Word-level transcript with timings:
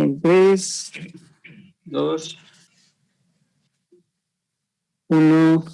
En 0.00 0.18
3, 0.18 0.92
2, 1.84 2.38
1. 5.08 5.64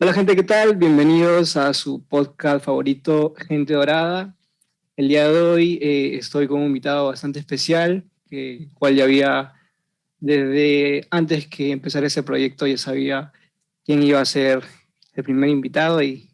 Hola 0.00 0.12
gente, 0.14 0.34
¿qué 0.34 0.42
tal? 0.42 0.76
Bienvenidos 0.76 1.58
a 1.58 1.74
su 1.74 2.02
podcast 2.06 2.64
favorito, 2.64 3.34
Gente 3.36 3.74
Dorada. 3.74 4.34
El 4.96 5.08
día 5.08 5.28
de 5.28 5.42
hoy 5.42 5.78
eh, 5.82 6.16
estoy 6.16 6.48
con 6.48 6.60
un 6.60 6.68
invitado 6.68 7.08
bastante 7.08 7.38
especial, 7.38 8.08
que 8.30 8.68
cual 8.78 8.96
ya 8.96 9.04
había, 9.04 9.52
desde 10.20 11.06
antes 11.10 11.46
que 11.46 11.70
empezara 11.70 12.06
ese 12.06 12.22
proyecto, 12.22 12.66
ya 12.66 12.78
sabía 12.78 13.30
quién 13.84 14.02
iba 14.02 14.22
a 14.22 14.24
ser 14.24 14.62
el 15.12 15.22
primer 15.22 15.50
invitado 15.50 16.02
y 16.02 16.30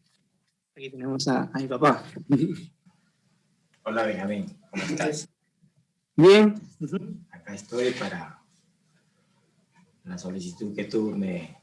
aquí 0.76 0.90
tenemos 0.90 1.26
a, 1.26 1.50
a 1.52 1.58
mi 1.58 1.66
papá. 1.66 2.04
Hola 3.82 4.04
Benjamín, 4.04 4.46
¿cómo 4.70 4.84
estás? 4.84 5.28
Bien, 6.20 6.54
Acá 7.30 7.54
estoy 7.54 7.92
para 7.92 8.42
la 10.04 10.18
solicitud 10.18 10.74
que 10.76 10.84
tú 10.84 11.12
me 11.12 11.56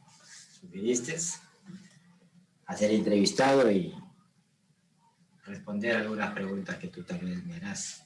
sugiriste, 0.60 1.16
a 2.66 2.76
ser 2.76 2.90
entrevistado 2.90 3.72
y 3.72 3.94
responder 5.46 5.98
algunas 5.98 6.32
preguntas 6.32 6.78
que 6.78 6.88
tú 6.88 7.04
tal 7.04 7.20
vez 7.20 7.46
me 7.46 7.58
harás, 7.58 8.04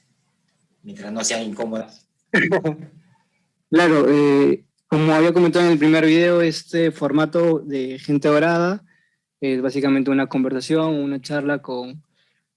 mientras 0.82 1.10
no 1.10 1.24
sean 1.24 1.42
incómodas. 1.42 2.06
Claro, 3.70 4.04
eh, 4.10 4.66
como 4.86 5.14
había 5.14 5.32
comentado 5.32 5.64
en 5.64 5.72
el 5.72 5.78
primer 5.78 6.04
video, 6.04 6.42
este 6.42 6.90
formato 6.90 7.60
de 7.60 7.98
Gente 7.98 8.28
Dorada 8.28 8.84
es 9.40 9.62
básicamente 9.62 10.10
una 10.10 10.26
conversación, 10.26 10.96
una 10.96 11.22
charla 11.22 11.62
con 11.62 12.02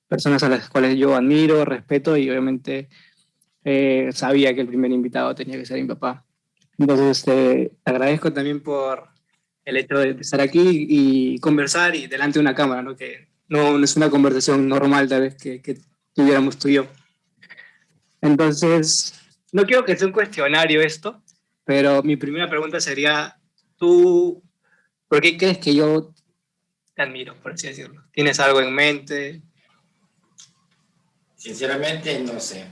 personas 0.09 0.43
a 0.43 0.49
las 0.49 0.67
cuales 0.67 0.97
yo 0.97 1.15
admiro, 1.15 1.63
respeto 1.63 2.17
y 2.17 2.29
obviamente 2.29 2.89
eh, 3.65 4.11
sabía 4.13 4.53
que 4.53 4.61
el 4.61 4.67
primer 4.67 4.91
invitado 4.91 5.33
tenía 5.33 5.57
que 5.57 5.65
ser 5.65 5.81
mi 5.81 5.87
papá. 5.87 6.23
Entonces, 6.77 7.17
este, 7.17 7.71
te 7.83 7.91
agradezco 7.91 8.31
también 8.31 8.61
por 8.61 9.09
el 9.65 9.77
hecho 9.77 9.97
de 9.97 10.11
estar 10.11 10.39
aquí 10.39 10.85
y 10.87 11.39
conversar 11.39 11.95
y 11.95 12.05
delante 12.05 12.37
de 12.37 12.41
una 12.41 12.53
cámara, 12.53 12.83
¿no? 12.83 12.95
que 12.95 13.27
no, 13.47 13.83
es 13.83 13.95
una 13.97 14.11
conversación 14.11 14.67
normal 14.67 15.09
tal 15.09 15.21
vez 15.21 15.35
que, 15.35 15.63
que 15.63 15.79
tuviéramos 16.13 16.59
tú 16.59 16.67
y 16.67 16.73
yo. 16.73 16.87
Entonces, 18.21 19.19
no 19.51 19.65
quiero 19.65 19.83
que 19.83 19.97
sea 19.97 20.07
un 20.07 20.13
cuestionario 20.13 20.81
esto, 20.81 21.23
pero 21.63 22.03
mi 22.03 22.17
primera 22.17 22.47
pregunta 22.47 22.79
sería, 22.79 23.39
¿tú 23.77 24.43
por 25.07 25.21
qué 25.21 25.37
crees 25.37 25.57
que 25.57 25.73
yo 25.73 26.13
te 26.93 27.01
admiro, 27.01 27.35
por 27.41 27.53
así 27.53 27.67
decirlo? 27.67 28.03
¿Tienes 28.11 28.39
algo 28.39 28.61
en 28.61 28.73
mente? 28.73 29.41
Sinceramente 31.35 32.19
no 32.19 32.39
sé. 32.39 32.71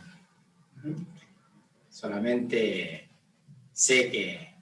Solamente 1.89 3.09
sé 3.72 4.12
que 4.12 4.53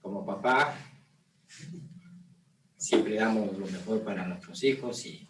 como 0.00 0.24
papá 0.24 0.78
siempre 2.76 3.16
damos 3.16 3.58
lo 3.58 3.66
mejor 3.66 4.04
para 4.04 4.26
nuestros 4.26 4.62
hijos 4.62 5.04
y, 5.06 5.28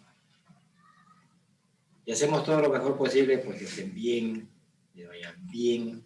y 2.05 2.11
hacemos 2.11 2.45
todo 2.45 2.61
lo 2.61 2.69
mejor 2.69 2.97
posible 2.97 3.39
porque 3.39 3.65
estén 3.65 3.93
bien, 3.93 4.47
les 4.93 5.07
vayan 5.07 5.47
bien, 5.47 6.05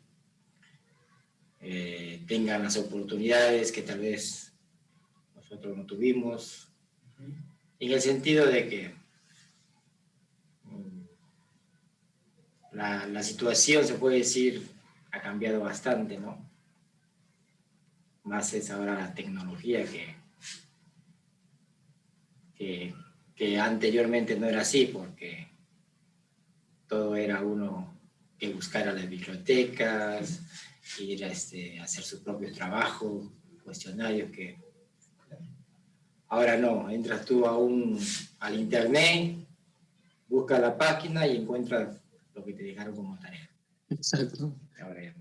eh, 1.59 2.23
tengan 2.27 2.63
las 2.63 2.77
oportunidades 2.77 3.71
que 3.71 3.81
tal 3.81 3.99
vez 3.99 4.53
nosotros 5.35 5.77
no 5.77 5.85
tuvimos, 5.85 6.69
en 7.79 7.91
el 7.91 8.01
sentido 8.01 8.45
de 8.45 8.69
que 8.69 9.00
la, 12.71 13.05
la 13.07 13.23
situación, 13.23 13.85
se 13.85 13.95
puede 13.95 14.19
decir, 14.19 14.67
ha 15.11 15.21
cambiado 15.21 15.61
bastante, 15.61 16.17
¿no? 16.17 16.49
Más 18.23 18.53
es 18.53 18.69
ahora 18.69 18.95
la 18.95 19.13
tecnología 19.13 19.83
que, 19.85 20.15
que, 23.35 23.59
anteriormente 23.59 24.39
no 24.39 24.47
era 24.47 24.61
así, 24.61 24.85
porque 24.85 25.47
todo 26.87 27.15
era 27.15 27.41
uno 27.41 27.97
que 28.37 28.53
buscara 28.53 28.93
las 28.93 29.09
bibliotecas, 29.09 30.41
ir 30.99 31.23
este, 31.23 31.79
a 31.79 31.85
hacer 31.85 32.03
su 32.03 32.23
propio 32.23 32.53
trabajo, 32.53 33.31
cuestionarios 33.63 34.31
que 34.31 34.57
ahora 36.27 36.57
no, 36.57 36.89
entras 36.89 37.25
tú 37.25 37.45
a 37.45 37.57
un, 37.57 37.99
al 38.39 38.59
internet, 38.59 39.37
buscas 40.27 40.61
la 40.61 40.77
página 40.77 41.27
y 41.27 41.37
encuentras 41.37 42.00
lo 42.35 42.43
que 42.43 42.53
te 42.53 42.63
dejaron 42.63 42.95
como 42.95 43.19
tarea. 43.19 43.49
Exacto. 43.89 44.55
Ahora 44.81 45.03
ya. 45.03 45.15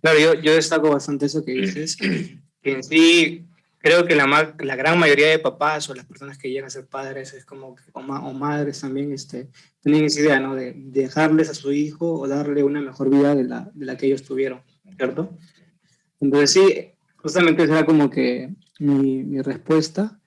Claro, 0.00 0.18
yo, 0.18 0.34
yo 0.40 0.54
destaco 0.54 0.90
bastante 0.90 1.26
eso 1.26 1.44
que 1.44 1.52
dices, 1.52 1.96
que 1.96 2.40
en 2.62 2.82
sí 2.82 3.44
creo 3.78 4.06
que 4.06 4.14
la, 4.16 4.54
la 4.58 4.76
gran 4.76 4.98
mayoría 4.98 5.28
de 5.28 5.38
papás 5.38 5.90
o 5.90 5.94
las 5.94 6.06
personas 6.06 6.38
que 6.38 6.48
llegan 6.48 6.66
a 6.66 6.70
ser 6.70 6.86
padres 6.86 7.34
es 7.34 7.44
como 7.44 7.74
que, 7.74 7.82
o, 7.92 8.00
ma- 8.00 8.26
o 8.26 8.32
madres 8.32 8.80
también 8.80 9.12
este, 9.12 9.48
tienen 9.82 10.04
esa 10.04 10.20
idea, 10.20 10.40
¿no? 10.40 10.54
De 10.54 10.72
dejarles 10.74 11.50
a 11.50 11.54
su 11.54 11.70
hijo 11.72 12.12
o 12.18 12.26
darle 12.28 12.62
una 12.64 12.80
mejor 12.80 13.10
vida 13.10 13.34
de 13.34 13.44
la, 13.44 13.70
de 13.74 13.84
la 13.84 13.96
que 13.96 14.06
ellos 14.06 14.22
tuvieron, 14.22 14.62
¿cierto? 14.96 15.36
Entonces 16.20 16.52
sí, 16.52 16.90
justamente 17.16 17.64
esa 17.64 17.78
era 17.78 17.84
como 17.86 18.08
que 18.08 18.54
mi, 18.78 19.22
mi 19.22 19.42
respuesta 19.42 20.18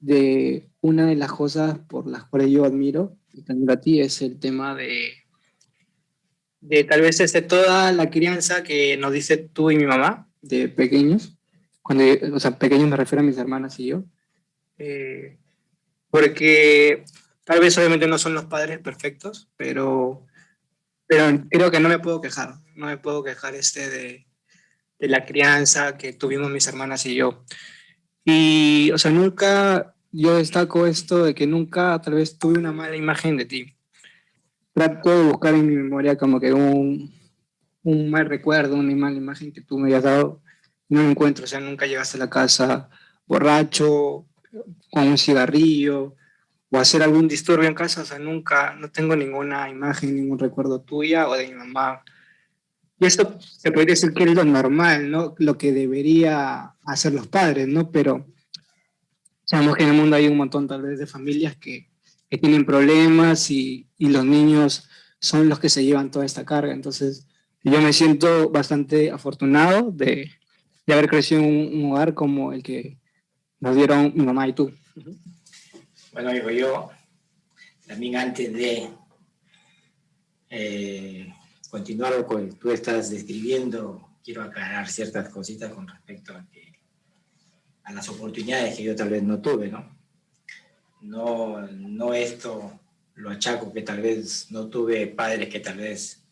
de 0.00 0.68
una 0.82 1.06
de 1.06 1.16
las 1.16 1.32
cosas 1.32 1.78
por 1.78 2.06
las 2.06 2.24
cuales 2.24 2.50
yo 2.50 2.64
admiro 2.64 3.16
y 3.32 3.40
admiro 3.50 3.72
a 3.72 3.80
ti 3.80 4.00
es 4.00 4.20
el 4.20 4.38
tema 4.38 4.74
de 4.74 5.12
de 6.68 6.82
tal 6.82 7.00
vez 7.00 7.20
este, 7.20 7.42
toda 7.42 7.92
la 7.92 8.10
crianza 8.10 8.64
que 8.64 8.96
nos 8.96 9.12
dice 9.12 9.36
tú 9.36 9.70
y 9.70 9.76
mi 9.76 9.86
mamá 9.86 10.28
de 10.42 10.68
pequeños, 10.68 11.38
cuando, 11.80 12.04
o 12.32 12.40
sea, 12.40 12.58
pequeños 12.58 12.88
me 12.88 12.96
refiero 12.96 13.22
a 13.22 13.24
mis 13.24 13.38
hermanas 13.38 13.78
y 13.78 13.86
yo, 13.86 14.04
eh, 14.78 15.38
porque 16.10 17.04
tal 17.44 17.60
vez 17.60 17.78
obviamente 17.78 18.08
no 18.08 18.18
son 18.18 18.34
los 18.34 18.46
padres 18.46 18.80
perfectos, 18.80 19.48
pero, 19.56 20.26
pero 21.06 21.44
creo 21.48 21.70
que 21.70 21.78
no 21.78 21.88
me 21.88 22.00
puedo 22.00 22.20
quejar, 22.20 22.56
no 22.74 22.86
me 22.86 22.98
puedo 22.98 23.22
quejar 23.22 23.54
este 23.54 23.88
de, 23.88 24.26
de 24.98 25.08
la 25.08 25.24
crianza 25.24 25.96
que 25.96 26.14
tuvimos 26.14 26.50
mis 26.50 26.66
hermanas 26.66 27.06
y 27.06 27.14
yo. 27.14 27.44
Y, 28.24 28.90
o 28.92 28.98
sea, 28.98 29.12
nunca, 29.12 29.94
yo 30.10 30.36
destaco 30.36 30.86
esto 30.86 31.22
de 31.22 31.34
que 31.36 31.46
nunca 31.46 32.00
tal 32.02 32.14
vez 32.14 32.38
tuve 32.38 32.58
una 32.58 32.72
mala 32.72 32.96
imagen 32.96 33.36
de 33.36 33.44
ti 33.44 33.75
trato 34.76 35.08
de 35.08 35.30
buscar 35.30 35.54
en 35.54 35.66
mi 35.66 35.74
memoria 35.74 36.18
como 36.18 36.38
que 36.38 36.52
un, 36.52 37.10
un 37.82 38.10
mal 38.10 38.26
recuerdo, 38.26 38.76
una 38.76 38.94
mala 38.94 39.16
imagen 39.16 39.50
que 39.50 39.62
tú 39.62 39.78
me 39.78 39.88
hayas 39.88 40.02
dado. 40.02 40.42
No 40.90 41.02
lo 41.02 41.08
encuentro, 41.08 41.44
o 41.44 41.46
sea, 41.46 41.60
nunca 41.60 41.86
llegaste 41.86 42.18
a 42.18 42.20
la 42.20 42.28
casa 42.28 42.90
borracho, 43.26 44.26
con 44.90 45.08
un 45.08 45.16
cigarrillo, 45.16 46.14
o 46.70 46.78
hacer 46.78 47.02
algún 47.02 47.26
disturbio 47.26 47.66
en 47.66 47.74
casa, 47.74 48.02
o 48.02 48.04
sea, 48.04 48.18
nunca, 48.18 48.74
no 48.74 48.90
tengo 48.90 49.16
ninguna 49.16 49.70
imagen, 49.70 50.14
ningún 50.14 50.38
recuerdo 50.38 50.82
tuya 50.82 51.26
o 51.26 51.34
de 51.34 51.48
mi 51.48 51.54
mamá. 51.54 52.02
Y 53.00 53.06
esto 53.06 53.38
se 53.40 53.72
podría 53.72 53.94
decir 53.94 54.12
que 54.12 54.24
es 54.24 54.34
lo 54.34 54.44
normal, 54.44 55.10
¿no? 55.10 55.34
Lo 55.38 55.56
que 55.56 55.72
debería 55.72 56.74
hacer 56.84 57.14
los 57.14 57.28
padres, 57.28 57.66
¿no? 57.66 57.90
Pero 57.90 58.26
sabemos 59.42 59.74
que 59.74 59.84
en 59.84 59.88
el 59.88 59.96
mundo 59.96 60.16
hay 60.16 60.28
un 60.28 60.36
montón 60.36 60.68
tal 60.68 60.82
vez 60.82 60.98
de 60.98 61.06
familias 61.06 61.56
que, 61.56 61.88
que 62.28 62.38
tienen 62.38 62.64
problemas 62.64 63.50
y, 63.50 63.88
y 63.98 64.08
los 64.08 64.24
niños 64.24 64.88
son 65.20 65.48
los 65.48 65.58
que 65.58 65.68
se 65.68 65.84
llevan 65.84 66.10
toda 66.10 66.24
esta 66.24 66.44
carga. 66.44 66.72
Entonces, 66.72 67.26
yo 67.62 67.80
me 67.80 67.92
siento 67.92 68.50
bastante 68.50 69.10
afortunado 69.10 69.90
de, 69.90 70.30
de 70.86 70.92
haber 70.92 71.08
crecido 71.08 71.40
en 71.42 71.48
un, 71.48 71.84
un 71.84 71.92
hogar 71.92 72.14
como 72.14 72.52
el 72.52 72.62
que 72.62 72.98
nos 73.60 73.74
dieron 73.74 74.12
mi 74.14 74.24
mamá 74.24 74.46
y 74.48 74.52
tú. 74.52 74.72
Bueno, 76.12 76.34
hijo, 76.34 76.50
yo 76.50 76.90
también 77.86 78.16
antes 78.16 78.52
de 78.52 78.88
eh, 80.50 81.32
continuar 81.70 82.24
con 82.26 82.42
lo 82.42 82.48
que 82.48 82.56
tú 82.56 82.70
estás 82.70 83.10
describiendo, 83.10 84.08
quiero 84.24 84.42
aclarar 84.42 84.88
ciertas 84.88 85.28
cositas 85.28 85.72
con 85.72 85.86
respecto 85.88 86.34
a, 86.34 86.46
que, 86.50 86.72
a 87.84 87.92
las 87.92 88.08
oportunidades 88.08 88.76
que 88.76 88.84
yo 88.84 88.96
tal 88.96 89.10
vez 89.10 89.22
no 89.22 89.40
tuve, 89.40 89.68
¿no? 89.68 89.95
No, 91.00 91.60
no 91.60 92.14
esto 92.14 92.80
lo 93.14 93.30
achaco 93.30 93.72
que 93.72 93.82
tal 93.82 94.00
vez 94.02 94.50
no 94.50 94.68
tuve 94.68 95.06
padres 95.06 95.48
que 95.48 95.60
tal 95.60 95.78
vez 95.78 96.22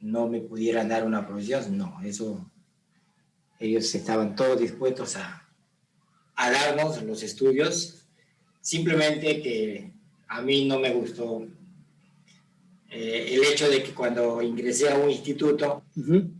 no 0.00 0.28
me 0.28 0.40
pudieran 0.40 0.88
dar 0.88 1.04
una 1.04 1.26
profesión, 1.26 1.76
no, 1.76 2.00
eso 2.02 2.50
ellos 3.58 3.94
estaban 3.94 4.34
todos 4.34 4.58
dispuestos 4.58 5.16
a, 5.16 5.46
a 6.34 6.50
darnos 6.50 7.02
los 7.02 7.22
estudios, 7.22 8.06
simplemente 8.62 9.42
que 9.42 9.92
a 10.28 10.40
mí 10.40 10.66
no 10.66 10.78
me 10.78 10.90
gustó 10.90 11.46
eh, 12.88 13.34
el 13.34 13.44
hecho 13.44 13.68
de 13.68 13.82
que 13.82 13.92
cuando 13.92 14.40
ingresé 14.42 14.88
a 14.90 14.96
un 14.96 15.10
instituto, 15.10 15.84
Ujú. 15.94 16.30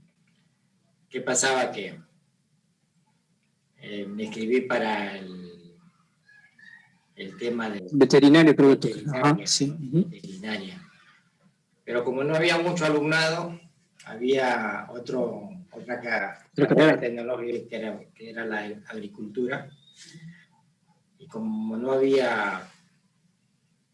¿qué 1.11 1.20
pasaba? 1.20 1.70
Que 1.70 2.00
eh, 3.82 4.06
me 4.06 4.25
escribí 4.25 4.62
para 4.62 5.19
el, 5.19 5.39
el 7.20 7.37
tema 7.37 7.69
de 7.69 7.87
Veterinario, 7.93 8.56
creo 8.56 8.81
que. 8.81 8.88
Veterinaria. 8.88 9.20
Ajá, 9.20 9.38
sí. 9.44 9.76
veterinaria. 9.78 10.82
Pero 11.84 12.05
como 12.05 12.25
no 12.25 12.34
había 12.34 12.56
mucho 12.58 12.84
alumnado, 12.87 13.61
había 14.06 14.87
otro, 14.90 15.50
otra, 15.70 16.00
carrera 16.00 16.99
tecnológica 16.99 17.69
que 17.69 17.76
era, 17.76 18.00
que 18.14 18.31
era 18.31 18.44
la 18.46 18.61
agricultura. 18.87 19.69
Y 21.19 21.26
como 21.26 21.76
no 21.76 21.93
había 21.93 22.67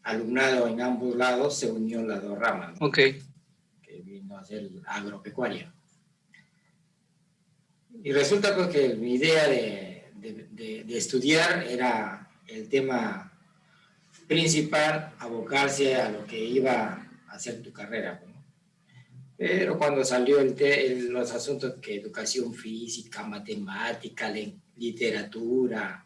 alumnado 0.03 0.67
en 0.67 0.81
ambos 0.81 1.15
lados, 1.15 1.57
se 1.59 1.69
unió 1.69 2.01
las 2.03 2.21
dos 2.23 2.39
ramas. 2.39 2.77
Ok. 2.79 2.95
Que 2.95 4.01
vino 4.05 4.37
a 4.37 4.43
ser 4.45 4.69
agropecuaria. 4.85 5.73
Y 8.03 8.13
resulta 8.13 8.55
pues 8.55 8.69
que 8.69 8.95
mi 8.95 9.15
idea 9.15 9.47
de, 9.49 10.11
de, 10.15 10.83
de, 10.83 10.97
estudiar 10.97 11.65
era 11.67 12.26
el 12.47 12.67
tema 12.69 13.31
principal, 14.27 15.13
abocarse 15.19 15.95
a 15.95 16.09
lo 16.09 16.25
que 16.25 16.43
iba 16.43 17.07
a 17.27 17.31
hacer 17.31 17.61
tu 17.61 17.71
carrera. 17.71 18.21
Pero 19.37 19.77
cuando 19.77 20.03
salió 20.03 20.39
el 20.39 21.09
los 21.09 21.31
asuntos 21.31 21.75
que 21.79 21.95
educación 21.95 22.53
física, 22.53 23.23
matemática, 23.23 24.33
literatura, 24.75 26.03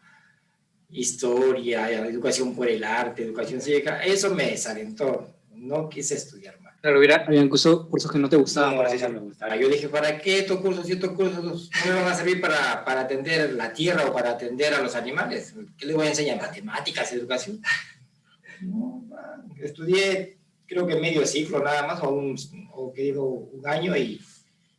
historia, 0.90 1.90
educación 2.06 2.54
por 2.54 2.68
el 2.68 2.84
arte, 2.84 3.24
educación 3.24 3.60
cívica, 3.60 4.04
eso 4.04 4.34
me 4.34 4.50
desalentó. 4.50 5.34
No 5.54 5.88
quise 5.88 6.14
estudiar. 6.14 6.61
Claro, 6.82 6.98
hubiera, 6.98 7.24
habían 7.24 7.48
cursos, 7.48 7.86
cursos 7.86 8.12
que 8.12 8.18
no 8.18 8.28
te 8.28 8.36
gustaban. 8.36 8.76
No, 8.76 9.08
me 9.08 9.18
gustaba. 9.20 9.56
Yo 9.56 9.68
dije, 9.68 9.88
¿para 9.88 10.18
qué 10.18 10.40
estos 10.40 10.60
cursos 10.60 10.86
y 10.88 10.92
estos 10.92 11.12
cursos 11.12 11.70
no 11.86 11.94
me 11.94 12.02
van 12.02 12.12
a 12.12 12.14
servir 12.14 12.40
para, 12.40 12.84
para 12.84 13.02
atender 13.02 13.54
la 13.54 13.72
tierra 13.72 14.06
o 14.06 14.12
para 14.12 14.32
atender 14.32 14.74
a 14.74 14.82
los 14.82 14.94
animales? 14.94 15.54
¿Qué 15.78 15.86
les 15.86 15.96
voy 15.96 16.06
a 16.06 16.10
enseñar? 16.10 16.38
¿Matemáticas, 16.38 17.12
educación? 17.12 17.62
No, 18.60 19.04
estudié 19.58 20.42
creo 20.72 20.86
que 20.86 20.96
medio 20.96 21.26
ciclo 21.26 21.62
nada 21.62 21.86
más, 21.86 22.02
o, 22.02 22.10
un, 22.10 22.36
o 22.72 22.92
que 22.92 23.02
digo 23.02 23.26
un 23.26 23.66
año 23.66 23.96
y, 23.96 24.20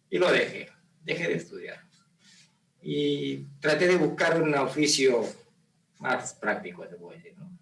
y 0.10 0.18
lo 0.18 0.32
dejé, 0.32 0.70
dejé 1.04 1.28
de 1.28 1.36
estudiar. 1.36 1.80
Y 2.82 3.46
traté 3.60 3.88
de 3.88 3.98
buscar 3.98 4.42
un 4.42 4.54
oficio 4.56 5.24
más 6.00 6.34
práctico, 6.34 6.86
te 6.88 6.96
puedo 6.96 7.16
decir, 7.16 7.34
¿no? 7.38 7.58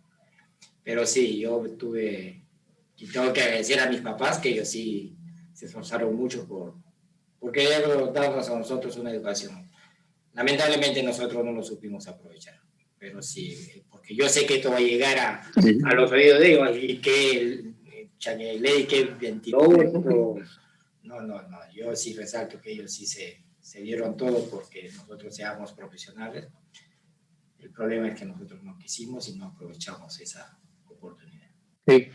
Pero 0.84 1.06
sí, 1.06 1.40
yo 1.40 1.62
tuve, 1.78 2.41
y 3.02 3.08
tengo 3.08 3.34
que 3.34 3.42
agradecer 3.42 3.80
a 3.80 3.90
mis 3.90 4.02
papás 4.02 4.38
que 4.40 4.50
ellos 4.50 4.70
sí 4.70 5.18
se 5.54 5.66
esforzaron 5.66 6.16
mucho 6.16 6.48
por, 6.48 6.76
porque 7.40 7.64
ellos 7.64 8.14
darnos 8.14 8.50
a 8.50 8.58
nosotros 8.58 8.96
una 8.98 9.12
educación. 9.12 9.68
Lamentablemente 10.34 11.04
nosotros 11.04 11.44
no 11.44 11.52
lo 11.52 11.64
supimos 11.64 12.08
aprovechar, 12.08 12.60
pero 12.98 13.22
sí, 13.22 13.84
porque 13.90 14.16
yo 14.16 14.30
sé 14.30 14.46
que 14.46 14.56
esto 14.56 14.70
va 14.70 14.78
a 14.78 14.82
llegar 14.82 15.18
a, 15.18 15.42
a 15.86 15.96
los 15.96 16.12
oídos 16.12 16.40
de 16.40 16.54
ellos 16.54 16.78
y 16.80 17.02
que 17.02 17.74
ley 18.60 18.86
que 18.86 19.06
22. 19.06 19.68
No, 21.04 21.22
no, 21.22 21.42
no, 21.42 21.58
yo 21.74 21.96
sí 21.96 22.14
resalto 22.14 22.62
que 22.62 22.72
ellos 22.72 22.94
sí 22.94 23.06
se, 23.06 23.44
se 23.60 23.82
dieron 23.82 24.16
todo 24.16 24.48
porque 24.50 24.90
nosotros 24.96 25.36
seamos 25.36 25.74
profesionales 25.74 26.48
el 27.62 27.72
problema 27.72 28.08
es 28.08 28.20
que 28.20 28.26
nosotros 28.26 28.64
no 28.64 28.78
quisimos 28.78 29.28
y 29.30 29.36
no 29.36 29.46
aprovechamos 29.46 30.20
esa 30.20 30.60
oportunidad. 30.88 31.50
Sí. 31.88 32.10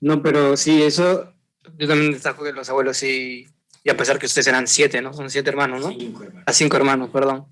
No, 0.00 0.22
pero 0.22 0.56
sí, 0.56 0.82
eso, 0.82 1.32
yo 1.76 1.88
también 1.88 2.12
destaco 2.12 2.44
que 2.44 2.52
los 2.52 2.68
abuelos 2.68 2.96
sí, 2.96 3.46
y 3.82 3.90
a 3.90 3.96
pesar 3.96 4.18
que 4.18 4.26
ustedes 4.26 4.46
eran 4.46 4.66
siete, 4.66 5.00
¿no? 5.02 5.12
Son 5.12 5.28
siete 5.30 5.50
hermanos, 5.50 5.80
¿no? 5.80 5.90
Cinco 5.90 6.22
hermanos. 6.22 6.44
A 6.46 6.52
cinco 6.52 6.76
hermanos, 6.76 7.10
perdón. 7.10 7.46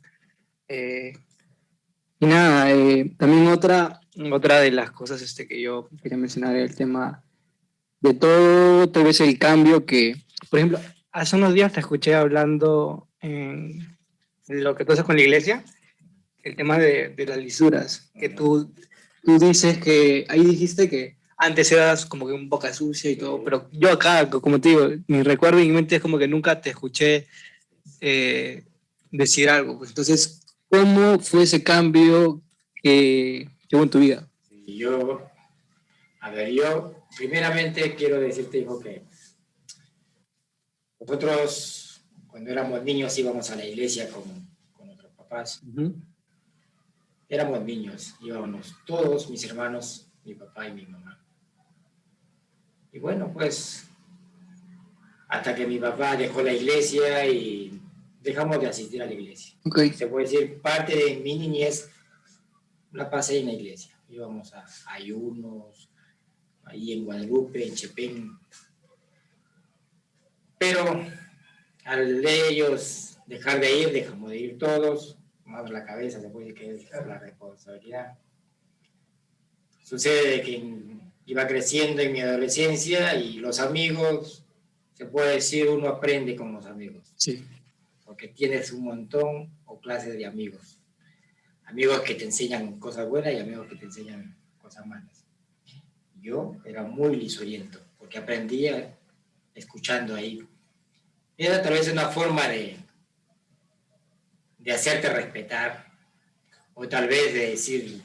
Eh, 0.69 1.13
y 2.21 2.27
nada, 2.27 2.71
eh, 2.71 3.13
también 3.19 3.49
otra, 3.49 4.01
otra 4.33 4.61
de 4.61 4.71
las 4.71 4.91
cosas 4.91 5.21
este, 5.23 5.47
que 5.47 5.61
yo 5.61 5.89
quería 6.03 6.19
mencionar 6.19 6.57
el 6.57 6.75
tema 6.75 7.25
de 8.01 8.15
todo, 8.15 8.89
tal 8.89 9.05
vez 9.05 9.21
el 9.21 9.39
cambio 9.39 9.85
que, 9.85 10.15
por 10.51 10.59
ejemplo, 10.59 10.81
hace 11.13 11.37
unos 11.37 11.55
días 11.55 11.73
te 11.73 11.81
escuché 11.81 12.15
hablando 12.15 13.09
en 13.21 13.97
lo 14.49 14.75
que 14.75 14.85
tú 14.85 14.93
haces 14.93 15.05
con 15.05 15.17
la 15.17 15.23
iglesia, 15.23 15.65
el 16.43 16.57
tema 16.57 16.79
de, 16.79 17.09
de 17.09 17.27
las 17.27 17.39
lisuras, 17.39 18.11
que 18.19 18.29
tú, 18.29 18.73
tú 19.23 19.39
dices 19.39 19.79
que, 19.79 20.27
ahí 20.29 20.45
dijiste 20.45 20.89
que 20.89 21.17
antes 21.37 21.71
eras 21.73 22.06
como 22.06 22.27
que 22.27 22.33
un 22.33 22.49
boca 22.49 22.73
sucia 22.73 23.11
y 23.11 23.17
todo, 23.17 23.43
pero 23.44 23.69
yo 23.73 23.91
acá, 23.91 24.29
como 24.31 24.61
te 24.61 24.71
digo, 24.71 24.88
mi 25.06 25.23
recuerdo 25.23 25.59
en 25.59 25.69
mi 25.69 25.75
mente 25.75 25.97
es 25.97 26.03
como 26.03 26.19
que 26.19 26.29
nunca 26.29 26.61
te 26.61 26.71
escuché 26.71 27.27
eh, 28.00 28.65
decir 29.11 29.50
algo. 29.50 29.79
Pues. 29.79 29.91
Entonces, 29.91 30.41
¿cómo 30.71 31.19
fue 31.19 31.43
ese 31.43 31.62
cambio 31.62 32.43
que, 32.83 33.49
hubo 33.73 33.83
en 33.83 33.91
tu 33.91 33.99
vida? 33.99 34.29
Yo, 34.67 35.29
a 36.21 36.31
ver, 36.31 36.50
yo 36.50 37.06
primeramente 37.17 37.94
quiero 37.94 38.19
decirte, 38.21 38.59
hijo, 38.59 38.81
que 38.81 39.05
nosotros 41.00 42.03
cuando 42.27 42.50
éramos 42.50 42.83
niños 42.83 43.17
íbamos 43.19 43.50
a 43.50 43.56
la 43.56 43.65
iglesia 43.65 44.09
con, 44.11 44.25
con 44.73 44.87
nuestros 44.87 45.12
papás 45.12 45.62
éramos 47.29 47.61
niños, 47.62 48.15
íbamos 48.21 48.75
todos 48.87 49.29
mis 49.31 49.44
hermanos, 49.44 50.09
mi 50.25 50.35
papá 50.35 50.69
y 50.69 50.73
mi 50.73 50.87
mamá. 50.87 51.21
Y 52.97 52.99
bueno, 52.99 53.31
pues 53.31 53.87
hasta 55.29 55.55
que 55.55 55.67
mi 55.67 55.79
papá 55.79 56.17
dejó 56.17 56.41
la 56.41 56.55
iglesia 56.55 57.27
y 57.27 57.79
dejamos 58.23 58.59
de 58.59 58.69
asistir 58.69 59.03
a 59.03 59.07
la 59.07 59.13
iglesia. 59.13 59.55
Se 59.95 60.07
puede 60.07 60.25
decir, 60.25 60.63
parte 60.63 60.97
de 60.97 61.17
mi 61.17 61.37
niñez 61.37 61.91
la 62.93 63.11
pasé 63.11 63.41
en 63.41 63.49
la 63.49 63.53
iglesia. 63.53 63.95
Íbamos 64.09 64.55
a, 64.55 64.65
ayunos, 64.87 65.91
ahí 66.65 66.95
en 66.95 67.05
Guadalupe, 67.05 67.69
en 67.69 67.75
Chepén. 67.75 68.39
Pero 70.57 71.05
al 71.85 72.23
de 72.23 72.49
ellos 72.49 73.19
dejar 73.27 73.61
de 73.61 73.79
ir, 73.79 73.93
dejamos 73.93 74.31
de 74.31 74.39
ir 74.39 74.59
todos, 74.59 75.19
más 75.45 75.69
la 75.69 75.85
cabeza, 75.85 76.19
se 76.19 76.31
puede 76.31 76.55
que 76.55 76.77
es 76.77 76.91
la 76.91 77.19
responsabilidad. 77.19 78.17
Sucede 79.83 80.41
que 80.41 80.97
iba 81.26 81.46
creciendo 81.46 82.00
en 82.00 82.12
mi 82.12 82.20
adolescencia 82.20 83.14
y 83.17 83.34
los 83.34 83.58
amigos, 83.61 84.44
se 84.94 85.06
puede 85.06 85.34
decir, 85.34 85.69
uno 85.69 85.88
aprende 85.88 86.37
con 86.37 86.52
los 86.52 86.67
amigos. 86.67 87.12
Sí. 87.17 87.44
Porque 88.05 88.28
tienes 88.28 88.73
un 88.73 88.84
montón 88.84 89.50
o 89.67 89.81
clases 89.81 90.17
de 90.17 90.25
amigos. 90.25 90.78
Amigos 91.64 92.00
que 92.02 92.14
te 92.14 92.25
enseñan 92.25 92.78
cosas 92.78 93.08
buenas 93.08 93.34
y 93.34 93.38
amigos 93.38 93.67
que 93.67 93.75
te 93.75 93.87
enseñan 93.87 94.37
cosas 94.62 94.87
malas. 94.87 95.25
Yo 96.23 96.56
era 96.64 96.84
muy 96.84 97.17
lisuriento, 97.17 97.81
porque 97.99 98.19
aprendía 98.19 98.97
escuchando 99.54 100.14
ahí. 100.14 100.47
Era 101.37 101.61
tal 101.61 101.73
vez 101.73 101.90
una 101.90 102.09
forma 102.09 102.49
de, 102.49 102.76
de 104.59 104.73
hacerte 104.73 105.09
respetar, 105.09 105.92
o 106.75 106.88
tal 106.88 107.09
vez 107.09 107.35
de 107.35 107.50
decir, 107.50 108.00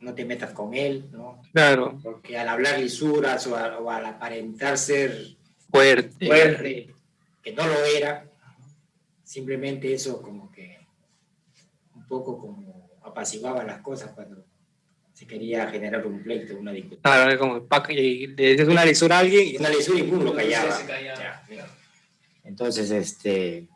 no 0.00 0.14
te 0.14 0.24
metas 0.24 0.52
con 0.52 0.74
él, 0.74 1.08
¿no? 1.12 1.42
Claro. 1.52 1.98
Porque 2.02 2.38
al 2.38 2.48
hablar 2.48 2.78
lisuras 2.78 3.46
o, 3.46 3.56
al 3.56 4.06
aparentar 4.06 4.78
ser 4.78 5.36
fuerte. 5.70 6.26
fuerte, 6.26 6.94
que 7.42 7.52
no 7.52 7.66
lo 7.66 7.84
era, 7.84 8.24
simplemente 9.22 9.92
eso 9.92 10.20
como 10.22 10.50
que 10.50 10.78
un 11.94 12.06
poco 12.06 12.38
como 12.38 12.90
apaciguaba 13.02 13.62
las 13.64 13.80
cosas 13.80 14.12
cuando 14.12 14.44
se 15.12 15.26
quería 15.26 15.66
generar 15.68 16.06
un 16.06 16.22
pleito, 16.22 16.56
una 16.56 16.72
discusión. 16.72 17.02
Claro, 17.02 17.38
como 17.38 17.66
le 17.88 18.26
dices 18.34 18.68
una 18.68 18.84
lisura 18.84 19.16
a 19.16 19.20
alguien 19.20 19.48
y 19.48 19.56
una 19.58 19.68
lisura 19.68 19.98
y 19.98 20.02
pum, 20.04 20.24
lo 20.24 20.34
callaba. 20.34 20.78
Entonces, 22.42 22.90
este, 22.90 23.68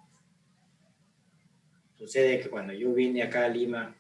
Sucede 2.05 2.39
que 2.39 2.51
cuando 2.51 2.75
yo 2.75 2.93
vine 2.93 3.23
acá 3.23 3.47
a 3.47 3.49
Lima 3.49 3.95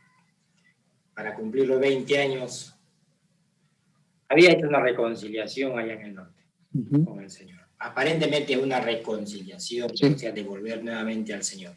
para 1.15 1.35
cumplir 1.35 1.69
los 1.69 1.81
20 1.81 2.19
años, 2.19 2.75
había 4.29 4.53
hecho 4.53 4.67
una 4.67 4.81
reconciliación 4.81 5.79
allá 5.79 5.95
en 5.95 6.01
el 6.03 6.15
norte 6.15 6.43
con 7.05 7.21
el 7.21 7.31
Señor. 7.31 7.61
Aparentemente 7.79 8.57
una 8.57 8.81
reconciliación, 8.81 9.91
o 9.91 10.19
sea, 10.19 10.33
devolver 10.33 10.83
nuevamente 10.83 11.33
al 11.35 11.45
Señor. 11.45 11.75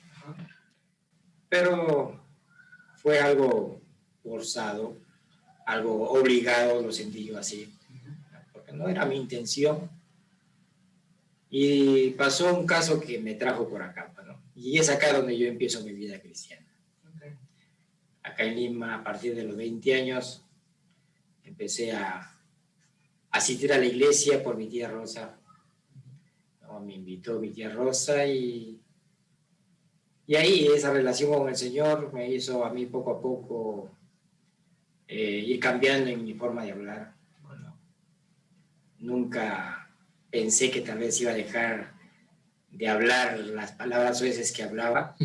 Pero 1.49 2.19
fue 2.95 3.19
algo 3.19 3.81
forzado, 4.23 4.97
algo 5.65 6.09
obligado, 6.09 6.81
lo 6.81 6.91
sentí 6.91 7.25
yo 7.25 7.37
así, 7.37 7.73
porque 8.51 8.71
no 8.71 8.87
era 8.87 9.05
mi 9.05 9.17
intención. 9.17 9.89
Y 11.49 12.11
pasó 12.11 12.57
un 12.57 12.65
caso 12.65 12.99
que 12.99 13.19
me 13.19 13.35
trajo 13.35 13.69
por 13.69 13.81
acá. 13.81 14.13
Y 14.55 14.79
es 14.79 14.89
acá 14.89 15.13
donde 15.13 15.37
yo 15.37 15.47
empiezo 15.47 15.83
mi 15.83 15.93
vida 15.93 16.19
cristiana. 16.19 16.66
Acá 18.27 18.43
en 18.43 18.55
Lima, 18.55 18.95
a 18.95 19.03
partir 19.03 19.33
de 19.35 19.43
los 19.43 19.55
20 19.55 19.95
años, 19.95 20.43
empecé 21.43 21.93
a 21.93 22.37
asistir 23.31 23.71
a 23.71 23.77
la 23.77 23.85
iglesia 23.85 24.43
por 24.43 24.57
mi 24.57 24.67
tía 24.67 24.89
Rosa. 24.89 25.37
me 26.85 26.93
invitó 26.93 27.39
mi 27.39 27.49
tía 27.51 27.69
Rosa 27.69 28.25
y, 28.25 28.79
y 30.27 30.35
ahí 30.35 30.67
esa 30.67 30.91
relación 30.91 31.33
con 31.33 31.47
el 31.47 31.55
Señor 31.55 32.11
me 32.13 32.29
hizo 32.29 32.65
a 32.65 32.73
mí 32.73 32.85
poco 32.85 33.11
a 33.11 33.21
poco 33.21 33.91
eh, 35.07 35.43
ir 35.47 35.59
cambiando 35.59 36.09
en 36.09 36.23
mi 36.23 36.33
forma 36.33 36.65
de 36.65 36.71
hablar. 36.73 37.13
Bueno, 37.43 37.77
nunca 38.99 39.89
pensé 40.29 40.69
que 40.69 40.81
tal 40.81 40.99
vez 40.99 41.21
iba 41.21 41.31
a 41.31 41.35
dejar 41.35 41.93
de 42.71 42.89
hablar 42.89 43.39
las 43.39 43.71
palabras 43.71 44.21
veces 44.21 44.51
que 44.51 44.63
hablaba, 44.63 45.15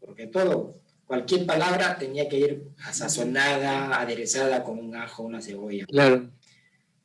porque 0.00 0.28
todo, 0.28 0.81
cualquier 1.12 1.44
palabra 1.44 1.98
tenía 1.98 2.26
que 2.26 2.38
ir 2.38 2.68
sazonada, 2.90 4.00
aderezada 4.00 4.64
con 4.64 4.78
un 4.78 4.96
ajo, 4.96 5.24
una 5.24 5.42
cebolla. 5.42 5.84
Claro. 5.84 6.30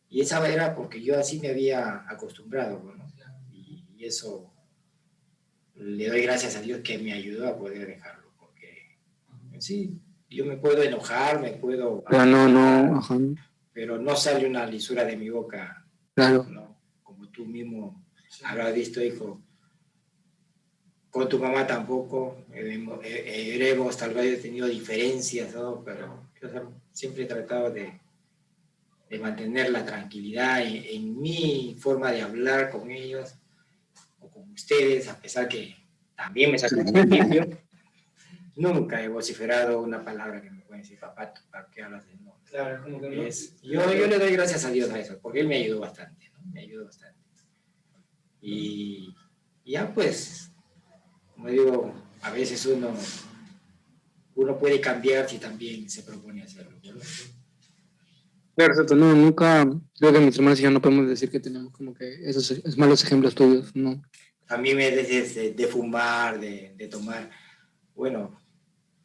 Y 0.08 0.22
esa 0.22 0.48
era 0.48 0.74
porque 0.74 1.04
yo 1.04 1.20
así 1.20 1.42
me 1.42 1.50
había 1.50 2.06
acostumbrado, 2.08 2.82
¿no? 2.82 3.06
Y, 3.52 3.84
y 3.98 4.06
eso 4.06 4.50
le 5.76 6.08
doy 6.08 6.22
gracias 6.22 6.56
a 6.56 6.62
Dios 6.62 6.80
que 6.86 6.98
me 7.00 7.12
ayudó 7.12 7.50
a 7.50 7.58
poder 7.58 7.86
dejarlo, 7.86 8.32
porque 8.40 8.98
sí, 9.60 10.00
yo 10.30 10.46
me 10.46 10.56
puedo 10.56 10.82
enojar, 10.82 11.42
me 11.42 11.52
puedo... 11.52 12.06
Pero 12.10 12.26
no, 12.26 12.48
no, 12.48 13.04
Pero 13.74 13.98
no 13.98 14.16
sale 14.16 14.48
una 14.48 14.66
lisura 14.66 15.04
de 15.04 15.18
mi 15.18 15.30
boca. 15.30 15.86
Claro. 16.16 16.46
¿no? 16.50 16.80
Como 17.04 17.28
tú 17.28 17.46
mismo 17.46 18.06
habrás 18.46 18.74
visto, 18.74 19.04
hijo. 19.04 19.42
Con 21.18 21.28
tu 21.28 21.40
mamá 21.40 21.66
tampoco. 21.66 22.46
Hemos 22.54 23.98
tal 23.98 24.14
vez 24.14 24.40
tenido 24.40 24.68
diferencias, 24.68 25.56
¿no? 25.56 25.84
pero 25.84 26.30
yo 26.40 26.48
siempre 26.92 27.24
he 27.24 27.26
tratado 27.26 27.72
de, 27.72 28.00
de 29.10 29.18
mantener 29.18 29.72
la 29.72 29.84
tranquilidad 29.84 30.62
en, 30.62 30.84
en, 30.86 31.20
mi 31.20 31.76
forma 31.80 32.12
de 32.12 32.22
hablar 32.22 32.70
con 32.70 32.92
ellos 32.92 33.34
o 34.20 34.30
con 34.30 34.52
ustedes, 34.52 35.08
a 35.08 35.20
pesar 35.20 35.48
que 35.48 35.76
también 36.16 36.52
me 36.52 36.60
sacan 36.60 36.86
principio. 36.94 37.48
Nunca 38.56 39.02
he 39.02 39.08
vociferado 39.08 39.82
una 39.82 40.06
palabra 40.06 40.40
que 40.40 40.52
me 40.52 40.62
pueden 40.62 40.84
decir, 40.84 41.00
papá, 41.00 41.34
¿para 41.50 41.68
qué 41.72 41.82
hablas 41.82 42.06
de 42.06 42.16
no? 42.18 42.40
Claro, 42.44 42.84
como 42.84 43.02
que 43.02 43.10
no. 43.10 43.24
Es, 43.24 43.60
yo, 43.64 43.92
yo 43.92 44.06
le 44.06 44.20
doy 44.20 44.34
gracias 44.34 44.66
a 44.66 44.70
Dios 44.70 44.92
a 44.92 45.00
eso, 45.00 45.18
porque 45.20 45.40
Él 45.40 45.48
me 45.48 45.56
ayudó 45.56 45.80
bastante, 45.80 46.30
¿no? 46.30 46.46
Me 46.54 46.60
ayudó 46.60 46.86
bastante. 46.86 47.18
Y 48.40 49.16
ya 49.66 49.92
pues, 49.92 50.52
como 51.38 51.50
digo, 51.50 51.94
a 52.24 52.32
veces 52.32 52.66
uno, 52.66 52.92
uno 54.36 54.58
puede 54.58 54.82
cambiar 54.82 55.30
si 55.30 55.38
también 55.38 55.88
se 55.88 56.02
propone 56.02 56.42
hacerlo. 56.42 56.72
Claro, 58.56 58.74
exacto. 58.74 58.96
No, 58.96 59.14
nunca, 59.14 59.70
creo 60.00 60.12
que 60.12 60.20
mis 60.20 60.36
hermanos 60.36 60.60
y 60.60 60.64
yo 60.64 60.72
no 60.72 60.82
podemos 60.82 61.08
decir 61.08 61.30
que 61.30 61.40
tenemos 61.40 61.72
como 61.72 61.94
que 61.94 62.28
esos 62.28 62.76
malos 62.76 63.04
ejemplos 63.04 63.36
tuyos, 63.36 63.76
¿no? 63.76 64.02
A 64.48 64.58
mí 64.58 64.74
me 64.74 64.90
dices 64.90 65.36
de, 65.36 65.52
de, 65.52 65.68
fumar, 65.68 66.40
de, 66.40 66.74
de 66.76 66.88
tomar, 66.88 67.30
bueno, 67.94 68.42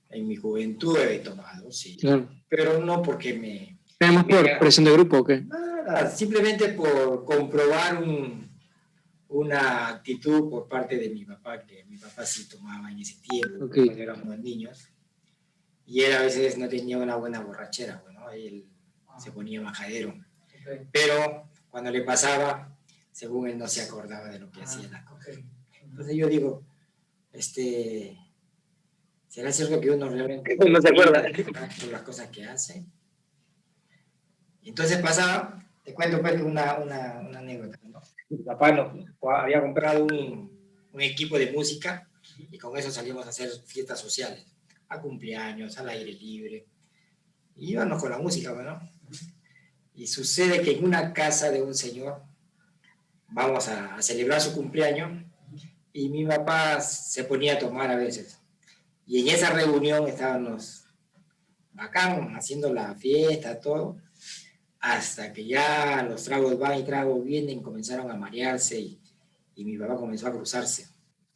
en 0.09 0.27
mi 0.27 0.37
juventud 0.37 0.97
he 0.99 1.19
tomado, 1.19 1.71
sí. 1.71 1.99
Claro. 1.99 2.31
Pero 2.49 2.83
no 2.83 3.03
porque 3.03 3.35
me... 3.35 3.79
¿Tenemos 3.99 4.25
por 4.25 4.59
presión 4.59 4.87
de 4.87 4.93
grupo 4.93 5.19
o 5.19 5.25
qué? 5.25 5.43
Nada, 5.43 6.09
simplemente 6.11 6.71
por 6.71 7.27
comprobar 7.27 8.03
un, 8.03 8.52
una 9.33 9.89
actitud 9.89 10.49
por 10.51 10.69
parte 10.69 10.97
de 10.97 11.09
mi 11.11 11.25
papá, 11.25 11.65
que 11.67 11.85
mi 11.85 11.97
papá 11.97 12.25
sí 12.27 12.49
tomaba 12.49 12.91
en 12.91 12.99
ese 13.01 13.17
tiempo, 13.21 13.65
okay. 13.65 13.87
cuando 13.87 14.03
éramos 14.03 14.39
niños. 14.39 14.89
Y 15.87 16.03
él 16.03 16.13
a 16.15 16.23
veces 16.23 16.59
no 16.59 16.69
tenía 16.69 16.99
una 16.99 17.17
buena 17.17 17.41
borrachera, 17.41 18.01
bueno, 18.05 18.31
él 18.31 18.67
se 19.19 19.33
ponía 19.33 19.61
majadero. 19.61 20.15
Okay. 20.45 20.87
Pero 20.93 21.49
cuando 21.71 21.91
le 21.91 22.03
pasaba, 22.03 22.77
según 23.11 23.49
él 23.49 23.59
no 23.59 23.67
se 23.69 23.83
acordaba 23.83 24.29
de 24.29 24.39
lo 24.39 24.51
que 24.51 24.61
Ah, 24.61 24.65
hacía 24.65 24.89
la 24.91 25.05
cosa. 25.05 25.31
okay. 25.31 25.45
Entonces 25.83 26.15
yo 26.17 26.29
digo, 26.29 26.65
este, 27.33 28.19
¿será 29.29 29.51
cierto 29.51 29.81
que 29.81 29.91
uno 29.91 30.09
realmente 30.09 30.57
No 30.71 30.81
se 30.81 30.89
acuerda. 30.89 31.23
por 31.81 31.89
las 31.91 32.03
cosas 32.03 32.29
que 32.29 32.45
hace? 32.45 32.85
Y 34.63 34.69
entonces 34.69 34.99
pasaba, 34.99 35.67
te 35.83 35.93
cuento 35.95 36.21
pues 36.21 36.41
una, 36.41 36.79
una, 36.79 37.21
una 37.21 37.39
anécdota, 37.41 37.79
¿no? 37.85 38.01
Mi 38.33 38.39
papá 38.39 38.73
nos, 38.73 39.07
había 39.23 39.61
comprado 39.61 40.05
un, 40.05 40.51
un 40.91 41.01
equipo 41.03 41.39
de 41.39 41.53
música 41.53 42.09
y 42.51 42.59
con 42.59 42.77
eso 42.79 42.91
salíamos 42.91 43.27
a 43.27 43.29
hacer 43.29 43.51
fiestas 43.67 44.01
sociales, 44.01 44.47
a 44.89 45.01
cumpleaños, 45.01 45.77
al 45.77 45.91
aire 45.91 46.13
libre. 46.13 46.67
Y 47.57 47.73
íbamos 47.73 48.01
con 48.01 48.11
la 48.11 48.19
música, 48.19 48.53
bueno. 48.53 48.81
Y 49.95 50.07
sucede 50.07 50.63
que 50.63 50.79
en 50.79 50.85
una 50.85 51.13
casa 51.13 51.51
de 51.51 51.61
un 51.61 51.75
señor 51.75 52.23
vamos 53.29 53.69
a, 53.69 53.97
a 53.97 54.03
celebrar 54.03 54.41
su 54.41 54.55
cumpleaños 54.55 55.23
y 55.93 56.09
mi 56.09 56.25
papá 56.25 56.81
se 56.81 57.25
ponía 57.25 57.55
a 57.55 57.59
tomar 57.59 57.91
a 57.91 57.97
veces. 57.97 58.39
Y 59.07 59.21
en 59.21 59.35
esa 59.35 59.51
reunión 59.51 60.09
estábamos 60.09 60.87
bacán, 61.73 62.35
haciendo 62.35 62.73
la 62.73 62.95
fiesta, 62.95 63.61
todo, 63.61 63.99
hasta 64.83 65.33
que 65.33 65.47
ya 65.47 66.05
los 66.09 66.25
tragos 66.25 66.59
van 66.59 66.81
y 66.81 66.83
tragos 66.83 67.25
vienen, 67.25 67.63
comenzaron 67.63 68.11
a 68.11 68.17
marearse 68.17 68.81
y, 68.81 69.01
y 69.55 69.65
mi 69.65 69.79
papá 69.79 69.95
comenzó 69.95 70.27
a 70.27 70.33
cruzarse. 70.33 70.89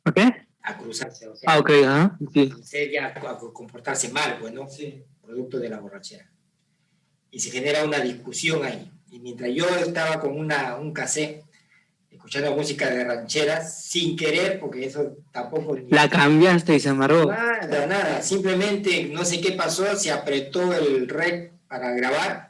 ¿Ok? 0.04 0.18
A 0.62 0.76
cruzarse, 0.76 1.28
o 1.28 1.36
sea, 1.36 1.52
Ah, 1.52 1.60
ok, 1.60 1.70
ajá. 1.84 2.18
Sí. 2.34 2.52
ya 2.92 3.06
a 3.06 3.38
comportarse 3.52 4.08
mal, 4.08 4.38
pues, 4.40 4.52
¿no? 4.52 4.68
Sí. 4.68 5.00
producto 5.24 5.60
de 5.60 5.68
la 5.68 5.78
borrachera. 5.78 6.28
Y 7.30 7.38
se 7.38 7.50
genera 7.52 7.84
una 7.84 8.00
discusión 8.00 8.64
ahí. 8.64 8.90
Y 9.12 9.20
mientras 9.20 9.50
yo 9.54 9.68
estaba 9.76 10.18
con 10.18 10.36
una, 10.36 10.74
un 10.76 10.92
cassette, 10.92 11.44
escuchando 12.10 12.56
música 12.56 12.90
de 12.90 13.04
rancheras, 13.04 13.84
sin 13.84 14.16
querer, 14.16 14.58
porque 14.58 14.86
eso 14.86 15.18
tampoco... 15.30 15.76
La 15.88 16.10
cambiaste 16.10 16.74
y 16.74 16.80
se 16.80 16.88
amarró. 16.88 17.26
Nada, 17.26 17.86
nada. 17.86 18.22
Simplemente 18.22 19.04
no 19.04 19.24
sé 19.24 19.40
qué 19.40 19.52
pasó, 19.52 19.94
se 19.94 20.10
apretó 20.10 20.72
el 20.74 21.08
rec 21.08 21.52
para 21.68 21.92
grabar 21.92 22.45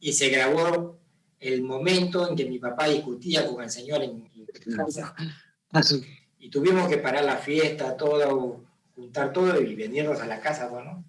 y 0.00 0.12
se 0.12 0.30
grabó 0.30 0.98
el 1.38 1.62
momento 1.62 2.28
en 2.28 2.36
que 2.36 2.46
mi 2.46 2.58
papá 2.58 2.88
discutía 2.88 3.46
con 3.46 3.62
el 3.62 3.70
señor 3.70 4.02
en, 4.02 4.28
casa. 4.76 5.14
Ah. 5.72 5.82
Y 6.38 6.50
tuvimos 6.50 6.88
que 6.88 6.98
parar 6.98 7.24
la 7.24 7.36
fiesta, 7.36 7.96
todo, 7.96 8.64
juntar 8.94 9.32
todo 9.32 9.60
y 9.60 9.74
venirnos 9.74 10.20
a 10.20 10.26
la 10.26 10.40
casa, 10.40 10.68
bueno. 10.68 11.04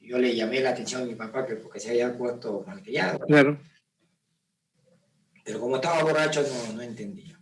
Yo 0.00 0.18
le 0.18 0.34
llamé 0.34 0.60
la 0.60 0.70
atención 0.70 1.02
a 1.02 1.06
mi 1.06 1.14
papá 1.14 1.46
que 1.46 1.56
porque 1.56 1.78
se 1.78 1.90
había 1.90 2.16
puesto 2.16 2.64
malcriado. 2.66 3.18
Claro. 3.26 3.60
Pero 5.44 5.60
como 5.60 5.76
estaba 5.76 6.02
borracho 6.02 6.42
no, 6.42 6.72
no 6.74 6.82
entendía. 6.82 7.38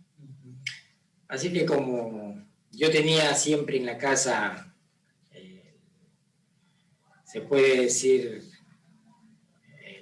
Así 1.27 1.53
que 1.53 1.65
como 1.65 2.43
yo 2.71 2.91
tenía 2.91 3.33
siempre 3.35 3.77
en 3.77 3.85
la 3.85 3.97
casa, 3.97 4.75
eh, 5.31 5.77
se 7.23 7.41
puede 7.41 7.81
decir, 7.81 8.48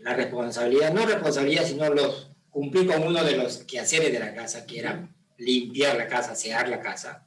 la 0.08 0.16
responsabilidad, 0.16 0.94
no 0.94 1.06
responsabilidad, 1.06 1.66
sino 1.66 1.90
los 1.94 2.32
cumplí 2.50 2.86
con 2.86 3.04
uno 3.04 3.24
de 3.26 3.36
los 3.36 3.58
quehaceres 3.66 4.12
de 4.12 4.20
la 4.20 4.34
casa, 4.34 4.66
que 4.66 4.80
era 4.80 5.10
limpiar 5.38 5.98
la 5.98 6.08
casa, 6.08 6.32
asear 6.32 6.70
la 6.70 6.80
casa. 6.80 7.26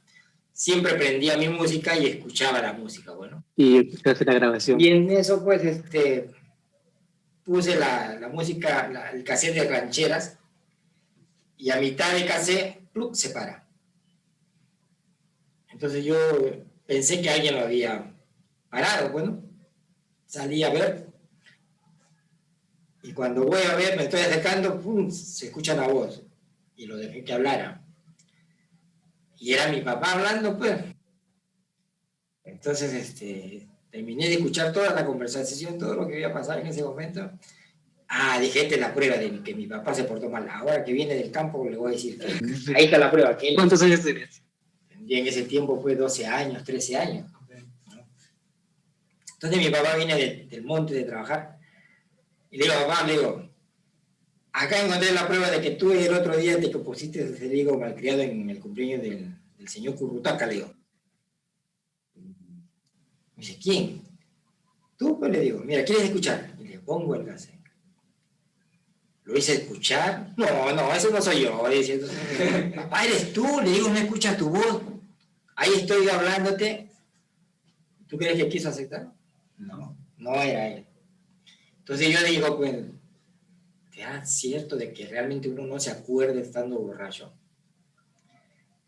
Siempre 0.51 0.95
prendía 0.95 1.37
mi 1.37 1.47
música 1.47 1.97
y 1.97 2.07
escuchaba 2.07 2.59
la 2.61 2.73
música, 2.73 3.11
bueno. 3.13 3.43
Y 3.55 3.87
escuchaste 3.87 4.25
la 4.25 4.33
grabación. 4.33 4.81
Y 4.81 4.87
en 4.87 5.11
eso, 5.11 5.43
pues, 5.43 5.63
este, 5.63 6.31
puse 7.43 7.75
la, 7.75 8.17
la 8.19 8.29
música, 8.29 8.89
la- 8.89 9.11
el 9.11 9.23
cassette 9.23 9.53
de 9.55 9.69
rancheras, 9.69 10.37
y 11.57 11.69
a 11.69 11.77
mitad 11.79 12.11
de 12.13 12.25
cassette, 12.25 12.79
¡plup! 12.91 13.13
se 13.13 13.29
para. 13.29 13.67
Entonces 15.71 16.03
yo 16.03 16.15
pensé 16.87 17.21
que 17.21 17.29
alguien 17.29 17.55
lo 17.55 17.61
había 17.61 18.11
parado, 18.69 19.11
bueno, 19.11 19.41
salí 20.25 20.63
a 20.63 20.69
ver, 20.71 21.07
y 23.03 23.13
cuando 23.13 23.45
voy 23.45 23.61
a 23.63 23.75
ver, 23.75 23.97
me 23.97 24.03
estoy 24.03 24.21
acercando, 24.21 24.79
¡pum! 24.79 25.09
se 25.09 25.47
escucha 25.47 25.75
la 25.75 25.87
voz, 25.87 26.21
y 26.75 26.85
lo 26.85 26.97
dejé 26.97 27.23
que 27.23 27.33
hablara. 27.33 27.83
Y 29.37 29.53
era 29.53 29.67
mi 29.69 29.81
papá 29.81 30.11
hablando, 30.13 30.57
pues. 30.57 30.79
Entonces, 32.43 32.93
este, 32.93 33.67
terminé 33.89 34.27
de 34.27 34.35
escuchar 34.35 34.71
toda 34.71 34.93
la 34.93 35.05
conversación, 35.05 35.77
todo 35.77 35.95
lo 35.95 36.07
que 36.07 36.13
había 36.15 36.33
pasado 36.33 36.59
en 36.59 36.67
ese 36.67 36.83
momento. 36.83 37.31
Ah, 38.07 38.37
dije, 38.39 38.63
esta 38.63 38.75
es 38.75 38.81
la 38.81 38.93
prueba 38.93 39.15
de 39.17 39.41
que 39.41 39.55
mi 39.55 39.67
papá 39.67 39.93
se 39.93 40.03
portó 40.03 40.29
mal. 40.29 40.47
Ahora 40.49 40.83
que 40.83 40.91
viene 40.91 41.15
del 41.15 41.31
campo, 41.31 41.67
le 41.69 41.77
voy 41.77 41.91
a 41.91 41.95
decir 41.95 42.19
que 42.19 42.27
ahí 42.75 42.85
está 42.85 42.97
la 42.97 43.09
prueba. 43.09 43.37
Que 43.37 43.49
él 43.49 43.55
¿Cuántos 43.55 43.81
años 43.81 44.01
tenías? 44.03 44.41
tendría 44.89 45.19
en 45.19 45.27
ese 45.27 45.43
tiempo 45.43 45.79
fue 45.81 45.95
12 45.95 46.25
años, 46.27 46.63
13 46.63 46.97
años. 46.97 47.31
¿no? 47.31 48.05
Entonces 49.33 49.59
mi 49.59 49.69
papá 49.69 49.95
viene 49.95 50.15
de- 50.15 50.45
del 50.47 50.63
monte 50.63 50.93
de 50.93 51.03
trabajar 51.03 51.57
y 52.51 52.57
le 52.57 52.65
digo, 52.65 52.75
papá, 52.85 53.07
le 53.07 53.13
digo, 53.13 53.49
acá 54.51 54.85
encontré 54.85 55.13
la 55.13 55.25
prueba 55.25 55.49
de 55.49 55.61
que 55.61 55.71
tú 55.71 55.93
el 55.93 56.13
otro 56.13 56.35
día 56.35 56.59
te 56.59 56.67
pusiste, 56.69 57.23
te 57.23 57.47
digo, 57.47 57.77
malcriado 57.79 58.21
en 58.21 58.49
el 58.49 58.59
cumpleaños 58.59 59.01
del, 59.01 59.33
señor 59.67 59.95
Currutaca, 59.95 60.45
le 60.45 60.53
digo. 60.55 60.73
Me 62.13 63.43
dice, 63.43 63.57
¿quién? 63.61 64.01
Tú, 64.97 65.17
pues 65.17 65.31
le 65.31 65.39
digo, 65.39 65.61
mira, 65.63 65.85
¿quieres 65.85 66.05
escuchar? 66.05 66.53
Y 66.59 66.65
le 66.65 66.79
pongo 66.79 67.15
el 67.15 67.25
cassette. 67.25 67.61
¿Lo 69.23 69.37
hice 69.37 69.53
escuchar? 69.53 70.33
No, 70.35 70.73
no, 70.73 70.93
eso 70.93 71.09
no 71.09 71.21
soy 71.21 71.43
yo. 71.43 71.63
Papá, 72.75 73.05
eres 73.05 73.31
tú, 73.31 73.61
le 73.63 73.71
digo, 73.71 73.87
no 73.87 73.97
escuchas 73.97 74.37
tu 74.37 74.49
voz. 74.49 74.81
Ahí 75.55 75.71
estoy 75.75 76.09
hablándote. 76.09 76.89
¿Tú 78.07 78.17
crees 78.17 78.35
que 78.35 78.49
quiso 78.49 78.67
aceptar? 78.67 79.13
No, 79.57 79.95
no 80.17 80.33
era 80.33 80.67
él. 80.67 80.85
Entonces 81.81 82.09
yo 82.09 82.23
digo, 82.25 82.57
pues, 82.57 82.75
¿será 83.93 84.25
cierto 84.25 84.75
de 84.77 84.93
que 84.93 85.07
realmente 85.07 85.49
uno 85.49 85.65
no 85.65 85.79
se 85.79 85.91
acuerde 85.91 86.41
estando 86.41 86.79
borracho? 86.79 87.33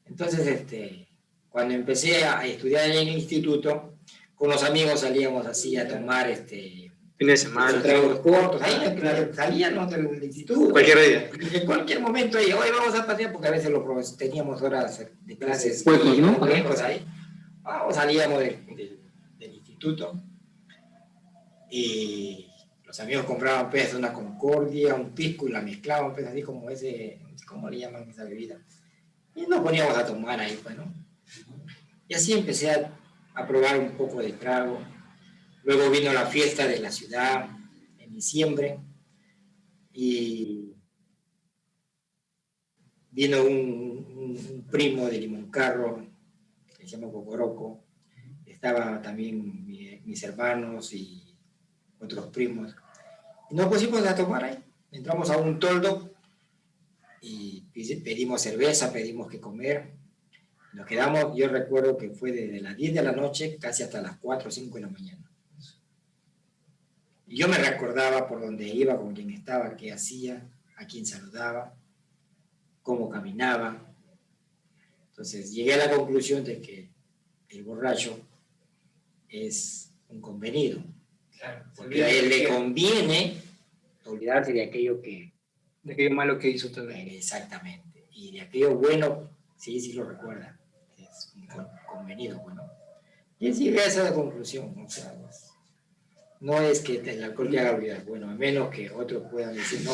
Entonces, 0.06 0.46
este, 0.48 1.08
cuando 1.50 1.74
empecé 1.74 2.24
a 2.24 2.46
estudiar 2.46 2.90
en 2.90 3.08
el 3.08 3.10
instituto, 3.10 3.96
con 4.36 4.50
los 4.50 4.64
amigos 4.64 5.00
salíamos 5.02 5.46
así 5.46 5.76
a 5.78 5.88
tomar 5.88 6.30
este, 6.30 6.92
Fin 7.18 7.28
de 7.28 7.38
semana. 7.38 7.82
tragos 7.82 8.20
cortos, 8.20 8.62
ahí 8.62 9.00
salíamos 9.34 9.90
del 9.92 10.24
instituto. 10.24 10.72
Cualquier 10.72 11.00
día. 11.00 11.30
En 11.62 11.66
cualquier 11.66 12.00
momento, 12.02 12.38
ahí, 12.38 12.52
hoy 12.52 12.70
vamos 12.78 12.94
a 12.96 13.06
pasear, 13.06 13.32
porque 13.32 13.48
a 13.48 13.52
veces 13.52 13.70
lo, 13.72 13.84
pro- 13.84 14.02
teníamos 14.18 14.62
horas 14.62 15.06
de 15.22 15.38
clases. 15.38 15.84
Huecos, 15.86 16.18
¿no? 16.20 16.32
Huecos 16.38 16.82
ahí. 16.82 17.06
Vamos, 17.62 17.96
salíamos 17.96 18.40
de- 18.40 18.58
de- 18.76 19.00
del 19.40 19.54
instituto 19.56 20.22
y 21.70 22.48
los 22.94 23.00
amigos 23.00 23.26
compraban 23.26 23.72
pues 23.72 23.92
una 23.96 24.14
concordia, 24.14 24.94
un 24.94 25.16
pisco 25.16 25.48
y 25.48 25.52
la 25.52 25.64
mezclaban 25.64 26.14
pues 26.14 26.28
así 26.28 26.44
como 26.44 26.70
ese, 26.70 27.20
¿cómo 27.48 27.68
le 27.68 27.80
llaman 27.80 28.08
esa 28.08 28.24
bebida? 28.24 28.62
Y 29.36 29.48
nos 29.48 29.62
poníamos 29.62 29.98
a 29.98 30.06
tomar 30.06 30.40
ahí, 30.40 30.60
pues, 30.62 30.78
¿no? 30.78 30.94
Y 32.08 32.14
así 32.14 32.34
empecé 32.34 32.70
a, 32.70 32.96
a 33.34 33.48
probar 33.48 33.80
un 33.80 33.98
poco 33.98 34.22
de 34.22 34.34
trago. 34.34 34.80
Luego 35.64 35.90
vino 35.90 36.14
la 36.14 36.28
fiesta 36.28 36.68
de 36.68 36.80
la 36.80 36.92
ciudad 36.92 37.50
en 37.98 38.14
diciembre 38.14 38.78
y 39.92 40.76
vino 43.10 43.42
un, 43.44 43.50
un- 43.50 44.48
un 44.52 44.68
primo 44.70 45.08
de 45.08 45.18
Limoncarro 45.18 46.06
que 46.78 46.88
se 46.88 46.96
llama 46.96 47.12
Cocoroco. 47.12 47.84
Estaba 48.46 49.02
también 49.02 49.66
mi- 49.66 50.00
mis 50.06 50.22
hermanos 50.22 50.94
y 50.94 51.24
otros 52.00 52.28
primos. 52.28 52.76
Nos 53.54 53.68
pusimos 53.68 54.04
a 54.08 54.16
tomar 54.16 54.44
ahí. 54.44 54.58
Entramos 54.92 55.30
a 55.30 55.38
un 55.38 55.60
toldo 55.60 56.12
y 57.22 57.62
pedimos 58.04 58.42
cerveza, 58.42 58.92
pedimos 58.92 59.30
que 59.30 59.40
comer. 59.40 59.94
Nos 60.74 60.88
quedamos, 60.88 61.38
yo 61.38 61.48
recuerdo 61.48 61.96
que 61.96 62.10
fue 62.10 62.32
desde 62.32 62.62
las 62.62 62.76
10 62.76 62.96
de 62.96 63.04
la 63.04 63.12
noche 63.12 63.60
casi 63.62 63.84
hasta 63.84 64.02
las 64.02 64.18
4 64.18 64.48
o 64.48 64.52
5 64.52 64.74
de 64.74 64.82
la 64.82 64.90
mañana. 64.90 65.32
Yo 67.28 67.48
me 67.48 67.60
recordaba 67.60 68.28
por 68.28 68.42
dónde 68.42 68.68
iba, 68.68 68.98
con 68.98 69.14
quién 69.14 69.30
estaba, 69.30 69.76
qué 69.76 69.94
hacía, 69.94 70.50
a 70.76 70.88
quién 70.88 71.06
saludaba, 71.06 71.76
cómo 72.82 73.08
caminaba. 73.08 73.88
Entonces 75.12 75.54
llegué 75.54 75.76
a 75.76 75.88
la 75.88 75.96
conclusión 75.96 76.44
de 76.44 76.60
que 76.60 76.90
el 77.50 77.64
borracho 77.64 78.20
es 79.30 79.92
un 80.10 80.22
convenido, 80.22 80.84
porque 81.76 82.04
a 82.04 82.10
él 82.10 82.30
le 82.30 82.48
conviene 82.48 83.42
olvidarse 84.06 84.54
de 84.54 84.64
aquello 84.64 85.02
que 85.02 85.32
De 85.84 85.94
aquello 85.94 86.12
malo 86.16 86.38
que 86.40 86.50
hizo 86.50 86.72
también. 86.72 87.08
Exactamente. 87.10 88.06
Y 88.12 88.32
de 88.32 88.42
aquello 88.42 88.76
bueno, 88.76 89.30
sí, 89.58 89.80
sí 89.80 89.94
lo 89.94 90.06
recuerda. 90.06 90.58
Es 90.98 91.34
un 91.36 91.48
con- 91.48 91.68
convenido, 91.88 92.40
bueno. 92.40 92.64
Y 93.40 93.48
él 93.48 93.54
llegué 93.56 93.82
a 93.82 93.86
esa 93.88 94.14
conclusión. 94.14 94.74
O 94.86 94.90
sea, 94.90 95.14
pues, 95.22 95.50
no 96.40 96.62
es 96.62 96.80
que 96.82 96.98
el 97.00 97.24
alcohol 97.24 97.50
te 97.50 97.60
haga 97.60 97.72
olvidar, 97.76 98.06
bueno, 98.06 98.30
a 98.30 98.34
menos 98.36 98.70
que 98.70 98.90
otros 98.92 99.24
puedan 99.32 99.54
decir, 99.54 99.82
no, 99.84 99.92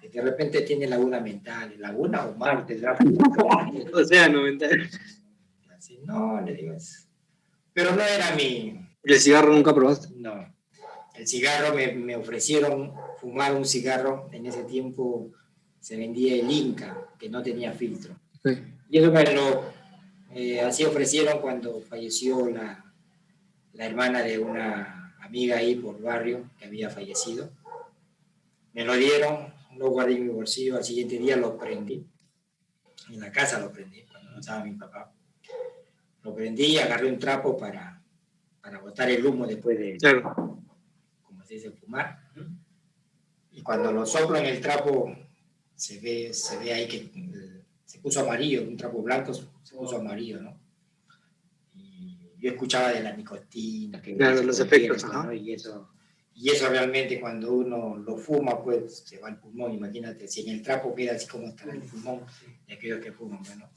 que 0.00 0.08
de 0.08 0.20
repente 0.22 0.62
tiene 0.62 0.86
laguna 0.86 1.20
mental, 1.20 1.74
laguna 1.78 2.26
o 2.26 2.34
mar 2.36 2.66
tendrá. 2.66 2.96
O 3.94 4.04
sea, 4.04 4.28
90. 4.28 4.66
Así, 5.76 5.98
no, 6.04 6.40
le 6.42 6.54
digo 6.54 6.74
eso. 6.74 7.06
Pero 7.72 7.94
no 7.94 8.02
era 8.02 8.34
mi, 8.34 8.78
¿Y 9.04 9.12
el 9.12 9.20
cigarro 9.20 9.52
nunca 9.54 9.74
probaste? 9.74 10.08
no. 10.16 10.52
El 11.20 11.28
cigarro 11.28 11.74
me, 11.74 11.92
me 11.92 12.16
ofrecieron 12.16 12.94
fumar 13.20 13.54
un 13.54 13.66
cigarro. 13.66 14.30
En 14.32 14.46
ese 14.46 14.64
tiempo 14.64 15.30
se 15.78 15.98
vendía 15.98 16.34
el 16.34 16.50
Inca, 16.50 17.08
que 17.18 17.28
no 17.28 17.42
tenía 17.42 17.72
filtro. 17.72 18.16
Y 18.88 18.98
eso 18.98 19.12
me 19.12 19.34
lo 19.34 19.64
eh, 20.34 20.62
así 20.62 20.82
ofrecieron 20.84 21.42
cuando 21.42 21.82
falleció 21.82 22.48
la, 22.48 22.90
la 23.74 23.84
hermana 23.84 24.22
de 24.22 24.38
una 24.38 25.14
amiga 25.20 25.58
ahí 25.58 25.74
por 25.74 26.00
barrio 26.00 26.48
que 26.58 26.64
había 26.64 26.88
fallecido. 26.88 27.50
Me 28.72 28.86
lo 28.86 28.94
dieron, 28.94 29.52
lo 29.76 29.90
guardé 29.90 30.14
en 30.14 30.26
mi 30.26 30.32
bolsillo, 30.32 30.78
al 30.78 30.84
siguiente 30.84 31.18
día 31.18 31.36
lo 31.36 31.58
prendí. 31.58 32.02
En 33.10 33.20
la 33.20 33.30
casa 33.30 33.60
lo 33.60 33.70
prendí, 33.70 34.04
cuando 34.04 34.30
no 34.30 34.40
estaba 34.40 34.64
mi 34.64 34.72
papá. 34.72 35.12
Lo 36.22 36.34
prendí 36.34 36.64
y 36.64 36.78
agarré 36.78 37.12
un 37.12 37.18
trapo 37.18 37.58
para, 37.58 38.00
para 38.62 38.78
botar 38.78 39.10
el 39.10 39.26
humo 39.26 39.46
después 39.46 39.78
de, 39.78 39.98
Claro. 39.98 40.59
Se 41.50 41.54
dice, 41.54 41.70
fumar. 41.72 42.30
Y 43.50 43.60
cuando 43.62 43.90
lo 43.90 44.06
soplo 44.06 44.36
en 44.36 44.46
el 44.46 44.60
trapo, 44.60 45.12
se 45.74 45.98
ve, 45.98 46.32
se 46.32 46.56
ve 46.58 46.72
ahí 46.72 46.86
que 46.86 46.96
eh, 46.98 47.64
se 47.84 47.98
puso 47.98 48.20
amarillo, 48.20 48.62
un 48.62 48.76
trapo 48.76 49.02
blanco 49.02 49.34
se 49.34 49.74
puso 49.74 49.96
amarillo, 49.96 50.40
¿no? 50.40 50.60
Y 51.74 52.18
yo 52.38 52.50
escuchaba 52.50 52.92
de 52.92 53.02
la 53.02 53.16
nicotina, 53.16 54.00
que 54.00 54.16
Claro, 54.16 54.42
los 54.44 54.60
efectos, 54.60 55.02
ajá. 55.02 55.24
¿no? 55.24 55.32
Y 55.32 55.52
eso, 55.54 55.90
y 56.34 56.50
eso 56.50 56.68
realmente 56.68 57.20
cuando 57.20 57.52
uno 57.52 57.96
lo 57.96 58.16
fuma, 58.16 58.62
pues 58.62 58.98
se 58.98 59.18
va 59.18 59.26
al 59.26 59.40
pulmón, 59.40 59.72
imagínate, 59.72 60.28
si 60.28 60.42
en 60.42 60.50
el 60.50 60.62
trapo 60.62 60.94
queda 60.94 61.16
así 61.16 61.26
como 61.26 61.48
está 61.48 61.64
el 61.72 61.82
pulmón 61.82 62.24
de 62.68 62.74
aquellos 62.74 63.00
que 63.02 63.10
fuman, 63.10 63.42
bueno. 63.42 63.68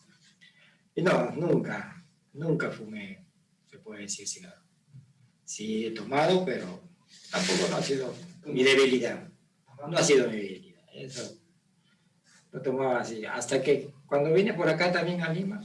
Y 0.94 1.02
no, 1.02 1.32
nunca, 1.32 2.06
nunca 2.34 2.70
fumé, 2.70 3.26
se 3.66 3.80
puede 3.80 4.02
decir 4.02 4.28
cigarro. 4.28 4.62
Sí 5.44 5.88
he 5.88 5.92
tomado, 5.92 6.46
pero 6.46 6.93
tampoco 7.32 7.68
no 7.70 7.78
ha 7.78 7.82
sido 7.84 8.14
mi 8.46 8.64
debilidad. 8.64 9.28
No 9.90 9.98
ha 9.98 10.04
sido 10.04 10.28
mi 10.30 10.38
debilidad. 10.38 10.82
Eso 10.94 11.38
lo 12.52 12.62
tomaba 12.62 13.00
así. 13.02 13.26
Hasta 13.26 13.62
que 13.62 13.90
cuando 14.06 14.32
vine 14.34 14.54
por 14.54 14.70
acá 14.70 14.92
también 14.92 15.22
a 15.22 15.30
Lima, 15.34 15.62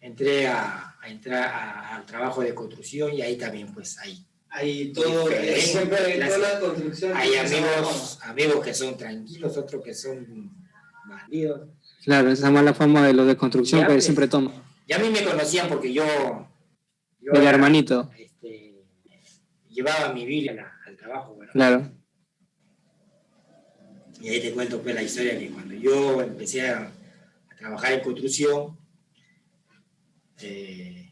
entré 0.00 0.46
a, 0.48 0.94
a 1.00 1.08
entrar 1.08 1.42
a- 1.42 1.96
al 1.96 2.06
trabajo 2.06 2.40
de 2.42 2.54
construcción 2.54 3.12
y 3.12 3.22
ahí 3.22 3.36
también, 3.36 3.72
pues, 3.72 3.98
ahí. 3.98 4.24
Ahí 4.52 4.92
todo, 4.92 5.28
siempre 5.58 6.18
Las- 6.18 6.34
toda 6.34 6.54
la 6.54 6.60
construcción. 6.60 7.16
Hay 7.16 7.34
amigos, 7.36 8.18
amigos 8.22 8.64
que 8.64 8.74
son 8.74 8.96
tranquilos, 8.96 9.56
otros 9.56 9.84
que 9.84 9.94
son 9.94 10.50
bandidos. 11.08 11.68
Claro, 12.04 12.30
esa 12.32 12.50
mala 12.50 12.74
fama 12.74 13.06
de 13.06 13.12
los 13.12 13.26
de 13.26 13.36
construcción 13.36 13.82
Ya, 13.82 13.86
que 13.86 13.92
pues. 13.94 14.04
siempre 14.04 14.26
toma. 14.26 14.52
Y 14.86 14.92
a 14.92 14.98
mí 14.98 15.08
me 15.10 15.22
conocían 15.22 15.68
porque 15.68 15.92
yo, 15.92 16.04
yo 17.20 17.32
El 17.32 17.42
era, 17.42 17.50
hermanito. 17.50 18.10
Llevaba 19.70 20.12
mi 20.12 20.26
Biblia 20.26 20.52
al- 20.52 20.88
al 20.90 20.96
trabajo. 20.96 21.34
bueno. 21.34 21.52
Claro. 21.52 21.90
Y 24.20 24.28
ahí 24.28 24.40
te 24.42 24.52
cuento 24.52 24.82
pues 24.82 24.94
la 24.94 25.02
historia 25.02 25.38
que 25.38 25.50
cuando 25.50 25.74
yo 25.74 26.20
empecé 26.20 26.68
a, 26.68 26.80
a 27.50 27.56
trabajar 27.56 27.92
en 27.94 28.00
construcción, 28.00 28.76
eh, 30.42 31.10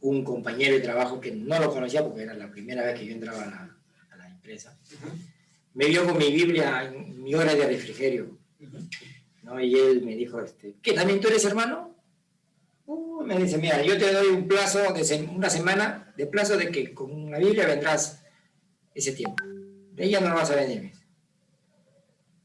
un 0.00 0.22
compañero 0.24 0.74
de 0.74 0.80
trabajo 0.80 1.20
que 1.20 1.32
no 1.32 1.58
lo 1.58 1.70
conocía 1.70 2.02
porque 2.04 2.22
era 2.22 2.34
la 2.34 2.50
primera 2.50 2.82
vez 2.84 2.98
que 2.98 3.06
yo 3.06 3.12
entraba 3.12 3.42
a 3.42 3.46
la, 3.46 3.76
a 4.12 4.16
la 4.16 4.28
empresa, 4.28 4.78
me 5.74 5.86
vio 5.86 6.06
con 6.06 6.16
mi 6.16 6.30
Biblia 6.32 6.84
en 6.84 7.22
mi 7.22 7.34
hora 7.34 7.54
de 7.54 7.66
refrigerio. 7.66 8.38
¿no? 9.42 9.60
Y 9.60 9.74
él 9.74 10.02
me 10.02 10.14
dijo, 10.16 10.40
este, 10.40 10.76
¿qué? 10.82 10.92
¿También 10.92 11.20
tú 11.20 11.28
eres 11.28 11.44
hermano? 11.44 11.95
Uh, 12.86 13.24
me 13.24 13.36
dice, 13.36 13.58
mira, 13.58 13.82
yo 13.82 13.98
te 13.98 14.12
doy 14.12 14.28
un 14.28 14.46
plazo 14.46 14.78
de 14.92 15.28
una 15.34 15.50
semana 15.50 16.14
de 16.16 16.26
plazo 16.26 16.56
de 16.56 16.70
que 16.70 16.94
con 16.94 17.10
una 17.10 17.38
Biblia 17.38 17.66
vendrás 17.66 18.22
ese 18.94 19.12
tiempo. 19.12 19.42
De 19.92 20.04
ella 20.04 20.20
no 20.20 20.28
lo 20.28 20.36
vas 20.36 20.50
a 20.50 20.56
venir. 20.56 20.92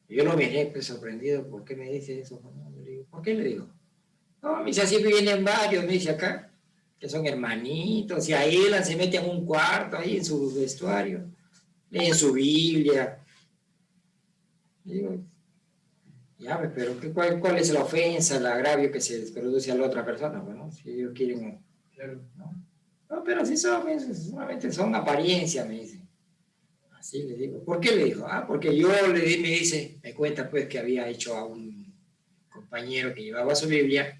yo 0.09 0.23
lo 0.23 0.35
miré 0.35 0.65
pues, 0.67 0.87
sorprendido, 0.87 1.47
¿por 1.47 1.63
qué 1.63 1.75
me 1.75 1.89
dice 1.89 2.19
eso? 2.19 2.41
Le 2.75 2.89
digo, 2.89 3.05
¿Por 3.05 3.21
qué 3.21 3.35
le 3.35 3.43
digo? 3.43 3.67
No, 4.41 4.57
me 4.57 4.65
dice, 4.65 4.81
así 4.81 5.03
vienen 5.03 5.45
varios, 5.45 5.85
me 5.85 5.93
dice 5.93 6.09
acá, 6.09 6.51
que 6.99 7.07
son 7.07 7.25
hermanitos, 7.27 8.27
y 8.27 8.33
ahí 8.33 8.65
se 8.83 8.95
mete 8.95 9.17
en 9.17 9.29
un 9.29 9.45
cuarto, 9.45 9.97
ahí 9.97 10.17
en 10.17 10.25
su 10.25 10.53
vestuario, 10.55 11.23
leen 11.91 12.15
su 12.15 12.33
Biblia. 12.33 13.19
Y 14.85 14.93
digo, 14.93 15.23
ya, 16.41 16.57
pues, 16.59 16.71
pero 16.75 16.99
¿qué- 16.99 17.11
cuál, 17.11 17.39
¿cuál 17.39 17.57
es 17.57 17.71
la 17.71 17.83
ofensa, 17.83 18.37
el 18.37 18.45
agravio 18.45 18.91
que 18.91 18.99
se 19.01 19.19
les 19.19 19.31
produce 19.31 19.71
a 19.71 19.75
la 19.75 19.85
otra 19.85 20.05
persona? 20.05 20.39
Bueno, 20.39 20.71
si 20.71 20.89
ellos 20.89 21.11
quieren... 21.15 21.63
¿no? 22.35 22.65
No, 23.09 23.23
pero 23.23 23.45
si 23.45 23.57
son, 23.57 23.85
dice, 23.87 24.15
solamente 24.15 24.71
son 24.71 24.95
apariencias, 24.95 25.67
me 25.67 25.81
dice. 25.81 25.99
Así 26.97 27.23
le 27.23 27.35
digo. 27.35 27.63
¿Por 27.63 27.79
qué 27.79 27.95
le 27.95 28.05
digo? 28.05 28.25
Ah, 28.27 28.45
porque 28.47 28.75
yo 28.75 28.89
le 29.07 29.19
di, 29.19 29.37
me 29.41 29.49
dice, 29.49 29.99
me 30.01 30.13
cuenta 30.13 30.49
pues 30.49 30.67
que 30.67 30.79
había 30.79 31.07
hecho 31.07 31.35
a 31.35 31.45
un 31.45 31.93
compañero 32.49 33.13
que 33.13 33.23
llevaba 33.23 33.53
su 33.55 33.67
Biblia, 33.67 34.19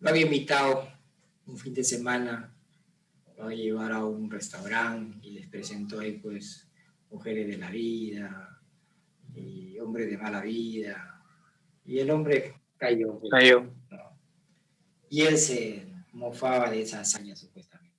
lo 0.00 0.08
había 0.10 0.22
invitado 0.22 0.88
un 1.46 1.56
fin 1.56 1.72
de 1.74 1.84
semana, 1.84 2.54
lo 3.36 3.50
iba 3.50 3.50
a 3.50 3.54
llevar 3.54 3.92
a 3.92 4.04
un 4.04 4.30
restaurante 4.30 5.26
y 5.26 5.32
les 5.32 5.46
presentó 5.48 6.00
ahí 6.00 6.12
pues 6.18 6.68
mujeres 7.10 7.46
de 7.46 7.56
la 7.58 7.70
vida 7.70 8.60
y 9.34 9.78
hombres 9.78 10.10
de 10.10 10.18
mala 10.18 10.40
vida. 10.42 11.11
Y 11.84 11.98
el 11.98 12.10
hombre 12.10 12.54
cayó. 12.76 13.18
pues, 13.18 13.30
Cayó. 13.30 13.62
¿no? 13.90 14.18
Y 15.10 15.22
él 15.22 15.36
se 15.38 15.86
mofaba 16.12 16.70
de 16.70 16.82
esa 16.82 17.00
hazaña 17.00 17.34
supuestamente. 17.36 17.96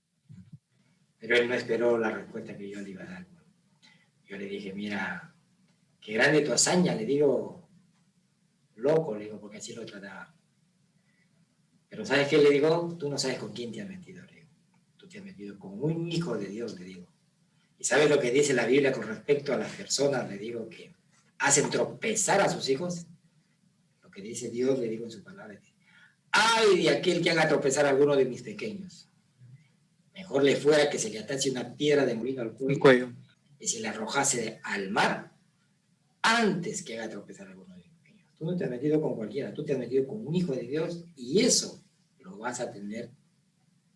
Pero 1.20 1.38
él 1.38 1.48
no 1.48 1.54
esperó 1.54 1.98
la 1.98 2.12
respuesta 2.12 2.58
que 2.58 2.70
yo 2.70 2.82
le 2.82 2.90
iba 2.92 3.04
a 3.04 3.08
dar. 3.08 3.28
Yo 4.26 4.38
le 4.38 4.46
dije, 4.46 4.74
mira, 4.74 5.34
qué 6.02 6.14
grande 6.14 6.42
tu 6.42 6.52
hazaña, 6.52 6.96
le 6.96 7.06
digo, 7.06 7.68
loco, 8.76 9.16
le 9.16 9.26
digo, 9.26 9.40
porque 9.40 9.58
así 9.58 9.74
lo 9.74 9.86
trataba. 9.86 10.34
Pero 11.90 12.06
¿sabes 12.06 12.28
qué 12.28 12.40
le 12.40 12.50
digo? 12.50 12.96
Tú 13.00 13.10
no 13.10 13.18
sabes 13.18 13.38
con 13.38 13.54
quién 13.54 13.72
te 13.72 13.82
has 13.82 13.88
metido, 13.88 14.26
le 14.26 14.34
digo. 14.34 14.50
Tú 14.98 15.08
te 15.08 15.20
has 15.20 15.24
metido 15.24 15.60
con 15.60 15.82
un 15.82 16.12
hijo 16.12 16.38
de 16.38 16.48
Dios, 16.48 16.80
le 16.80 16.86
digo. 16.86 17.08
¿Y 17.78 17.84
sabes 17.84 18.10
lo 18.10 18.20
que 18.20 18.32
dice 18.32 18.54
la 18.54 18.66
Biblia 18.66 18.92
con 18.92 19.04
respecto 19.04 19.54
a 19.54 19.58
las 19.58 19.72
personas, 19.74 20.28
le 20.30 20.38
digo, 20.38 20.68
que 20.70 20.96
hacen 21.40 21.70
tropezar 21.70 22.42
a 22.42 22.50
sus 22.50 22.68
hijos? 22.70 23.06
Que 24.14 24.22
dice 24.22 24.50
Dios, 24.50 24.80
le 24.80 24.90
digo 24.90 25.06
en 25.06 25.12
su 25.12 25.24
palabra. 25.24 25.60
Ay 26.32 26.84
de 26.84 26.90
aquel 26.90 27.22
que 27.22 27.32
haga 27.32 27.48
tropezar 27.48 27.86
a 27.86 27.90
alguno 27.90 28.16
de 28.16 28.26
mis 28.26 28.42
pequeños. 28.42 29.10
Mejor 30.14 30.44
le 30.44 30.56
fuera 30.56 30.90
que 30.90 31.00
se 31.00 31.10
le 31.10 31.20
atase 31.20 31.50
una 31.50 31.76
piedra 31.76 32.06
de 32.06 32.14
molino 32.14 32.42
al 32.42 32.56
cuello, 32.56 33.12
y 33.60 33.68
se 33.68 33.80
le 33.80 33.88
arrojase 33.88 34.60
al 34.64 34.92
mar 34.92 35.32
antes 36.22 36.84
que 36.84 37.00
haga 37.00 37.10
tropezar 37.10 37.48
a 37.48 37.52
alguno 37.52 37.76
de 37.76 37.82
mis 37.82 37.92
pequeños. 37.92 38.28
Tú 38.38 38.46
no 38.46 38.56
te 38.56 38.64
has 38.64 38.70
metido 38.70 39.02
con 39.02 39.16
cualquiera, 39.16 39.54
tú 39.54 39.66
te 39.66 39.74
has 39.74 39.80
metido 39.80 40.08
con 40.08 40.26
un 40.26 40.36
hijo 40.36 40.54
de 40.54 40.64
Dios 40.64 41.06
y 41.16 41.42
eso 41.42 41.84
lo 42.20 42.38
vas 42.38 42.60
a 42.60 42.72
tener 42.72 43.12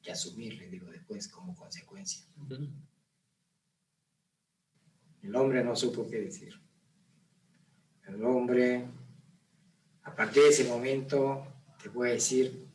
que 0.01 0.11
asumir, 0.11 0.55
le 0.55 0.69
digo 0.69 0.89
después, 0.89 1.27
como 1.27 1.55
consecuencia. 1.55 2.23
El 5.21 5.35
hombre 5.35 5.63
no 5.63 5.75
supo 5.75 6.07
qué 6.07 6.21
decir. 6.21 6.53
El 8.07 8.23
hombre, 8.23 8.87
a 10.07 10.15
partir 10.15 10.43
de 10.43 10.49
ese 10.49 10.63
momento, 10.63 11.45
te 11.81 11.89
puedo 11.89 12.11
decir, 12.11 12.65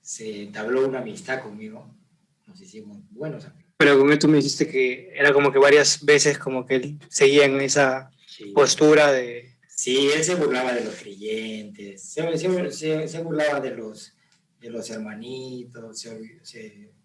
se 0.00 0.42
entabló 0.42 0.86
una 0.86 0.98
amistad 0.98 1.40
conmigo. 1.40 1.88
Nos 2.46 2.60
hicimos 2.60 2.98
buenos 3.10 3.44
amigos. 3.44 3.72
Pero 3.78 3.98
con 3.98 4.18
tú 4.18 4.28
me 4.28 4.38
dijiste 4.38 4.68
que 4.68 5.12
era 5.14 5.32
como 5.32 5.52
que 5.52 5.58
varias 5.58 6.04
veces 6.04 6.38
como 6.38 6.66
que 6.66 6.76
él 6.76 6.98
seguía 7.08 7.44
en 7.44 7.60
esa 7.60 8.10
postura 8.54 9.12
de... 9.12 9.54
Sí, 9.68 10.10
él 10.14 10.22
se 10.24 10.34
burlaba 10.34 10.72
de 10.72 10.84
los 10.84 10.94
creyentes, 10.94 12.02
se, 12.02 12.38
se, 12.72 13.08
se 13.08 13.22
burlaba 13.22 13.60
de 13.60 13.70
los, 13.70 14.12
de 14.60 14.70
los 14.70 14.90
hermanitos, 14.90 15.98
se, 15.98 16.40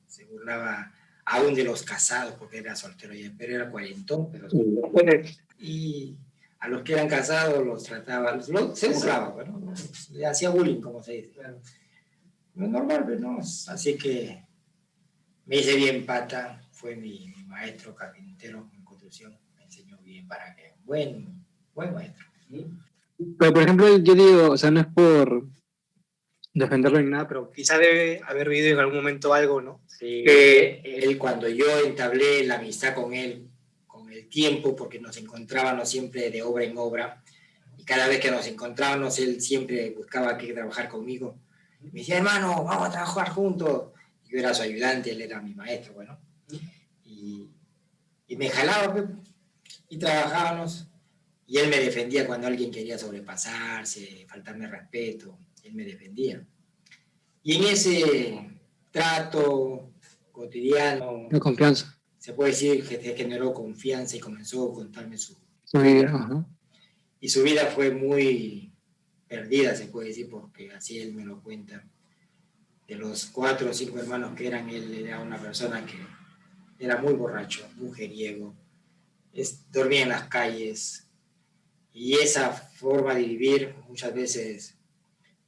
se, 0.08 0.26
burlaba 0.26 0.92
aún 1.26 1.56
de 1.56 1.64
los 1.64 1.84
casados, 1.84 2.36
porque 2.38 2.60
era 2.60 2.76
soltero 2.76 3.14
y 3.14 3.30
pero 3.30 3.56
era 3.56 3.72
cuarentón, 3.72 4.32
pero 4.32 4.48
y 5.58 6.16
a 6.60 6.68
los 6.68 6.84
que 6.84 6.94
eran 6.94 7.08
casados 7.08 7.66
los 7.66 7.84
trataba, 7.84 8.40
se 8.42 8.90
burlaba, 8.90 9.30
bueno, 9.30 9.74
le 10.12 10.26
hacía 10.26 10.50
bullying, 10.50 10.82
como 10.82 11.02
se 11.02 11.14
dice. 11.14 11.42
No 12.56 12.66
es 12.66 12.72
normal, 12.72 13.04
pero 13.08 13.20
no, 13.20 13.40
así 13.40 13.98
que 13.98 14.44
me 15.46 15.58
hice 15.58 15.76
bien 15.76 16.06
pata, 16.06 16.62
fue 16.72 16.96
mi, 16.96 17.34
maestro 17.48 17.96
carpintero 17.96 18.70
en 18.74 18.84
construcción, 18.84 19.36
me 19.56 19.64
enseñó 19.64 19.98
bien 20.04 20.28
para 20.28 20.56
que, 20.56 20.74
buen, 20.84 21.44
buen 21.74 21.94
maestro. 21.94 22.26
Pero 23.38 23.54
por 23.54 23.64
ejemplo, 23.64 23.98
yo 23.98 24.14
digo, 24.14 24.52
o 24.52 24.58
sea, 24.58 24.70
no 24.70 24.82
es 24.82 24.88
por 24.88 25.48
defenderlo 26.54 27.02
ni 27.02 27.10
nada, 27.10 27.28
pero 27.28 27.50
quizá 27.52 27.78
debe 27.78 28.22
haber 28.26 28.50
vivido 28.50 28.74
en 28.74 28.80
algún 28.80 28.98
momento 28.98 29.34
algo, 29.34 29.62
¿no? 29.62 29.82
Sí, 29.88 30.24
que 30.26 30.82
él 30.84 31.18
cuando 31.18 31.48
yo 31.48 31.66
entablé 31.86 32.46
la 32.46 32.60
amistad 32.60 32.94
con 32.94 33.14
él, 33.14 33.49
el 34.20 34.30
tiempo, 34.30 34.76
porque 34.76 35.00
nos 35.00 35.18
encontrábamos 35.18 35.90
siempre 35.90 36.30
de 36.30 36.42
obra 36.42 36.66
en 36.66 36.78
obra, 36.78 37.24
y 37.78 37.84
cada 37.84 38.08
vez 38.08 38.20
que 38.20 38.32
nos 38.32 38.46
encontrábamos, 38.48 39.18
él 39.20 39.42
siempre 39.42 39.92
buscaba 39.92 40.38
que 40.38 40.54
trabajar 40.54 40.90
conmigo. 40.90 41.38
Me 41.82 42.02
decía, 42.02 42.18
hermano, 42.18 42.64
vamos 42.64 42.90
a 42.90 42.92
trabajar 42.92 43.30
juntos. 43.30 43.94
Yo 44.28 44.38
era 44.38 44.54
su 44.54 44.62
ayudante, 44.62 45.12
él 45.12 45.22
era 45.22 45.42
mi 45.42 45.54
maestro, 45.54 45.94
bueno. 45.94 46.20
Y, 47.06 47.50
y 48.28 48.36
me 48.36 48.50
jalaba, 48.50 48.94
pues, 48.94 49.06
y 49.88 49.98
trabajábamos. 49.98 50.88
Y 51.48 51.58
él 51.58 51.70
me 51.70 51.80
defendía 51.80 52.28
cuando 52.28 52.48
alguien 52.48 52.70
quería 52.70 52.98
sobrepasarse, 52.98 54.26
faltarme 54.28 54.68
respeto 54.68 55.40
él 55.64 55.74
me 55.74 55.86
defendía. 55.86 56.46
Y 57.44 57.56
en 57.56 57.64
ese 57.64 58.50
trato 58.92 59.92
cotidiano... 60.32 61.28
De 61.30 61.40
confianza. 61.40 61.99
Se 62.20 62.34
puede 62.34 62.52
decir 62.52 62.86
que 62.86 63.16
generó 63.16 63.54
confianza 63.54 64.18
y 64.18 64.20
comenzó 64.20 64.70
a 64.70 64.74
contarme 64.74 65.18
su, 65.18 65.38
vida. 65.74 66.46
Y 67.22 67.30
su 67.30 67.44
vida 67.44 67.66
fue 67.68 67.92
muy 67.92 68.74
perdida, 69.28 69.74
se 69.74 69.86
puede 69.86 70.10
decir, 70.10 70.30
porque 70.30 70.70
así 70.72 71.00
él 71.00 71.14
me 71.14 71.24
lo 71.24 71.42
cuenta. 71.42 71.88
De 72.86 72.96
los 72.96 73.28
cuatro 73.28 73.70
o 73.70 73.74
cinco 73.74 74.00
hermanos 74.00 74.36
que 74.36 74.48
eran, 74.48 74.70
él 74.70 74.94
era 74.94 75.20
una 75.20 75.38
persona 75.38 75.86
que 75.86 75.98
era 76.78 76.98
muy 76.98 77.14
borracho, 77.14 77.68
mujeriego, 77.76 78.54
es, 79.32 79.72
dormía 79.72 80.04
en 80.04 80.10
las 80.10 80.28
calles. 80.28 81.08
Y 81.94 82.16
esa 82.16 82.52
forma 82.52 83.16
de 83.16 83.24
vivir 83.24 83.76
muchas 83.88 84.14
veces 84.14 84.78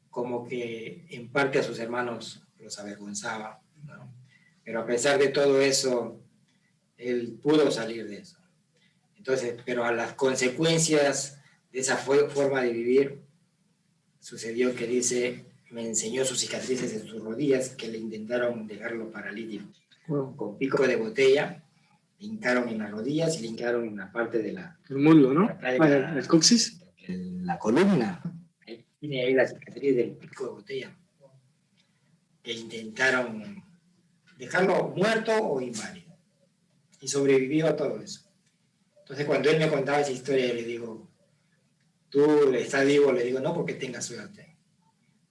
como 0.10 0.48
que 0.48 1.06
en 1.10 1.32
parte 1.32 1.60
a 1.60 1.64
sus 1.64 1.80
hermanos 1.80 2.46
los 2.60 2.80
avergonzaba, 2.80 3.62
pero 4.64 4.82
a 4.82 4.86
pesar 4.86 5.20
de 5.20 5.30
todo 5.30 5.60
eso, 5.60 6.22
él 7.02 7.40
pudo 7.42 7.72
salir 7.72 8.08
de 8.08 8.18
eso. 8.18 8.38
Entonces, 9.18 9.56
pero 9.66 9.84
a 9.84 9.92
las 9.92 10.14
consecuencias 10.14 11.40
de 11.72 11.80
esa 11.80 11.98
forma 11.98 12.62
de 12.62 12.72
vivir, 12.72 13.22
sucedió 14.20 14.76
que 14.76 14.88
dice, 14.88 15.46
me 15.72 15.86
enseñó 15.86 16.26
sus 16.26 16.40
cicatrices 16.40 16.94
en 16.94 17.08
sus 17.08 17.24
rodillas, 17.24 17.70
que 17.70 17.88
le 17.88 17.98
intentaron 17.98 18.68
dejarlo 18.68 19.12
paralítico. 19.12 19.66
Con 20.08 20.58
pico 20.58 20.86
de 20.86 20.96
botella, 20.98 21.64
le 22.20 22.26
hincaron 22.28 22.68
en 22.70 22.80
las 22.80 22.92
rodillas 22.92 23.38
y 23.38 23.42
le 23.42 23.48
hincaron 23.48 23.88
en 23.88 23.98
la 23.98 24.12
parte 24.12 24.40
de 24.40 24.54
la... 24.54 24.78
El 24.90 24.98
muslo, 24.98 25.34
¿no? 25.34 25.58
el 25.62 26.28
coxis. 26.28 26.82
La 27.08 27.58
columna 27.58 28.22
tiene 29.02 29.24
ahí 29.24 29.34
la 29.34 29.48
cicatriz 29.48 29.96
del 29.96 30.12
pico 30.12 30.46
de 30.46 30.52
botella, 30.52 30.98
que 32.44 32.54
intentaron 32.54 33.64
dejarlo 34.38 34.94
muerto 34.96 35.36
o 35.36 35.60
inválido. 35.60 36.11
Y 37.02 37.08
sobrevivió 37.08 37.68
a 37.68 37.76
todo 37.76 38.00
eso. 38.00 38.22
Entonces 39.00 39.26
cuando 39.26 39.50
él 39.50 39.60
me 39.60 39.70
contaba 39.70 40.00
esa 40.00 40.12
historia, 40.12 40.54
le 40.54 40.64
digo, 40.64 41.10
tú 42.10 42.54
estás 42.54 42.86
vivo, 42.86 43.12
le 43.12 43.24
digo, 43.24 43.40
no 43.40 43.54
porque 43.54 43.74
tengas 43.74 44.06
suerte, 44.06 44.56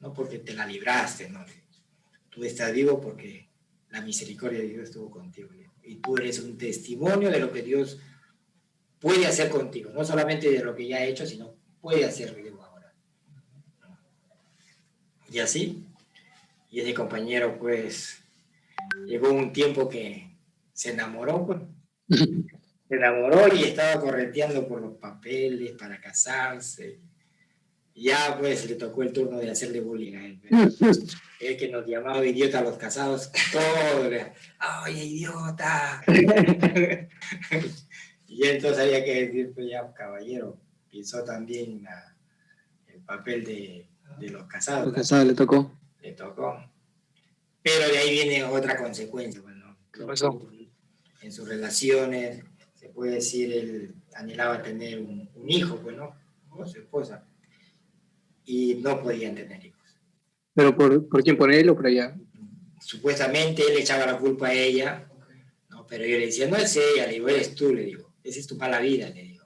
no 0.00 0.12
porque 0.12 0.40
te 0.40 0.52
la 0.52 0.66
libraste, 0.66 1.30
no. 1.30 1.44
Tú 2.28 2.44
estás 2.44 2.72
vivo 2.72 3.00
porque 3.00 3.48
la 3.90 4.00
misericordia 4.00 4.58
de 4.58 4.68
Dios 4.68 4.84
estuvo 4.84 5.10
contigo. 5.10 5.48
Y 5.82 5.96
tú 5.96 6.16
eres 6.16 6.40
un 6.40 6.58
testimonio 6.58 7.30
de 7.30 7.40
lo 7.40 7.50
que 7.50 7.62
Dios 7.62 7.98
puede 8.98 9.26
hacer 9.26 9.48
contigo, 9.48 9.90
no 9.90 10.04
solamente 10.04 10.50
de 10.50 10.62
lo 10.62 10.74
que 10.74 10.86
ya 10.86 10.98
ha 10.98 11.04
hecho, 11.04 11.24
sino 11.24 11.54
puede 11.80 12.04
hacer 12.04 12.34
y 15.30 15.38
así. 15.38 15.86
Y 16.70 16.80
ese 16.80 16.94
compañero, 16.94 17.58
pues, 17.58 18.22
llegó 19.06 19.30
un 19.30 19.52
tiempo 19.52 19.88
que 19.88 20.29
se 20.80 20.90
enamoró, 20.90 21.46
pues. 21.46 21.60
Se 22.88 22.96
enamoró 22.96 23.54
y 23.54 23.62
estaba 23.62 24.00
correteando 24.00 24.66
por 24.66 24.80
los 24.80 24.96
papeles 24.96 25.76
para 25.78 26.00
casarse. 26.00 26.98
Ya, 27.94 28.36
pues, 28.36 28.68
le 28.68 28.74
tocó 28.74 29.04
el 29.04 29.12
turno 29.12 29.38
de 29.38 29.48
hacerle 29.48 29.80
bullying 29.80 30.16
a 30.16 30.26
él. 30.26 30.40
El 31.40 31.56
que 31.56 31.68
nos 31.68 31.86
llamaba 31.86 32.26
idiota 32.26 32.58
a 32.58 32.62
los 32.62 32.76
casados, 32.76 33.30
todo. 33.52 34.10
¡Ay, 34.58 34.98
idiota! 34.98 36.02
y 38.26 38.46
entonces 38.48 38.82
había 38.82 39.04
que 39.04 39.26
decir, 39.26 39.52
pues 39.54 39.68
ya, 39.70 39.92
caballero, 39.94 40.60
pisó 40.90 41.22
también 41.22 41.86
el 42.88 43.00
papel 43.02 43.44
de 43.44 43.90
de 44.18 44.30
los 44.30 44.44
casados. 44.44 44.86
Los 44.86 44.94
casados 44.94 45.26
le 45.26 45.34
tocó. 45.34 45.72
Le 46.02 46.12
tocó. 46.12 46.62
Pero 47.62 47.88
de 47.88 47.98
ahí 47.98 48.10
viene 48.10 48.44
otra 48.44 48.76
consecuencia. 48.76 49.40
Bueno, 49.40 49.76
¿Qué 49.92 50.04
pasó? 50.04 50.50
En 51.22 51.32
sus 51.32 51.48
relaciones, 51.48 52.42
se 52.74 52.88
puede 52.88 53.16
decir, 53.16 53.52
él 53.52 53.94
anhelaba 54.14 54.62
tener 54.62 55.00
un, 55.00 55.28
hijo, 55.46 55.76
bueno, 55.78 56.14
con 56.48 56.66
su 56.66 56.78
esposa. 56.78 57.26
Y 58.44 58.76
no 58.76 59.02
podían 59.02 59.34
tener 59.34 59.64
hijos. 59.64 60.00
¿Pero 60.54 60.76
por, 60.76 61.08
por 61.08 61.22
quién? 61.22 61.36
¿Por 61.36 61.52
él 61.52 61.68
o 61.68 61.76
por 61.76 61.86
ella? 61.86 62.16
Supuestamente 62.80 63.62
él 63.62 63.78
echaba 63.78 64.06
la 64.06 64.18
culpa 64.18 64.48
a 64.48 64.54
ella, 64.54 65.08
¿no? 65.68 65.86
pero 65.86 66.04
yo 66.04 66.18
le 66.18 66.26
decía, 66.26 66.48
no 66.48 66.56
es 66.56 66.74
ella, 66.76 67.06
le 67.06 67.12
digo, 67.12 67.28
eres 67.28 67.54
tú, 67.54 67.74
le 67.74 67.84
digo, 67.84 68.14
esa 68.24 68.40
es 68.40 68.46
tu 68.46 68.56
mala 68.56 68.80
vida, 68.80 69.10
le 69.10 69.22
digo. 69.22 69.44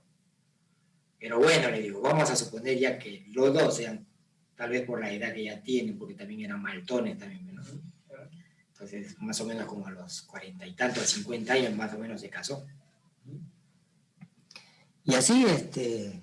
Pero 1.19 1.39
bueno, 1.39 1.71
le 1.71 1.81
digo, 1.81 2.01
vamos 2.01 2.31
a 2.31 2.37
suponer 2.37 2.79
ya 2.79 2.99
que 2.99 3.27
los 3.33 3.53
dos 3.53 3.77
sean 3.77 4.07
tal 4.55 4.71
vez 4.71 4.83
por 4.87 5.01
la 5.01 5.13
edad 5.13 5.35
que 5.35 5.45
ya 5.45 5.63
tienen, 5.63 5.99
porque 5.99 6.15
también 6.15 6.43
eran 6.43 6.63
maltones 6.63 7.19
también, 7.19 7.45
Entonces, 8.75 9.17
más 9.21 9.41
o 9.41 9.47
menos 9.47 9.67
como 9.67 9.87
a 9.87 9.91
los 9.91 10.23
cuarenta 10.23 10.67
y 10.67 10.75
tantos, 10.75 11.09
cincuenta 11.09 11.55
años 11.55 11.75
más 11.75 11.95
o 11.95 11.99
menos 11.99 12.21
se 12.21 12.29
casó. 12.29 12.67
Y 15.05 15.15
así, 15.15 15.45
este, 15.45 16.23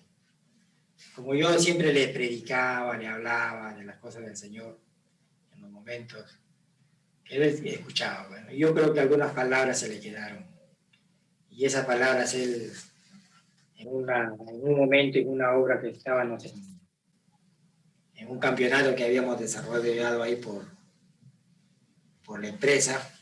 como 1.16 1.34
yo 1.34 1.58
siempre 1.58 1.94
le 1.94 2.10
predicaba, 2.10 2.98
le 2.98 3.08
hablaba 3.08 3.74
de 3.74 3.84
las 3.86 3.98
cosas 3.98 4.24
del 4.24 4.36
Señor, 4.36 4.80
en 5.54 5.62
los 5.62 5.72
momentos 5.72 6.40
él 7.26 7.44
escuchaba, 7.44 8.28
bueno, 8.28 8.52
yo 8.52 8.74
creo 8.74 8.94
que 8.94 9.00
algunas 9.00 9.32
palabras 9.32 9.80
se 9.80 9.88
le 9.88 10.02
quedaron. 10.02 10.46
Y 11.50 11.64
esas 11.64 11.86
palabras 11.86 12.34
él, 12.34 12.72
en, 13.78 13.88
una, 13.88 14.26
en 14.26 14.62
un 14.62 14.78
momento, 14.78 15.18
en 15.18 15.30
una 15.30 15.54
obra 15.54 15.80
que 15.80 15.90
estábamos 15.90 16.44
en 16.44 16.72
en 18.22 18.30
un 18.30 18.40
campeonato 18.40 18.96
que 18.96 19.04
habíamos 19.04 19.40
desarrollado 19.40 20.22
ahí 20.22 20.36
por, 20.36 20.64
por 22.32 22.42
la 22.42 22.48
empresa, 22.48 23.14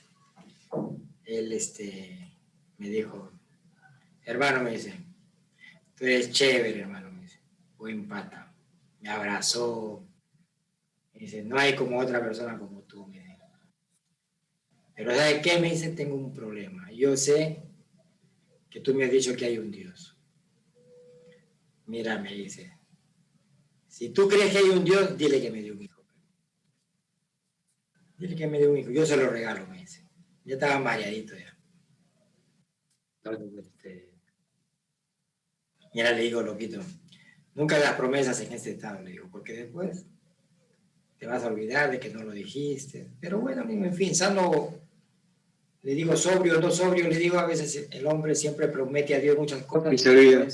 él 1.26 1.52
este, 1.52 2.32
me 2.78 2.90
dijo, 2.90 3.32
hermano, 4.24 4.62
me 4.62 4.74
dice, 4.74 4.94
tú 5.96 6.06
eres 6.06 6.30
chévere, 6.30 6.82
hermano, 6.82 7.10
me 7.12 7.24
dice, 7.24 7.40
buen 7.76 8.08
pata. 8.08 8.54
Me 9.02 9.10
abrazó, 9.10 10.08
me 11.12 11.22
dice, 11.22 11.42
no 11.42 11.58
hay 11.58 11.74
como 11.76 11.98
otra 11.98 12.22
persona 12.22 12.56
como 12.60 12.84
tú, 12.84 13.08
me 13.08 13.18
dice. 13.18 13.36
Pero 14.96 15.16
¿sabes 15.16 15.42
qué? 15.42 15.58
Me 15.60 15.72
dice, 15.72 15.90
tengo 15.90 16.14
un 16.14 16.32
problema. 16.32 16.92
Yo 16.92 17.18
sé 17.18 17.64
que 18.70 18.80
tú 18.80 18.94
me 18.94 19.06
has 19.06 19.12
dicho 19.12 19.36
que 19.36 19.46
hay 19.46 19.58
un 19.58 19.72
Dios. 19.72 20.16
Mira, 21.88 22.20
me 22.20 22.32
dice, 22.32 22.78
si 23.88 24.10
tú 24.10 24.30
crees 24.30 24.52
que 24.52 24.60
hay 24.60 24.70
un 24.70 24.84
Dios, 24.84 25.18
dile 25.18 25.42
que 25.42 25.50
me 25.50 25.64
dio 25.64 25.74
un. 25.74 25.89
Dile 28.20 28.36
que 28.36 28.48
me 28.48 28.60
dio 28.60 28.72
un 28.72 28.78
hijo. 28.78 28.92
Yo 28.92 29.06
se 29.06 29.18
lo 29.18 29.30
regalo, 29.30 29.66
me 29.68 29.80
dice. 29.80 30.06
Ya 30.46 30.56
estaba 30.56 30.80
mareadito 30.80 31.36
ya. 31.36 31.58
Este, 33.60 34.10
y 35.94 36.00
ahora 36.00 36.14
le 36.14 36.24
digo, 36.24 36.42
loquito, 36.42 36.80
nunca 37.54 37.76
hagas 37.76 37.94
promesas 37.94 38.40
en 38.42 38.54
este 38.54 38.72
estado, 38.72 39.02
le 39.02 39.12
digo, 39.12 39.28
porque 39.32 39.54
después 39.54 40.06
te 41.18 41.28
vas 41.28 41.44
a 41.44 41.48
olvidar 41.48 41.92
de 41.92 42.00
que 42.00 42.10
no 42.10 42.24
lo 42.24 42.32
dijiste. 42.32 43.10
Pero 43.20 43.40
bueno, 43.40 43.70
en 43.70 43.94
fin, 43.94 44.16
sano, 44.16 44.74
le 45.82 45.94
digo 45.94 46.16
sobrio, 46.16 46.60
no 46.60 46.72
sobrio, 46.72 47.08
le 47.08 47.18
digo 47.18 47.38
a 47.38 47.46
veces 47.46 47.88
el 47.92 48.08
hombre 48.08 48.36
siempre 48.36 48.68
promete 48.68 49.16
a 49.16 49.20
Dios 49.20 49.38
muchas 49.38 49.64
cosas. 49.64 49.94
Y 49.94 49.98
se 49.98 50.10
olvida. 50.10 50.48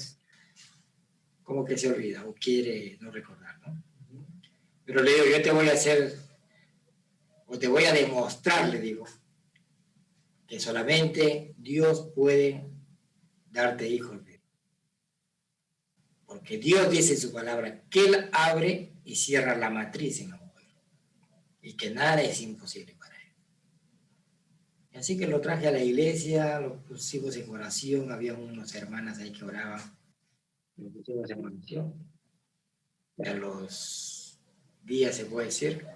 Como 1.43 1.63
que 1.63 1.77
se 1.77 1.91
olvida 1.91 2.25
o 2.25 2.33
quiere 2.33 2.97
no 2.99 3.11
recordar, 3.11 3.59
¿no? 3.61 3.83
Pero 4.85 5.01
le 5.03 5.13
digo, 5.13 5.25
yo 5.31 5.41
te 5.41 5.51
voy 5.51 5.67
a 5.67 5.73
hacer, 5.73 6.15
o 7.45 7.57
te 7.59 7.67
voy 7.67 7.85
a 7.85 7.93
demostrar, 7.93 8.69
le 8.69 8.79
digo, 8.79 9.05
que 10.47 10.59
solamente 10.59 11.53
Dios 11.57 12.11
puede 12.15 12.65
darte 13.51 13.87
hijos. 13.87 14.19
Porque 16.25 16.57
Dios 16.57 16.89
dice 16.89 17.13
en 17.13 17.19
su 17.19 17.31
palabra 17.31 17.83
que 17.89 18.05
Él 18.05 18.29
abre 18.33 18.91
y 19.05 19.15
cierra 19.15 19.55
la 19.55 19.69
matriz 19.69 20.19
en 20.19 20.31
la 20.31 20.37
mujer. 20.37 20.67
Y 21.61 21.77
que 21.77 21.91
nada 21.91 22.21
es 22.21 22.41
imposible 22.41 22.93
para 22.95 23.15
Él. 23.15 23.33
Así 24.95 25.17
que 25.17 25.27
lo 25.27 25.39
traje 25.39 25.67
a 25.67 25.71
la 25.71 25.81
iglesia, 25.81 26.59
lo 26.59 26.83
pusimos 26.83 27.37
en 27.37 27.49
oración, 27.49 28.11
había 28.11 28.33
unas 28.33 28.75
hermanas 28.75 29.19
ahí 29.19 29.31
que 29.31 29.45
oraban. 29.45 29.97
Lo 30.77 30.89
pusimos 30.89 31.29
en 31.29 31.45
oración. 31.45 31.93
A 33.25 33.33
los 33.33 34.37
días, 34.83 35.15
se 35.15 35.25
puede 35.25 35.47
decir, 35.47 35.87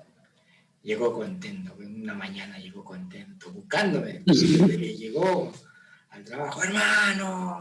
llegó 0.82 1.14
contento, 1.14 1.76
en 1.82 2.02
una 2.04 2.14
mañana 2.14 2.58
llegó 2.58 2.84
contento, 2.84 3.52
buscándome. 3.52 4.24
Y 4.26 4.96
llegó 4.96 5.52
al 6.10 6.24
trabajo, 6.24 6.64
hermano, 6.64 7.60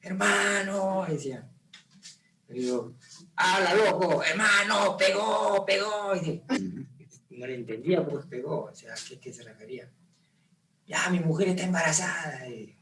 hermano, 0.00 1.06
decía. 1.08 1.48
Le 2.48 2.60
digo, 2.60 2.96
habla 3.36 3.74
loco, 3.74 4.22
hermano, 4.24 4.96
pegó, 4.96 5.64
pegó. 5.64 6.14
Y 6.16 6.42
no 7.38 7.46
le 7.46 7.54
entendía 7.54 8.04
pues 8.04 8.26
pegó, 8.26 8.64
o 8.64 8.74
sea, 8.74 8.94
¿qué, 9.08 9.18
qué 9.18 9.32
se 9.32 9.44
refería? 9.44 9.90
Ya, 10.86 11.08
mi 11.10 11.20
mujer 11.20 11.48
está 11.48 11.62
embarazada. 11.62 12.48
Y, 12.48 12.76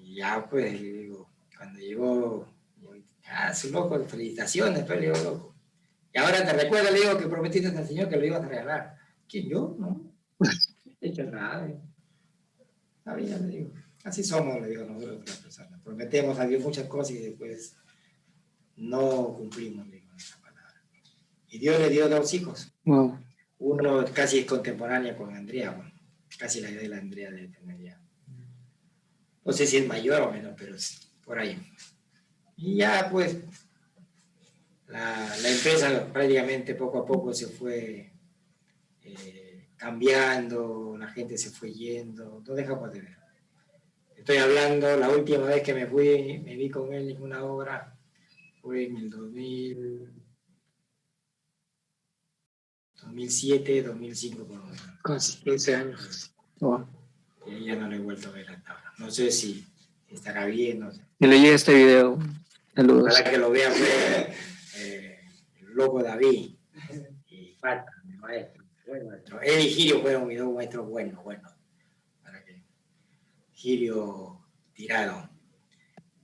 y 0.00 0.14
ya, 0.14 0.48
pues, 0.48 0.80
digo, 0.80 1.28
cuando 1.56 1.80
llegó, 1.80 2.48
ah, 3.28 3.52
su 3.52 3.70
loco, 3.70 4.02
felicitaciones, 4.04 4.84
pero 4.84 5.00
le 5.00 5.06
digo, 5.06 5.24
loco. 5.24 5.55
Y 6.16 6.18
ahora 6.18 6.46
te 6.46 6.52
recuerdo, 6.54 6.90
le 6.92 7.00
digo, 7.00 7.18
que 7.18 7.28
prometiste 7.28 7.68
al 7.68 7.86
Señor 7.86 8.08
que 8.08 8.16
lo 8.16 8.24
ibas 8.24 8.42
a 8.42 8.48
regalar. 8.48 8.96
¿Quién, 9.28 9.50
yo? 9.50 9.76
No. 9.78 10.14
He 10.98 11.08
hecho 11.08 11.24
nada. 11.24 11.68
Está 12.96 13.14
bien, 13.14 13.46
le 13.46 13.54
digo. 13.54 13.72
Así 14.02 14.24
somos, 14.24 14.58
le 14.62 14.68
digo 14.68 14.86
nosotros 14.86 15.20
las 15.26 15.36
personas. 15.36 15.78
Prometemos 15.82 16.38
a 16.38 16.46
Dios 16.46 16.62
muchas 16.62 16.86
cosas 16.86 17.16
y 17.16 17.18
después 17.18 17.76
no 18.76 19.34
cumplimos, 19.34 19.86
le 19.88 19.96
digo, 19.96 20.14
esa 20.16 20.40
palabra. 20.40 20.82
Y 21.48 21.58
Dios 21.58 21.78
le 21.80 21.90
dio 21.90 22.08
dos 22.08 22.32
hijos. 22.32 22.72
Wow. 22.86 23.18
Uno 23.58 24.02
casi 24.14 24.38
es 24.38 24.46
contemporáneo 24.46 25.14
con 25.18 25.34
Andrea, 25.34 25.72
bueno, 25.72 25.92
casi 26.38 26.62
la 26.62 26.70
edad 26.70 26.80
de 26.80 26.88
la 26.88 26.96
Andrea 26.96 27.30
de 27.30 27.48
tener 27.48 27.78
ya. 27.78 28.00
No 29.44 29.52
sé 29.52 29.66
si 29.66 29.76
es 29.76 29.86
mayor 29.86 30.22
o 30.22 30.32
menor, 30.32 30.54
pero 30.56 30.76
por 31.22 31.38
ahí. 31.38 31.60
Y 32.56 32.76
ya, 32.76 33.10
pues, 33.10 33.36
la, 34.88 35.36
la 35.42 35.48
empresa 35.48 36.12
prácticamente 36.12 36.74
poco 36.74 36.98
a 36.98 37.06
poco 37.06 37.32
se 37.34 37.48
fue 37.48 38.12
eh, 39.02 39.68
cambiando, 39.76 40.96
la 40.98 41.08
gente 41.08 41.36
se 41.36 41.50
fue 41.50 41.72
yendo, 41.72 42.42
no 42.46 42.54
dejamos 42.54 42.92
de 42.92 43.00
ver. 43.00 43.16
Estoy 44.16 44.38
hablando, 44.38 44.96
la 44.96 45.08
última 45.08 45.44
vez 45.44 45.62
que 45.62 45.74
me 45.74 45.86
fui, 45.86 46.40
me 46.44 46.56
vi 46.56 46.68
con 46.70 46.92
él 46.92 47.10
en 47.10 47.22
una 47.22 47.44
obra, 47.44 47.96
fue 48.60 48.86
en 48.86 48.96
el 48.96 49.10
2000, 49.10 50.12
2007, 53.02 53.82
2005 53.82 54.44
por 54.44 54.56
lo 54.56 54.64
menos. 54.64 54.82
Casi 55.02 55.38
15 55.38 55.74
años. 55.74 56.32
Y 57.46 57.64
ya 57.66 57.76
no 57.76 57.88
lo 57.88 57.94
he 57.94 58.00
vuelto 58.00 58.28
a 58.28 58.32
ver 58.32 58.50
hasta 58.50 58.72
ahora. 58.72 58.92
No 58.98 59.10
sé 59.10 59.30
si 59.30 59.64
estará 60.08 60.46
bien, 60.46 60.80
no 60.80 60.92
sé. 60.92 61.02
Y 61.20 61.26
le 61.26 61.38
llega 61.38 61.54
este 61.54 61.74
video. 61.74 62.18
Saludos. 62.74 63.14
Para 63.14 63.30
que 63.30 63.38
lo 63.38 63.50
vean, 63.50 63.72
fue 63.72 64.34
eh, 64.78 65.18
el 65.60 65.66
loco 65.74 66.02
David 66.02 66.50
y 67.28 67.56
Falta, 67.60 67.90
mi 68.04 68.16
maestro. 68.16 68.64
buen 68.86 69.06
maestro. 69.08 69.40
Él 69.40 69.60
y 69.66 69.68
Girio 69.70 70.00
fueron 70.02 70.26
mis 70.26 70.38
dos 70.38 70.54
maestros 70.54 70.86
buenos, 70.88 71.22
buenos. 71.24 71.52
Para 72.22 72.44
que 72.44 72.62
Girio 73.52 74.40
tirado. 74.74 75.30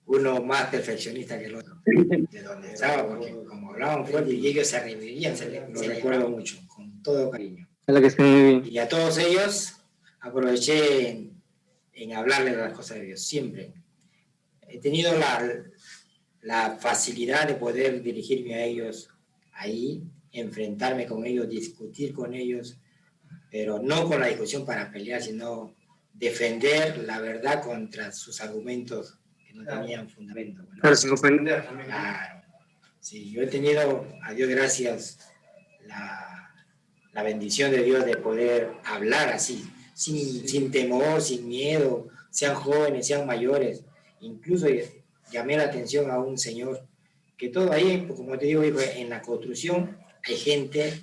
Uno 0.07 0.43
más 0.43 0.67
perfeccionista 0.69 1.39
que 1.39 1.47
el 1.47 1.55
otro. 1.57 1.81
De 1.85 2.43
donde 2.43 2.73
estaba, 2.73 3.09
porque 3.09 3.33
como 3.47 3.71
hablaban 3.71 4.07
fuerte 4.07 4.35
y 4.35 4.47
ellos 4.47 4.67
se 4.67 4.81
reirían, 4.81 5.37
se 5.37 5.49
le- 5.49 5.69
lo 5.69 5.81
recuerdo 5.81 6.29
mucho, 6.29 6.59
con 6.69 7.03
todo 7.03 7.31
cariño. 7.31 7.67
Ojalá 7.87 8.01
que 8.01 8.07
esté 8.09 8.23
muy 8.23 8.43
bien. 8.43 8.63
Y 8.67 8.79
a 8.79 8.89
todos 8.89 9.17
ellos 9.19 9.75
aproveché 10.21 11.09
en, 11.09 11.43
en 11.95 12.13
hablarles 12.15 12.57
de 12.57 12.63
las 12.63 12.73
cosas 12.75 12.99
de 12.99 13.05
Dios, 13.07 13.23
siempre. 13.25 13.73
He 14.69 14.79
tenido 14.81 15.17
la, 15.17 15.63
la 16.43 16.77
facilidad 16.81 17.47
de 17.47 17.55
poder 17.55 18.03
dirigirme 18.03 18.55
a 18.55 18.65
ellos 18.65 19.09
ahí, 19.53 20.03
enfrentarme 20.33 21.07
con 21.07 21.25
ellos, 21.25 21.49
discutir 21.49 22.13
con 22.13 22.35
ellos, 22.35 22.79
pero 23.51 23.79
no 23.81 24.09
con 24.09 24.21
la 24.21 24.27
discusión 24.27 24.67
para 24.67 24.91
pelear, 24.91 25.23
sino 25.23 25.75
defender 26.13 27.05
la 27.05 27.21
verdad 27.21 27.63
contra 27.63 28.13
sus 28.13 28.41
argumentos 28.41 29.19
que 29.47 29.55
no 29.55 29.65
tenían 29.65 30.09
fundamento. 30.09 30.63
¿no? 30.63 30.69
Pero 30.83 30.97
sin 30.97 31.11
ofender 31.11 31.65
también. 31.65 31.87
Claro. 31.87 32.43
Sí, 32.99 33.31
yo 33.31 33.43
he 33.43 33.47
tenido, 33.47 34.07
a 34.23 34.33
Dios 34.33 34.49
gracias, 34.49 35.19
la, 35.87 36.55
la 37.13 37.23
bendición 37.23 37.71
de 37.71 37.83
Dios 37.83 38.05
de 38.05 38.17
poder 38.17 38.73
hablar 38.85 39.29
así, 39.31 39.69
sin, 39.95 40.49
sin 40.49 40.71
temor, 40.71 41.21
sin 41.21 41.49
miedo, 41.49 42.09
sean 42.31 42.55
jóvenes, 42.55 43.07
sean 43.07 43.27
mayores. 43.27 43.85
Incluso 44.21 44.67
llamé 45.33 45.57
la 45.57 45.65
atención 45.65 46.11
a 46.11 46.19
un 46.19 46.37
señor 46.39 46.87
que 47.37 47.49
todo 47.49 47.73
ahí, 47.73 48.07
como 48.07 48.39
te 48.39 48.47
digo, 48.47 48.63
en 48.63 49.09
la 49.09 49.21
construcción 49.23 49.97
hay 50.25 50.37
gente 50.37 51.03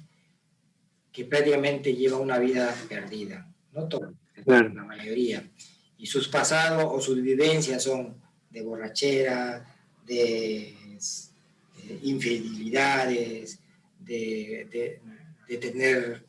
que 1.11 1.25
prácticamente 1.25 1.93
lleva 1.95 2.17
una 2.17 2.37
vida 2.39 2.73
perdida, 2.87 3.51
no 3.73 3.87
todo, 3.89 4.13
Claro. 4.45 4.73
la 4.73 4.83
mayoría. 4.85 5.49
Y 5.97 6.05
sus 6.05 6.29
pasados 6.29 6.85
o 6.87 7.01
sus 7.01 7.21
vivencias 7.21 7.83
son 7.83 8.21
de 8.49 8.61
borrachera, 8.61 9.65
de 10.05 10.69
eh, 10.69 11.99
infidelidades, 12.03 13.59
de, 13.99 14.67
de- 14.71 15.01
de 15.47 15.57
tener 15.57 16.25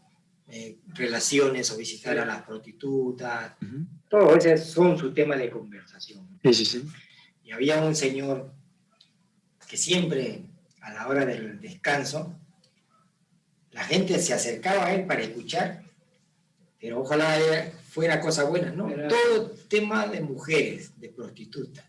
eh, 0.48 0.78
relaciones 0.94 1.70
o 1.70 1.76
visitar 1.76 2.18
a 2.18 2.24
las 2.26 2.42
prostitutas. 2.42 3.52
Todo 4.08 4.34
ese 4.34 4.56
son 4.58 4.98
su 4.98 5.12
tema 5.14 5.36
de 5.36 5.48
conversación. 5.50 6.26
Sí, 6.42 6.54
sí, 6.54 6.64
sí. 6.64 6.84
Y 7.50 7.52
había 7.52 7.82
un 7.82 7.96
señor 7.96 8.52
que 9.68 9.76
siempre 9.76 10.44
a 10.82 10.92
la 10.92 11.08
hora 11.08 11.26
del 11.26 11.60
descanso, 11.60 12.32
la 13.72 13.82
gente 13.82 14.20
se 14.20 14.32
acercaba 14.32 14.86
a 14.86 14.94
él 14.94 15.04
para 15.04 15.22
escuchar, 15.22 15.82
pero 16.80 17.00
ojalá 17.00 17.36
era- 17.36 17.72
fuera 17.72 18.20
cosa 18.20 18.44
buena, 18.44 18.70
¿no? 18.70 18.88
Era- 18.88 19.08
Todo 19.08 19.50
tema 19.68 20.06
de 20.06 20.20
mujeres, 20.20 20.92
de 21.00 21.08
prostitutas. 21.08 21.84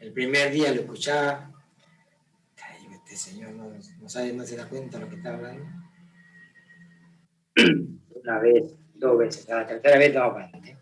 El 0.00 0.12
primer 0.12 0.50
día 0.50 0.72
lo 0.72 0.80
escuchaba, 0.80 1.52
"Ay, 2.60 2.88
este 2.92 3.16
señor 3.16 3.52
no, 3.52 3.70
no 4.00 4.08
sabe, 4.08 4.32
no 4.32 4.44
se 4.44 4.56
da 4.56 4.68
cuenta 4.68 4.98
lo 4.98 5.08
que 5.08 5.14
está 5.16 5.34
hablando. 5.34 5.64
Una 8.24 8.38
vez, 8.40 8.74
dos 8.96 9.16
veces, 9.18 9.48
a 9.48 9.56
la 9.60 9.66
tercera 9.68 9.96
vez 9.98 10.12
no 10.14 10.22
aguanté. 10.24 10.77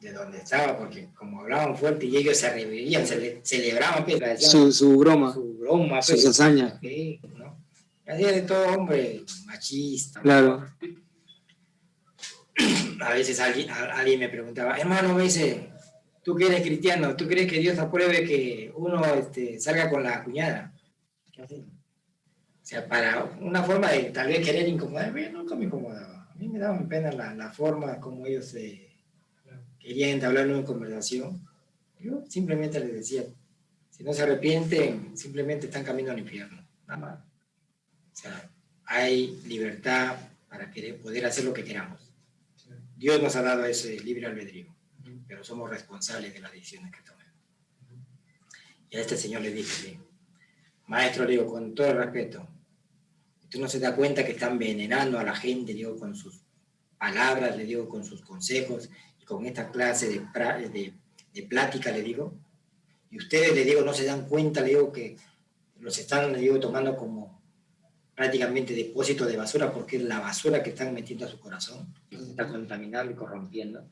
De 0.00 0.12
donde 0.12 0.38
estaba, 0.38 0.78
porque 0.78 1.08
como 1.14 1.40
hablaban 1.40 1.76
fuerte 1.76 2.06
y 2.06 2.16
ellos 2.16 2.36
se 2.36 2.50
reverían, 2.50 3.06
se 3.06 3.40
celebraban, 3.42 4.04
pues, 4.04 4.48
su, 4.48 4.72
su 4.72 4.96
broma, 4.96 5.32
su 5.32 5.58
broma, 5.58 6.00
sus 6.02 6.22
pues, 6.22 6.26
hazañas. 6.26 6.80
¿no? 7.36 7.58
Hacía 8.06 8.32
de 8.32 8.42
todo 8.42 8.66
hombre 8.68 9.22
machista. 9.46 10.20
Claro. 10.20 10.66
A 13.00 13.10
veces 13.10 13.38
alguien, 13.38 13.70
alguien 13.70 14.20
me 14.20 14.28
preguntaba, 14.28 14.76
hermano, 14.76 15.14
me 15.14 15.24
dice, 15.24 15.70
tú 16.22 16.34
que 16.34 16.46
eres 16.46 16.62
cristiano, 16.62 17.14
¿tú 17.16 17.28
crees 17.28 17.50
que 17.50 17.58
Dios 17.58 17.78
apruebe 17.78 18.24
que 18.24 18.72
uno 18.74 19.04
este, 19.14 19.60
salga 19.60 19.88
con 19.88 20.02
la 20.02 20.24
cuñada? 20.24 20.72
O 21.38 21.46
sea, 22.62 22.88
para 22.88 23.24
una 23.40 23.62
forma 23.62 23.90
de 23.92 24.04
tal 24.10 24.26
vez 24.28 24.44
querer 24.44 24.68
incomodarme, 24.68 25.22
yo 25.22 25.30
nunca 25.32 25.54
me 25.54 25.66
incomodaba. 25.66 26.28
A 26.30 26.34
mí 26.34 26.48
me 26.48 26.58
daba 26.58 26.78
pena 26.88 27.12
la, 27.12 27.34
la 27.34 27.52
forma 27.52 28.00
como 28.00 28.26
ellos 28.26 28.46
se 28.46 28.87
querían 29.88 30.10
entablar 30.10 30.46
una 30.46 30.64
conversación. 30.64 31.40
Yo 31.98 32.22
simplemente 32.28 32.78
les 32.78 32.92
decía, 32.92 33.24
si 33.88 34.04
no 34.04 34.12
se 34.12 34.22
arrepienten, 34.22 35.16
simplemente 35.16 35.66
están 35.66 35.82
camino 35.82 36.12
al 36.12 36.18
infierno. 36.18 36.62
Nada 36.86 37.00
más. 37.00 37.18
O 37.18 38.16
sea, 38.20 38.50
hay 38.84 39.40
libertad 39.46 40.16
para 40.46 40.70
querer, 40.70 41.00
poder 41.00 41.24
hacer 41.24 41.44
lo 41.44 41.54
que 41.54 41.64
queramos. 41.64 42.12
Dios 42.96 43.22
nos 43.22 43.34
ha 43.36 43.42
dado 43.42 43.64
ese 43.64 43.98
libre 44.00 44.26
albedrío, 44.26 44.66
pero 45.26 45.42
somos 45.42 45.70
responsables 45.70 46.34
de 46.34 46.40
las 46.40 46.52
decisiones 46.52 46.92
que 46.92 47.02
tomemos. 47.02 47.34
Y 48.90 48.96
a 48.98 49.00
este 49.00 49.16
señor 49.16 49.40
le 49.40 49.52
dije, 49.52 49.98
maestro, 50.86 51.24
le 51.24 51.30
digo, 51.30 51.46
con 51.46 51.74
todo 51.74 51.86
el 51.86 51.96
respeto, 51.96 52.46
usted 53.42 53.58
no 53.58 53.68
se 53.68 53.78
da 53.80 53.96
cuenta 53.96 54.24
que 54.24 54.32
están 54.32 54.52
envenenando 54.52 55.18
a 55.18 55.24
la 55.24 55.34
gente, 55.34 55.72
digo, 55.72 55.96
con 55.98 56.14
sus 56.14 56.42
palabras, 56.98 57.56
le 57.56 57.64
digo, 57.64 57.88
con 57.88 58.04
sus 58.04 58.20
consejos 58.20 58.90
con 59.28 59.44
esta 59.44 59.70
clase 59.70 60.08
de, 60.08 60.20
de, 60.70 60.92
de 61.34 61.42
plática, 61.42 61.92
le 61.92 62.02
digo. 62.02 62.32
Y 63.10 63.18
ustedes, 63.18 63.54
le 63.54 63.64
digo, 63.64 63.82
no 63.82 63.92
se 63.92 64.06
dan 64.06 64.26
cuenta, 64.26 64.62
le 64.62 64.70
digo, 64.70 64.90
que 64.90 65.16
los 65.80 65.96
están, 65.98 66.32
le 66.32 66.38
digo, 66.38 66.58
tomando 66.58 66.96
como 66.96 67.38
prácticamente 68.14 68.74
depósito 68.74 69.26
de 69.26 69.36
basura 69.36 69.72
porque 69.72 69.96
es 69.96 70.02
la 70.02 70.18
basura 70.18 70.62
que 70.62 70.70
están 70.70 70.92
metiendo 70.92 71.24
a 71.24 71.28
su 71.28 71.38
corazón, 71.38 71.94
está 72.10 72.48
contaminando 72.48 73.12
y 73.12 73.14
corrompiendo. 73.14 73.86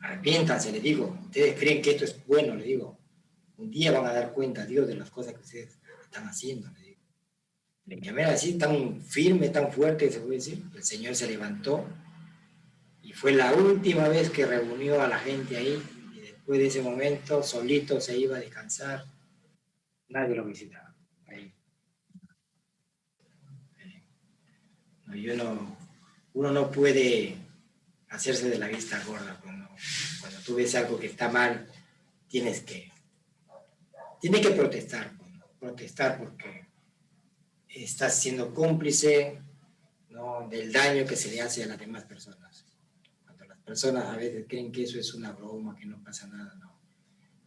Arrepiéntanse, 0.00 0.72
le 0.72 0.80
digo. 0.80 1.18
Ustedes 1.24 1.58
creen 1.58 1.82
que 1.82 1.90
esto 1.90 2.04
es 2.04 2.24
bueno, 2.26 2.54
le 2.54 2.64
digo. 2.64 2.98
Un 3.58 3.70
día 3.70 3.92
van 3.92 4.06
a 4.06 4.12
dar 4.12 4.32
cuenta, 4.32 4.64
Dios, 4.64 4.86
de 4.86 4.94
las 4.94 5.10
cosas 5.10 5.34
que 5.34 5.40
ustedes 5.40 5.78
están 6.04 6.26
haciendo, 6.26 6.70
le 6.70 6.80
digo. 6.80 7.00
Le 7.86 8.00
llamé 8.00 8.24
así, 8.24 8.54
tan 8.54 9.00
firme, 9.00 9.48
tan 9.48 9.72
fuerte, 9.72 10.10
se 10.10 10.20
puede 10.20 10.36
decir. 10.36 10.62
El 10.74 10.82
Señor 10.82 11.14
se 11.14 11.26
levantó 11.26 11.84
fue 13.20 13.32
la 13.32 13.52
última 13.52 14.08
vez 14.08 14.30
que 14.30 14.46
reunió 14.46 15.02
a 15.02 15.08
la 15.08 15.18
gente 15.18 15.56
ahí. 15.56 15.82
Y 16.14 16.20
después 16.20 16.60
de 16.60 16.66
ese 16.68 16.82
momento, 16.82 17.42
solito 17.42 18.00
se 18.00 18.16
iba 18.16 18.36
a 18.36 18.40
descansar. 18.40 19.04
Nadie 20.08 20.36
lo 20.36 20.44
visitaba. 20.44 20.94
Yo 25.14 25.34
no, 25.36 25.76
uno 26.34 26.52
no 26.52 26.70
puede 26.70 27.36
hacerse 28.10 28.50
de 28.50 28.58
la 28.58 28.68
vista 28.68 29.02
gorda 29.04 29.40
cuando, 29.42 29.68
tú 30.44 30.56
ves 30.56 30.74
algo 30.74 30.98
que 30.98 31.06
está 31.06 31.28
mal, 31.30 31.66
tienes 32.28 32.60
que, 32.60 32.92
tienes 34.20 34.42
que 34.42 34.50
protestar, 34.50 35.10
protestar 35.58 36.18
porque 36.18 36.66
estás 37.68 38.20
siendo 38.20 38.54
cómplice 38.54 39.40
¿no? 40.10 40.46
del 40.48 40.70
daño 40.72 41.06
que 41.06 41.16
se 41.16 41.30
le 41.30 41.40
hace 41.40 41.64
a 41.64 41.68
las 41.68 41.78
demás 41.78 42.04
personas. 42.04 42.47
Personas 43.68 44.06
a 44.06 44.16
veces 44.16 44.46
creen 44.48 44.72
que 44.72 44.84
eso 44.84 44.98
es 44.98 45.12
una 45.12 45.32
broma, 45.32 45.76
que 45.76 45.84
no 45.84 46.02
pasa 46.02 46.26
nada, 46.26 46.54
no. 46.58 46.80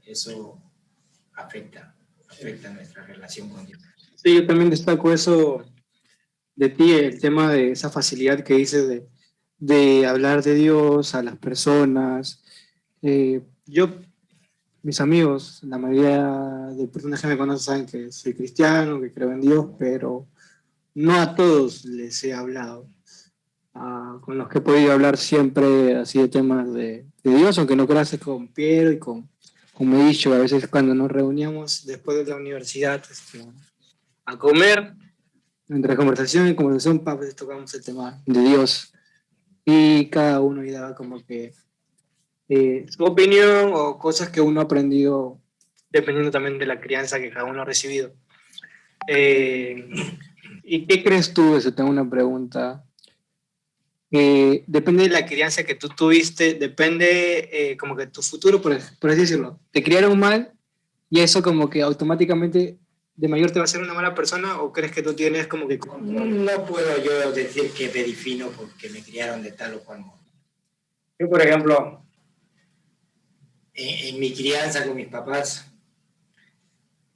Eso 0.06 0.62
afecta, 1.34 1.96
afecta 2.30 2.72
nuestra 2.72 3.04
relación 3.08 3.50
con 3.50 3.66
Dios. 3.66 3.82
Sí, 4.18 4.36
yo 4.36 4.46
también 4.46 4.70
destaco 4.70 5.12
eso 5.12 5.66
de 6.56 6.70
ti 6.70 6.92
el 6.92 7.20
tema 7.20 7.52
de 7.52 7.72
esa 7.72 7.90
facilidad 7.90 8.44
que 8.44 8.54
dices 8.54 8.88
de, 8.88 9.08
de 9.58 10.06
hablar 10.06 10.44
de 10.44 10.54
Dios 10.54 11.16
a 11.16 11.24
las 11.24 11.40
personas. 11.40 12.44
Eh, 13.02 13.42
yo, 13.66 13.90
mis 14.84 15.02
amigos, 15.02 15.64
la 15.64 15.80
mayoría 15.80 16.24
de 16.78 16.88
personas 16.88 17.20
que 17.20 17.30
me 17.30 17.38
conocen 17.38 17.66
saben 17.66 17.86
que 17.88 18.12
soy 18.12 18.36
cristiano, 18.36 19.02
que 19.02 19.12
creo 19.12 19.32
en 19.32 19.42
Dios, 19.42 19.66
pero 19.80 20.28
no 20.94 21.20
a 21.20 21.34
todos 21.34 21.84
les 21.84 22.24
he 22.24 22.32
hablado. 22.32 22.88
Ah, 23.74 24.20
con 24.22 24.38
los 24.38 24.50
que 24.50 24.58
he 24.58 24.62
podido 24.62 24.92
hablar 24.92 25.18
siempre 25.18 25.96
así 25.96 26.20
de 26.20 26.28
temas 26.28 26.74
de, 26.74 27.06
de 27.24 27.36
Dios, 27.36 27.58
aunque 27.58 27.76
no 27.76 27.88
creas 27.88 28.18
con 28.18 28.50
Piero 28.50 28.92
y 28.92 29.00
con, 29.00 29.30
como 29.74 29.98
he 29.98 30.08
dicho, 30.08 30.34
a 30.34 30.40
veces 30.40 30.68
cuando 30.68 30.94
nos 30.94 31.10
reuníamos 31.10 31.86
después 31.86 32.18
de 32.18 32.26
la 32.26 32.36
universidad 32.36 33.02
este, 33.10 33.46
a 34.26 34.38
comer, 34.38 34.94
entre 35.70 35.96
conversación 35.96 36.48
y 36.48 36.56
conversación, 36.56 37.00
pa, 37.00 37.16
pues 37.18 37.36
tocamos 37.36 37.74
el 37.74 37.84
tema 37.84 38.22
de 38.26 38.42
Dios. 38.42 38.94
Y 39.64 40.10
cada 40.10 40.42
uno 40.42 40.66
y 40.66 40.72
daba 40.72 40.94
como 40.96 41.24
que 41.26 41.54
eh, 42.50 42.86
su 42.90 43.06
opinión 43.06 43.72
o 43.74 43.98
cosas 43.98 44.30
que 44.30 44.42
uno 44.42 44.60
ha 44.60 44.66
aprendido 44.66 45.40
dependiendo 45.90 46.32
también 46.32 46.58
de 46.58 46.66
la 46.66 46.80
crianza 46.80 47.20
que 47.20 47.32
cada 47.32 47.46
uno 47.46 47.62
ha 47.62 47.66
recibido. 47.66 48.14
Eh, 49.08 49.90
¿Y 50.64 50.86
qué 50.86 51.04
crees 51.04 51.34
tú? 51.34 51.56
Eso 51.56 51.74
tengo 51.74 51.90
una 51.90 52.10
pregunta. 52.10 52.84
Eh, 54.12 54.64
depende 54.68 55.04
de 55.04 55.10
la 55.10 55.26
crianza 55.26 55.64
que 55.64 55.76
tú 55.76 55.88
tuviste, 55.90 56.56
depende 56.56 57.78
como 57.80 57.96
que 57.96 58.08
tu 58.08 58.22
futuro, 58.22 58.62
por, 58.62 58.78
por 59.00 59.10
así 59.10 59.22
decirlo. 59.22 59.60
Te 59.72 59.82
criaron 59.82 60.20
mal 60.20 60.54
y 61.10 61.22
eso 61.22 61.42
como 61.42 61.70
que 61.70 61.82
automáticamente 61.82 62.78
de 63.16 63.28
mayor 63.28 63.52
te 63.52 63.60
va 63.60 63.66
a 63.66 63.68
ser 63.68 63.82
una 63.82 63.94
mala 63.94 64.16
persona 64.16 64.62
o 64.62 64.74
crees 64.74 64.92
que 64.92 65.04
tú 65.04 65.14
tienes 65.14 65.48
como 65.48 65.68
que... 65.68 65.78
No 65.78 66.66
puedo 66.66 67.04
yo 67.04 67.32
decir 67.32 67.72
que 67.72 67.88
me 67.88 68.04
defino 68.04 68.50
porque 68.50 68.90
me 68.90 69.04
criaron 69.04 69.44
de 69.44 69.52
tal 69.52 69.76
o 69.76 69.84
cual 69.84 70.00
modo. 70.00 70.20
Yo, 71.20 71.30
por 71.30 71.40
ejemplo, 71.40 72.04
en, 73.76 74.20
mi 74.20 74.34
crianza 74.34 74.86
con 74.86 74.96
mis 74.96 75.08
papás, 75.08 75.72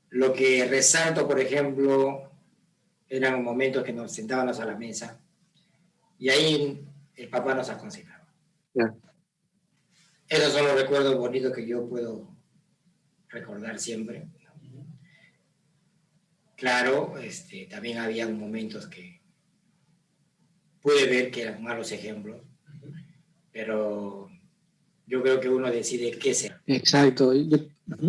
lo 0.10 0.32
que 0.32 0.66
resalto, 0.66 1.28
por 1.28 1.40
ejemplo, 1.40 2.32
eran 3.10 3.44
momentos 3.44 3.84
que 3.84 3.94
nos 3.94 4.12
sentábamos 4.12 4.60
a 4.60 4.66
la 4.66 4.76
mesa 4.76 5.20
y 6.20 6.30
ahí 6.30 6.85
el 7.15 7.30
papá 7.30 7.54
nos 7.54 7.69
aconsejaba. 7.69 8.28
Esos 10.28 10.54
son 10.54 10.65
los 10.65 10.82
recuerdos 10.82 11.15
bonitos 11.17 11.54
que 11.54 11.65
yo 11.65 11.88
puedo 11.88 12.36
recordar 13.30 13.80
siempre. 13.80 14.28
Claro, 16.56 17.17
este, 17.17 17.67
también 17.67 17.97
había 17.97 18.28
momentos 18.28 18.88
que 18.88 19.21
pude 20.82 21.06
ver 21.08 21.32
que 21.32 21.43
eran 21.43 21.62
malos 21.62 21.91
ejemplos, 21.91 22.41
pero 23.51 24.30
yo 25.06 25.21
creo 25.21 25.39
que 25.39 25.49
uno 25.49 25.69
decide 25.69 26.12
qué 26.17 26.34
ser. 26.34 26.62
Exacto. 26.65 27.34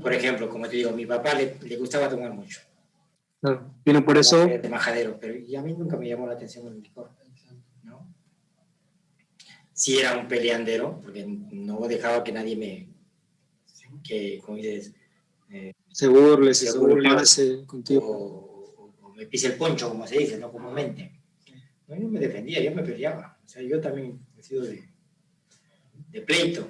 Por 0.01 0.13
ejemplo, 0.13 0.49
como 0.49 0.69
te 0.69 0.77
digo, 0.77 0.91
a 0.91 0.95
mi 0.95 1.07
papá 1.07 1.35
le, 1.35 1.77
gustaba 1.77 2.09
tomar 2.09 2.33
mucho. 2.33 2.61
Claro. 3.41 3.75
Vino 3.85 4.05
por 4.05 4.17
eso. 4.17 4.47
De 4.47 4.69
majadero, 4.69 5.19
pero 5.21 5.35
a 5.35 5.63
mí 5.63 5.75
nunca 5.75 5.97
me 5.97 6.09
llamó 6.09 6.27
la 6.27 6.35
atención 6.35 6.67
el 6.69 6.83
licor. 6.83 7.11
Sí 9.77 9.99
era 9.99 10.17
un 10.17 10.27
peleandero, 10.27 10.99
porque 11.03 11.27
no 11.27 11.87
dejaba 11.87 12.25
que 12.25 12.33
nadie 12.33 12.57
me, 12.57 12.89
que, 14.03 14.41
como 14.43 14.57
dices, 14.57 14.95
eh, 15.51 15.75
se 15.93 16.09
burle, 16.09 16.55
se, 16.55 16.67
se 17.25 17.67
contigo. 17.67 18.03
O, 18.03 19.13
me 19.15 19.27
pise 19.27 19.49
el 19.49 19.55
poncho, 19.55 19.89
como 19.89 20.07
se 20.07 20.19
dice, 20.19 20.39
¿no? 20.39 20.51
Comúnmente. 20.51 21.13
No, 21.89 21.97
yo 21.97 22.09
me 22.09 22.21
defendía, 22.21 22.63
yo 22.63 22.73
me 22.73 22.83
peleaba. 22.83 23.39
O 23.45 23.49
sea, 23.49 23.63
yo 23.63 23.81
también 23.81 24.19
he 24.39 24.43
sido 24.43 24.65
de, 24.65 24.89
de 26.11 26.21
pleito. 26.23 26.69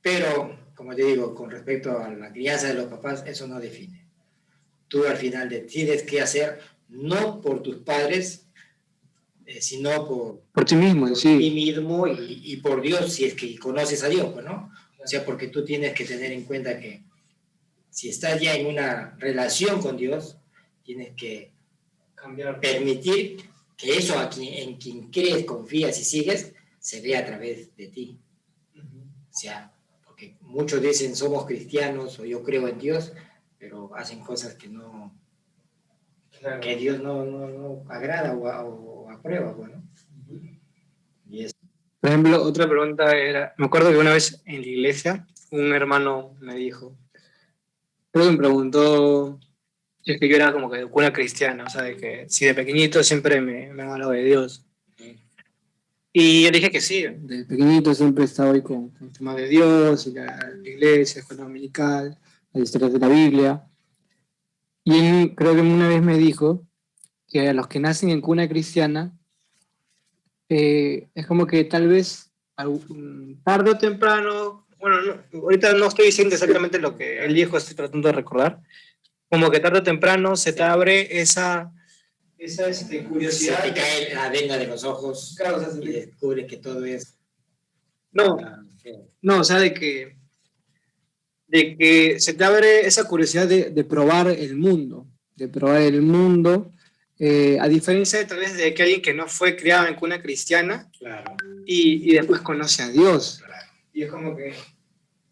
Pero, 0.00 0.70
como 0.74 0.94
te 0.94 1.04
digo, 1.04 1.34
con 1.34 1.50
respecto 1.50 1.98
a 1.98 2.10
la 2.10 2.32
crianza 2.32 2.68
de 2.68 2.74
los 2.74 2.86
papás, 2.86 3.24
eso 3.26 3.46
no 3.46 3.58
define. 3.58 4.06
Tú 4.88 5.04
al 5.04 5.16
final 5.16 5.48
decides 5.48 6.02
qué 6.04 6.20
hacer, 6.20 6.60
no 6.88 7.40
por 7.40 7.62
tus 7.62 7.78
padres, 7.78 8.45
eh, 9.46 9.60
sino 9.60 10.06
por, 10.06 10.42
por 10.52 10.64
ti 10.64 10.74
mismo, 10.74 11.06
por 11.06 11.16
sí. 11.16 11.38
ti 11.38 11.50
mismo 11.50 12.06
y, 12.08 12.40
y, 12.44 12.56
por 12.56 12.82
Dios, 12.82 13.12
si 13.12 13.24
es 13.24 13.34
que 13.34 13.56
conoces 13.58 14.02
a 14.02 14.08
Dios, 14.08 14.34
¿no? 14.42 14.70
O 15.02 15.06
sea, 15.06 15.24
porque 15.24 15.46
tú 15.48 15.64
tienes 15.64 15.94
que 15.94 16.04
tener 16.04 16.32
en 16.32 16.42
cuenta 16.44 16.80
que 16.80 17.04
si 17.90 18.08
estás 18.08 18.40
ya 18.40 18.56
en 18.56 18.66
una 18.66 19.16
relación 19.18 19.80
con 19.80 19.96
Dios, 19.96 20.36
tienes 20.82 21.14
que 21.14 21.52
cambiar, 22.14 22.58
permitir 22.58 23.36
que 23.76 23.96
eso 23.96 24.18
a 24.18 24.28
quien, 24.28 24.68
en 24.68 24.76
quien 24.76 25.10
crees, 25.10 25.44
confías 25.44 25.98
y 26.00 26.04
sigues, 26.04 26.52
se 26.80 27.00
vea 27.00 27.20
a 27.20 27.26
través 27.26 27.76
de 27.76 27.86
ti. 27.88 28.18
O 28.74 29.38
sea, 29.38 29.72
porque 30.04 30.36
muchos 30.40 30.82
dicen 30.82 31.14
somos 31.14 31.46
cristianos 31.46 32.18
o 32.18 32.24
yo 32.24 32.42
creo 32.42 32.66
en 32.68 32.78
Dios, 32.78 33.12
pero 33.58 33.94
hacen 33.94 34.20
cosas 34.20 34.54
que 34.54 34.68
no, 34.68 35.14
que 36.60 36.76
Dios 36.76 37.00
no, 37.00 37.24
no, 37.24 37.48
no 37.48 37.84
agrada 37.88 38.34
o, 38.34 38.95
aprueba, 39.26 39.52
bueno. 39.52 39.82
Y 41.28 41.46
Por 42.00 42.10
ejemplo, 42.10 42.42
otra 42.42 42.68
pregunta 42.68 43.16
era, 43.16 43.54
me 43.58 43.66
acuerdo 43.66 43.90
que 43.90 43.98
una 43.98 44.12
vez 44.12 44.40
en 44.46 44.60
la 44.60 44.66
iglesia 44.66 45.26
un 45.50 45.72
hermano 45.72 46.34
me 46.40 46.54
dijo, 46.54 46.96
creo 48.12 48.26
que 48.26 48.32
me 48.32 48.38
preguntó 48.38 49.40
es 50.04 50.20
que 50.20 50.28
yo 50.28 50.36
era 50.36 50.52
como 50.52 50.70
que 50.70 50.78
de 50.78 50.86
cuna 50.86 51.12
cristiana, 51.12 51.64
o 51.64 51.68
sea, 51.70 51.82
de 51.82 51.96
que 51.96 52.26
si 52.28 52.46
de 52.46 52.54
pequeñito 52.54 53.02
siempre 53.02 53.40
me, 53.40 53.72
me 53.72 53.84
de 53.84 54.24
Dios. 54.24 54.64
Y 56.12 56.44
yo 56.44 56.50
dije 56.50 56.70
que 56.70 56.80
sí, 56.80 57.02
de 57.02 57.44
pequeñito 57.44 57.92
siempre 57.92 58.22
he 58.22 58.26
estado 58.26 58.52
ahí 58.52 58.62
con, 58.62 58.90
con 58.90 59.08
el 59.08 59.12
tema 59.12 59.34
de 59.34 59.48
Dios, 59.48 60.06
y 60.06 60.12
la, 60.12 60.26
la 60.26 60.68
iglesia, 60.68 61.20
escuela 61.20 61.42
dominical, 61.42 62.16
las 62.52 62.62
historias 62.62 62.92
de 62.92 62.98
la 63.00 63.08
Biblia. 63.08 63.66
Y 64.84 64.96
él 64.96 65.34
creo 65.36 65.54
que 65.54 65.60
una 65.60 65.88
vez 65.88 66.00
me 66.00 66.16
dijo 66.16 66.64
que 67.28 67.48
a 67.48 67.52
los 67.52 67.66
que 67.66 67.80
nacen 67.80 68.10
en 68.10 68.20
cuna 68.20 68.48
cristiana, 68.48 69.15
eh, 70.48 71.08
es 71.14 71.26
como 71.26 71.46
que 71.46 71.64
tal 71.64 71.88
vez 71.88 72.30
algún- 72.56 73.40
tarde 73.44 73.70
o 73.72 73.78
temprano, 73.78 74.66
bueno, 74.78 75.00
no, 75.02 75.40
ahorita 75.40 75.72
no 75.74 75.86
estoy 75.86 76.06
diciendo 76.06 76.34
exactamente 76.34 76.78
lo 76.78 76.96
que 76.96 77.24
él 77.24 77.34
dijo, 77.34 77.56
estoy 77.56 77.74
tratando 77.74 78.08
de 78.08 78.12
recordar, 78.14 78.60
como 79.30 79.50
que 79.50 79.60
tarde 79.60 79.78
o 79.80 79.82
temprano 79.82 80.36
se 80.36 80.52
te 80.52 80.62
abre 80.62 81.20
esa, 81.20 81.72
esa 82.38 82.68
este, 82.68 82.98
Se 82.98 83.04
curiosidad. 83.04 83.62
te 83.64 83.74
cae 83.74 84.14
la 84.14 84.28
venda 84.30 84.56
de 84.56 84.66
los 84.68 84.84
ojos 84.84 85.34
Claro, 85.36 85.56
o 85.56 85.60
sea, 85.60 85.70
se 85.70 85.82
y 85.82 85.88
descubres 85.88 86.46
que 86.46 86.58
todo 86.58 86.84
es... 86.84 87.18
No, 88.12 88.36
no, 89.20 89.40
o 89.40 89.44
sea, 89.44 89.58
de 89.58 89.74
que, 89.74 90.16
de 91.48 91.76
que 91.76 92.20
se 92.20 92.34
te 92.34 92.44
abre 92.44 92.86
esa 92.86 93.04
curiosidad 93.04 93.46
de, 93.48 93.70
de 93.70 93.84
probar 93.84 94.28
el 94.28 94.56
mundo, 94.56 95.06
de 95.34 95.48
probar 95.48 95.82
el 95.82 96.02
mundo, 96.02 96.72
eh, 97.18 97.58
a 97.60 97.68
diferencia 97.68 98.18
de 98.18 98.26
tal 98.26 98.38
vez 98.38 98.56
de 98.56 98.74
que 98.74 98.82
alguien 98.82 99.02
que 99.02 99.14
no 99.14 99.26
fue 99.26 99.56
criado 99.56 99.86
en 99.86 99.94
cuna 99.94 100.20
cristiana 100.20 100.90
Claro, 100.98 101.34
y, 101.64 102.10
y 102.10 102.14
después 102.14 102.40
conoce 102.40 102.82
a 102.82 102.88
Dios. 102.88 103.42
claro. 103.44 103.66
Y 103.92 104.02
es 104.02 104.10
como 104.10 104.36
que 104.36 104.52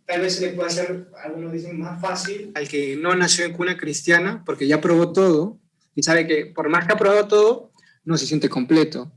tal 0.07 0.23
vez 0.23 0.37
se 0.37 0.47
le 0.47 0.53
puede 0.55 0.69
hacer, 0.69 1.09
algunos 1.23 1.53
dicen, 1.53 1.79
más 1.79 2.01
fácil 2.01 2.51
al 2.55 2.69
que 2.69 2.97
no 2.97 3.15
nació 3.15 3.45
en 3.45 3.53
cuna 3.53 3.77
cristiana, 3.77 4.43
porque 4.47 4.67
ya 4.67 4.81
probó 4.81 5.13
todo 5.13 5.59
y 5.95 6.03
sabe 6.03 6.27
que 6.27 6.47
por 6.47 6.69
más 6.69 6.87
que 6.87 6.95
ha 6.95 6.97
probado 6.99 7.29
todo, 7.29 7.73
no 8.05 8.17
se 8.17 8.27
siente 8.27 8.49
completo. 8.49 9.13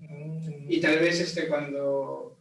Y 0.70 0.82
tal 0.82 1.00
vez 1.00 1.20
este, 1.20 1.48
cuando 1.48 2.38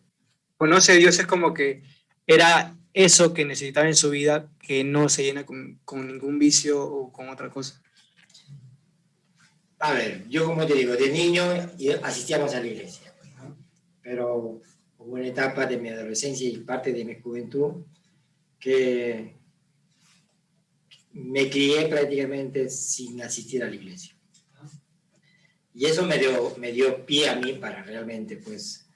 conoce 0.57 0.93
a 0.93 0.97
Dios 0.97 1.18
es 1.18 1.27
como 1.27 1.55
que 1.55 1.83
era 2.27 2.77
eso 2.93 3.35
que 3.35 3.45
necesitaba 3.45 3.87
en 3.87 3.95
su 3.95 4.11
vida, 4.11 4.49
que 4.61 4.83
no 4.83 5.09
se 5.09 5.22
llena 5.22 5.47
con, 5.47 5.79
con 5.85 6.07
ningún 6.09 6.39
vicio 6.39 6.83
o 6.83 7.12
con 7.12 7.29
otra 7.29 7.51
cosa. 7.51 7.81
A 9.87 9.93
ver, 9.93 10.26
yo 10.28 10.47
como 10.47 10.66
te 10.66 10.74
digo, 10.74 10.97
de 10.97 11.11
niño 11.11 11.45
asistíamos 12.03 12.53
a 12.55 12.61
la 12.61 12.66
iglesia, 12.66 13.14
pues, 13.20 13.32
¿no? 13.37 13.57
pero 14.03 14.61
hubo 14.99 15.12
una 15.14 15.28
etapa 15.28 15.64
de 15.64 15.78
mi 15.78 15.91
adolescencia 15.91 16.49
y 16.49 16.57
parte 16.59 16.93
de 16.93 17.05
mi 17.05 17.14
juventud 17.20 17.84
que 18.59 19.37
me 21.12 21.49
crié 21.49 21.87
prácticamente 21.87 22.68
sin 22.68 23.22
asistir 23.22 23.62
a 23.62 23.68
la 23.68 23.76
iglesia. 23.76 24.16
Y 25.72 25.87
eso 25.87 26.05
me 26.05 26.18
dio, 26.18 26.57
me 26.59 26.72
dio 26.72 27.07
pie 27.07 27.28
a 27.28 27.37
mí 27.37 27.53
para 27.53 27.84
realmente 27.84 28.39
pues 28.39 28.89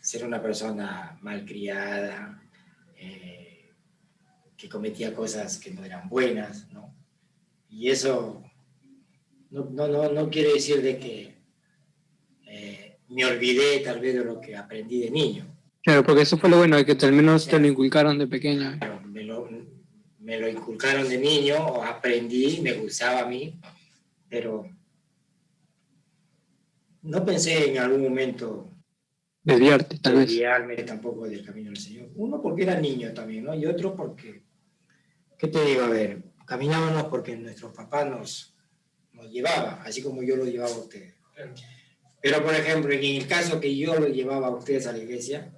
ser 0.00 0.26
una 0.26 0.42
persona 0.42 1.20
malcriada, 1.22 2.42
eh, 2.96 3.70
que 4.56 4.68
cometía 4.68 5.14
cosas 5.14 5.58
que 5.58 5.70
no 5.70 5.84
eran 5.84 6.08
buenas, 6.08 6.68
¿no? 6.72 6.92
Y 7.70 7.90
eso 7.90 8.42
no, 9.52 9.66
no, 9.70 9.86
no, 9.86 10.10
no 10.10 10.30
quiere 10.30 10.54
decir 10.54 10.80
de 10.82 10.98
que 10.98 11.34
eh, 12.48 12.98
me 13.08 13.24
olvidé 13.26 13.80
tal 13.80 14.00
vez 14.00 14.14
de 14.14 14.24
lo 14.24 14.40
que 14.40 14.56
aprendí 14.56 15.00
de 15.00 15.10
niño. 15.10 15.46
Claro, 15.82 16.02
porque 16.04 16.22
eso 16.22 16.38
fue 16.38 16.48
lo 16.48 16.58
bueno, 16.58 16.76
de 16.76 16.86
que 16.86 16.96
al 17.04 17.12
menos 17.12 17.46
te 17.46 17.58
lo 17.58 17.66
inculcaron 17.66 18.18
de 18.18 18.26
pequeño. 18.26 18.78
Pero 18.80 19.00
Me 19.02 19.22
lo, 19.24 19.48
me 20.20 20.38
lo 20.38 20.48
inculcaron 20.48 21.08
de 21.08 21.18
niño, 21.18 21.56
o 21.66 21.82
aprendí, 21.82 22.60
me 22.62 22.72
gustaba 22.74 23.20
a 23.20 23.26
mí, 23.26 23.60
pero 24.28 24.64
no 27.02 27.24
pensé 27.24 27.70
en 27.70 27.78
algún 27.78 28.02
momento 28.02 28.70
Desviarte, 29.42 29.98
tal 29.98 30.14
vez. 30.14 30.28
desviarme 30.28 30.76
tampoco 30.84 31.28
del 31.28 31.44
camino 31.44 31.70
del 31.70 31.76
Señor. 31.78 32.10
Uno 32.14 32.40
porque 32.40 32.62
era 32.62 32.80
niño 32.80 33.12
también, 33.12 33.44
¿no? 33.44 33.54
Y 33.54 33.66
otro 33.66 33.94
porque, 33.96 34.44
¿qué 35.36 35.48
te 35.48 35.64
digo? 35.64 35.82
A 35.82 35.88
ver, 35.88 36.22
caminábamos 36.46 37.04
porque 37.04 37.36
nuestros 37.36 37.72
papás 37.74 38.08
nos, 38.08 38.51
nos 39.22 39.32
llevaban, 39.32 39.80
así 39.84 40.02
como 40.02 40.22
yo 40.22 40.36
lo 40.36 40.44
llevaba 40.44 40.74
a 40.74 40.78
ustedes. 40.78 41.14
Pero, 42.20 42.42
por 42.44 42.54
ejemplo, 42.54 42.92
en 42.92 43.04
el 43.04 43.26
caso 43.26 43.60
que 43.60 43.76
yo 43.76 43.98
lo 43.98 44.08
llevaba 44.08 44.48
a 44.48 44.50
ustedes 44.50 44.86
a 44.86 44.92
la 44.92 44.98
iglesia, 44.98 45.52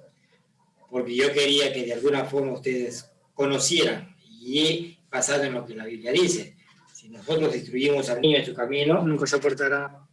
porque 0.90 1.14
yo 1.14 1.32
quería 1.32 1.72
que 1.72 1.84
de 1.84 1.92
alguna 1.94 2.24
forma 2.24 2.52
ustedes 2.52 3.10
conocieran 3.34 4.14
y 4.28 4.98
basado 5.10 5.44
en 5.44 5.54
lo 5.54 5.64
que 5.66 5.74
la 5.74 5.84
Biblia 5.86 6.12
dice. 6.12 6.56
Si 6.92 7.08
nosotros 7.08 7.54
instruimos 7.54 8.08
al 8.08 8.20
niño 8.20 8.38
en 8.38 8.46
su 8.46 8.54
camino, 8.54 9.02
Nunca 9.02 9.26
se 9.26 9.36
apartará. 9.36 10.06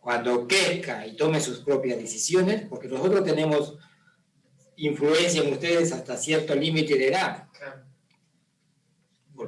cuando 0.00 0.46
crezca 0.46 1.06
y 1.06 1.16
tome 1.16 1.40
sus 1.40 1.58
propias 1.60 1.98
decisiones, 1.98 2.66
porque 2.68 2.88
nosotros 2.88 3.24
tenemos 3.24 3.76
influencia 4.76 5.42
en 5.42 5.52
ustedes 5.52 5.92
hasta 5.92 6.16
cierto 6.16 6.54
límite 6.54 6.96
de 6.96 7.08
edad, 7.08 7.47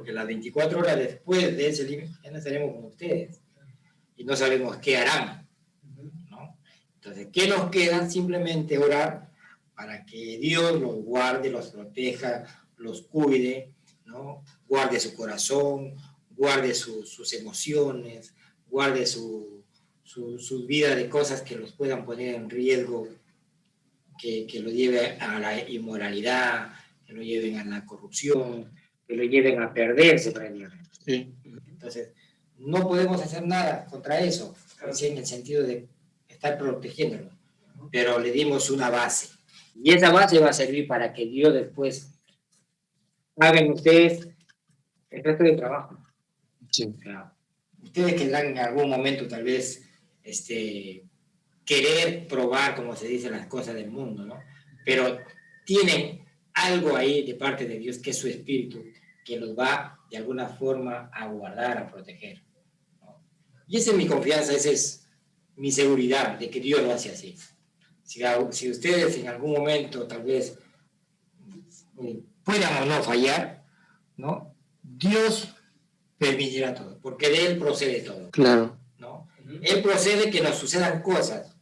porque 0.01 0.13
las 0.13 0.25
24 0.25 0.79
horas 0.79 0.97
después 0.97 1.55
de 1.55 1.67
ese 1.69 1.83
límite 1.83 2.09
ya 2.23 2.31
no 2.31 2.39
estaremos 2.39 2.73
con 2.73 2.85
ustedes 2.85 3.39
y 4.17 4.23
no 4.23 4.35
sabemos 4.35 4.77
qué 4.77 4.97
harán. 4.97 5.47
¿no? 6.31 6.57
Entonces, 6.95 7.27
¿qué 7.31 7.47
nos 7.47 7.69
queda? 7.69 8.09
Simplemente 8.09 8.79
orar 8.79 9.29
para 9.75 10.03
que 10.03 10.39
Dios 10.39 10.81
los 10.81 10.95
guarde, 11.03 11.51
los 11.51 11.67
proteja, 11.67 12.45
los 12.77 13.03
cuide, 13.03 13.73
¿no? 14.05 14.43
guarde 14.67 14.99
su 14.99 15.13
corazón, 15.13 15.93
guarde 16.31 16.73
su- 16.73 17.05
sus 17.05 17.31
emociones, 17.33 18.33
guarde 18.67 19.05
su, 19.05 19.63
su, 20.01 20.39
su 20.39 20.65
vida 20.65 20.95
de 20.95 21.09
cosas 21.09 21.43
que 21.43 21.55
los 21.57 21.73
puedan 21.73 22.05
poner 22.05 22.33
en 22.33 22.49
riesgo, 22.49 23.07
que, 24.19 24.47
que 24.47 24.61
lo 24.61 24.71
lleve 24.71 25.19
a 25.19 25.39
la 25.39 25.69
inmoralidad, 25.69 26.73
que 27.05 27.13
lo 27.13 27.21
lleven 27.21 27.59
a 27.59 27.65
la 27.65 27.85
corrupción, 27.85 28.71
que 29.11 29.17
lo 29.17 29.23
lleven 29.25 29.61
a 29.61 29.73
perderse 29.73 30.31
prácticamente. 30.31 30.89
Sí. 31.05 31.33
Entonces, 31.67 32.11
no 32.57 32.87
podemos 32.87 33.21
hacer 33.21 33.45
nada 33.45 33.85
contra 33.85 34.21
eso, 34.21 34.55
en 35.01 35.17
el 35.17 35.25
sentido 35.25 35.63
de 35.63 35.89
estar 36.29 36.57
protegiéndolo, 36.57 37.29
pero 37.91 38.19
le 38.19 38.31
dimos 38.31 38.69
una 38.69 38.89
base. 38.89 39.27
Y 39.75 39.93
esa 39.93 40.13
base 40.13 40.39
va 40.39 40.51
a 40.51 40.53
servir 40.53 40.87
para 40.87 41.11
que 41.11 41.25
Dios 41.25 41.53
después 41.53 42.21
hagan 43.35 43.71
ustedes 43.71 44.29
el 45.09 45.23
resto 45.25 45.43
del 45.43 45.57
trabajo. 45.57 45.97
Sí. 46.69 46.93
Claro. 47.01 47.31
Ustedes 47.83 48.13
querrán 48.13 48.45
en 48.45 48.59
algún 48.59 48.89
momento 48.89 49.27
tal 49.27 49.43
vez 49.43 49.89
este, 50.23 51.03
querer 51.65 52.27
probar, 52.29 52.75
como 52.77 52.95
se 52.95 53.09
dice, 53.09 53.29
las 53.29 53.47
cosas 53.47 53.75
del 53.75 53.91
mundo, 53.91 54.25
¿no? 54.25 54.39
Pero 54.85 55.19
tienen 55.65 56.21
algo 56.53 56.95
ahí 56.95 57.25
de 57.25 57.35
parte 57.35 57.65
de 57.65 57.77
Dios 57.77 57.97
que 57.97 58.11
es 58.11 58.17
su 58.17 58.27
espíritu, 58.27 58.83
que 59.23 59.39
los 59.39 59.57
va 59.57 59.99
de 60.09 60.17
alguna 60.17 60.47
forma 60.47 61.09
a 61.13 61.27
guardar, 61.27 61.77
a 61.77 61.87
proteger. 61.91 62.43
¿no? 63.01 63.23
Y 63.67 63.77
esa 63.77 63.91
es 63.91 63.97
mi 63.97 64.07
confianza, 64.07 64.53
esa 64.53 64.69
es 64.69 65.07
mi 65.55 65.71
seguridad 65.71 66.37
de 66.39 66.49
que 66.49 66.59
Dios 66.59 66.81
lo 66.81 66.91
hace 66.91 67.11
así. 67.11 67.37
Si, 68.03 68.21
si 68.51 68.69
ustedes 68.71 69.17
en 69.17 69.27
algún 69.29 69.51
momento 69.53 70.05
tal 70.07 70.23
vez 70.23 70.57
eh, 72.01 72.23
puedan 72.43 72.83
o 72.83 72.85
no 72.85 73.03
fallar, 73.03 73.63
¿no? 74.17 74.53
Dios 74.81 75.53
permitirá 76.17 76.73
todo, 76.73 76.99
porque 76.99 77.29
de 77.29 77.45
Él 77.47 77.57
procede 77.57 78.01
todo, 78.01 78.29
Claro. 78.31 78.77
¿no? 78.97 79.27
Él 79.61 79.81
procede 79.81 80.29
que 80.29 80.41
nos 80.41 80.55
sucedan 80.55 81.01
cosas. 81.01 81.55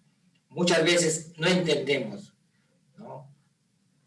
Muchas 0.49 0.83
veces 0.83 1.33
no 1.37 1.47
entendemos. 1.47 2.28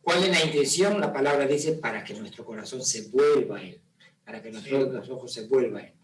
¿Cuál 0.02 0.24
es 0.24 0.30
la 0.30 0.44
intención? 0.44 1.00
La 1.00 1.12
palabra 1.12 1.46
dice 1.46 1.72
para 1.74 2.02
que 2.02 2.14
nuestro 2.14 2.44
corazón 2.44 2.84
se 2.84 3.08
vuelva 3.08 3.58
a 3.58 3.62
Él, 3.62 3.80
para 4.24 4.42
que 4.42 4.50
nuestros 4.50 4.92
los 4.92 5.08
ojos 5.08 5.32
se 5.32 5.46
vuelvan 5.46 5.84
a 5.84 5.86
Él. 5.88 5.94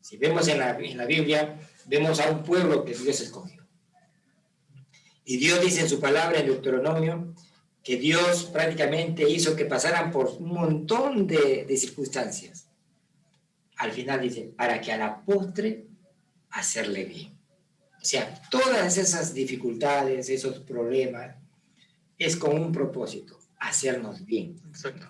Si 0.00 0.16
vemos 0.16 0.46
en 0.48 0.58
la, 0.58 0.78
en 0.78 0.96
la 0.96 1.06
Biblia, 1.06 1.58
vemos 1.86 2.20
a 2.20 2.30
un 2.30 2.42
pueblo 2.42 2.84
que 2.84 2.94
Dios 2.94 3.20
escogió. 3.20 3.66
Y 5.24 5.36
Dios 5.38 5.60
dice 5.60 5.80
en 5.80 5.88
su 5.88 6.00
palabra, 6.00 6.40
en 6.40 6.46
Deuteronomio, 6.46 7.34
que 7.82 7.96
Dios 7.96 8.44
prácticamente 8.52 9.28
hizo 9.28 9.56
que 9.56 9.64
pasaran 9.64 10.10
por 10.10 10.28
un 10.38 10.52
montón 10.52 11.26
de, 11.26 11.64
de 11.64 11.76
circunstancias. 11.76 12.68
Al 13.76 13.92
final 13.92 14.20
dice, 14.20 14.52
para 14.56 14.80
que 14.80 14.92
a 14.92 14.98
la 14.98 15.24
postre 15.24 15.86
hacerle 16.50 17.04
bien. 17.04 17.38
O 18.00 18.04
sea, 18.04 18.40
todas 18.50 18.96
esas 18.96 19.34
dificultades, 19.34 20.28
esos 20.28 20.60
problemas, 20.60 21.36
es 22.18 22.36
con 22.36 22.60
un 22.60 22.72
propósito, 22.72 23.37
hacernos 23.58 24.24
bien. 24.24 24.60
Exacto. 24.68 25.06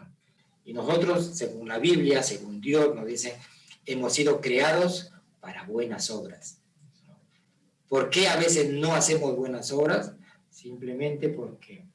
Y 0.65 0.73
nosotros, 0.73 1.31
según 1.35 1.69
la 1.69 1.79
Biblia, 1.79 2.23
según 2.23 2.61
Dios, 2.61 2.95
nos 2.95 3.07
dice, 3.07 3.39
hemos 3.87 4.13
sido 4.13 4.41
creados 4.41 5.13
para 5.41 5.65
buenas 5.65 6.11
obras. 6.11 6.61
¿Por 7.89 8.11
qué 8.11 8.29
a 8.29 8.37
veces 8.37 8.71
no 8.71 8.95
hacemos 8.95 9.35
buenas 9.35 9.73
obras? 9.73 10.13
Simplemente 10.51 11.31
porque 11.31 11.89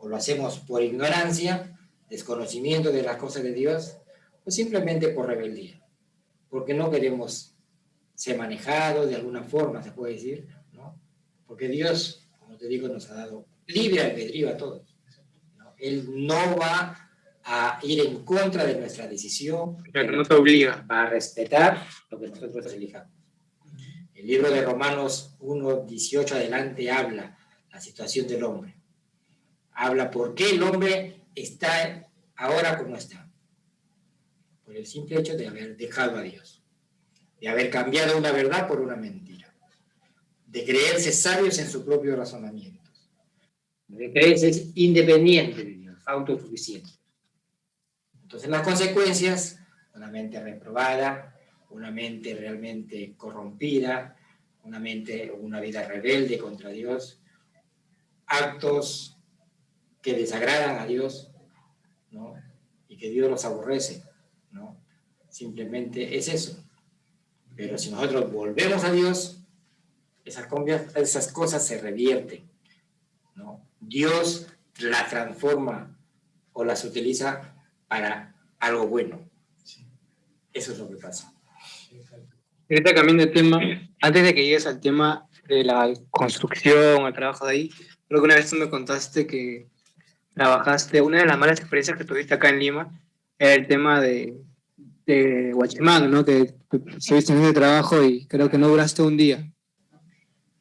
o 0.00 0.08
lo 0.08 0.16
hacemos 0.16 0.58
por 0.58 0.82
ignorancia, 0.82 1.78
desconocimiento 2.08 2.90
de 2.90 3.02
las 3.02 3.16
cosas 3.16 3.42
de 3.42 3.52
Dios, 3.52 3.98
o 4.44 4.50
simplemente 4.50 5.08
por 5.08 5.26
rebeldía, 5.26 5.82
porque 6.48 6.74
no 6.74 6.90
queremos 6.90 7.54
ser 8.14 8.36
manejados 8.36 9.08
de 9.08 9.16
alguna 9.16 9.42
forma, 9.42 9.82
se 9.82 9.92
puede 9.92 10.14
decir, 10.14 10.48
¿no? 10.72 10.98
Porque 11.46 11.68
Dios, 11.68 12.28
como 12.38 12.56
te 12.56 12.66
digo, 12.66 12.88
nos 12.88 13.10
ha 13.10 13.14
dado 13.14 13.46
libre 13.66 14.02
albedrío 14.02 14.48
a 14.50 14.56
todos. 14.56 14.89
Él 15.80 16.26
no 16.26 16.56
va 16.56 17.10
a 17.44 17.80
ir 17.82 18.00
en 18.00 18.24
contra 18.24 18.64
de 18.64 18.76
nuestra 18.76 19.06
decisión. 19.06 19.78
Pero 19.92 20.12
no 20.12 20.24
te 20.24 20.34
obliga. 20.34 20.84
Va 20.90 21.02
a 21.02 21.10
respetar 21.10 21.86
lo 22.10 22.20
que 22.20 22.28
nosotros 22.28 22.72
elijamos. 22.72 23.12
El 24.14 24.26
libro 24.26 24.50
de 24.50 24.62
Romanos 24.62 25.34
1, 25.40 25.84
18 25.86 26.34
adelante 26.34 26.90
habla 26.90 27.38
la 27.72 27.80
situación 27.80 28.26
del 28.26 28.44
hombre. 28.44 28.76
Habla 29.72 30.10
por 30.10 30.34
qué 30.34 30.50
el 30.50 30.62
hombre 30.62 31.22
está 31.34 32.06
ahora 32.36 32.76
como 32.76 32.96
está. 32.96 33.30
Por 34.64 34.76
el 34.76 34.86
simple 34.86 35.18
hecho 35.18 35.36
de 35.36 35.46
haber 35.46 35.76
dejado 35.76 36.18
a 36.18 36.22
Dios. 36.22 36.62
De 37.40 37.48
haber 37.48 37.70
cambiado 37.70 38.18
una 38.18 38.30
verdad 38.30 38.68
por 38.68 38.80
una 38.80 38.94
mentira. 38.94 39.54
De 40.46 40.64
creerse 40.64 41.12
sabios 41.12 41.58
en 41.58 41.70
su 41.70 41.84
propio 41.84 42.14
razonamiento. 42.14 42.79
De 43.90 44.10
creerse 44.12 44.70
independiente 44.74 45.64
de 45.64 45.70
Dios, 45.72 46.02
autosuficiente. 46.06 46.90
Entonces 48.22 48.48
las 48.48 48.62
consecuencias, 48.62 49.58
una 49.94 50.06
mente 50.06 50.40
reprobada, 50.40 51.36
una 51.70 51.90
mente 51.90 52.34
realmente 52.34 53.14
corrompida, 53.16 54.16
una 54.64 54.78
mente, 54.78 55.32
una 55.32 55.60
vida 55.60 55.86
rebelde 55.86 56.38
contra 56.38 56.70
Dios, 56.70 57.20
actos 58.26 59.16
que 60.00 60.14
desagradan 60.14 60.78
a 60.78 60.86
Dios, 60.86 61.30
¿no? 62.10 62.34
Y 62.88 62.96
que 62.96 63.10
Dios 63.10 63.28
los 63.30 63.44
aborrece, 63.44 64.04
¿no? 64.52 64.76
Simplemente 65.28 66.16
es 66.16 66.28
eso. 66.28 66.64
Pero 67.56 67.76
si 67.78 67.90
nosotros 67.90 68.32
volvemos 68.32 68.84
a 68.84 68.92
Dios, 68.92 69.42
esas, 70.24 70.48
esas 70.96 71.32
cosas 71.32 71.66
se 71.66 71.80
revierten, 71.80 72.48
¿no? 73.34 73.68
Dios 73.90 74.46
las 74.78 75.10
transforma 75.10 75.98
o 76.52 76.64
las 76.64 76.84
utiliza 76.84 77.56
para 77.88 78.36
algo 78.60 78.86
bueno. 78.86 79.28
Eso 80.52 80.72
es 80.72 80.78
lo 80.78 80.88
que 80.88 80.96
pasa. 80.96 81.32
Ahorita 82.70 82.94
cambiando 82.94 83.26
de 83.26 83.32
tema, 83.32 83.58
antes 84.00 84.22
de 84.22 84.32
que 84.32 84.44
llegues 84.44 84.66
al 84.66 84.78
tema 84.78 85.28
de 85.48 85.64
la 85.64 85.92
construcción, 86.10 87.04
al 87.04 87.12
trabajo 87.12 87.46
de 87.46 87.52
ahí, 87.52 87.70
creo 88.06 88.20
que 88.20 88.26
una 88.26 88.36
vez 88.36 88.48
tú 88.48 88.56
me 88.56 88.70
contaste 88.70 89.26
que 89.26 89.68
trabajaste, 90.34 91.00
una 91.00 91.18
de 91.18 91.26
las 91.26 91.36
malas 91.36 91.58
experiencias 91.58 91.98
que 91.98 92.04
tuviste 92.04 92.34
acá 92.34 92.48
en 92.50 92.60
Lima 92.60 93.00
era 93.40 93.54
el 93.54 93.66
tema 93.66 94.00
de, 94.00 94.40
de 95.04 95.52
Guachimán, 95.52 96.08
¿no? 96.12 96.24
Que 96.24 96.54
estuviste 96.96 97.32
en 97.32 97.42
ese 97.42 97.54
trabajo 97.54 98.04
y 98.04 98.26
creo 98.26 98.48
que 98.48 98.58
no 98.58 98.68
duraste 98.68 99.02
un 99.02 99.16
día. 99.16 99.52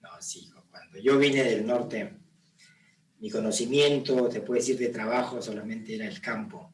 No, 0.01 0.09
sí, 0.19 0.51
cuando 0.71 0.97
yo 0.97 1.19
vine 1.19 1.43
del 1.43 1.67
norte, 1.67 2.18
mi 3.20 3.30
conocimiento, 3.30 4.30
te 4.30 4.41
puedo 4.41 4.59
decir, 4.59 4.78
de 4.78 4.89
trabajo 4.89 5.41
solamente 5.41 5.95
era 5.95 6.07
el 6.07 6.22
campo. 6.22 6.74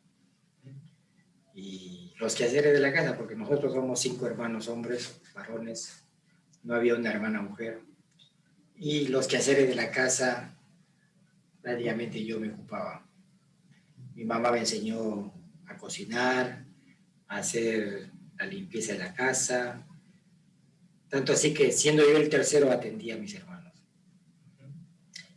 Y 1.54 2.14
los 2.18 2.36
quehaceres 2.36 2.74
de 2.74 2.80
la 2.80 2.94
casa, 2.94 3.18
porque 3.18 3.36
nosotros 3.36 3.74
somos 3.74 4.00
cinco 4.00 4.28
hermanos 4.28 4.68
hombres, 4.68 5.22
varones, 5.34 6.06
no 6.64 6.76
había 6.76 6.96
una 6.96 7.12
hermana 7.12 7.42
mujer. 7.42 7.82
Y 8.78 9.08
los 9.08 9.28
quehaceres 9.28 9.68
de 9.68 9.76
la 9.76 9.90
casa, 9.90 10.56
prácticamente 11.62 12.24
yo 12.24 12.40
me 12.40 12.52
ocupaba. 12.52 13.08
Mi 14.14 14.24
mamá 14.24 14.52
me 14.52 14.60
enseñó 14.60 15.34
a 15.66 15.78
cocinar, 15.78 16.66
a 17.28 17.38
hacer 17.38 18.12
la 18.38 18.46
limpieza 18.46 18.94
de 18.94 19.00
la 19.00 19.14
casa, 19.14 19.86
tanto 21.10 21.34
así 21.34 21.54
que 21.54 21.72
siendo 21.72 22.04
yo 22.04 22.18
el 22.18 22.30
tercero 22.30 22.72
atendía 22.72 23.16
a 23.16 23.18
mis 23.18 23.34
hermanos. 23.34 23.55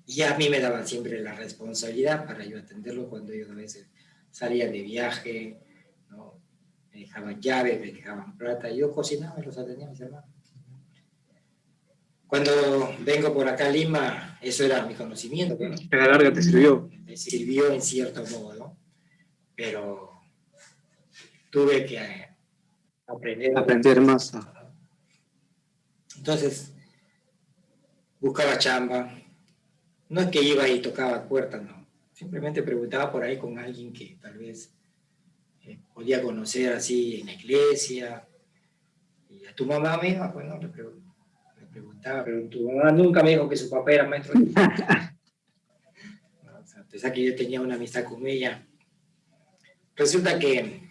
Y 0.09 0.23
a 0.23 0.35
mí 0.39 0.49
me 0.49 0.59
daban 0.59 0.89
siempre 0.89 1.21
la 1.21 1.35
responsabilidad 1.35 2.25
para 2.25 2.43
yo 2.43 2.59
atenderlo 2.59 3.11
cuando 3.11 3.31
ellos 3.31 3.51
a 3.51 3.55
veces 3.55 3.91
salían 4.31 4.73
de 4.73 4.81
viaje, 4.81 5.61
me 6.91 7.01
dejaban 7.01 7.39
llaves, 7.39 7.79
me 7.79 7.93
dejaban 7.93 8.35
plata, 8.39 8.71
yo 8.71 8.91
cocinaba 8.91 9.39
y 9.39 9.45
los 9.45 9.59
atendía 9.59 9.87
a 9.87 9.91
mis 9.91 10.01
hermanos. 10.01 10.31
Cuando 12.27 12.51
vengo 13.01 13.35
por 13.35 13.49
acá 13.49 13.67
a 13.67 13.69
Lima, 13.69 14.39
eso 14.41 14.65
era 14.65 14.87
mi 14.87 14.95
conocimiento. 14.95 15.59
¿A 15.91 15.97
la 15.97 16.07
larga 16.07 16.33
te 16.33 16.43
sirvió? 16.43 16.89
Me 17.05 17.15
sirvió 17.15 17.71
en 17.71 17.83
cierto 17.83 18.25
modo, 18.31 18.79
pero 19.55 20.23
tuve 21.51 21.85
que 21.85 22.29
aprender. 23.07 23.59
Aprender 23.59 24.01
más. 24.01 24.33
Entonces, 26.17 26.73
buscaba 28.19 28.57
chamba. 28.57 29.28
No 30.09 30.21
es 30.21 30.29
que 30.29 30.43
iba 30.43 30.69
y 30.69 30.81
tocaba 30.81 31.29
puertas, 31.29 31.63
no. 31.63 31.87
Simplemente 32.13 32.63
preguntaba 32.63 33.13
por 33.13 33.23
ahí 33.23 33.39
con 33.39 33.59
alguien 33.59 33.93
que 33.93 34.19
tal 34.21 34.39
vez 34.39 34.75
podía 35.93 36.23
conocer 36.23 36.73
así 36.73 37.21
en 37.21 37.27
la 37.27 37.35
iglesia. 37.35 38.27
Y 39.29 39.45
a 39.47 39.55
tu 39.55 39.67
mamá 39.67 39.99
misma, 39.99 40.33
pues 40.33 40.47
no, 40.47 40.59
le, 40.59 40.69
preguntaba, 40.69 42.25
pero 42.25 42.49
tu 42.49 42.71
mamá 42.71 42.91
nunca 42.91 43.23
me 43.23 43.31
dijo 43.31 43.49
que 43.49 43.57
su 43.57 43.69
papá 43.69 43.93
era 43.93 44.09
maestro. 44.09 44.35
entonces 46.77 47.05
aquí 47.05 47.25
yo 47.25 47.37
tenía 47.37 47.61
una 47.61 47.75
amistad 47.75 48.05
con 48.05 48.27
ella. 48.27 48.67
Resulta 49.95 50.39
que 50.39 50.89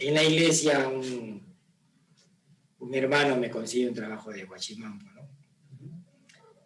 en 0.00 0.14
la 0.14 0.22
iglesia 0.22 0.88
un, 0.88 1.42
un 2.80 2.94
hermano 2.94 3.36
me 3.36 3.50
consigue 3.50 3.88
un 3.88 3.94
trabajo 3.94 4.30
de 4.30 4.44
guachimán, 4.44 4.98
¿no? 4.98 5.07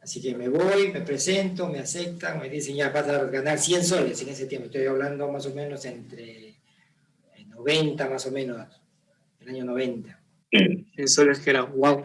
Así 0.03 0.21
que 0.21 0.35
me 0.35 0.49
voy, 0.49 0.91
me 0.93 1.01
presento, 1.03 1.69
me 1.69 1.79
aceptan, 1.79 2.41
me 2.41 2.49
dicen 2.49 2.75
ya 2.75 2.91
vas 2.91 3.09
a 3.09 3.25
ganar 3.27 3.57
100 3.57 3.85
soles 3.85 4.21
en 4.21 4.31
ese 4.31 4.47
tiempo. 4.47 4.67
Estoy 4.67 4.87
hablando 4.87 5.31
más 5.31 5.47
o 5.47 5.55
menos 5.55 5.85
entre 5.85 6.57
90 7.47 8.11
más 8.11 8.27
o 8.27 8.33
menos, 8.33 8.67
el 9.41 9.49
año 9.49 9.65
90. 9.65 10.21
En 10.51 11.09
soles 11.09 11.39
que 11.39 11.51
era, 11.51 11.63
wow. 11.63 12.05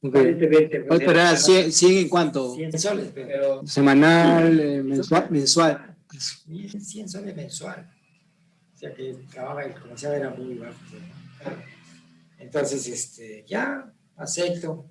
¿Cuánto 0.00 1.10
era? 1.10 1.36
100, 1.36 1.72
en 1.82 2.08
cuánto? 2.08 2.54
100 2.54 2.78
soles, 2.78 3.10
pero... 3.14 3.66
Semanal, 3.66 4.58
eh, 4.58 4.82
mensual, 4.82 5.30
mensual. 5.30 5.96
100 6.10 7.08
soles 7.08 7.36
mensual. 7.36 7.90
O 8.74 8.76
sea 8.78 8.94
que 8.94 9.10
el 9.10 9.26
trabajo 9.26 9.60
el 9.60 9.74
comercial 9.74 10.14
era 10.14 10.30
muy 10.30 10.54
bajo. 10.54 10.74
Entonces, 12.38 12.86
este, 12.88 13.44
ya 13.46 13.92
acepto. 14.16 14.86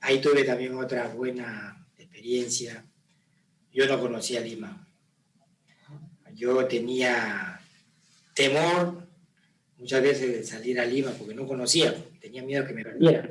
Ahí 0.00 0.20
tuve 0.20 0.44
también 0.44 0.74
otra 0.74 1.08
buena 1.08 1.86
experiencia. 1.98 2.84
Yo 3.72 3.86
no 3.86 4.00
conocía 4.00 4.40
Lima. 4.40 4.86
Yo 6.34 6.66
tenía 6.66 7.60
temor 8.34 9.06
muchas 9.78 10.02
veces 10.02 10.32
de 10.32 10.44
salir 10.44 10.78
a 10.80 10.84
Lima 10.84 11.10
porque 11.12 11.34
no 11.34 11.46
conocía, 11.46 11.94
tenía 12.20 12.42
miedo 12.42 12.66
que 12.66 12.74
me 12.74 12.84
perdiera. 12.84 13.30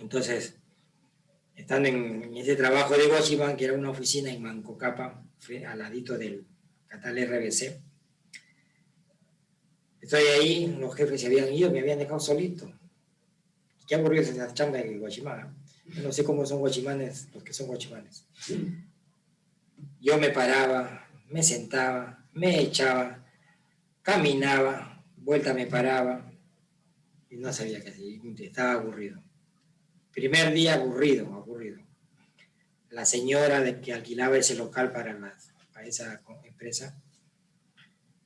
Entonces, 0.00 0.56
estando 1.54 1.88
en, 1.88 2.36
ese 2.36 2.56
trabajo 2.56 2.96
de 2.96 3.06
Guasiman, 3.06 3.56
que 3.56 3.66
era 3.66 3.74
una 3.74 3.90
oficina 3.90 4.30
en 4.30 4.42
Mancocapa, 4.42 5.24
al 5.68 5.78
ladito 5.78 6.16
del 6.16 6.46
Catal 6.86 7.16
RBC, 7.16 7.80
estoy 10.00 10.22
ahí, 10.38 10.76
los 10.78 10.94
jefes 10.94 11.20
se 11.20 11.26
habían 11.26 11.52
ido, 11.52 11.70
me 11.70 11.80
habían 11.80 11.98
dejado 11.98 12.20
solito. 12.20 12.72
Qué 13.90 13.96
aburrido 13.96 14.22
esa 14.22 14.54
chamba 14.54 14.78
de 14.78 14.98
Guachimán. 14.98 15.52
no 16.00 16.12
sé 16.12 16.22
cómo 16.22 16.46
son 16.46 16.60
guachimanes, 16.60 17.26
los 17.34 17.42
que 17.42 17.52
son 17.52 17.66
guachimanes. 17.66 18.24
Yo 20.00 20.16
me 20.16 20.30
paraba, 20.30 21.08
me 21.28 21.42
sentaba, 21.42 22.24
me 22.32 22.60
echaba, 22.60 23.26
caminaba, 24.02 25.02
vuelta 25.16 25.54
me 25.54 25.66
paraba 25.66 26.32
y 27.30 27.36
no 27.38 27.52
sabía 27.52 27.82
qué 27.82 27.88
hacer, 27.88 28.04
estaba 28.38 28.74
aburrido. 28.74 29.20
Primer 30.12 30.52
día 30.52 30.74
aburrido, 30.74 31.26
aburrido. 31.34 31.80
La 32.90 33.04
señora 33.04 33.60
de 33.60 33.80
que 33.80 33.92
alquilaba 33.92 34.36
ese 34.36 34.54
local 34.54 34.92
para, 34.92 35.18
para 35.72 35.86
esa 35.88 36.22
empresa 36.44 36.96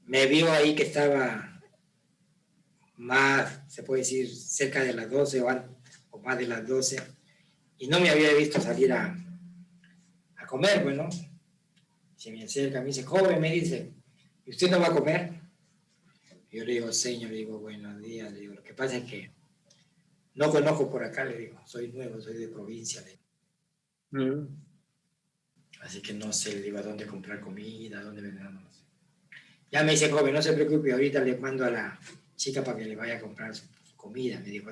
me 0.04 0.26
vio 0.26 0.52
ahí 0.52 0.74
que 0.74 0.82
estaba 0.82 1.53
más, 2.96 3.60
se 3.68 3.82
puede 3.82 4.02
decir, 4.02 4.28
cerca 4.28 4.82
de 4.82 4.94
las 4.94 5.10
12 5.10 5.42
o, 5.42 6.18
más 6.18 6.38
de 6.38 6.46
las 6.46 6.66
12 6.66 7.02
y 7.78 7.88
no 7.88 8.00
me 8.00 8.10
había 8.10 8.32
visto 8.34 8.60
salir 8.60 8.92
a, 8.92 9.16
a 10.36 10.46
comer, 10.46 10.82
bueno, 10.82 11.08
se 12.16 12.32
me 12.32 12.44
acerca, 12.44 12.80
me 12.80 12.86
dice, 12.86 13.02
joven, 13.02 13.40
me 13.40 13.52
dice, 13.52 13.92
¿y 14.46 14.50
usted 14.50 14.70
no 14.70 14.80
va 14.80 14.88
a 14.88 14.94
comer? 14.94 15.32
Yo 16.50 16.64
le 16.64 16.74
digo, 16.74 16.92
señor, 16.92 17.30
le 17.30 17.38
digo, 17.38 17.58
buenos 17.58 18.00
días, 18.00 18.32
le 18.32 18.40
digo, 18.40 18.54
lo 18.54 18.62
que 18.62 18.74
pasa 18.74 18.96
es 18.96 19.04
que 19.04 19.30
no 20.34 20.50
conozco 20.50 20.88
por 20.88 21.02
acá, 21.04 21.24
le 21.24 21.36
digo, 21.36 21.60
soy 21.66 21.88
nuevo, 21.88 22.20
soy 22.20 22.36
de 22.36 22.48
provincia. 22.48 23.02
Le 24.12 24.24
mm. 24.24 24.48
Así 25.82 26.00
que 26.00 26.14
no 26.14 26.32
sé, 26.32 26.54
le 26.54 26.62
digo 26.62 26.78
a 26.78 26.82
dónde 26.82 27.06
comprar 27.06 27.40
comida, 27.40 28.00
dónde 28.00 28.22
vender, 28.22 28.50
no 28.50 28.72
sé. 28.72 28.80
Ya 29.70 29.82
me 29.82 29.92
dice, 29.92 30.10
joven, 30.10 30.32
no 30.32 30.40
se 30.40 30.52
preocupe, 30.52 30.92
ahorita 30.92 31.20
le 31.20 31.36
mando 31.36 31.64
a 31.64 31.70
la 31.70 32.00
chica 32.36 32.62
para 32.62 32.78
que 32.78 32.84
le 32.84 32.96
vaya 32.96 33.16
a 33.16 33.20
comprar 33.20 33.54
su, 33.54 33.64
comida, 33.96 34.38
me 34.40 34.50
dijo. 34.50 34.70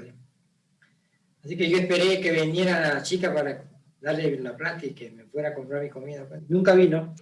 Así 1.43 1.57
que 1.57 1.69
yo 1.69 1.79
esperé 1.79 2.21
que 2.21 2.31
viniera 2.31 2.95
la 2.95 3.03
chica 3.03 3.33
para 3.33 3.65
darle 4.01 4.39
la 4.39 4.57
plata 4.57 4.85
y 4.87 4.91
que 4.91 5.11
me 5.11 5.25
fuera 5.25 5.51
a 5.51 5.55
comprar 5.55 5.83
mi 5.83 5.89
comida. 5.89 6.29
Pues. 6.29 6.43
Nunca 6.49 6.75
vino. 6.75 7.15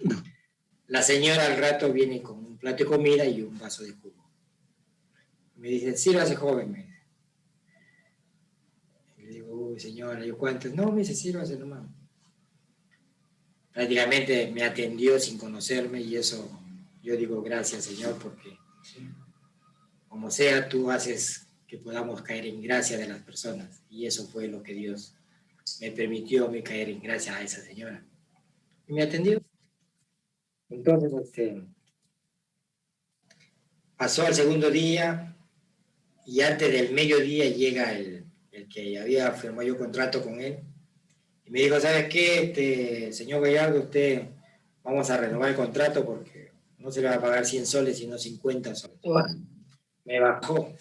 La 0.87 1.01
señora 1.01 1.45
al 1.45 1.57
rato 1.57 1.91
viene 1.93 2.21
con 2.21 2.37
un 2.39 2.57
plato 2.57 2.83
de 2.83 2.89
comida 2.89 3.25
y 3.25 3.41
un 3.41 3.57
vaso 3.57 3.83
de 3.83 3.93
jugo. 3.93 4.29
Me 5.55 5.69
dice, 5.69 5.95
sírvase 5.95 6.35
joven, 6.35 6.71
me 6.71 6.79
dice. 6.79 6.99
Y 9.17 9.21
le 9.21 9.29
digo, 9.29 9.53
uy, 9.53 9.79
señora, 9.79 10.25
¿yo 10.25 10.37
cuántos? 10.37 10.73
No, 10.73 10.91
me 10.91 10.99
dice, 10.99 11.15
sírvase 11.15 11.57
nomás. 11.57 11.87
Prácticamente 13.71 14.51
me 14.51 14.63
atendió 14.63 15.17
sin 15.17 15.37
conocerme 15.37 16.01
y 16.01 16.17
eso 16.17 16.61
yo 17.01 17.15
digo 17.15 17.41
gracias, 17.41 17.85
Señor, 17.85 18.17
porque 18.17 18.57
como 20.11 20.29
sea, 20.29 20.67
tú 20.67 20.91
haces 20.91 21.47
que 21.65 21.77
podamos 21.77 22.21
caer 22.21 22.45
en 22.45 22.61
gracia 22.61 22.97
de 22.97 23.07
las 23.07 23.21
personas. 23.21 23.81
Y 23.89 24.05
eso 24.05 24.27
fue 24.27 24.49
lo 24.49 24.61
que 24.61 24.73
Dios 24.73 25.15
me 25.79 25.89
permitió 25.91 26.49
me 26.49 26.61
caer 26.61 26.89
en 26.89 27.01
gracia 27.01 27.33
a 27.33 27.41
esa 27.41 27.61
señora. 27.61 28.03
Y 28.89 28.93
me 28.93 29.03
atendió. 29.03 29.41
Entonces, 30.67 31.13
este, 31.13 31.63
pasó 33.95 34.25
al 34.25 34.35
segundo 34.35 34.69
día 34.69 35.33
y 36.25 36.41
antes 36.41 36.69
del 36.69 36.91
mediodía 36.91 37.45
llega 37.45 37.93
el, 37.93 38.25
el 38.51 38.67
que 38.67 38.99
había 38.99 39.31
firmado 39.31 39.65
yo 39.65 39.77
contrato 39.77 40.21
con 40.21 40.41
él. 40.41 40.59
Y 41.45 41.51
me 41.51 41.61
dijo, 41.61 41.79
¿sabes 41.79 42.09
qué, 42.09 42.43
este, 42.43 43.13
señor 43.13 43.41
Gallardo? 43.43 43.79
Usted 43.79 44.23
vamos 44.83 45.09
a 45.09 45.15
renovar 45.15 45.51
el 45.51 45.55
contrato 45.55 46.05
porque 46.05 46.51
no 46.79 46.91
se 46.91 47.01
le 47.01 47.07
va 47.07 47.15
a 47.15 47.21
pagar 47.21 47.45
100 47.45 47.65
soles, 47.65 47.97
sino 47.97 48.17
50 48.17 48.75
soles. 48.75 48.97
Me 50.11 50.19
bajó. 50.19 50.75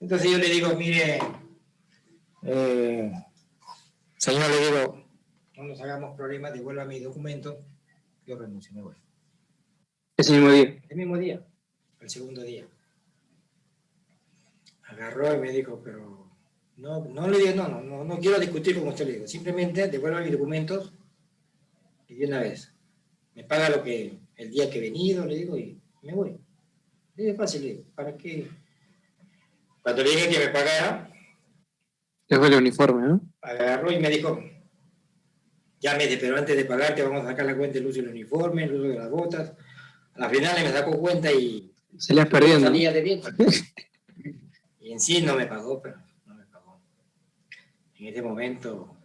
Entonces 0.00 0.30
yo 0.30 0.36
le 0.36 0.50
digo, 0.50 0.74
mire, 0.74 1.18
eh, 2.42 3.10
señor, 4.18 4.50
le 4.50 4.66
digo, 4.66 5.04
no 5.56 5.62
nos 5.64 5.80
hagamos 5.80 6.14
problemas, 6.14 6.52
devuelva 6.52 6.84
mi 6.84 7.00
documento, 7.00 7.64
yo 8.26 8.36
renuncio, 8.36 8.74
me 8.74 8.82
voy. 8.82 8.96
Ese 10.14 10.32
mismo 10.32 10.50
día. 10.50 10.78
El 10.90 10.96
mismo 10.98 11.16
día, 11.16 11.42
el 12.00 12.10
segundo 12.10 12.42
día. 12.42 12.66
Agarró 14.82 15.34
y 15.34 15.38
me 15.38 15.50
dijo, 15.50 15.80
pero 15.82 16.30
no, 16.76 17.06
no 17.06 17.28
le 17.28 17.38
digo, 17.38 17.54
no, 17.54 17.68
no, 17.68 17.80
no, 17.80 18.04
no 18.04 18.18
quiero 18.18 18.38
discutir 18.38 18.78
con 18.78 18.88
usted, 18.88 19.06
le 19.06 19.12
digo, 19.14 19.26
simplemente 19.26 19.88
devuelva 19.88 20.20
mis 20.20 20.32
documentos 20.32 20.92
y 22.06 22.14
de 22.16 22.26
una 22.26 22.40
vez. 22.40 22.74
Me 23.34 23.44
paga 23.44 23.70
lo 23.70 23.82
que, 23.82 24.18
el 24.36 24.50
día 24.50 24.68
que 24.68 24.76
he 24.76 24.82
venido, 24.82 25.24
le 25.24 25.34
digo, 25.34 25.56
y 25.56 25.80
me 26.02 26.12
voy. 26.12 26.38
Es 27.18 27.36
fácil, 27.36 27.62
digo, 27.62 27.82
¿para 27.96 28.16
qué? 28.16 28.48
Cuando 29.82 30.04
le 30.04 30.10
dije 30.10 30.28
que 30.28 30.38
me 30.38 30.48
pagara, 30.48 31.10
fue 32.28 32.46
el 32.46 32.54
uniforme, 32.54 33.08
¿no? 33.08 33.20
Agarró 33.42 33.90
y 33.90 33.98
me 33.98 34.08
dijo, 34.08 34.38
llámete, 35.80 36.16
pero 36.18 36.36
antes 36.36 36.56
de 36.56 36.64
pagarte 36.64 37.02
vamos 37.02 37.24
a 37.24 37.30
sacar 37.30 37.44
la 37.46 37.56
cuenta 37.56 37.78
del 37.78 37.88
uso 37.88 38.00
del 38.00 38.10
uniforme, 38.10 38.64
el 38.64 38.74
uso 38.74 38.82
de 38.84 38.98
las 38.98 39.10
botas. 39.10 39.52
A 40.14 40.20
la 40.20 40.30
final 40.30 40.62
me 40.62 40.70
sacó 40.70 40.96
cuenta 40.96 41.32
y... 41.32 41.72
Salías 41.96 42.28
perdiendo. 42.28 42.66
Salía 42.66 42.92
de 42.92 43.02
bien. 43.02 43.20
y 44.80 44.92
en 44.92 45.00
sí 45.00 45.20
no 45.20 45.34
me 45.34 45.46
pagó, 45.46 45.82
pero 45.82 45.96
no 46.24 46.36
me 46.36 46.44
pagó. 46.44 46.80
En 47.96 48.06
ese 48.06 48.22
momento, 48.22 48.96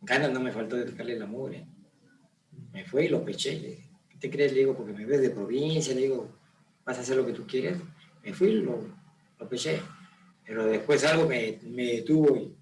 ganas 0.00 0.32
no 0.32 0.40
me 0.40 0.50
faltó 0.50 0.76
de 0.76 0.86
tocarle 0.86 1.18
la 1.18 1.26
mugre. 1.26 1.66
Me 2.72 2.86
fue 2.86 3.04
y 3.04 3.08
lo 3.08 3.22
peché. 3.22 3.84
¿Qué 4.08 4.16
te 4.18 4.30
crees? 4.30 4.52
Le 4.52 4.60
digo, 4.60 4.74
porque 4.74 4.94
me 4.94 5.04
ves 5.04 5.20
de 5.20 5.30
provincia, 5.30 5.94
le 5.94 6.02
digo, 6.02 6.37
vas 6.88 6.96
a 6.96 7.02
hacer 7.02 7.18
lo 7.18 7.26
que 7.26 7.34
tú 7.34 7.46
quieres. 7.46 7.76
Me 8.24 8.32
fui 8.32 8.50
lo, 8.62 8.82
lo 9.38 9.48
peché. 9.48 9.82
Pero 10.42 10.64
después 10.64 11.04
algo 11.04 11.28
me, 11.28 11.58
me 11.64 11.84
detuvo 11.84 12.34
y 12.34 12.56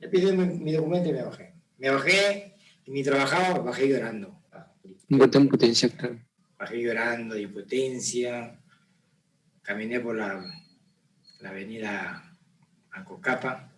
le 0.00 0.08
pidí 0.08 0.32
mi, 0.32 0.72
documento 0.72 1.10
y 1.10 1.12
me 1.12 1.22
bajé. 1.22 1.54
Me 1.76 1.90
bajé 1.90 2.54
y 2.86 2.90
mi 2.90 3.02
trabajaba, 3.02 3.58
bajé 3.58 3.86
llorando. 3.86 4.40
Un 5.10 5.48
potencia, 5.48 5.90
claro. 5.90 6.18
Bajé 6.58 6.80
llorando 6.80 7.34
de 7.34 7.42
impotencia. 7.42 8.58
Caminé 9.60 10.00
por 10.00 10.16
la, 10.16 10.42
la 11.40 11.50
avenida 11.50 12.34
Ancocapa. 12.92 13.70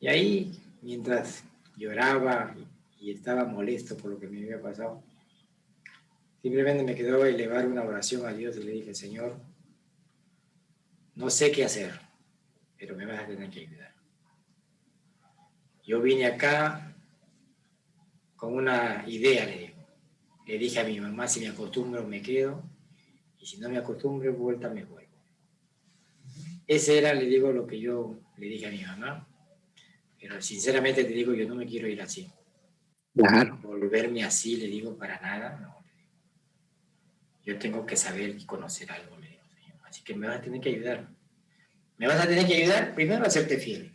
Y 0.00 0.08
ahí, 0.08 0.52
mientras 0.82 1.44
lloraba 1.78 2.54
y 3.00 3.10
estaba 3.10 3.46
molesto 3.46 3.96
por 3.96 4.10
lo 4.10 4.20
que 4.20 4.28
me 4.28 4.42
había 4.42 4.60
pasado, 4.60 5.02
simplemente 6.42 6.82
me 6.82 6.94
quedó 6.94 7.24
elevar 7.24 7.66
una 7.66 7.82
oración 7.82 8.26
a 8.26 8.32
Dios 8.32 8.56
y 8.56 8.62
le 8.64 8.72
dije, 8.72 8.94
Señor, 8.94 9.36
no 11.14 11.30
sé 11.30 11.50
qué 11.52 11.64
hacer, 11.64 12.00
pero 12.78 12.96
me 12.96 13.06
vas 13.06 13.20
a 13.20 13.26
tener 13.26 13.50
que 13.50 13.60
ayudar. 13.60 13.94
Yo 15.84 16.00
vine 16.00 16.26
acá 16.26 16.96
con 18.36 18.54
una 18.54 19.04
idea, 19.06 19.44
le 19.44 19.58
digo. 19.58 19.86
Le 20.46 20.58
dije 20.58 20.80
a 20.80 20.84
mi 20.84 20.98
mamá, 21.00 21.28
si 21.28 21.40
me 21.40 21.48
acostumbro 21.48 22.06
me 22.06 22.22
quedo, 22.22 22.62
y 23.38 23.46
si 23.46 23.58
no 23.58 23.68
me 23.68 23.78
acostumbro, 23.78 24.32
vuelta 24.34 24.68
me 24.68 24.84
vuelvo. 24.84 25.10
Ese 26.66 26.98
era, 26.98 27.12
le 27.14 27.26
digo, 27.26 27.52
lo 27.52 27.66
que 27.66 27.80
yo 27.80 28.18
le 28.36 28.46
dije 28.46 28.66
a 28.66 28.70
mi 28.70 28.82
mamá. 28.82 29.28
Pero 30.20 30.40
sinceramente 30.40 31.04
te 31.04 31.12
digo, 31.12 31.34
yo 31.34 31.48
no 31.48 31.54
me 31.54 31.66
quiero 31.66 31.88
ir 31.88 32.00
así. 32.00 32.30
Claro. 33.14 33.58
Volverme 33.62 34.22
así, 34.24 34.56
le 34.56 34.66
digo, 34.66 34.96
para 34.96 35.20
nada, 35.20 35.58
no. 35.58 35.79
Yo 37.50 37.58
tengo 37.58 37.84
que 37.84 37.96
saber 37.96 38.28
y 38.38 38.46
conocer 38.46 38.92
algo. 38.92 39.16
Así 39.82 40.04
que 40.04 40.14
me 40.14 40.28
vas 40.28 40.38
a 40.38 40.40
tener 40.40 40.60
que 40.60 40.68
ayudar. 40.68 41.08
Me 41.96 42.06
vas 42.06 42.20
a 42.20 42.28
tener 42.28 42.46
que 42.46 42.54
ayudar 42.54 42.94
primero 42.94 43.24
a 43.24 43.26
hacerte 43.26 43.58
fiel. 43.58 43.92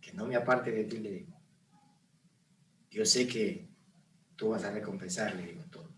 Que 0.00 0.14
no 0.14 0.26
me 0.26 0.34
aparte 0.34 0.70
de 0.70 0.84
ti, 0.84 0.96
le 1.00 1.10
digo. 1.10 1.38
Yo 2.90 3.04
sé 3.04 3.28
que 3.28 3.68
tú 4.34 4.48
vas 4.48 4.64
a 4.64 4.70
recompensar, 4.70 5.34
le 5.34 5.48
digo 5.48 5.64
todo. 5.70 5.90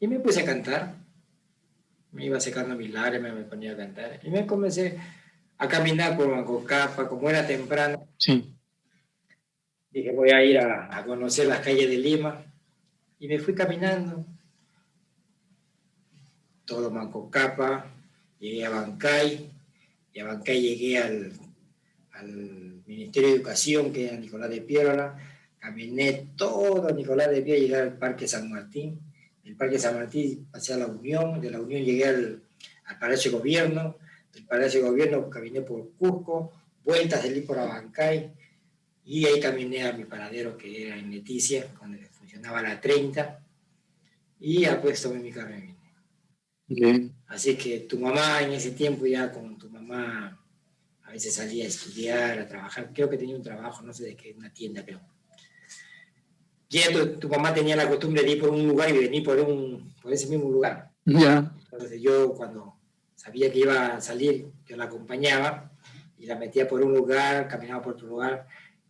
Y 0.00 0.06
me 0.06 0.20
puse 0.20 0.42
a 0.42 0.44
cantar. 0.44 0.96
Me 2.12 2.26
iba 2.26 2.38
secando 2.38 2.76
mis 2.76 2.92
lágrimas, 2.92 3.32
me 3.32 3.44
ponía 3.44 3.72
a 3.72 3.76
cantar. 3.78 4.20
Y 4.22 4.28
me 4.28 4.46
comencé 4.46 4.98
a 5.56 5.66
caminar 5.66 6.14
por 6.14 6.66
capa, 6.66 7.08
como 7.08 7.30
era 7.30 7.46
temprano. 7.46 8.06
Sí. 8.18 8.54
Dije, 9.90 10.12
voy 10.12 10.28
a 10.28 10.44
ir 10.44 10.58
a, 10.58 10.94
a 10.94 11.06
conocer 11.06 11.46
las 11.46 11.60
calles 11.60 11.88
de 11.88 11.96
Lima. 11.96 12.44
Y 13.18 13.28
me 13.28 13.38
fui 13.38 13.54
caminando. 13.54 14.24
Todo 16.64 16.90
Manco 16.90 17.30
Capa, 17.30 17.86
llegué 18.38 18.64
a 18.64 18.70
Bancay, 18.70 19.50
y 20.12 20.20
a 20.20 20.24
Bancay 20.24 20.60
llegué 20.60 20.98
al, 20.98 21.32
Ministerio 22.86 23.28
de 23.28 23.36
Educación, 23.36 23.92
que 23.92 24.06
era 24.06 24.16
Nicolás 24.16 24.50
de 24.50 24.62
Piérola, 24.62 25.16
caminé 25.58 26.30
todo 26.36 26.90
Nicolás 26.94 27.30
de 27.30 27.42
Piérola, 27.42 27.62
llegué 27.62 27.76
al 27.76 27.98
Parque 27.98 28.26
San 28.26 28.50
Martín, 28.50 28.98
del 29.44 29.54
Parque 29.56 29.78
San 29.78 29.94
Martín 29.94 30.48
pasé 30.50 30.72
a 30.72 30.78
la 30.78 30.86
Unión, 30.86 31.40
de 31.40 31.50
la 31.50 31.60
Unión 31.60 31.84
llegué 31.84 32.06
al, 32.06 32.42
Palacio 32.98 33.30
de 33.30 33.38
Gobierno, 33.38 33.96
del 34.32 34.46
Palacio 34.46 34.82
de 34.82 34.88
Gobierno 34.88 35.30
caminé 35.30 35.60
por 35.60 35.92
Cusco, 35.92 36.52
vueltas 36.82 37.20
salí 37.20 37.42
por 37.42 37.58
Abancay, 37.58 38.32
y 39.04 39.26
ahí 39.26 39.38
caminé 39.38 39.86
a 39.86 39.92
mi 39.92 40.04
paradero 40.04 40.56
que 40.56 40.86
era 40.86 40.98
en 40.98 41.10
Leticia, 41.10 41.66
donde 41.80 42.07
funcionaba 42.38 42.62
la 42.62 42.80
30, 42.80 43.44
y 44.40 44.66
pues 44.82 45.02
tomé 45.02 45.18
mi 45.18 45.32
carro 45.32 45.54
Así 47.26 47.56
que 47.56 47.80
tu 47.80 47.98
mamá 47.98 48.42
en 48.42 48.52
ese 48.52 48.72
tiempo 48.72 49.06
ya 49.06 49.32
con 49.32 49.58
tu 49.58 49.70
mamá 49.70 50.38
a 51.02 51.10
veces 51.10 51.34
salía 51.34 51.64
a 51.64 51.68
estudiar, 51.68 52.38
a 52.38 52.46
trabajar, 52.46 52.90
creo 52.92 53.08
que 53.08 53.16
tenía 53.16 53.34
un 53.34 53.42
trabajo, 53.42 53.82
no 53.82 53.92
sé 53.92 54.04
de 54.04 54.16
qué, 54.16 54.34
una 54.36 54.52
tienda, 54.52 54.82
pero 54.84 55.00
ya 56.68 56.82
tu, 57.18 57.28
mamá 57.28 57.54
tenía 57.54 57.74
la 57.74 57.88
costumbre 57.88 58.22
de 58.22 58.32
ir 58.32 58.40
por 58.40 58.50
un 58.50 58.68
lugar 58.68 58.90
y 58.90 58.98
venir 58.98 59.24
por, 59.24 59.38
un, 59.40 59.94
por 60.02 60.12
ese 60.12 60.26
mismo 60.26 60.50
lugar. 60.50 60.92
Ya. 61.06 61.54
Entonces 61.72 62.02
yo 62.02 62.34
cuando 62.34 62.74
sabía 63.14 63.50
que 63.50 63.60
iba 63.60 63.96
a 63.96 64.00
salir, 64.02 64.52
yo 64.66 64.76
la 64.76 64.84
acompañaba 64.84 65.72
y 66.18 66.26
la 66.26 66.36
metía 66.36 66.68
por 66.68 66.82
un 66.82 66.92
lugar, 66.92 67.48
caminaba 67.48 67.80
por 67.80 67.94
otro 67.94 68.08
lugar, 68.08 68.46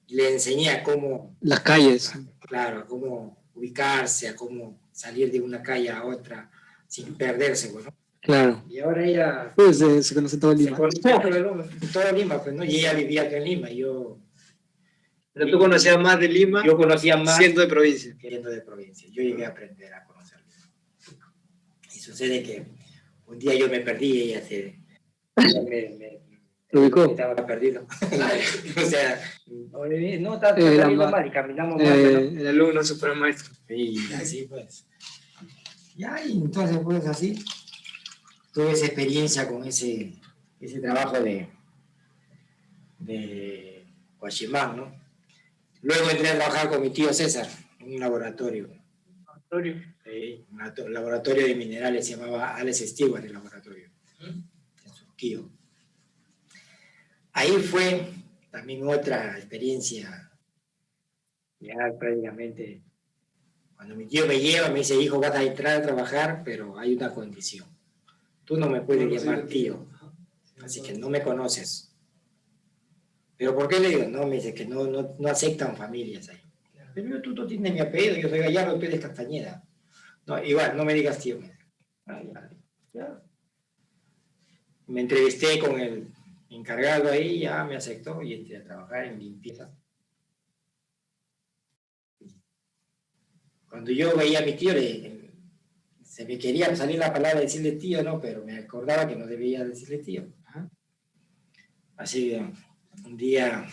y 0.09 0.17
le 0.17 0.33
enseñé 0.33 0.71
a 0.71 0.83
cómo... 0.83 1.37
Las 1.41 1.61
calles. 1.61 2.13
claro, 2.41 2.85
cómo 2.89 3.38
ubicarse, 3.59 4.29
a 4.29 4.37
cómo 4.37 4.81
salir 4.93 5.31
de 5.31 5.41
una 5.41 5.63
calle 5.63 5.91
a 5.91 6.05
otra, 6.05 6.51
sin 6.87 7.15
perderse, 7.15 7.73
bueno. 7.73 7.95
Claro. 8.21 8.65
Y 8.69 8.79
ahora 8.81 9.07
ella... 9.07 9.53
Pues 9.55 9.79
se 9.79 10.15
conoce 10.15 10.39
todo 10.39 10.55
Lima. 10.55 10.71
Se 10.71 10.77
conoce 10.77 11.01
todo 11.93 12.13
Lima, 12.13 12.43
pues, 12.43 12.55
¿no? 12.55 12.65
Y 12.65 12.77
ella 12.77 12.95
vivía 12.95 13.23
acá 13.23 13.37
en 13.37 13.45
Lima, 13.45 13.71
yo... 13.71 14.19
Pero 15.33 15.51
tú 15.53 15.59
conocías 15.59 15.99
más 16.01 16.19
de 16.19 16.29
Lima. 16.29 16.65
Yo 16.67 16.77
conocía 16.77 17.17
más. 17.17 17.37
Siendo 17.37 17.61
de 17.61 17.69
provincia. 17.69 18.17
Siendo 18.21 18.51
de 18.51 18.61
provincia. 18.61 19.09
Yo 19.13 19.23
llegué 19.23 19.45
a 19.45 19.51
aprender 19.51 19.95
a 19.95 20.05
conocer 20.05 20.41
Y 21.95 21.99
sucede 22.01 22.43
que 22.43 22.67
un 23.27 23.39
día 23.39 23.55
yo 23.55 23.69
me 23.69 23.81
perdí 23.81 24.07
y 24.07 24.23
ella 24.23 24.43
se... 24.43 24.81
me, 25.37 26.28
¿Lo 26.71 26.83
ubicó? 26.83 27.05
Estaba 27.07 27.35
perdido. 27.47 27.87
o 28.77 28.81
sea, 28.89 29.21
no, 29.47 30.35
está 30.35 30.55
Eh, 30.59 30.97
mal 30.97 31.27
y 31.27 31.31
caminamos 31.31 31.77
mal. 31.77 31.87
Eh, 31.87 32.03
pero- 32.05 32.19
el 32.41 32.47
alumno 32.47 32.85
supermaestro. 32.85 33.55
Y 33.69 34.13
así 34.13 34.47
pues. 34.49 34.87
Ya, 35.97 36.23
y 36.25 36.33
entonces 36.33 36.79
pues 36.85 37.07
así, 37.07 37.43
tuve 38.53 38.73
esa 38.73 38.87
experiencia 38.87 39.49
con 39.49 39.65
ese, 39.67 40.13
ese 40.61 40.81
trabajo 40.81 41.19
de, 41.21 41.49
de 42.99 43.85
Guachimán, 44.19 44.77
¿no? 44.77 44.95
Luego 45.83 46.11
entré 46.11 46.29
a 46.29 46.37
trabajar 46.37 46.69
con 46.69 46.83
mi 46.83 46.91
tío 46.91 47.13
César 47.13 47.49
en 47.81 47.95
un 47.95 48.01
laboratorio, 48.01 48.69
eh, 50.05 50.45
un 50.51 50.59
lato- 50.59 50.89
laboratorio 50.89 51.47
de 51.47 51.55
minerales, 51.55 52.07
se 52.07 52.17
llamaba 52.17 52.57
Alex 52.57 52.79
Stewart 52.91 53.25
el 53.25 53.33
laboratorio, 53.33 53.89
en 54.21 54.45
Surquillo. 54.95 55.49
Ahí 57.39 57.53
fue 57.53 58.05
también 58.51 58.85
otra 58.89 59.39
experiencia, 59.39 60.29
ya 61.61 61.77
prácticamente 61.97 62.83
cuando 63.77 63.95
mi 63.95 64.07
tío 64.07 64.27
me 64.27 64.41
lleva, 64.41 64.71
me 64.71 64.81
dice, 64.81 65.01
hijo, 65.01 65.21
vas 65.21 65.31
a 65.37 65.45
entrar 65.45 65.77
a 65.77 65.83
trabajar, 65.83 66.43
pero 66.45 66.77
hay 66.77 66.97
una 66.97 67.15
condición. 67.15 67.65
Tú 68.45 68.57
no 68.57 68.69
me 68.69 68.81
puedes 68.81 69.09
llamar 69.09 69.47
tío, 69.47 69.87
así 70.65 70.83
que 70.83 70.99
no 70.99 71.09
me 71.09 71.23
conoces. 71.23 71.95
¿Pero 73.37 73.55
por 73.55 73.69
qué 73.69 73.79
le 73.79 73.91
digo? 73.91 74.05
No, 74.09 74.27
me 74.27 74.35
dice 74.35 74.53
que 74.53 74.67
no, 74.67 74.89
no, 74.89 75.15
no 75.17 75.29
aceptan 75.29 75.77
familias 75.77 76.31
ahí. 76.31 76.43
Pero 76.93 77.23
tú 77.23 77.37
no 77.37 77.47
tienes 77.47 77.73
mi 77.73 77.79
apellido, 77.79 78.17
yo 78.17 78.29
soy 78.29 78.41
Gallardo, 78.41 78.81
tú 78.81 78.87
eres 78.87 78.99
Castañeda. 79.01 79.63
No, 80.27 80.43
igual, 80.43 80.77
no 80.77 80.85
me 80.85 80.93
digas 80.93 81.21
tío. 81.21 81.39
me 81.39 81.47
dice. 81.47 81.59
Ah, 82.05 82.21
ya, 82.21 82.51
ya. 82.95 83.23
Me 84.89 85.03
entrevisté 85.03 85.61
con 85.61 85.79
el 85.79 86.18
encargado 86.51 87.11
ahí, 87.11 87.41
ya 87.41 87.65
me 87.65 87.77
aceptó 87.77 88.23
y 88.23 88.35
entré 88.35 88.57
a 88.57 88.65
trabajar 88.65 89.05
en 89.07 89.19
limpieza. 89.19 89.71
Cuando 93.69 93.91
yo 93.91 94.17
veía 94.17 94.39
a 94.41 94.43
mi 94.43 94.55
tío, 94.55 94.73
le- 94.73 95.31
se 96.03 96.25
me 96.25 96.39
quería 96.39 96.75
salir 96.75 96.99
la 96.99 97.13
palabra 97.13 97.37
de 97.39 97.45
decirle 97.45 97.73
tío, 97.73 98.03
¿no? 98.03 98.21
Pero 98.21 98.45
me 98.45 98.57
acordaba 98.57 99.07
que 99.07 99.15
no 99.15 99.27
debía 99.27 99.65
decirle 99.65 99.99
tío. 99.99 100.27
Así 101.97 102.31
que 102.31 102.53
un 103.05 103.17
día, 103.17 103.67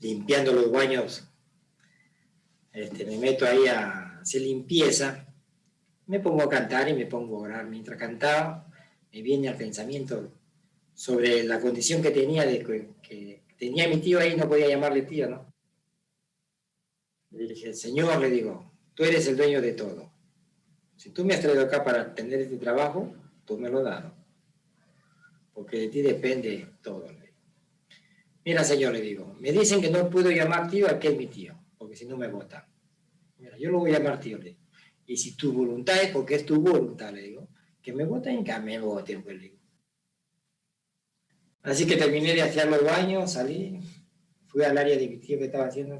limpiando 0.00 0.52
los 0.52 0.70
baños, 0.70 1.26
este, 2.72 3.04
me 3.06 3.18
meto 3.18 3.46
ahí 3.46 3.66
a 3.66 4.18
hacer 4.20 4.42
limpieza, 4.42 5.26
me 6.06 6.20
pongo 6.20 6.42
a 6.42 6.48
cantar 6.48 6.88
y 6.88 6.94
me 6.94 7.06
pongo 7.06 7.38
a 7.38 7.40
orar. 7.42 7.66
Mientras 7.66 7.98
cantaba, 7.98 8.68
me 9.12 9.22
viene 9.22 9.48
al 9.48 9.56
pensamiento 9.56 10.32
sobre 11.00 11.44
la 11.44 11.58
condición 11.58 12.02
que 12.02 12.10
tenía 12.10 12.44
de 12.44 12.62
que, 12.62 13.42
tenía 13.56 13.88
mi 13.88 14.02
tío 14.02 14.18
ahí, 14.18 14.36
no 14.36 14.46
podía 14.46 14.68
llamarle 14.68 15.00
tío, 15.00 15.30
¿no? 15.30 15.50
Le 17.30 17.46
dije, 17.46 17.72
Señor, 17.72 18.20
le 18.20 18.28
digo, 18.28 18.70
tú 18.92 19.04
eres 19.04 19.26
el 19.26 19.38
dueño 19.38 19.62
de 19.62 19.72
todo. 19.72 20.12
Si 20.96 21.08
tú 21.08 21.24
me 21.24 21.32
has 21.32 21.40
traído 21.40 21.62
acá 21.62 21.82
para 21.82 22.14
tener 22.14 22.42
este 22.42 22.58
trabajo, 22.58 23.14
tú 23.46 23.56
me 23.56 23.70
lo 23.70 23.78
has 23.78 23.84
dado. 23.84 24.14
Porque 25.54 25.78
de 25.78 25.88
ti 25.88 26.02
depende 26.02 26.68
todo. 26.82 27.06
Mira, 28.44 28.62
Señor, 28.62 28.92
le 28.92 29.00
digo, 29.00 29.34
me 29.40 29.52
dicen 29.52 29.80
que 29.80 29.88
no 29.88 30.10
puedo 30.10 30.30
llamar 30.30 30.68
tío 30.68 30.86
a 30.86 30.90
aquel 30.90 31.16
mi 31.16 31.28
tío, 31.28 31.58
porque 31.78 31.96
si 31.96 32.04
no 32.04 32.18
me 32.18 32.28
votan. 32.28 32.64
Mira, 33.38 33.56
yo 33.56 33.70
lo 33.70 33.78
voy 33.78 33.94
a 33.94 33.98
llamar 33.98 34.20
tío, 34.20 34.36
le 34.36 34.50
digo. 34.50 34.60
Y 35.06 35.16
si 35.16 35.34
tu 35.34 35.54
voluntad 35.54 35.96
es 36.02 36.10
porque 36.10 36.34
es 36.34 36.44
tu 36.44 36.60
voluntad, 36.60 37.10
le 37.10 37.22
digo, 37.22 37.48
que 37.80 37.94
me 37.94 38.04
voten, 38.04 38.44
que 38.44 38.58
me 38.58 38.78
voten, 38.78 39.22
pues 39.22 39.36
le 39.36 39.42
digo. 39.44 39.59
Así 41.62 41.86
que 41.86 41.96
terminé 41.96 42.34
de 42.34 42.42
hacer 42.42 42.68
los 42.68 42.82
baños, 42.84 43.32
salí, 43.32 43.80
fui 44.48 44.64
al 44.64 44.78
área 44.78 44.98
tío 44.98 45.38
que 45.38 45.44
estaba 45.44 45.66
haciendo. 45.66 45.98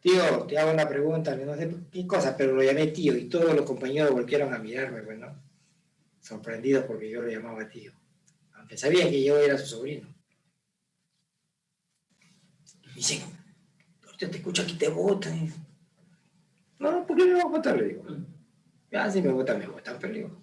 Tío, 0.00 0.44
te 0.46 0.58
hago 0.58 0.72
una 0.72 0.88
pregunta, 0.88 1.36
no 1.36 1.56
sé 1.56 1.70
qué 1.90 2.06
cosa, 2.06 2.36
pero 2.36 2.54
lo 2.54 2.62
llamé 2.62 2.86
tío 2.88 3.16
y 3.16 3.28
todos 3.28 3.54
los 3.54 3.64
compañeros 3.64 4.12
volvieron 4.12 4.54
a 4.54 4.58
mirarme, 4.58 5.02
bueno, 5.02 5.26
sorprendidos 6.20 6.84
porque 6.84 7.10
yo 7.10 7.20
lo 7.20 7.28
llamaba 7.28 7.68
tío, 7.68 7.92
aunque 8.54 8.76
sabían 8.76 9.10
que 9.10 9.22
yo 9.22 9.36
era 9.38 9.58
su 9.58 9.66
sobrino. 9.66 10.08
Y 12.84 12.88
me 12.88 12.94
dicen, 12.94 13.22
ahorita 14.06 14.30
te 14.30 14.36
escucho 14.38 14.62
aquí, 14.62 14.74
te 14.74 14.88
votan. 14.88 15.52
No, 16.78 17.06
¿por 17.06 17.16
qué 17.16 17.24
me 17.24 17.32
van 17.32 17.46
a 17.46 17.48
votar? 17.48 17.76
Le 17.76 17.88
digo. 17.88 18.04
Ya, 18.90 19.10
si 19.10 19.20
me 19.20 19.30
votan, 19.30 19.58
me 19.58 19.66
votan, 19.66 19.96
pero 20.00 20.14
digo. 20.14 20.42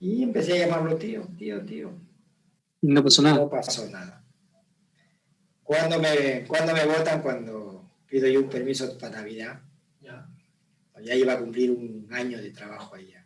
Y 0.00 0.22
empecé 0.22 0.52
a 0.52 0.66
llamarlo 0.66 0.96
tío, 0.96 1.26
tío, 1.36 1.64
tío. 1.64 1.90
Y 2.80 2.88
no 2.88 3.02
pasó 3.02 3.22
nada. 3.22 3.36
No 3.36 3.50
pasó 3.50 3.88
nada. 3.88 4.24
¿Cuándo 5.62 5.98
me, 5.98 6.44
cuando 6.46 6.72
me 6.72 6.86
votan? 6.86 7.20
Cuando 7.20 7.90
pido 8.08 8.28
yo 8.28 8.40
un 8.40 8.48
permiso 8.48 8.96
para 8.98 9.18
Navidad. 9.18 9.60
Ya. 10.00 10.26
Ya 11.02 11.14
iba 11.14 11.34
a 11.34 11.38
cumplir 11.38 11.70
un 11.70 12.08
año 12.10 12.38
de 12.38 12.50
trabajo 12.50 12.94
allá. 12.94 13.24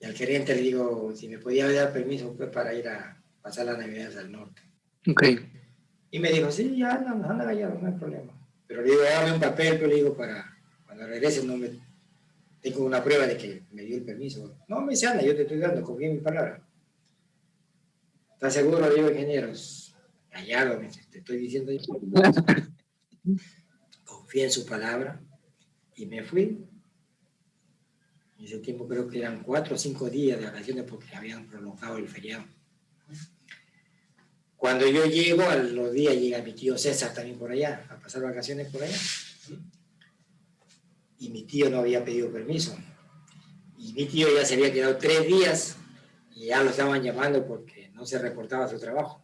Y 0.00 0.04
al 0.04 0.14
gerente 0.14 0.54
le 0.54 0.62
digo 0.62 1.12
si 1.14 1.28
me 1.28 1.38
podía 1.38 1.70
dar 1.70 1.92
permiso 1.92 2.34
pues, 2.36 2.50
para 2.50 2.72
ir 2.74 2.88
a 2.88 3.20
pasar 3.42 3.66
las 3.66 3.78
Navidades 3.78 4.16
al 4.16 4.30
norte. 4.30 4.62
Ok. 5.08 5.22
Y 6.10 6.18
me 6.18 6.30
dijo, 6.30 6.50
sí, 6.50 6.76
ya 6.76 6.94
anda, 6.94 7.10
anda 7.10 7.44
Gallardo, 7.44 7.78
no 7.80 7.88
hay 7.88 7.94
problema. 7.94 8.32
Pero 8.66 8.82
le 8.82 8.90
digo, 8.90 9.02
dame 9.02 9.32
un 9.32 9.40
papel, 9.40 9.76
pero 9.76 9.88
le 9.88 9.96
digo, 9.96 10.16
para 10.16 10.56
cuando 10.84 11.06
regrese 11.06 11.44
no 11.44 11.56
me... 11.56 11.70
Tengo 12.60 12.84
una 12.84 13.02
prueba 13.02 13.26
de 13.26 13.36
que 13.36 13.62
me 13.72 13.82
dio 13.82 13.96
el 13.96 14.02
permiso. 14.02 14.56
No, 14.66 14.80
me 14.80 14.92
dice, 14.92 15.06
anda, 15.06 15.22
yo 15.22 15.36
te 15.36 15.42
estoy 15.42 15.58
dando, 15.58 15.82
confía 15.82 16.08
en 16.08 16.14
mi 16.14 16.20
palabra. 16.20 16.65
¿Estás 18.36 18.52
seguro? 18.52 18.86
Le 18.86 18.94
digo, 18.94 19.10
ingenieros. 19.10 19.96
Dice, 20.82 21.00
te 21.10 21.18
estoy 21.20 21.38
diciendo 21.38 21.72
yo. 21.72 21.98
Confía 24.04 24.44
en 24.44 24.50
su 24.50 24.66
palabra. 24.66 25.22
Y 25.94 26.04
me 26.04 26.22
fui. 26.22 26.62
En 28.38 28.44
ese 28.44 28.58
tiempo 28.58 28.86
creo 28.86 29.08
que 29.08 29.20
eran 29.20 29.42
cuatro 29.42 29.74
o 29.74 29.78
cinco 29.78 30.10
días 30.10 30.38
de 30.38 30.44
vacaciones 30.44 30.84
porque 30.84 31.16
habían 31.16 31.46
prolongado 31.46 31.96
el 31.96 32.06
feriado. 32.06 32.44
Cuando 34.54 34.86
yo 34.86 35.06
llego, 35.06 35.42
a 35.44 35.56
los 35.56 35.94
días 35.94 36.14
llega 36.14 36.42
mi 36.42 36.52
tío 36.52 36.76
César 36.76 37.14
también 37.14 37.38
por 37.38 37.50
allá, 37.50 37.86
a 37.88 37.98
pasar 37.98 38.20
vacaciones 38.20 38.68
por 38.68 38.82
allá. 38.82 38.98
Y 41.18 41.30
mi 41.30 41.44
tío 41.44 41.70
no 41.70 41.78
había 41.78 42.04
pedido 42.04 42.30
permiso. 42.30 42.76
Y 43.78 43.94
mi 43.94 44.04
tío 44.04 44.28
ya 44.34 44.44
se 44.44 44.54
había 44.54 44.70
quedado 44.70 44.98
tres 44.98 45.26
días 45.26 45.78
y 46.34 46.46
ya 46.48 46.62
lo 46.62 46.68
estaban 46.68 47.02
llamando 47.02 47.46
porque 47.46 47.75
no 47.96 48.04
se 48.04 48.18
reportaba 48.18 48.68
su 48.68 48.78
trabajo. 48.78 49.22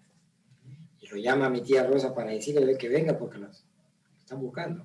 Y 1.00 1.06
lo 1.08 1.16
llama 1.16 1.50
mi 1.50 1.60
tía 1.60 1.86
Rosa 1.86 2.14
para 2.14 2.30
decirle 2.30 2.76
que 2.78 2.88
venga 2.88 3.18
porque 3.18 3.38
los 3.38 3.64
están 4.18 4.40
buscando. 4.40 4.84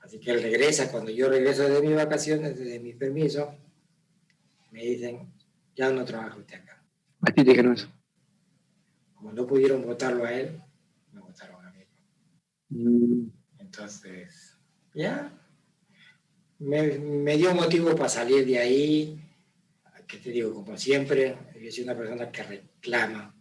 Así 0.00 0.18
que 0.18 0.32
él 0.32 0.42
regresa, 0.42 0.90
cuando 0.90 1.12
yo 1.12 1.28
regreso 1.28 1.62
de 1.62 1.80
mis 1.80 1.94
vacaciones, 1.94 2.58
de 2.58 2.80
mi 2.80 2.92
permiso, 2.92 3.54
me 4.72 4.82
dicen, 4.82 5.32
ya 5.76 5.90
no 5.92 6.04
trabaja 6.04 6.36
usted 6.36 6.56
acá. 6.56 6.82
A 7.20 7.26
ti 7.26 7.44
te 7.44 7.50
dijeron 7.50 7.74
eso. 7.74 7.88
Como 9.14 9.32
no 9.32 9.46
pudieron 9.46 9.82
votarlo 9.86 10.24
a 10.24 10.32
él, 10.32 10.60
me 11.12 11.20
votaron 11.20 11.64
a 11.64 11.70
mí. 11.70 11.84
Mm, 12.70 13.30
Entonces, 13.58 14.58
ya, 14.92 15.32
me, 16.58 16.98
me 16.98 17.36
dio 17.36 17.54
motivo 17.54 17.94
para 17.94 18.08
salir 18.08 18.44
de 18.44 18.58
ahí, 18.58 19.21
que 20.06 20.18
te 20.18 20.30
digo, 20.30 20.52
como 20.54 20.76
siempre, 20.76 21.36
yo 21.60 21.70
soy 21.70 21.84
una 21.84 21.96
persona 21.96 22.30
que 22.30 22.42
reclama 22.42 23.34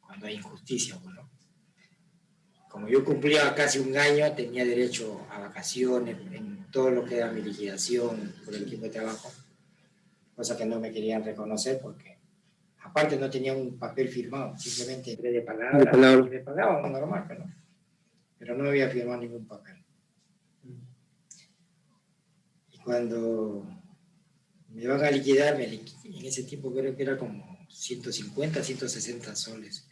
cuando 0.00 0.26
hay 0.26 0.34
injusticia, 0.34 0.96
bueno. 1.02 1.28
Como 2.68 2.88
yo 2.88 3.04
cumplía 3.04 3.54
casi 3.54 3.78
un 3.78 3.96
año, 3.96 4.30
tenía 4.32 4.64
derecho 4.64 5.26
a 5.30 5.38
vacaciones, 5.38 6.16
en 6.32 6.70
todo 6.70 6.90
lo 6.90 7.04
que 7.04 7.16
era 7.16 7.32
mi 7.32 7.40
liquidación 7.40 8.34
por 8.44 8.54
el 8.54 8.66
tiempo 8.66 8.86
de 8.86 8.92
trabajo, 8.92 9.32
cosa 10.36 10.56
que 10.56 10.66
no 10.66 10.78
me 10.78 10.92
querían 10.92 11.24
reconocer 11.24 11.80
porque 11.80 12.18
aparte 12.82 13.16
no 13.16 13.28
tenía 13.28 13.54
un 13.54 13.78
papel 13.78 14.08
firmado, 14.08 14.56
simplemente 14.56 15.12
entré 15.12 15.32
de 15.32 15.40
palabra, 15.42 15.78
De 15.78 15.86
palabra. 15.86 16.26
y 16.26 16.30
me 16.30 16.38
pagaban 16.40 16.92
normal, 16.92 17.24
pero, 17.26 17.44
pero 18.38 18.54
no 18.54 18.68
había 18.68 18.88
firmado 18.88 19.20
ningún 19.20 19.46
papel. 19.46 19.82
Y 22.72 22.78
cuando 22.78 23.66
me 24.68 24.86
van 24.86 25.04
a 25.04 25.10
liquidar, 25.10 25.56
me 25.56 25.64
en 25.64 26.24
ese 26.24 26.44
tiempo 26.44 26.72
creo 26.72 26.94
que 26.94 27.02
era 27.02 27.16
como 27.16 27.66
150, 27.70 28.62
160 28.62 29.36
soles 29.36 29.86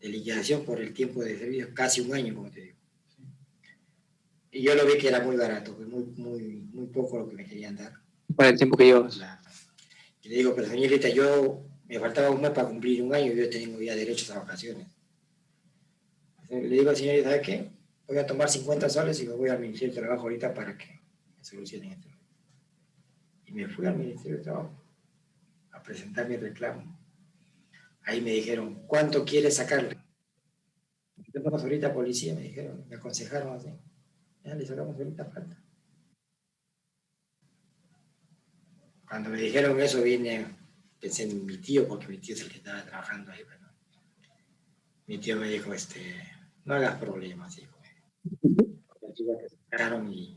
de 0.00 0.08
liquidación 0.08 0.64
por 0.64 0.80
el 0.80 0.92
tiempo 0.92 1.22
de 1.22 1.38
servicio, 1.38 1.72
casi 1.74 2.00
un 2.00 2.14
año, 2.14 2.34
como 2.34 2.50
te 2.50 2.60
digo. 2.60 2.76
Y 4.50 4.62
yo 4.62 4.74
lo 4.74 4.86
vi 4.86 4.98
que 4.98 5.08
era 5.08 5.20
muy 5.20 5.36
barato, 5.36 5.76
muy, 5.78 6.04
muy, 6.16 6.42
muy 6.72 6.86
poco 6.86 7.18
lo 7.18 7.28
que 7.28 7.34
me 7.34 7.44
querían 7.44 7.76
dar. 7.76 7.92
Para 8.34 8.50
el 8.50 8.56
tiempo 8.56 8.76
que 8.76 8.84
llevas. 8.84 9.20
Y 10.22 10.28
le 10.28 10.36
digo, 10.36 10.54
pero 10.54 10.68
señorita, 10.68 11.08
yo 11.08 11.62
me 11.86 12.00
faltaba 12.00 12.30
un 12.30 12.40
mes 12.40 12.50
para 12.50 12.68
cumplir 12.68 13.02
un 13.02 13.14
año 13.14 13.32
y 13.32 13.36
yo 13.36 13.50
tengo 13.50 13.80
ya 13.80 13.94
derechos 13.94 14.30
a 14.30 14.38
vacaciones. 14.38 14.86
Le 16.48 16.68
digo 16.68 16.90
al 16.90 16.96
señor, 16.96 17.22
¿sabe 17.22 17.40
qué? 17.42 17.70
Voy 18.06 18.18
a 18.18 18.26
tomar 18.26 18.48
50 18.48 18.88
soles 18.88 19.20
y 19.20 19.26
me 19.26 19.34
voy 19.34 19.50
al 19.50 19.58
Ministerio 19.58 19.94
de 19.94 20.00
Trabajo 20.00 20.22
ahorita 20.22 20.54
para 20.54 20.76
que 20.76 20.86
me 21.36 21.44
solucionen 21.44 21.92
esto. 21.92 22.15
Y 23.46 23.52
me 23.52 23.68
fui 23.68 23.86
al 23.86 23.96
Ministerio 23.96 24.38
de 24.38 24.44
Trabajo 24.44 24.82
a 25.72 25.82
presentar 25.82 26.28
mi 26.28 26.36
reclamo. 26.36 26.98
ahí 28.02 28.20
me 28.20 28.30
dijeron, 28.30 28.86
¿cuánto 28.86 29.24
quieres 29.24 29.56
sacarle? 29.56 29.96
Tenemos 31.32 31.62
ahorita 31.62 31.92
policía, 31.92 32.34
me 32.34 32.42
dijeron, 32.42 32.84
me 32.88 32.96
aconsejaron 32.96 33.54
así. 33.56 33.68
Ya 34.44 34.54
le 34.54 34.64
sacamos 34.64 34.96
ahorita 34.96 35.24
falta. 35.24 35.62
Cuando 39.08 39.30
me 39.30 39.38
dijeron 39.38 39.80
eso, 39.80 40.02
vine, 40.02 40.46
pensé 41.00 41.24
en 41.24 41.44
mi 41.44 41.58
tío, 41.58 41.86
porque 41.86 42.08
mi 42.08 42.18
tío 42.18 42.34
es 42.34 42.42
el 42.42 42.48
que 42.48 42.58
estaba 42.58 42.84
trabajando 42.84 43.32
ahí. 43.32 43.42
Pero 43.48 43.66
mi 45.06 45.18
tío 45.18 45.36
me 45.36 45.48
dijo, 45.48 45.72
este, 45.72 46.00
no 46.64 46.74
hagas 46.74 46.98
problemas, 46.98 47.58
hijo. 47.58 47.76
que 48.42 49.48
se 49.48 49.56
sacaron 49.70 50.12
y, 50.12 50.35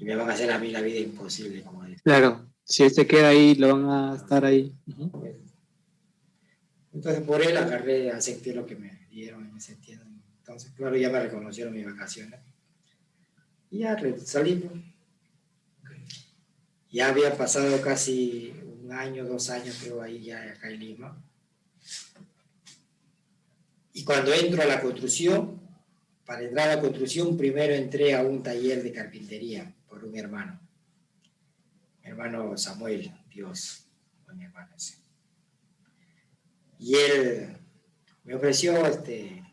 y, 0.00 0.04
me 0.04 0.16
van 0.16 0.30
a 0.30 0.32
hacer 0.32 0.50
a 0.50 0.58
mí 0.58 0.70
la 0.70 0.80
vida 0.80 0.98
imposible, 0.98 1.62
como 1.62 1.84
dice. 1.84 2.00
Claro, 2.02 2.50
si 2.64 2.84
él 2.84 2.90
se 2.90 3.06
queda 3.06 3.28
ahí, 3.28 3.54
lo 3.54 3.76
van 3.76 3.90
a 3.90 4.16
estar 4.16 4.44
ahí. 4.44 4.74
Entonces, 6.92 7.22
por 7.22 7.42
él 7.42 7.56
agarré, 7.56 8.10
acepté 8.10 8.54
lo 8.54 8.64
que 8.64 8.76
me 8.76 9.06
dieron 9.10 9.46
en 9.46 9.56
ese 9.56 9.76
tiempo. 9.76 10.06
Entonces, 10.38 10.72
claro, 10.72 10.96
ya 10.96 11.10
me 11.10 11.20
reconocieron 11.20 11.74
mis 11.74 11.84
vacaciones. 11.84 12.40
Y 13.70 13.80
ya 13.80 13.96
salí. 14.24 14.68
Ya 16.90 17.08
había 17.08 17.36
pasado 17.36 17.80
casi 17.82 18.52
un 18.82 18.90
año, 18.92 19.24
dos 19.26 19.50
años, 19.50 19.78
creo, 19.82 20.00
ahí 20.00 20.24
ya 20.24 20.42
acá 20.42 20.70
en 20.70 20.80
Lima. 20.80 21.22
Y 23.92 24.02
cuando 24.02 24.32
entro 24.32 24.62
a 24.62 24.66
la 24.66 24.80
construcción, 24.80 25.60
para 26.24 26.42
entrar 26.42 26.70
a 26.70 26.76
la 26.76 26.80
construcción, 26.80 27.36
primero 27.36 27.74
entré 27.74 28.14
a 28.14 28.22
un 28.22 28.42
taller 28.42 28.82
de 28.82 28.92
carpintería 28.92 29.74
por 29.90 30.04
un 30.04 30.16
hermano. 30.16 30.58
Mi 32.02 32.10
hermano 32.10 32.56
Samuel, 32.56 33.12
Dios, 33.28 33.86
mi 34.34 34.44
hermano 34.44 34.74
ese. 34.76 34.98
Y 36.78 36.94
él 36.94 37.58
me 38.24 38.36
ofreció 38.36 38.86
este 38.86 39.44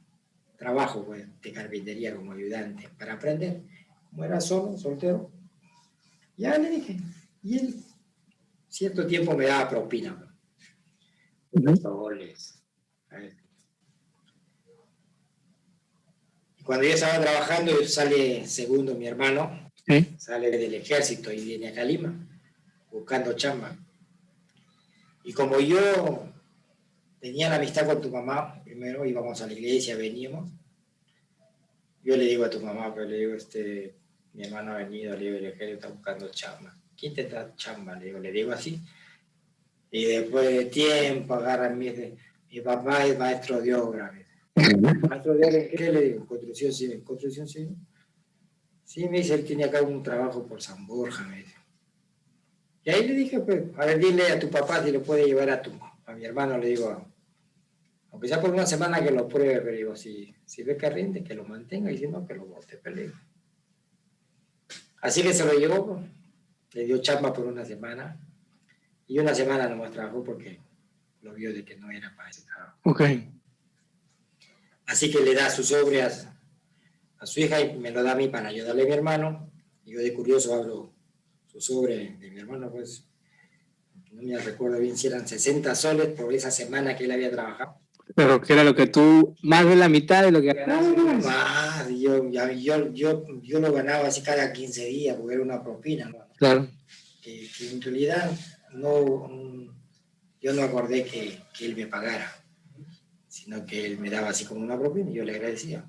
trabajo 0.56 1.04
pues, 1.04 1.28
de 1.42 1.52
carpintería 1.52 2.16
como 2.16 2.32
ayudante 2.32 2.88
para 2.98 3.14
aprender. 3.14 3.64
Como 4.10 4.24
era 4.24 4.40
solo, 4.40 4.78
soltero, 4.78 5.32
ya 6.38 6.58
le 6.58 6.70
dije. 6.70 6.98
Y 7.42 7.58
él, 7.58 7.84
cierto 8.70 9.06
tiempo 9.06 9.36
me 9.36 9.48
daba 9.48 9.70
propina. 9.70 10.24
Unos 11.52 11.82
goles. 11.82 12.64
Y 16.58 16.64
cuando 16.64 16.86
yo 16.86 16.94
estaba 16.94 17.22
trabajando, 17.22 17.84
sale 17.86 18.46
segundo 18.48 18.96
mi 18.96 19.08
hermano, 19.08 19.67
sale 20.18 20.52
del 20.52 20.74
ejército 20.74 21.32
y 21.32 21.44
viene 21.44 21.70
a 21.70 21.74
Calima 21.74 22.14
buscando 22.92 23.34
chamba. 23.34 23.76
Y 25.24 25.34
como 25.34 25.60
yo 25.60 26.28
tenía 27.20 27.50
la 27.50 27.58
amistad 27.58 27.86
con 27.86 28.02
tu 28.02 28.10
mamá, 28.10 28.62
primero 28.64 29.06
íbamos 29.06 29.42
a 29.42 29.48
la 29.48 29.54
iglesia, 29.54 29.96
veníamos. 29.96 30.50
Yo 32.04 32.16
le 32.16 32.26
digo 32.26 32.46
a 32.46 32.50
tu 32.50 32.60
mamá, 32.60 32.94
pero 32.94 33.08
le 33.08 33.18
digo, 33.18 33.34
este, 33.34 33.96
mi 34.34 34.44
hermano 34.44 34.74
ha 34.74 34.78
venido, 34.78 35.16
le 35.16 35.26
digo, 35.26 35.38
el 35.38 35.46
ejército 35.46 35.74
está 35.74 35.88
buscando 35.90 36.30
chamba. 36.30 36.76
¿Quién 36.98 37.14
te 37.14 37.28
da 37.28 37.54
chamba? 37.56 37.96
Le 37.96 38.06
digo, 38.06 38.20
le 38.20 38.32
digo 38.32 38.52
así. 38.52 38.80
Y 39.92 40.06
después 40.06 40.48
de 40.48 40.66
tiempo 40.66 41.34
agarra 41.34 41.70
mi, 41.70 41.92
mi 42.52 42.62
papá 42.62 43.06
es 43.06 43.18
maestro 43.18 43.62
de 43.62 43.74
obra. 43.76 44.12
¿Maestro 45.10 45.36
de 45.36 45.48
obra 45.48 45.68
qué 45.70 45.92
le 45.92 46.02
digo? 46.02 46.26
Construcción 46.26 46.74
civil. 46.74 47.04
¿Construcción 47.04 47.48
civil? 47.48 47.76
Sí, 48.88 49.10
me 49.10 49.18
dice, 49.18 49.34
él 49.34 49.44
tiene 49.44 49.66
acá 49.66 49.82
un 49.82 50.02
trabajo 50.02 50.48
por 50.48 50.62
San 50.62 50.88
Borja, 50.88 51.22
me 51.28 51.40
dice. 51.40 51.56
Y 52.86 52.90
ahí 52.90 53.06
le 53.06 53.16
dije, 53.16 53.42
pues, 53.42 53.66
a 53.78 53.86
ver, 53.86 54.00
dile 54.00 54.32
a 54.32 54.40
tu 54.40 54.50
papá 54.50 54.82
si 54.82 54.94
le 54.94 55.02
puede 55.02 55.26
llevar 55.26 55.50
a 55.50 55.62
tu 55.62 55.78
a 56.06 56.14
mi 56.14 56.24
hermano, 56.24 56.58
le 56.58 56.70
digo, 56.70 57.06
aunque 58.12 58.30
sea 58.30 58.40
por 58.40 58.52
una 58.52 58.66
semana 58.66 59.04
que 59.04 59.12
lo 59.12 59.28
pruebe, 59.28 59.60
pero 59.60 59.76
digo, 59.76 59.96
si, 59.98 60.34
si 60.46 60.64
ve 60.64 60.78
que 60.78 60.90
rinde, 60.90 61.22
que 61.22 61.36
lo 61.36 61.44
mantenga, 61.44 61.92
y 61.92 61.98
si 61.98 62.08
no, 62.08 62.26
que 62.26 62.34
lo 62.34 62.46
bote, 62.46 62.78
peligro. 62.78 63.20
Así 65.02 65.22
que 65.22 65.34
se 65.34 65.44
lo 65.44 65.52
llevó, 65.52 65.86
pues. 65.86 66.06
le 66.72 66.86
dio 66.86 67.00
chamba 67.00 67.34
por 67.34 67.46
una 67.46 67.66
semana, 67.66 68.18
y 69.06 69.20
una 69.20 69.36
semana 69.36 69.68
nomás 69.68 69.92
trabajó 69.92 70.24
porque 70.24 70.62
lo 71.24 71.34
vio 71.34 71.54
de 71.54 71.66
que 71.66 71.76
no 71.76 71.92
era 71.92 72.16
para 72.16 72.30
ese 72.30 72.44
trabajo. 72.44 72.78
Ok. 72.84 73.02
Así 74.86 75.12
que 75.12 75.20
le 75.20 75.36
da 75.36 75.50
sus 75.50 75.74
obras 75.74 76.30
a 77.20 77.26
su 77.26 77.40
hija 77.40 77.60
y 77.62 77.78
me 77.78 77.92
lo 77.92 78.04
da 78.04 78.14
a 78.14 78.16
mí 78.16 78.28
para 78.28 78.50
ayudarle 78.50 78.84
a 78.84 78.86
mi 78.86 78.92
hermano. 78.92 79.52
Y 79.86 79.94
yo 79.94 80.00
de 80.00 80.14
curioso 80.14 80.54
hablo 80.54 80.94
su 81.48 81.62
sobre 81.62 82.18
de 82.20 82.32
mi 82.32 82.40
hermano, 82.40 82.72
pues 82.72 83.08
no 84.12 84.22
me 84.22 84.38
recuerdo 84.38 84.80
bien 84.80 84.98
si 84.98 85.08
eran 85.08 85.28
60 85.28 85.76
soles 85.76 86.08
por 86.10 86.34
esa 86.34 86.52
semana 86.52 86.96
que 86.96 87.06
él 87.06 87.12
había 87.12 87.32
trabajado. 87.32 87.80
Pero 88.16 88.42
que 88.42 88.54
era 88.54 88.64
lo 88.64 88.74
que 88.74 88.88
tú, 88.88 89.36
más 89.44 89.66
de 89.66 89.76
la 89.76 89.90
mitad 89.90 90.24
de 90.24 90.32
lo 90.32 90.42
que 90.42 90.54
ganabas. 90.54 91.90
yo, 91.90 92.30
yo, 92.30 92.94
yo, 92.94 93.26
yo, 93.42 93.60
lo 93.60 93.74
ganaba 93.74 94.08
así 94.08 94.22
cada 94.22 94.54
15 94.54 94.86
días 94.86 95.18
porque 95.18 95.36
era 95.36 95.44
una 95.44 95.62
propina. 95.62 96.12
Claro. 96.38 96.68
Que, 97.22 97.50
en 97.72 97.82
realidad 97.82 98.32
no, 98.74 99.30
yo 100.42 100.54
no 100.54 100.62
acordé 100.64 101.04
que, 101.04 101.38
que, 101.58 101.66
él 101.66 101.76
me 101.76 101.88
pagara, 101.88 102.34
sino 103.28 103.66
que 103.66 103.86
él 103.86 104.00
me 104.00 104.10
daba 104.10 104.30
así 104.30 104.46
como 104.46 104.62
una 104.62 104.80
propina 104.80 105.12
y 105.12 105.16
yo 105.16 105.26
le 105.26 105.36
agradecía. 105.36 105.86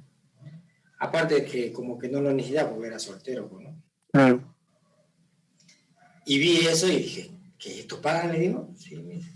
Aparte 0.99 1.37
de 1.37 1.45
que 1.45 1.73
como 1.73 1.97
que 1.97 2.09
no 2.09 2.21
lo 2.21 2.33
necesitaba 2.33 2.71
porque 2.71 2.89
era 2.89 2.99
soltero, 2.99 3.49
pues, 3.49 3.65
¿no? 3.65 3.83
Claro. 4.13 4.55
Y 6.27 6.39
vi 6.39 6.67
eso 6.67 6.89
y 6.89 6.97
dije, 6.97 7.31
¿que 7.59 7.81
esto 7.81 8.03
paga? 8.03 8.33
Le 8.33 8.41
digo, 8.41 8.71
sí, 8.77 8.97
me 8.97 9.15
dice. 9.15 9.33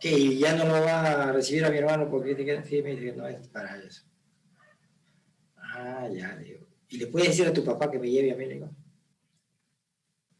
Que 0.00 0.36
ya 0.38 0.56
no 0.56 0.64
lo 0.64 0.72
va 0.82 1.28
a 1.28 1.32
recibir 1.32 1.64
a 1.64 1.70
mi 1.70 1.76
hermano 1.76 2.10
porque 2.10 2.34
te 2.34 2.44
queda, 2.44 2.64
sí, 2.64 2.82
me 2.82 2.96
dice, 2.96 3.12
no 3.14 3.28
es 3.28 3.46
para 3.48 3.76
eso. 3.78 4.02
Ah, 5.56 6.08
ya, 6.10 6.36
digo. 6.36 6.66
¿Y 6.88 6.96
le 6.96 7.06
puedes 7.06 7.28
decir 7.28 7.46
a 7.46 7.52
tu 7.52 7.62
papá 7.62 7.90
que 7.90 7.98
me 7.98 8.10
lleve 8.10 8.32
a 8.32 8.36
mí? 8.36 8.46
Le 8.46 8.54
digo. 8.54 8.70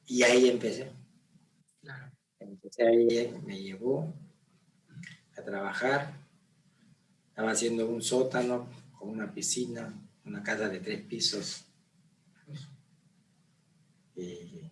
Y 0.06 0.22
ahí 0.22 0.48
empecé. 0.48 0.90
Claro. 1.82 2.10
Empecé 2.38 2.88
ahí, 2.88 3.32
me 3.44 3.60
llevó 3.60 4.12
a 5.36 5.42
trabajar. 5.42 6.14
Estaba 7.28 7.52
haciendo 7.52 7.86
un 7.86 8.02
sótano 8.02 8.66
con 9.00 9.08
una 9.08 9.32
piscina, 9.32 9.90
una 10.26 10.42
casa 10.42 10.68
de 10.68 10.78
tres 10.80 11.00
pisos. 11.00 11.64
Y 14.14 14.70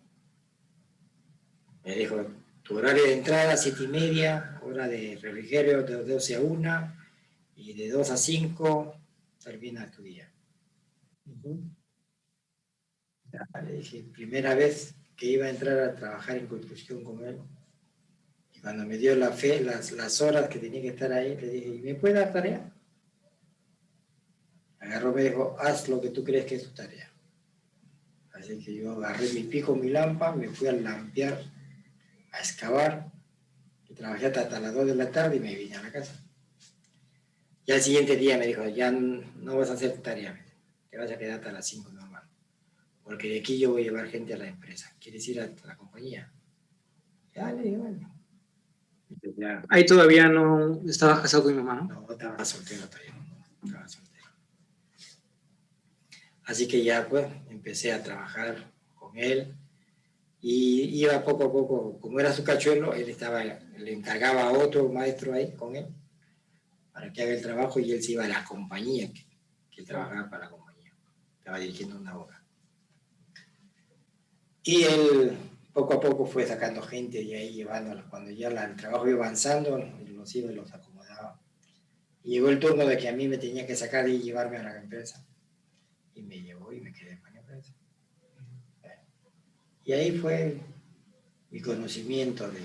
me 1.83 1.95
dijo, 1.95 2.27
tu 2.61 2.77
horario 2.77 3.03
de 3.05 3.13
entrada, 3.13 3.57
siete 3.57 3.85
y 3.85 3.87
media, 3.87 4.61
hora 4.63 4.87
de 4.87 5.17
refrigerio 5.19 5.81
de 5.81 6.03
12 6.03 6.35
a 6.35 6.41
1 6.41 6.93
y 7.55 7.73
de 7.73 7.89
2 7.89 8.11
a 8.11 8.17
5 8.17 8.95
termina 9.43 9.89
tu 9.89 10.03
día. 10.03 10.31
le 13.65 13.73
dije, 13.77 14.03
primera 14.13 14.53
vez 14.53 14.93
que 15.17 15.25
iba 15.25 15.47
a 15.47 15.49
entrar 15.49 15.79
a 15.79 15.95
trabajar 15.95 16.37
en 16.37 16.45
construcción 16.45 17.03
con 17.03 17.25
él. 17.25 17.39
Y 18.53 18.59
cuando 18.59 18.85
me 18.85 18.97
dio 18.97 19.15
la 19.15 19.31
fe, 19.31 19.63
las, 19.63 19.91
las 19.93 20.21
horas 20.21 20.47
que 20.49 20.59
tenía 20.59 20.83
que 20.83 20.89
estar 20.89 21.11
ahí, 21.11 21.35
le 21.35 21.49
dije, 21.49 21.81
¿me 21.83 21.95
puede 21.95 22.13
dar 22.13 22.31
tarea? 22.31 22.71
Agarró, 24.89 25.13
me 25.13 25.23
dijo, 25.23 25.55
haz 25.59 25.87
lo 25.87 26.01
que 26.01 26.09
tú 26.09 26.23
crees 26.23 26.45
que 26.45 26.55
es 26.55 26.63
tu 26.63 26.73
tarea. 26.73 27.11
Así 28.33 28.57
que 28.63 28.73
yo 28.73 28.93
agarré 28.93 29.31
mi 29.33 29.43
pico, 29.43 29.75
mi 29.75 29.89
lámpara, 29.89 30.35
me 30.35 30.49
fui 30.49 30.67
a 30.67 30.71
lampear 30.71 31.43
a 32.31 32.39
excavar 32.39 33.11
y 33.87 33.93
trabajé 33.93 34.25
hasta 34.25 34.59
las 34.59 34.73
2 34.73 34.87
de 34.87 34.95
la 34.95 35.11
tarde 35.11 35.35
y 35.35 35.39
me 35.41 35.53
vine 35.53 35.75
a 35.75 35.83
la 35.83 35.91
casa. 35.91 36.19
Y 37.67 37.71
al 37.71 37.81
siguiente 37.81 38.15
día 38.15 38.39
me 38.39 38.47
dijo, 38.47 38.67
ya 38.67 38.89
no 38.89 39.57
vas 39.57 39.69
a 39.69 39.73
hacer 39.73 39.93
tu 39.93 40.01
tarea, 40.01 40.43
te 40.89 40.97
vas 40.97 41.11
a 41.11 41.19
quedar 41.19 41.37
hasta 41.37 41.51
las 41.51 41.67
5 41.67 41.91
normal. 41.91 42.23
Porque 43.03 43.29
de 43.29 43.39
aquí 43.41 43.59
yo 43.59 43.71
voy 43.71 43.83
a 43.83 43.85
llevar 43.85 44.07
gente 44.07 44.33
a 44.33 44.37
la 44.37 44.47
empresa. 44.47 44.91
¿Quieres 44.99 45.27
ir 45.27 45.39
a 45.39 45.51
la 45.65 45.77
compañía? 45.77 46.31
Ya 47.35 47.51
le 47.51 47.61
dije, 47.61 47.77
bueno. 47.77 48.15
Ahí 49.69 49.85
todavía 49.85 50.27
no 50.29 50.81
estabas 50.87 51.19
casado 51.19 51.43
con 51.43 51.55
mi 51.55 51.61
mamá, 51.61 51.81
¿no? 51.81 52.01
No, 52.01 52.11
estaba 52.11 52.43
soltero 52.43 52.87
todavía. 52.87 53.13
Estaba 53.63 53.87
soltero. 53.87 54.08
Así 56.49 56.67
que 56.67 56.83
ya 56.83 57.07
pues 57.07 57.27
empecé 57.51 57.93
a 57.93 58.01
trabajar 58.01 58.71
con 58.95 59.15
él 59.15 59.53
y 60.41 60.99
iba 60.99 61.23
poco 61.23 61.43
a 61.43 61.51
poco, 61.51 61.99
como 61.99 62.19
era 62.19 62.33
su 62.33 62.43
cachuelo, 62.43 62.95
él 62.95 63.07
estaba, 63.07 63.43
le 63.43 63.93
encargaba 63.93 64.49
a 64.49 64.53
otro 64.53 64.89
maestro 64.89 65.35
ahí 65.35 65.53
con 65.53 65.75
él 65.75 65.85
para 66.91 67.13
que 67.13 67.21
haga 67.21 67.33
el 67.33 67.41
trabajo 67.43 67.79
y 67.79 67.91
él 67.91 68.01
se 68.01 68.13
iba 68.13 68.25
a 68.25 68.27
la 68.27 68.43
compañía, 68.43 69.11
que, 69.69 69.83
trabajaba 69.83 70.27
para 70.27 70.45
la 70.45 70.49
compañía, 70.49 70.91
estaba 71.37 71.59
dirigiendo 71.59 71.99
una 71.99 72.17
obra. 72.17 72.43
Y 74.63 74.85
él 74.85 75.37
poco 75.71 75.93
a 75.93 75.99
poco 75.99 76.25
fue 76.25 76.47
sacando 76.47 76.81
gente 76.81 77.21
y 77.21 77.35
ahí 77.35 77.53
llevándolos. 77.53 78.05
Cuando 78.09 78.31
ya 78.31 78.47
el 78.47 78.75
trabajo 78.75 79.07
iba 79.07 79.23
avanzando, 79.23 79.77
los 79.77 80.35
iba 80.35 80.51
y 80.51 80.55
los 80.55 80.73
acomodaba. 80.73 81.39
Y 82.23 82.31
llegó 82.31 82.49
el 82.49 82.59
turno 82.59 82.87
de 82.87 82.97
que 82.97 83.07
a 83.07 83.13
mí 83.13 83.27
me 83.27 83.37
tenía 83.37 83.67
que 83.67 83.75
sacar 83.75 84.09
y 84.09 84.19
llevarme 84.19 84.57
a 84.57 84.63
la 84.63 84.77
empresa. 84.77 85.23
Y 86.19 86.23
me 86.23 86.41
llevó 86.41 86.73
y 86.73 86.81
me 86.81 86.91
quedé 86.91 87.19
y 89.89 89.93
ahí 89.93 90.11
fue 90.19 90.55
mi 91.49 91.61
conocimiento 91.61 92.47
de 92.51 92.59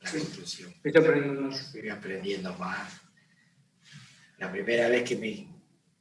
la 0.00 0.10
construcción. 0.10 0.72
Fui 0.80 0.90
aprendiendo 0.96 1.42
más. 1.42 1.70
Fui 1.70 1.88
aprendiendo 1.90 2.54
más. 2.54 3.00
La 4.38 4.50
primera 4.50 4.88
vez 4.88 5.02
que, 5.06 5.16
me, 5.16 5.48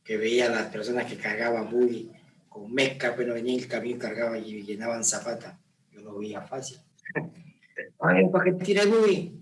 que 0.01 0.15
veía 0.15 0.45
a 0.45 0.49
las 0.49 0.67
personas 0.67 1.07
que 1.07 1.17
cargaban 1.17 1.69
muy 1.69 2.09
con 2.47 2.73
mezca, 2.73 3.13
pero 3.17 3.33
venía 3.33 3.57
el 3.57 3.67
camión 3.67 3.99
cargaba 3.99 4.37
y 4.37 4.63
llenaban 4.63 5.03
zapatas, 5.03 5.59
yo 5.91 5.99
lo 5.99 6.17
veía 6.17 6.41
fácil. 6.41 6.77
Ay, 7.99 8.29
¿para 8.31 8.45
qué 8.45 8.53
tira 8.53 8.83
el 8.83 8.91
buggy? 8.91 9.41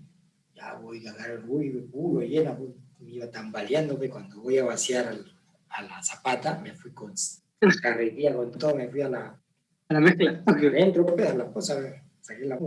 Ya 0.56 0.74
voy 0.74 1.06
a 1.06 1.10
agarrar 1.10 1.30
el 1.36 1.42
buggy, 1.42 1.88
lo 1.92 2.20
llena, 2.22 2.58
me 2.98 3.08
iba 3.08 3.30
tambaleándome 3.30 4.10
cuando 4.10 4.40
voy 4.40 4.58
a 4.58 4.64
vaciar 4.64 5.16
a 5.68 5.82
la 5.82 6.02
zapata, 6.02 6.58
me 6.58 6.74
fui 6.74 6.90
con 6.90 7.14
carretilla, 7.80 8.34
con 8.34 8.50
todo, 8.52 8.74
me 8.74 8.88
fui 8.88 9.02
a 9.02 9.08
la, 9.08 9.40
a 9.88 9.94
la 9.94 10.00
mezcla. 10.00 10.42
Dentro, 10.60 11.06
pues, 11.06 11.34
la 11.34 11.52
cosa, 11.52 12.02
saqué 12.20 12.46
la 12.46 12.58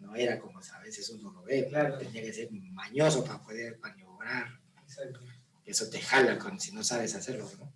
No 0.00 0.14
era 0.14 0.38
como 0.38 0.58
a 0.58 0.80
veces 0.80 1.10
uno 1.10 1.30
lo 1.32 1.42
ve, 1.42 1.66
claro, 1.68 1.98
tenía 1.98 2.22
que 2.22 2.32
ser 2.32 2.50
mañoso 2.52 3.24
para 3.24 3.42
poder 3.42 3.78
maniobrar. 3.80 4.48
Exacto. 4.82 5.20
Eso 5.64 5.88
te 5.90 6.00
jala 6.00 6.38
con, 6.38 6.60
si 6.60 6.72
no 6.72 6.84
sabes 6.84 7.14
hacerlo, 7.14 7.48
¿no? 7.58 7.72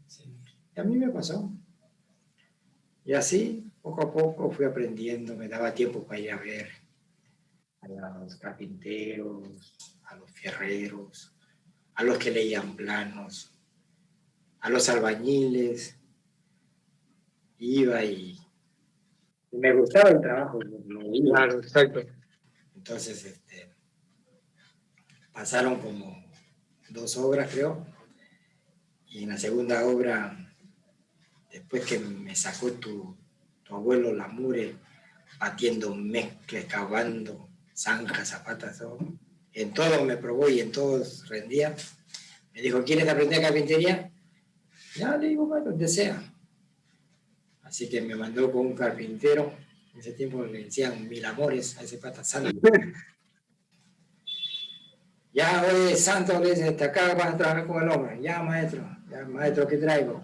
Y 0.76 0.80
a 0.80 0.84
mí 0.84 0.96
me 0.96 1.08
pasó. 1.10 1.52
Y 3.04 3.14
así, 3.14 3.70
poco 3.82 4.02
a 4.02 4.12
poco, 4.12 4.50
fui 4.50 4.64
aprendiendo, 4.64 5.36
me 5.36 5.48
daba 5.48 5.74
tiempo 5.74 6.04
para 6.04 6.20
ir 6.20 6.30
a 6.30 6.36
ver 6.36 6.68
a 7.82 8.18
los 8.18 8.36
carpinteros, 8.36 9.98
a 10.04 10.16
los 10.16 10.30
fierreros, 10.30 11.34
a 11.94 12.04
los 12.04 12.18
que 12.18 12.30
leían 12.30 12.76
planos, 12.76 13.52
a 14.60 14.70
los 14.70 14.88
albañiles. 14.88 15.96
Iba 17.58 18.02
y 18.04 18.38
me 19.52 19.74
gustaba 19.74 20.10
el 20.10 20.20
trabajo. 20.20 20.60
Claro, 20.60 21.58
exacto. 21.58 22.00
Entonces, 22.74 23.24
este, 23.24 23.70
pasaron 25.32 25.80
como 25.80 26.24
dos 26.88 27.16
obras, 27.16 27.50
creo. 27.52 27.84
Y 29.08 29.24
en 29.24 29.30
la 29.30 29.38
segunda 29.38 29.84
obra, 29.84 30.54
después 31.52 31.84
que 31.84 31.98
me 31.98 32.34
sacó 32.34 32.72
tu, 32.72 33.16
tu 33.64 33.74
abuelo 33.74 34.14
la 34.14 34.28
mure, 34.28 34.76
batiendo 35.38 35.94
mezcla, 35.94 36.62
cavando 36.66 37.48
zanjas, 37.74 38.28
zapatas, 38.28 38.82
en 39.52 39.72
todo 39.72 40.04
me 40.04 40.16
probó 40.16 40.48
y 40.48 40.60
en 40.60 40.70
todos 40.70 41.28
rendía. 41.28 41.74
Me 42.52 42.60
dijo, 42.60 42.84
¿quieres 42.84 43.08
aprender 43.08 43.40
carpintería? 43.40 44.09
Ya 45.00 45.16
le 45.16 45.28
digo, 45.28 45.46
bueno, 45.46 45.70
donde 45.70 45.88
sea. 45.88 46.22
Así 47.62 47.88
que 47.88 48.02
me 48.02 48.14
mandó 48.14 48.52
con 48.52 48.66
un 48.66 48.74
carpintero. 48.74 49.50
En 49.94 50.00
ese 50.00 50.12
tiempo 50.12 50.44
le 50.44 50.64
decían 50.64 51.08
mil 51.08 51.24
amores 51.24 51.78
a 51.78 51.84
ese 51.84 51.96
pata 51.96 52.22
santo. 52.22 52.50
ya, 55.32 55.64
oye, 55.72 55.96
santo, 55.96 56.38
le 56.38 56.50
dice, 56.50 56.68
acá 56.68 57.14
vas 57.14 57.28
a 57.28 57.36
trabajar 57.38 57.66
con 57.66 57.82
el 57.82 57.88
hombre. 57.88 58.20
Ya, 58.20 58.42
maestro, 58.42 58.84
ya, 59.10 59.24
maestro, 59.24 59.66
¿qué 59.66 59.78
traigo? 59.78 60.22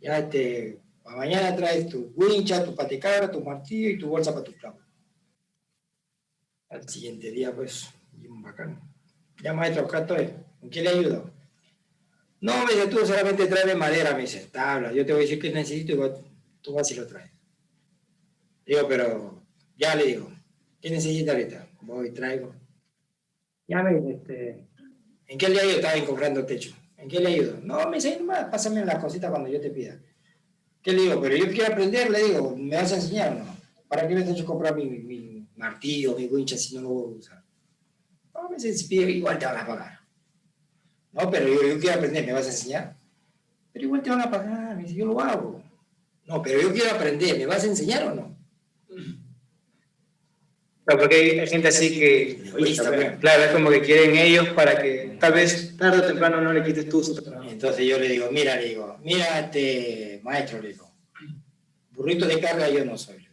Ya, 0.00 0.18
este, 0.18 0.80
para 1.02 1.18
mañana 1.18 1.54
traes 1.54 1.86
tu 1.86 2.14
wincha, 2.16 2.64
tu 2.64 2.74
paticabra, 2.74 3.30
tu 3.30 3.42
martillo 3.42 3.90
y 3.90 3.98
tu 3.98 4.08
bolsa 4.08 4.32
para 4.32 4.44
tu 4.44 4.54
clavo. 4.54 4.78
Al 6.70 6.88
siguiente 6.88 7.30
día, 7.30 7.54
pues, 7.54 7.90
un 8.26 8.40
bacán. 8.40 8.80
Ya, 9.42 9.52
maestro, 9.52 9.84
acá 9.84 10.00
estoy. 10.00 10.30
¿En 10.62 10.70
qué 10.70 10.80
le 10.80 10.88
ayudo? 10.88 11.35
No, 12.40 12.64
me 12.64 12.74
dice, 12.74 12.88
tú 12.88 12.98
solamente 13.06 13.46
trae 13.46 13.74
madera, 13.74 14.14
me 14.14 14.22
dice, 14.22 14.48
tabla. 14.52 14.92
Yo 14.92 15.06
te 15.06 15.12
voy 15.12 15.22
a 15.22 15.24
decir 15.24 15.40
que 15.40 15.50
necesito 15.50 15.92
y 15.94 16.10
tú 16.60 16.74
vas 16.74 16.90
y 16.90 16.94
lo 16.94 17.06
traes. 17.06 17.30
Digo, 18.66 18.86
pero 18.88 19.42
ya 19.76 19.94
le 19.94 20.06
digo, 20.06 20.30
¿qué 20.80 20.90
necesita 20.90 21.32
ahorita? 21.32 21.68
Voy, 21.82 22.10
traigo. 22.10 22.54
Ya 23.68 23.82
me 23.82 24.12
este, 24.12 24.66
¿en 25.26 25.38
qué 25.38 25.48
le 25.48 25.60
ayudo? 25.60 25.76
Estaba 25.76 26.04
comprando 26.04 26.44
techo. 26.44 26.74
¿En 26.98 27.08
qué 27.08 27.20
le 27.20 27.28
ayudo? 27.28 27.58
No, 27.62 27.88
me 27.88 27.96
dice, 27.96 28.18
nomás, 28.18 28.44
pásame 28.44 28.84
las 28.84 29.02
cositas 29.02 29.30
cuando 29.30 29.48
yo 29.48 29.60
te 29.60 29.70
pida. 29.70 29.98
¿Qué 30.82 30.92
le 30.92 31.02
digo? 31.02 31.20
Pero 31.20 31.36
yo 31.36 31.46
quiero 31.48 31.72
aprender, 31.72 32.10
le 32.10 32.22
digo, 32.24 32.56
¿me 32.56 32.76
vas 32.76 32.92
a 32.92 32.96
enseñar 32.96 33.32
o 33.32 33.44
no? 33.44 33.56
¿Para 33.88 34.06
qué 34.06 34.14
me 34.14 34.22
has 34.22 34.28
hecho 34.28 34.44
comprar 34.44 34.74
mi, 34.74 34.84
mi 34.86 35.48
martillo, 35.56 36.16
mi 36.16 36.26
wincha 36.26 36.56
si 36.56 36.74
no 36.74 36.82
lo 36.82 36.88
voy 36.88 37.14
a 37.14 37.18
usar? 37.18 37.42
No, 38.34 38.48
me 38.48 38.56
dice, 38.56 38.94
igual 38.94 39.38
te 39.38 39.46
van 39.46 39.56
a 39.56 39.66
pagar. 39.66 40.05
No, 41.16 41.30
pero 41.30 41.48
yo, 41.48 41.62
yo, 41.66 41.80
quiero 41.80 41.96
aprender, 41.96 42.26
¿me 42.26 42.32
vas 42.32 42.46
a 42.46 42.50
enseñar? 42.50 42.96
Pero 43.72 43.86
igual 43.86 44.02
te 44.02 44.10
van 44.10 44.20
a 44.20 44.30
pagar, 44.30 44.76
me 44.76 44.82
dice, 44.82 44.94
yo 44.94 45.06
lo 45.06 45.18
hago. 45.20 45.62
No, 46.26 46.42
pero 46.42 46.60
yo 46.60 46.72
quiero 46.72 46.90
aprender, 46.90 47.38
¿me 47.38 47.46
vas 47.46 47.64
a 47.64 47.68
enseñar 47.68 48.04
o 48.04 48.14
no? 48.14 48.36
No, 50.88 50.98
porque 50.98 51.16
hay 51.16 51.46
gente 51.48 51.68
así 51.68 51.98
que, 51.98 52.52
claro, 53.18 53.44
es 53.44 53.50
como 53.50 53.70
que 53.70 53.80
quieren 53.80 54.16
ellos 54.16 54.48
para 54.50 54.80
que 54.80 55.16
tal 55.18 55.32
vez 55.32 55.76
tarde 55.76 55.98
o 55.98 56.06
temprano 56.06 56.40
no 56.40 56.52
le 56.52 56.62
quites 56.62 56.88
tú 56.88 57.02
su 57.02 57.14
trabajo. 57.14 57.50
Entonces 57.50 57.86
yo 57.86 57.98
le 57.98 58.08
digo, 58.08 58.28
mira, 58.30 58.54
le 58.56 58.68
digo, 58.68 58.98
mira, 59.02 59.40
este 59.40 60.20
maestro, 60.22 60.60
le 60.60 60.68
digo, 60.68 60.92
burrito 61.90 62.26
de 62.26 62.38
carga 62.38 62.68
yo 62.68 62.84
no 62.84 62.96
soy. 62.98 63.26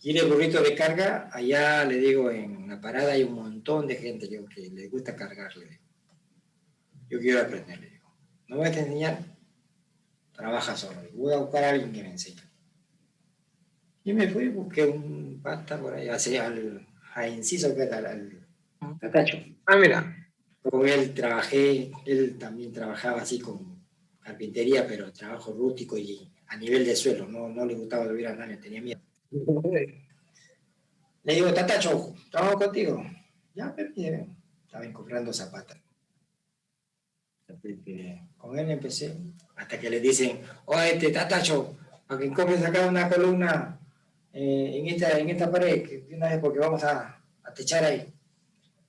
¿Quiere 0.00 0.22
burrito 0.24 0.62
de 0.62 0.74
carga? 0.74 1.30
Allá 1.32 1.84
le 1.84 1.98
digo, 1.98 2.30
en 2.30 2.68
la 2.68 2.80
parada 2.80 3.12
hay 3.12 3.22
un 3.22 3.34
montón 3.34 3.86
de 3.86 3.96
gente 3.96 4.28
yo, 4.28 4.44
que 4.46 4.68
le 4.70 4.88
gusta 4.88 5.14
cargarle. 5.14 5.80
Yo 7.10 7.18
quiero 7.18 7.42
aprender, 7.42 7.78
le 7.80 7.90
digo. 7.90 8.08
No 8.46 8.56
voy 8.56 8.66
a 8.66 8.68
enseñar, 8.68 9.18
trabaja 10.32 10.76
solo. 10.76 11.00
Voy 11.12 11.34
a 11.34 11.38
buscar 11.38 11.64
a 11.64 11.70
alguien 11.70 11.92
que 11.92 12.02
me 12.04 12.12
enseñe. 12.12 12.40
Y 14.04 14.12
me 14.12 14.28
fui, 14.28 14.48
busqué 14.48 14.84
un 14.84 15.40
pasta 15.42 15.78
por 15.78 15.92
ahí, 15.94 16.08
hacia 16.08 16.46
al 16.46 16.86
a 17.14 17.26
Inciso, 17.26 17.74
que 17.74 17.82
era 17.82 18.12
el 18.12 18.40
Tatacho. 19.00 19.38
Ah, 19.66 19.76
mira. 19.76 20.16
Con 20.62 20.86
él 20.88 21.12
trabajé, 21.12 21.90
él 22.06 22.38
también 22.38 22.72
trabajaba 22.72 23.22
así 23.22 23.40
con 23.40 23.84
carpintería, 24.20 24.86
pero 24.86 25.12
trabajo 25.12 25.52
rústico 25.52 25.98
y 25.98 26.30
a 26.46 26.56
nivel 26.56 26.84
de 26.84 26.94
suelo, 26.94 27.26
no, 27.26 27.48
no 27.48 27.66
le 27.66 27.74
gustaba 27.74 28.06
subir 28.06 28.28
a 28.28 28.36
nadie, 28.36 28.58
tenía 28.58 28.80
miedo. 28.80 29.00
Le 31.24 31.34
digo, 31.34 31.52
Tatacho, 31.52 32.14
trabajo 32.30 32.58
contigo. 32.58 33.02
Ya, 33.54 33.74
pero 33.74 33.90
estaba 34.64 34.92
comprando 34.92 35.32
zapatas 35.32 35.78
con 38.38 38.58
él 38.58 38.70
empecé, 38.70 39.16
hasta 39.56 39.78
que 39.78 39.90
le 39.90 40.00
dicen, 40.00 40.40
oye, 40.66 40.94
este 40.94 41.10
tatacho, 41.10 41.76
para 42.06 42.20
que 42.20 42.30
compres 42.32 42.64
acá 42.64 42.86
una 42.86 43.08
columna 43.08 43.78
eh, 44.32 44.72
en, 44.74 44.86
esta, 44.88 45.18
en 45.18 45.30
esta 45.30 45.50
pared, 45.50 45.82
que 45.82 46.14
una 46.14 46.28
vez 46.28 46.38
porque 46.38 46.58
vamos 46.58 46.82
a, 46.84 47.22
a, 47.42 47.54
techar 47.54 47.84
ahí. 47.84 48.12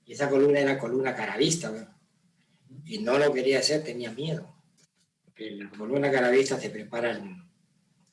Y 0.06 0.12
esa 0.12 0.28
columna 0.28 0.60
era 0.60 0.78
columna 0.78 1.14
carabista, 1.14 1.94
y 2.84 2.98
no 2.98 3.18
lo 3.18 3.32
quería 3.32 3.58
hacer, 3.58 3.84
tenía 3.84 4.10
miedo. 4.10 4.54
Porque 5.24 5.50
la 5.52 5.70
columna 5.70 6.10
carabista 6.10 6.58
se 6.58 6.70
prepara 6.70 7.20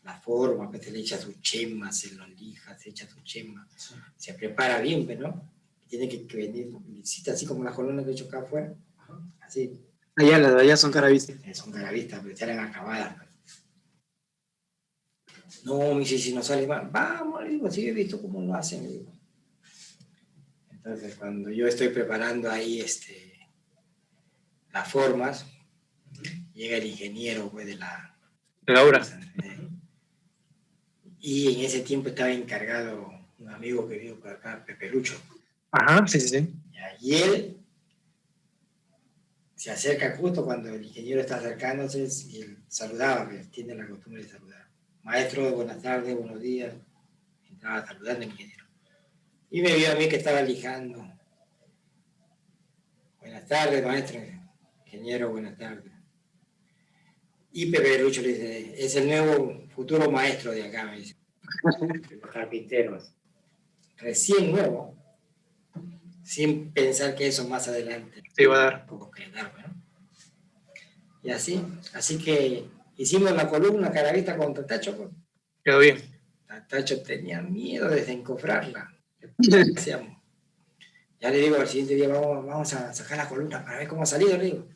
la 0.03 0.19
forma, 0.19 0.71
que 0.71 0.79
se 0.79 0.91
le 0.91 0.99
echa 0.99 1.17
sus 1.17 1.41
chemas, 1.41 1.99
se 1.99 2.15
lo 2.15 2.25
lija, 2.27 2.77
se 2.77 2.89
echa 2.89 3.07
sus 3.07 3.23
chemas, 3.23 3.67
se 4.15 4.33
prepara 4.33 4.79
bien, 4.81 5.07
¿no? 5.19 5.49
Tiene 5.87 6.07
que, 6.07 6.25
venir 6.35 6.69
visita 6.87 7.33
así 7.33 7.45
como 7.45 7.63
las 7.63 7.73
columnas 7.73 8.05
que 8.05 8.11
he 8.11 8.13
hecho 8.13 8.25
acá 8.25 8.39
afuera, 8.39 8.73
así 9.41 9.88
Allá, 10.19 10.37
las 10.37 10.53
de 10.53 10.61
allá 10.61 10.75
son 10.75 10.91
caravistas. 10.91 11.37
Son 11.57 11.71
caravistas, 11.71 12.19
pero 12.21 12.35
salen 12.35 12.59
acabadas. 12.59 13.15
No, 15.63 15.93
me 15.93 16.01
dice, 16.01 16.17
si 16.17 16.33
no 16.33 16.43
sale 16.43 16.67
mal, 16.67 16.89
vamos, 16.91 17.41
le 17.41 17.51
digo, 17.51 17.71
sí 17.71 17.87
he 17.87 17.93
visto 17.93 18.21
cómo 18.21 18.41
lo 18.41 18.53
hacen, 18.53 18.83
le 18.83 18.89
digo. 18.89 19.13
Entonces, 20.71 21.15
cuando 21.15 21.49
yo 21.51 21.67
estoy 21.67 21.87
preparando 21.89 22.51
ahí 22.51 22.81
este, 22.81 23.39
las 24.73 24.91
formas, 24.91 25.45
llega 26.53 26.75
el 26.75 26.87
ingeniero 26.87 27.49
pues, 27.49 27.65
de 27.65 27.77
la... 27.77 28.17
De 28.63 28.73
la 28.73 28.83
obra. 28.83 29.01
Y 31.19 31.53
en 31.53 31.61
ese 31.61 31.79
tiempo 31.79 32.09
estaba 32.09 32.31
encargado 32.31 33.09
un 33.37 33.49
amigo 33.49 33.87
que 33.87 33.97
vive 33.97 34.15
por 34.15 34.31
acá, 34.31 34.65
Pepe 34.65 34.89
Lucho. 34.89 35.17
Ajá, 35.71 36.05
sí, 36.07 36.19
sí, 36.19 36.27
sí. 36.27 36.53
Y 36.99 37.15
él 37.15 37.58
se 39.59 39.71
acerca 39.71 40.15
justo 40.15 40.45
cuando 40.45 40.69
el 40.69 40.85
ingeniero 40.85 41.19
está 41.19 41.35
acercándose 41.35 42.07
y 42.29 42.41
él 42.43 42.57
saludaba, 42.69 43.29
tiene 43.51 43.75
la 43.75 43.89
costumbre 43.89 44.23
de 44.23 44.29
saludar. 44.29 44.69
Maestro, 45.03 45.53
buenas 45.53 45.81
tardes, 45.81 46.15
buenos 46.15 46.39
días. 46.39 46.73
Estaba 47.51 47.85
saludando 47.85 48.23
al 48.23 48.31
ingeniero. 48.31 48.63
Y 49.51 49.61
me 49.61 49.75
vio 49.75 49.91
a 49.91 49.95
mí 49.95 50.07
que 50.07 50.15
estaba 50.15 50.41
lijando. 50.43 51.05
Buenas 53.19 53.45
tardes, 53.49 53.83
maestro. 53.83 54.21
Ingeniero, 54.85 55.29
buenas 55.29 55.57
tardes. 55.57 55.91
Y 57.51 57.69
Pepe 57.69 58.01
Lucho 58.01 58.21
le 58.21 58.29
dice, 58.29 58.85
es 58.85 58.95
el 58.95 59.07
nuevo 59.07 59.67
futuro 59.75 60.09
maestro 60.09 60.53
de 60.53 60.63
acá, 60.63 60.85
me 60.85 60.99
dice. 60.99 61.17
Los 62.21 62.31
carpinteros. 62.31 63.13
Recién 63.97 64.51
nuevo 64.51 64.98
sin 66.29 66.71
pensar 66.71 67.15
que 67.15 67.25
eso 67.25 67.47
más 67.47 67.67
adelante 67.67 68.21
te 68.35 68.43
iba 68.43 68.55
a 68.55 68.63
dar. 68.65 68.85
Poco 68.85 69.09
que 69.09 69.31
dar, 69.31 69.51
Y 71.23 71.31
así, 71.31 71.59
así 71.95 72.19
que 72.19 72.67
hicimos 72.97 73.31
la 73.31 73.49
columna 73.49 73.91
caravita 73.91 74.37
con 74.37 74.53
Tatacho. 74.53 74.95
Pues. 74.95 75.09
Quedó 75.63 75.79
bien. 75.79 75.97
Tatacho 76.45 77.01
tenía 77.01 77.41
miedo 77.41 77.89
de 77.89 77.95
desencofrarla. 77.95 78.95
Ya 81.19 81.31
le 81.31 81.37
digo 81.39 81.55
al 81.55 81.67
siguiente 81.67 81.95
día, 81.95 82.09
vamos, 82.09 82.45
vamos 82.45 82.73
a 82.75 82.93
sacar 82.93 83.17
la 83.17 83.27
columna 83.27 83.65
para 83.65 83.79
ver 83.79 83.87
cómo 83.87 84.03
ha 84.03 84.05
salido, 84.05 84.37
le 84.37 84.45
digo. 84.45 84.67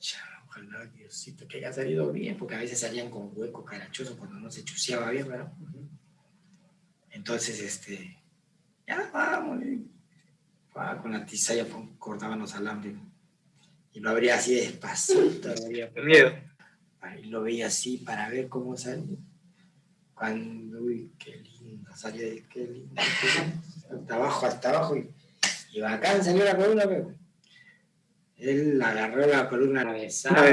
Ya, 0.00 0.18
ojalá 0.46 0.86
Diosito 0.86 1.46
que 1.46 1.58
haya 1.58 1.74
salido 1.74 2.10
bien, 2.10 2.38
porque 2.38 2.54
a 2.54 2.60
veces 2.60 2.80
salían 2.80 3.10
con 3.10 3.32
huecos 3.34 3.66
carachosos 3.66 4.16
cuando 4.16 4.40
no 4.40 4.50
se 4.50 4.64
chuceaba 4.64 5.10
bien, 5.10 5.28
¿verdad? 5.28 5.52
Entonces, 7.10 7.60
este, 7.60 8.16
ya 8.86 9.10
vamos, 9.12 9.58
con 11.02 11.12
la 11.12 11.24
tiza 11.24 11.54
ya 11.54 11.66
cortaban 11.98 12.38
los 12.38 12.54
alambres 12.54 12.94
y 13.96 14.00
lo 14.00 14.10
abría 14.10 14.34
así 14.34 14.54
despacito. 14.54 15.48
Miedo. 16.04 16.30
Y 17.22 17.26
lo 17.28 17.42
veía 17.42 17.68
así 17.68 17.98
para 17.98 18.28
ver 18.28 18.48
cómo 18.48 18.76
salía. 18.76 19.16
Cuando, 20.12 20.80
uy, 20.80 21.12
qué 21.18 21.36
lindo, 21.36 21.96
salió 21.96 22.28
de 22.28 22.44
qué 22.44 22.66
lindo. 22.66 23.00
Hasta 23.00 24.14
abajo, 24.14 24.46
hasta 24.46 24.68
abajo. 24.68 24.96
Y, 24.96 25.10
y 25.72 25.80
bacán 25.80 26.22
salió 26.22 26.44
la 26.44 26.56
columna, 26.56 26.84
pero 26.86 27.14
él 28.36 28.82
agarró 28.82 29.26
la 29.26 29.48
columna, 29.48 29.84
la 29.84 29.92
besaba, 29.92 30.44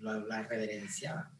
la, 0.00 0.18
la 0.18 0.42
reverenciaba. 0.48 1.30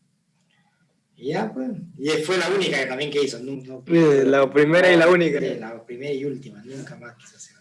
Y 1.16 1.28
ya, 1.28 1.52
pues. 1.52 1.70
Y 1.98 2.08
fue 2.22 2.38
la 2.38 2.48
única 2.48 2.78
que 2.78 2.86
también 2.86 3.10
que 3.10 3.22
hizo. 3.22 3.38
No, 3.40 3.82
la 3.86 4.52
primera 4.52 4.92
y 4.92 4.96
la 4.96 5.08
única. 5.08 5.40
La 5.40 5.84
primera 5.84 6.12
y 6.12 6.24
última, 6.24 6.62
nunca 6.64 6.96
más 6.96 7.14
quiso 7.16 7.36
hacer. 7.36 7.54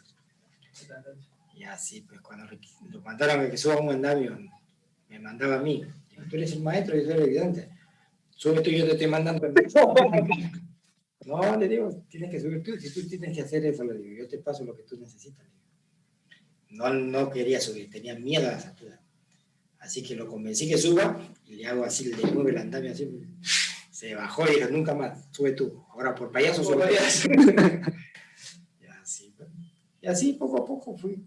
Y 1.56 1.64
así, 1.64 2.02
pues 2.02 2.20
cuando 2.22 2.46
lo 2.90 3.02
mandaron 3.02 3.46
a 3.46 3.50
que 3.50 3.58
suba 3.58 3.80
un 3.80 3.90
andamio, 3.90 4.38
me 5.10 5.20
mandaba 5.20 5.56
a 5.56 5.62
mí. 5.62 5.84
tú 6.30 6.36
eres 6.36 6.54
el 6.54 6.62
maestro 6.62 6.98
y 6.98 7.02
yo 7.02 7.12
soy 7.12 7.16
el 7.16 7.30
ayudante. 7.30 7.70
Sube 8.32 8.62
tú 8.62 8.70
y 8.70 8.80
yo 8.80 8.86
te 8.86 8.94
estoy 8.94 9.08
mandando. 9.08 9.48
no, 11.26 11.58
le 11.58 11.68
digo, 11.70 12.04
tienes 12.10 12.32
que 12.32 12.42
subir 12.42 12.64
tú. 12.64 12.76
Si 12.78 12.94
tú 12.94 13.08
tienes 13.08 13.34
que 13.34 13.44
hacer 13.44 13.66
eso, 13.66 13.84
le 13.84 13.98
digo, 13.98 14.24
yo 14.24 14.28
te 14.28 14.40
paso 14.40 14.66
lo 14.66 14.76
que 14.76 14.84
tú 14.84 14.98
necesitas. 14.98 15.46
No, 16.72 16.92
no 16.92 17.30
quería 17.30 17.62
subir, 17.62 17.90
tenía 17.90 18.16
miedo 18.16 18.50
a 18.50 18.54
las 18.54 18.66
alturas. 18.66 19.00
Así 19.84 20.02
que 20.02 20.16
lo 20.16 20.28
convencí 20.30 20.70
que 20.70 20.78
suba 20.78 21.20
y 21.46 21.56
le 21.56 21.68
hago 21.68 21.84
así, 21.84 22.06
le 22.06 22.32
mueve 22.32 22.52
el 22.52 22.58
andamio 22.58 22.94
así. 22.94 23.10
Se 23.92 24.16
bajó 24.16 24.48
y 24.48 24.56
dijo, 24.56 24.70
nunca 24.70 24.96
más, 24.96 25.28
sube 25.32 25.52
tú. 25.52 25.84
Ahora 25.92 26.16
por 26.16 26.32
payaso 26.32 26.64
sube 26.64 26.78
payaso. 26.78 27.28
y, 28.82 28.86
así, 28.86 29.36
y 30.02 30.08
así 30.08 30.34
poco 30.34 30.64
a 30.64 30.66
poco 30.66 30.98
fui, 30.98 31.22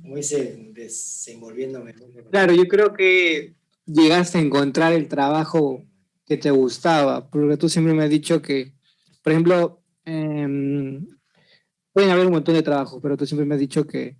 como 0.00 0.16
dice, 0.16 0.70
desenvolviéndome. 0.72 1.94
Claro, 2.30 2.54
yo 2.54 2.66
creo 2.66 2.94
que 2.94 3.54
llegaste 3.84 4.38
a 4.38 4.40
encontrar 4.40 4.94
el 4.94 5.06
trabajo 5.06 5.84
que 6.24 6.38
te 6.38 6.50
gustaba, 6.50 7.28
porque 7.28 7.58
tú 7.58 7.68
siempre 7.68 7.92
me 7.92 8.04
has 8.04 8.10
dicho 8.10 8.40
que, 8.40 8.72
por 9.22 9.32
ejemplo, 9.32 9.82
eh, 10.06 10.98
pueden 11.92 12.10
haber 12.10 12.24
un 12.24 12.32
montón 12.32 12.54
de 12.54 12.62
trabajos, 12.62 13.00
pero 13.02 13.18
tú 13.18 13.26
siempre 13.26 13.44
me 13.44 13.54
has 13.54 13.60
dicho 13.60 13.86
que 13.86 14.16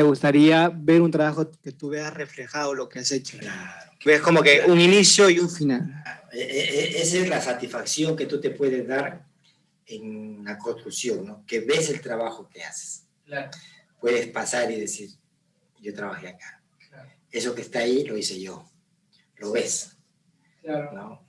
te 0.00 0.04
gustaría 0.04 0.70
ver 0.74 1.02
un 1.02 1.10
trabajo 1.10 1.50
que 1.62 1.72
tú 1.72 1.90
veas 1.90 2.14
reflejado 2.14 2.74
lo 2.74 2.88
que 2.88 3.00
has 3.00 3.12
hecho. 3.12 3.36
Claro. 3.36 3.92
Ves 4.02 4.22
como 4.22 4.40
que 4.40 4.62
un 4.66 4.80
inicio 4.80 5.28
y 5.28 5.38
un 5.38 5.50
final. 5.50 6.02
E, 6.32 6.40
e, 6.40 6.40
e, 6.40 7.02
esa 7.02 7.18
es 7.18 7.28
la 7.28 7.38
satisfacción 7.38 8.16
que 8.16 8.24
tú 8.24 8.40
te 8.40 8.48
puedes 8.48 8.88
dar 8.88 9.26
en 9.84 10.42
la 10.42 10.56
construcción, 10.56 11.26
¿no? 11.26 11.44
Que 11.46 11.60
ves 11.60 11.90
el 11.90 12.00
trabajo 12.00 12.48
que 12.48 12.64
haces. 12.64 13.08
Claro. 13.26 13.50
Puedes 14.00 14.26
pasar 14.28 14.70
y 14.70 14.80
decir, 14.80 15.10
yo 15.78 15.92
trabajé 15.92 16.28
acá. 16.28 16.62
Claro. 16.88 17.10
Eso 17.30 17.54
que 17.54 17.60
está 17.60 17.80
ahí 17.80 18.02
lo 18.04 18.16
hice 18.16 18.40
yo. 18.40 18.64
Lo 19.36 19.52
ves. 19.52 19.98
Claro. 20.62 20.92
¿no? 20.94 21.22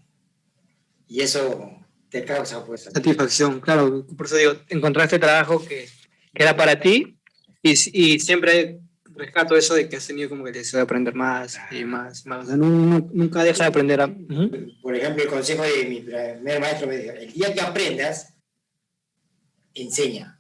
Y 1.09 1.19
eso 1.19 1.77
te 2.09 2.23
causa 2.23 2.63
pues 2.63 2.83
satisfacción, 2.85 3.59
claro. 3.59 4.07
Por 4.15 4.27
eso 4.27 4.37
digo, 4.37 4.53
encontraste 4.69 5.19
trabajo 5.19 5.59
que, 5.61 5.89
que 6.33 6.43
era 6.43 6.55
para 6.55 6.79
ti 6.79 7.17
y, 7.63 7.71
y, 7.71 8.19
siempre 8.19 8.79
rescato 9.15 9.55
eso 9.55 9.75
de 9.75 9.87
que 9.87 9.97
has 9.97 10.07
tenido 10.07 10.29
como 10.29 10.43
que 10.43 10.51
deseo 10.51 10.79
de 10.79 10.83
aprender 10.83 11.13
más 11.13 11.57
y 11.71 11.83
más. 11.85 12.25
más. 12.25 12.45
O 12.45 12.47
sea, 12.47 12.57
nunca 12.57 13.43
deja 13.43 13.63
de 13.63 13.69
aprender. 13.69 14.01
A... 14.01 14.07
Por 14.81 14.95
ejemplo, 14.95 15.23
el 15.23 15.29
consejo 15.29 15.63
de 15.63 15.85
mi 15.85 16.01
primer 16.01 16.59
maestro 16.59 16.87
me 16.87 16.97
dijo, 16.97 17.13
el 17.13 17.31
día 17.31 17.53
que 17.53 17.61
aprendas, 17.61 18.33
enseña. 19.73 20.39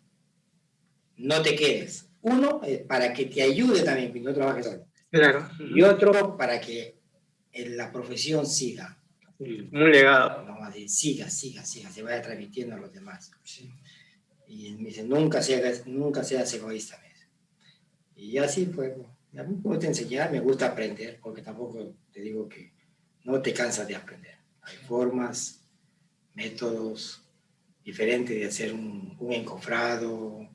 No 1.17 1.41
te 1.41 1.55
quedes. 1.55 2.09
Uno, 2.21 2.61
para 2.87 3.13
que 3.13 3.25
te 3.25 3.41
ayude 3.41 3.81
también, 3.81 4.13
que 4.13 4.19
no 4.19 4.33
trabajes 4.33 4.65
solo. 4.65 4.87
Claro. 5.11 5.49
Y 5.59 5.81
otro, 5.81 6.37
para 6.37 6.59
que 6.59 6.99
en 7.51 7.77
la 7.77 7.91
profesión 7.91 8.45
siga. 8.45 8.97
Un 9.39 9.91
legado. 9.91 10.43
No, 10.43 10.57
siga, 10.87 11.29
siga, 11.29 11.65
siga, 11.65 11.89
se 11.89 12.03
vaya 12.03 12.21
transmitiendo 12.21 12.75
a 12.75 12.79
los 12.79 12.93
demás. 12.93 13.31
Y 14.47 14.73
me 14.75 14.89
dice, 14.89 15.03
nunca 15.03 15.41
seas, 15.41 15.87
nunca 15.87 16.23
seas 16.23 16.53
egoísta. 16.53 16.99
Y 18.21 18.37
así 18.37 18.67
fue. 18.67 18.95
A 19.35 19.43
mí 19.43 19.55
me 19.55 19.61
gusta 19.61 19.87
enseñar, 19.87 20.31
me 20.31 20.39
gusta 20.39 20.67
aprender, 20.67 21.19
porque 21.23 21.41
tampoco 21.41 21.95
te 22.11 22.21
digo 22.21 22.47
que 22.47 22.71
no 23.23 23.41
te 23.41 23.51
cansas 23.51 23.87
de 23.87 23.95
aprender. 23.95 24.35
Hay 24.61 24.75
formas, 24.87 25.61
métodos 26.35 27.23
diferentes 27.83 28.39
de 28.39 28.45
hacer 28.45 28.73
un, 28.73 29.15
un 29.19 29.33
encofrado, 29.33 30.47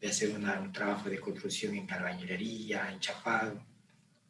de 0.00 0.08
hacer 0.08 0.30
un 0.30 0.72
trabajo 0.72 1.10
de 1.10 1.18
construcción 1.18 1.74
en 1.74 1.86
carbañilería, 1.86 2.92
en 2.92 3.00
chapado, 3.00 3.60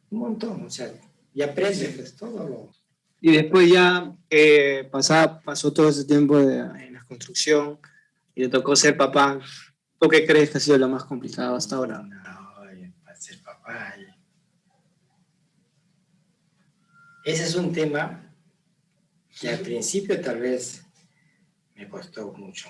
un 0.09 0.19
montón, 0.19 0.65
o 0.65 0.69
sea, 0.69 0.91
y 1.35 1.43
aprendes 1.43 1.93
pues, 1.95 2.15
todo 2.15 2.49
lo... 2.49 2.71
Y 3.21 3.31
después 3.31 3.69
ya 3.69 4.11
eh, 4.27 4.89
pasó 4.91 5.71
todo 5.71 5.89
ese 5.89 6.05
tiempo 6.05 6.39
de, 6.39 6.57
en 6.57 6.93
la 6.93 7.03
construcción 7.03 7.77
y 8.33 8.41
le 8.41 8.49
tocó 8.49 8.75
ser 8.75 8.97
papá. 8.97 9.39
¿Tú 9.99 10.09
qué 10.09 10.25
crees 10.25 10.49
que 10.49 10.57
ha 10.57 10.61
sido 10.61 10.79
lo 10.79 10.89
más 10.89 11.03
complicado 11.03 11.55
hasta 11.55 11.75
ahora? 11.75 12.03
Ese 17.23 17.43
es 17.43 17.55
un 17.55 17.71
tema 17.71 18.33
que 19.39 19.49
al 19.49 19.59
principio 19.59 20.19
tal 20.19 20.39
vez 20.39 20.83
me 21.75 21.87
costó 21.87 22.31
mucho. 22.33 22.69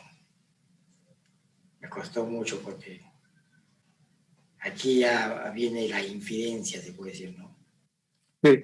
Me 1.79 1.89
costó 1.89 2.25
mucho 2.25 2.61
porque 2.61 3.01
aquí 4.59 4.99
ya 4.99 5.49
viene 5.51 5.87
la 5.87 6.03
infidencia, 6.05 6.81
se 6.81 6.93
puede 6.93 7.11
decir, 7.11 7.37
¿no? 7.37 7.57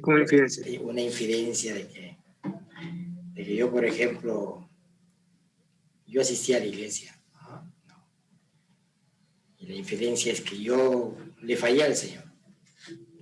¿Cómo 0.01 0.17
infidencia? 0.17 0.81
Una 0.81 1.01
infidencia 1.01 1.73
de 1.73 1.87
que, 1.87 2.17
de 3.33 3.43
que 3.43 3.55
yo, 3.55 3.71
por 3.71 3.85
ejemplo, 3.85 4.69
yo 6.05 6.21
asistía 6.21 6.57
a 6.57 6.59
la 6.59 6.65
iglesia. 6.65 7.13
Y 9.59 9.67
la 9.67 9.73
infidencia 9.73 10.31
es 10.31 10.41
que 10.41 10.59
yo 10.59 11.15
le 11.41 11.57
fallé 11.57 11.83
al 11.83 11.95
Señor. 11.95 12.23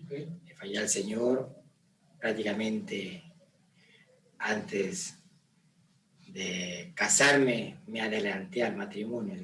Le 0.09 0.55
fallé 0.55 0.77
al 0.77 0.89
Señor 0.89 1.55
prácticamente 2.19 3.23
antes 4.39 5.15
de 6.27 6.91
casarme, 6.95 7.79
me 7.87 8.01
adelanté 8.01 8.63
al 8.63 8.75
matrimonio. 8.75 9.35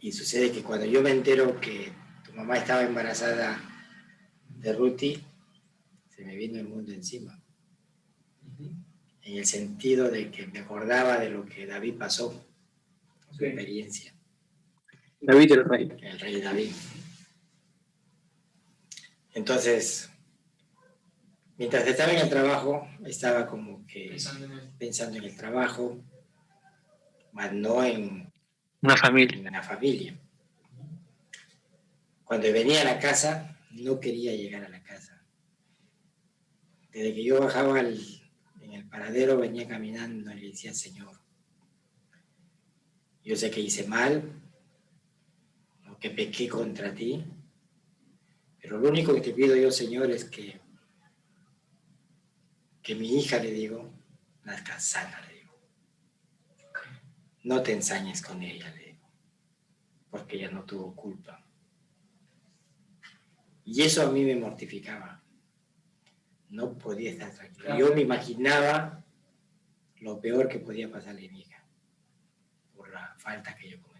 Y 0.00 0.12
sucede 0.12 0.50
que 0.50 0.62
cuando 0.62 0.86
yo 0.86 1.02
me 1.02 1.10
entero 1.10 1.60
que 1.60 1.92
tu 2.24 2.32
mamá 2.32 2.56
estaba 2.56 2.82
embarazada 2.82 3.60
de 4.48 4.72
Ruti, 4.72 5.22
se 6.08 6.24
me 6.24 6.34
vino 6.36 6.58
el 6.58 6.66
mundo 6.66 6.92
encima. 6.92 7.40
En 9.22 9.38
el 9.38 9.46
sentido 9.46 10.10
de 10.10 10.30
que 10.30 10.46
me 10.48 10.60
acordaba 10.60 11.18
de 11.18 11.30
lo 11.30 11.44
que 11.44 11.66
David 11.66 11.94
pasó, 11.98 12.44
su 13.30 13.44
experiencia. 13.44 14.12
David 15.22 15.52
el 15.52 15.64
rey. 15.64 15.92
El 16.02 16.18
rey 16.18 16.40
David. 16.40 16.72
Entonces, 19.34 20.10
mientras 21.56 21.86
estaba 21.86 22.12
en 22.12 22.18
el 22.18 22.28
trabajo, 22.28 22.88
estaba 23.06 23.46
como 23.46 23.86
que 23.86 24.16
pensando 24.78 25.16
en 25.18 25.24
el, 25.24 25.36
trabajo, 25.36 26.02
más 27.30 27.52
no 27.52 27.84
en 27.84 28.32
una 28.82 28.96
familia. 28.96 29.38
En 29.38 29.46
una 29.46 29.62
familia. 29.62 30.18
Cuando 32.24 32.52
venía 32.52 32.80
a 32.80 32.84
la 32.84 32.98
casa, 32.98 33.56
no 33.70 34.00
quería 34.00 34.34
llegar 34.34 34.64
a 34.64 34.68
la 34.68 34.82
casa. 34.82 35.22
Desde 36.90 37.14
que 37.14 37.22
yo 37.22 37.40
bajaba 37.40 37.78
en 37.78 38.72
el 38.72 38.88
paradero, 38.88 39.38
venía 39.38 39.68
caminando 39.68 40.32
y 40.32 40.40
le 40.40 40.48
decía, 40.48 40.74
Señor, 40.74 41.20
yo 43.22 43.36
sé 43.36 43.50
que 43.52 43.60
hice 43.60 43.86
mal, 43.86 44.41
que 46.02 46.10
pequé 46.10 46.48
contra 46.48 46.92
ti, 46.92 47.24
pero 48.60 48.78
lo 48.78 48.88
único 48.88 49.14
que 49.14 49.20
te 49.20 49.32
pido 49.32 49.54
yo, 49.54 49.70
Señor, 49.70 50.10
es 50.10 50.24
que, 50.24 50.60
que 52.82 52.96
mi 52.96 53.16
hija, 53.16 53.38
le 53.38 53.52
digo, 53.52 53.88
nazca 54.42 54.80
sana, 54.80 55.20
le 55.28 55.34
digo. 55.34 55.52
No 57.44 57.62
te 57.62 57.72
ensañes 57.72 58.20
con 58.20 58.42
ella, 58.42 58.68
le 58.70 58.84
digo, 58.86 59.08
porque 60.10 60.36
ella 60.38 60.50
no 60.50 60.64
tuvo 60.64 60.92
culpa. 60.96 61.40
Y 63.64 63.82
eso 63.82 64.02
a 64.02 64.10
mí 64.10 64.24
me 64.24 64.34
mortificaba. 64.34 65.22
No 66.50 66.76
podía 66.76 67.12
estar 67.12 67.32
tranquilo. 67.32 67.78
Yo 67.78 67.94
me 67.94 68.00
imaginaba 68.00 69.04
lo 70.00 70.20
peor 70.20 70.48
que 70.48 70.58
podía 70.58 70.90
pasarle 70.90 71.28
a 71.28 71.30
mi 71.30 71.40
hija. 71.42 71.64
falta 73.18 73.54
que 73.54 73.70
yo 73.70 73.80
cometí. 73.80 73.91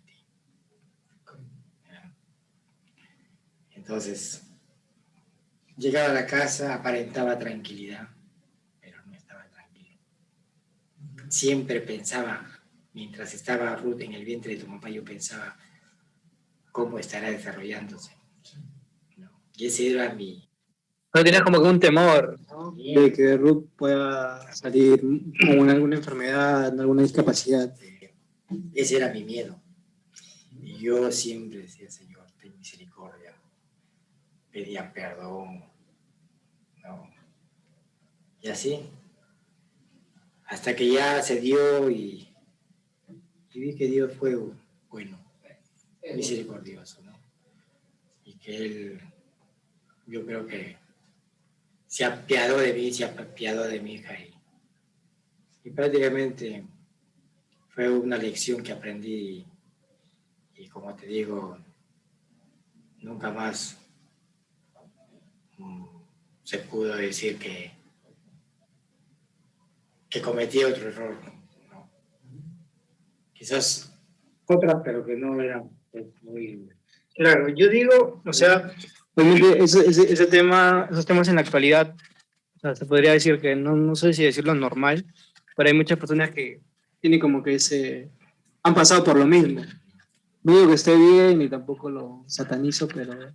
Entonces, 3.82 4.44
llegaba 5.76 6.10
a 6.10 6.14
la 6.14 6.24
casa, 6.24 6.72
aparentaba 6.72 7.36
tranquilidad, 7.36 8.08
pero 8.80 9.04
no 9.04 9.12
estaba 9.12 9.44
tranquilo. 9.48 9.98
Siempre 11.28 11.80
pensaba, 11.80 12.62
mientras 12.92 13.34
estaba 13.34 13.74
Ruth 13.74 14.00
en 14.02 14.12
el 14.12 14.24
vientre 14.24 14.54
de 14.54 14.62
tu 14.62 14.68
papá, 14.68 14.88
yo 14.88 15.04
pensaba 15.04 15.56
cómo 16.70 16.96
estará 17.00 17.28
desarrollándose. 17.32 18.12
Y 19.56 19.66
ese 19.66 19.90
era 19.90 20.14
mi... 20.14 20.48
No 21.12 21.24
tenías 21.24 21.42
como 21.42 21.60
que 21.60 21.68
un 21.68 21.80
temor 21.80 22.38
de 22.76 23.12
que 23.12 23.36
Ruth 23.36 23.66
pueda 23.76 24.54
salir 24.54 25.02
con 25.44 25.68
alguna 25.68 25.96
enfermedad, 25.96 26.78
alguna 26.78 27.02
discapacidad. 27.02 27.74
Ese 28.74 28.96
era 28.98 29.12
mi 29.12 29.24
miedo. 29.24 29.60
Y 30.62 30.78
yo 30.78 31.10
siempre 31.10 31.58
decía, 31.58 31.90
Señor. 31.90 32.11
Pedía 34.52 34.92
perdón. 34.92 35.64
Y 38.40 38.48
así. 38.48 38.80
Hasta 40.46 40.76
que 40.76 40.92
ya 40.92 41.22
se 41.22 41.40
dio 41.40 41.88
y, 41.90 42.28
y 43.52 43.60
vi 43.60 43.74
que 43.74 43.86
Dios 43.86 44.12
fue 44.14 44.36
bueno, 44.90 45.18
misericordioso, 46.14 47.00
¿no? 47.02 47.12
Y 48.24 48.34
que 48.34 48.56
Él, 48.56 49.00
yo 50.06 50.26
creo 50.26 50.46
que 50.46 50.76
se 51.86 52.04
apiadó 52.04 52.58
de 52.58 52.74
mí, 52.74 52.92
se 52.92 53.04
apiadó 53.04 53.66
de 53.66 53.80
mi 53.80 53.94
hija. 53.94 54.12
Y, 54.18 54.34
y 55.64 55.70
prácticamente 55.70 56.66
fue 57.68 57.88
una 57.88 58.18
lección 58.18 58.62
que 58.62 58.72
aprendí 58.72 59.46
y, 60.56 60.68
como 60.68 60.94
te 60.94 61.06
digo, 61.06 61.56
nunca 62.98 63.30
más 63.30 63.81
se 66.42 66.58
pudo 66.58 66.96
decir 66.96 67.38
que, 67.38 67.72
que 70.08 70.20
cometí 70.20 70.62
otro 70.64 70.88
error. 70.88 71.16
Quizás 73.32 73.92
otra, 74.46 74.82
pero 74.82 75.04
que 75.04 75.16
no 75.16 75.40
era 75.40 75.62
muy... 76.22 76.68
Claro, 77.14 77.48
yo 77.48 77.68
digo, 77.68 78.22
o 78.24 78.32
sea, 78.32 78.72
ese, 79.16 79.86
ese, 79.86 80.26
tema, 80.26 80.88
esos 80.90 81.06
temas 81.06 81.28
en 81.28 81.34
la 81.34 81.42
actualidad, 81.42 81.94
o 82.56 82.60
sea, 82.60 82.74
se 82.74 82.86
podría 82.86 83.12
decir 83.12 83.40
que 83.40 83.54
no, 83.54 83.76
no 83.76 83.94
sé 83.94 84.12
si 84.12 84.24
decirlo 84.24 84.54
normal, 84.54 85.04
pero 85.56 85.68
hay 85.68 85.74
muchas 85.74 85.98
personas 85.98 86.30
que 86.30 86.60
tiene 87.00 87.18
como 87.18 87.42
que 87.42 87.54
ese... 87.54 88.10
Han 88.62 88.74
pasado 88.74 89.02
por 89.02 89.18
lo 89.18 89.26
mismo. 89.26 89.62
No 90.44 90.54
digo 90.54 90.68
que 90.68 90.74
esté 90.74 90.96
bien 90.96 91.38
ni 91.38 91.48
tampoco 91.48 91.90
lo 91.90 92.24
satanizo, 92.26 92.88
pero, 92.88 93.34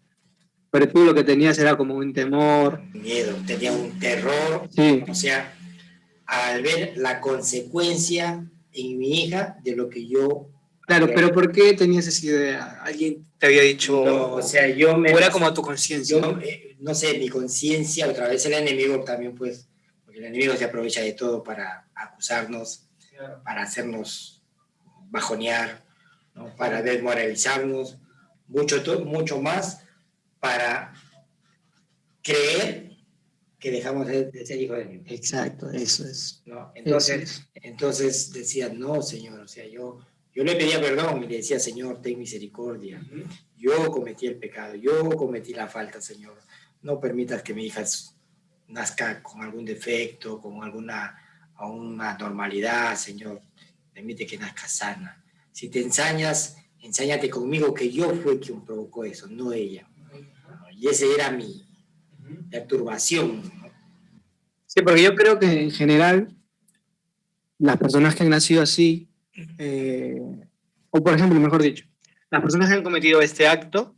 pero 0.77 0.91
tú 0.91 1.03
lo 1.03 1.15
que 1.15 1.23
tenías 1.23 1.57
era 1.57 1.75
como 1.75 1.95
un 1.95 2.13
temor. 2.13 2.79
Miedo, 2.93 3.35
tenía 3.47 3.71
un 3.71 3.97
terror. 3.99 4.69
Sí. 4.69 5.03
O 5.09 5.15
sea, 5.15 5.51
al 6.27 6.61
ver 6.61 6.93
la 6.97 7.19
consecuencia 7.19 8.47
en 8.73 8.97
mi 8.99 9.23
hija 9.23 9.57
de 9.63 9.75
lo 9.75 9.89
que 9.89 10.05
yo... 10.05 10.51
Claro, 10.81 11.09
pero 11.15 11.33
¿por 11.33 11.51
qué 11.51 11.73
tenías 11.73 12.05
esa 12.05 12.25
idea? 12.27 12.79
¿Alguien 12.83 13.25
te 13.39 13.47
había 13.47 13.63
dicho...? 13.63 14.05
No, 14.05 14.33
o 14.33 14.41
sea, 14.43 14.67
yo 14.69 14.95
me... 14.99 15.09
era 15.09 15.31
como 15.31 15.51
tu 15.51 15.63
conciencia. 15.63 16.21
¿no? 16.21 16.39
Eh, 16.41 16.77
no 16.79 16.93
sé, 16.93 17.17
mi 17.17 17.27
conciencia, 17.27 18.07
otra 18.07 18.27
vez 18.27 18.45
el 18.45 18.53
enemigo 18.53 19.03
también, 19.03 19.33
pues, 19.33 19.67
porque 20.05 20.19
el 20.19 20.25
enemigo 20.25 20.55
se 20.55 20.65
aprovecha 20.65 21.01
de 21.01 21.13
todo 21.13 21.41
para 21.41 21.87
acusarnos, 21.95 22.87
para 23.43 23.63
hacernos 23.63 24.43
bajonear, 25.09 25.83
¿no? 26.35 26.55
para 26.55 26.83
desmoralizarnos, 26.83 27.97
mucho, 28.47 28.83
mucho 29.03 29.41
más 29.41 29.86
para 30.47 30.93
creer 32.23 32.97
que 33.59 33.71
dejamos 33.71 34.07
de, 34.07 34.45
ser 34.45 34.61
hijos 34.61 34.77
de 34.77 34.85
Dios. 34.85 35.03
Exacto, 35.07 35.69
eso 35.71 36.05
es. 36.07 36.41
¿no? 36.45 36.71
Entonces, 36.73 37.49
entonces 37.55 38.31
decía, 38.31 38.69
no, 38.69 39.01
Señor, 39.01 39.41
o 39.41 39.47
sea, 39.47 39.67
yo, 39.67 39.99
yo 40.33 40.43
le 40.45 40.55
pedía 40.55 40.79
perdón 40.79 41.23
y 41.23 41.27
le 41.27 41.37
decía, 41.37 41.59
Señor, 41.59 42.01
ten 42.01 42.17
misericordia. 42.17 43.01
Yo 43.57 43.91
cometí 43.91 44.27
el 44.27 44.37
pecado, 44.37 44.75
yo 44.75 45.09
cometí 45.17 45.53
la 45.53 45.67
falta, 45.67 45.99
Señor. 45.99 46.37
No 46.81 46.99
permitas 46.99 47.43
que 47.43 47.53
mi 47.53 47.65
hija 47.65 47.83
nazca 48.67 49.21
con 49.21 49.41
algún 49.41 49.65
defecto, 49.65 50.39
con 50.39 50.63
alguna 50.63 51.23
a 51.55 51.67
una 51.67 52.17
normalidad, 52.17 52.95
Señor. 52.95 53.41
Permite 53.91 54.25
que 54.25 54.37
nazca 54.37 54.67
sana. 54.67 55.21
Si 55.51 55.69
te 55.69 55.81
ensañas, 55.81 56.55
ensáñate 56.79 57.29
conmigo 57.29 57.73
que 57.73 57.91
yo 57.91 58.15
fui 58.15 58.39
quien 58.39 58.63
provocó 58.63 59.03
eso, 59.03 59.27
no 59.27 59.51
ella. 59.51 59.89
Y 60.79 60.87
esa 60.87 61.05
era 61.05 61.31
mi 61.31 61.67
perturbación. 62.51 63.41
Sí, 64.65 64.81
porque 64.81 65.03
yo 65.03 65.15
creo 65.15 65.39
que 65.39 65.63
en 65.63 65.71
general 65.71 66.35
las 67.57 67.77
personas 67.77 68.15
que 68.15 68.23
han 68.23 68.29
nacido 68.29 68.61
así, 68.61 69.09
eh, 69.57 70.21
o 70.89 71.03
por 71.03 71.13
ejemplo, 71.13 71.39
mejor 71.39 71.63
dicho, 71.63 71.85
las 72.29 72.41
personas 72.41 72.69
que 72.69 72.75
han 72.75 72.83
cometido 72.83 73.21
este 73.21 73.47
acto, 73.47 73.95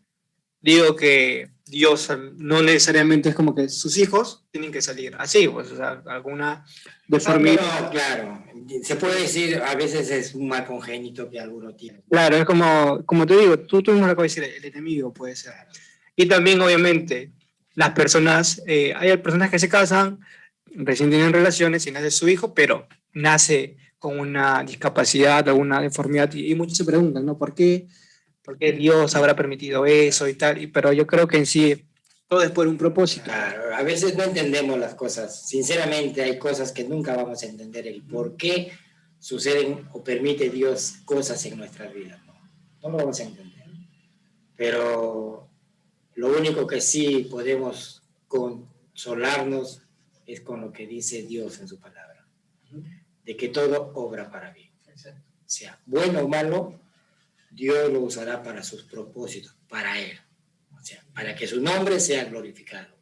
digo 0.61 0.95
que 0.95 1.49
Dios 1.65 2.09
no 2.37 2.61
necesariamente 2.61 3.29
es 3.29 3.35
como 3.35 3.53
que 3.53 3.69
sus 3.69 3.97
hijos 3.97 4.45
tienen 4.51 4.71
que 4.71 4.81
salir 4.81 5.15
así, 5.19 5.47
pues, 5.47 5.71
o 5.71 5.77
sea, 5.77 6.01
alguna 6.07 6.65
deformidad. 7.07 7.91
claro, 7.91 8.43
se 8.83 8.95
puede 8.95 9.21
decir, 9.21 9.61
a 9.61 9.75
veces 9.75 10.09
es 10.09 10.33
un 10.33 10.47
mal 10.47 10.65
congénito 10.65 11.29
que 11.29 11.39
alguno 11.39 11.75
tiene. 11.75 12.03
Claro, 12.09 12.37
es 12.37 12.45
como, 12.45 13.03
como 13.05 13.25
te 13.25 13.37
digo, 13.37 13.59
tú, 13.59 13.77
mismo 13.77 14.07
lo 14.07 14.15
decir, 14.15 14.43
el 14.43 14.65
enemigo 14.65 15.13
puede 15.13 15.35
ser. 15.35 15.53
Y 16.19 16.27
también, 16.27 16.59
obviamente, 16.61 17.31
las 17.75 17.91
personas, 17.91 18.61
eh, 18.67 18.93
hay 18.95 19.15
personas 19.17 19.49
que 19.49 19.59
se 19.59 19.69
casan, 19.69 20.19
recién 20.65 21.09
tienen 21.09 21.33
relaciones 21.33 21.87
y 21.87 21.91
nace 21.91 22.11
su 22.11 22.27
hijo, 22.27 22.53
pero 22.53 22.87
nace 23.13 23.77
con 23.97 24.19
una 24.19 24.63
discapacidad, 24.63 25.47
alguna 25.47 25.81
deformidad, 25.81 26.33
y, 26.33 26.51
y 26.51 26.55
muchos 26.55 26.77
se 26.77 26.85
preguntan, 26.85 27.25
¿no? 27.25 27.37
¿Por 27.37 27.55
qué? 27.55 27.87
porque 28.49 28.71
Dios 28.71 29.13
habrá 29.13 29.35
permitido 29.35 29.85
eso 29.85 30.27
y 30.27 30.33
tal, 30.33 30.59
y, 30.59 30.65
pero 30.65 30.91
yo 30.91 31.05
creo 31.05 31.27
que 31.27 31.37
en 31.37 31.45
sí 31.45 31.85
todo 32.27 32.41
es 32.41 32.49
por 32.49 32.67
un 32.67 32.79
propósito. 32.79 33.25
Claro, 33.25 33.75
a 33.75 33.83
veces 33.83 34.17
no 34.17 34.23
entendemos 34.23 34.79
las 34.79 34.95
cosas. 34.95 35.47
Sinceramente 35.47 36.23
hay 36.23 36.39
cosas 36.39 36.71
que 36.71 36.83
nunca 36.83 37.15
vamos 37.15 37.43
a 37.43 37.45
entender 37.45 37.85
el 37.85 38.01
por 38.01 38.37
qué 38.37 38.71
suceden 39.19 39.87
o 39.93 40.03
permite 40.03 40.49
Dios 40.49 40.95
cosas 41.05 41.45
en 41.45 41.57
nuestras 41.59 41.93
vidas. 41.93 42.19
No, 42.25 42.33
no 42.81 42.89
lo 42.89 42.97
vamos 42.97 43.19
a 43.19 43.23
entender. 43.23 43.67
Pero 44.55 45.38
lo 46.19 46.37
único 46.37 46.67
que 46.67 46.81
sí 46.81 47.29
podemos 47.31 48.03
consolarnos 48.27 49.83
es 50.27 50.41
con 50.41 50.59
lo 50.59 50.73
que 50.73 50.85
dice 50.85 51.23
Dios 51.23 51.61
en 51.61 51.67
su 51.69 51.79
palabra, 51.79 52.27
de 53.23 53.37
que 53.37 53.47
todo 53.47 53.93
obra 53.95 54.29
para 54.29 54.51
bien. 54.51 54.69
Sea 55.45 55.79
bueno 55.85 56.19
o 56.19 56.27
malo, 56.27 56.77
Dios 57.49 57.89
lo 57.93 58.01
usará 58.01 58.43
para 58.43 58.63
sus 58.63 58.83
propósitos, 58.83 59.55
para 59.69 59.97
Él. 59.97 60.11
O 60.77 60.83
sea, 60.83 61.01
para 61.13 61.33
que 61.35 61.47
su 61.47 61.61
nombre 61.61 62.01
sea 62.01 62.25
glorificado, 62.25 62.93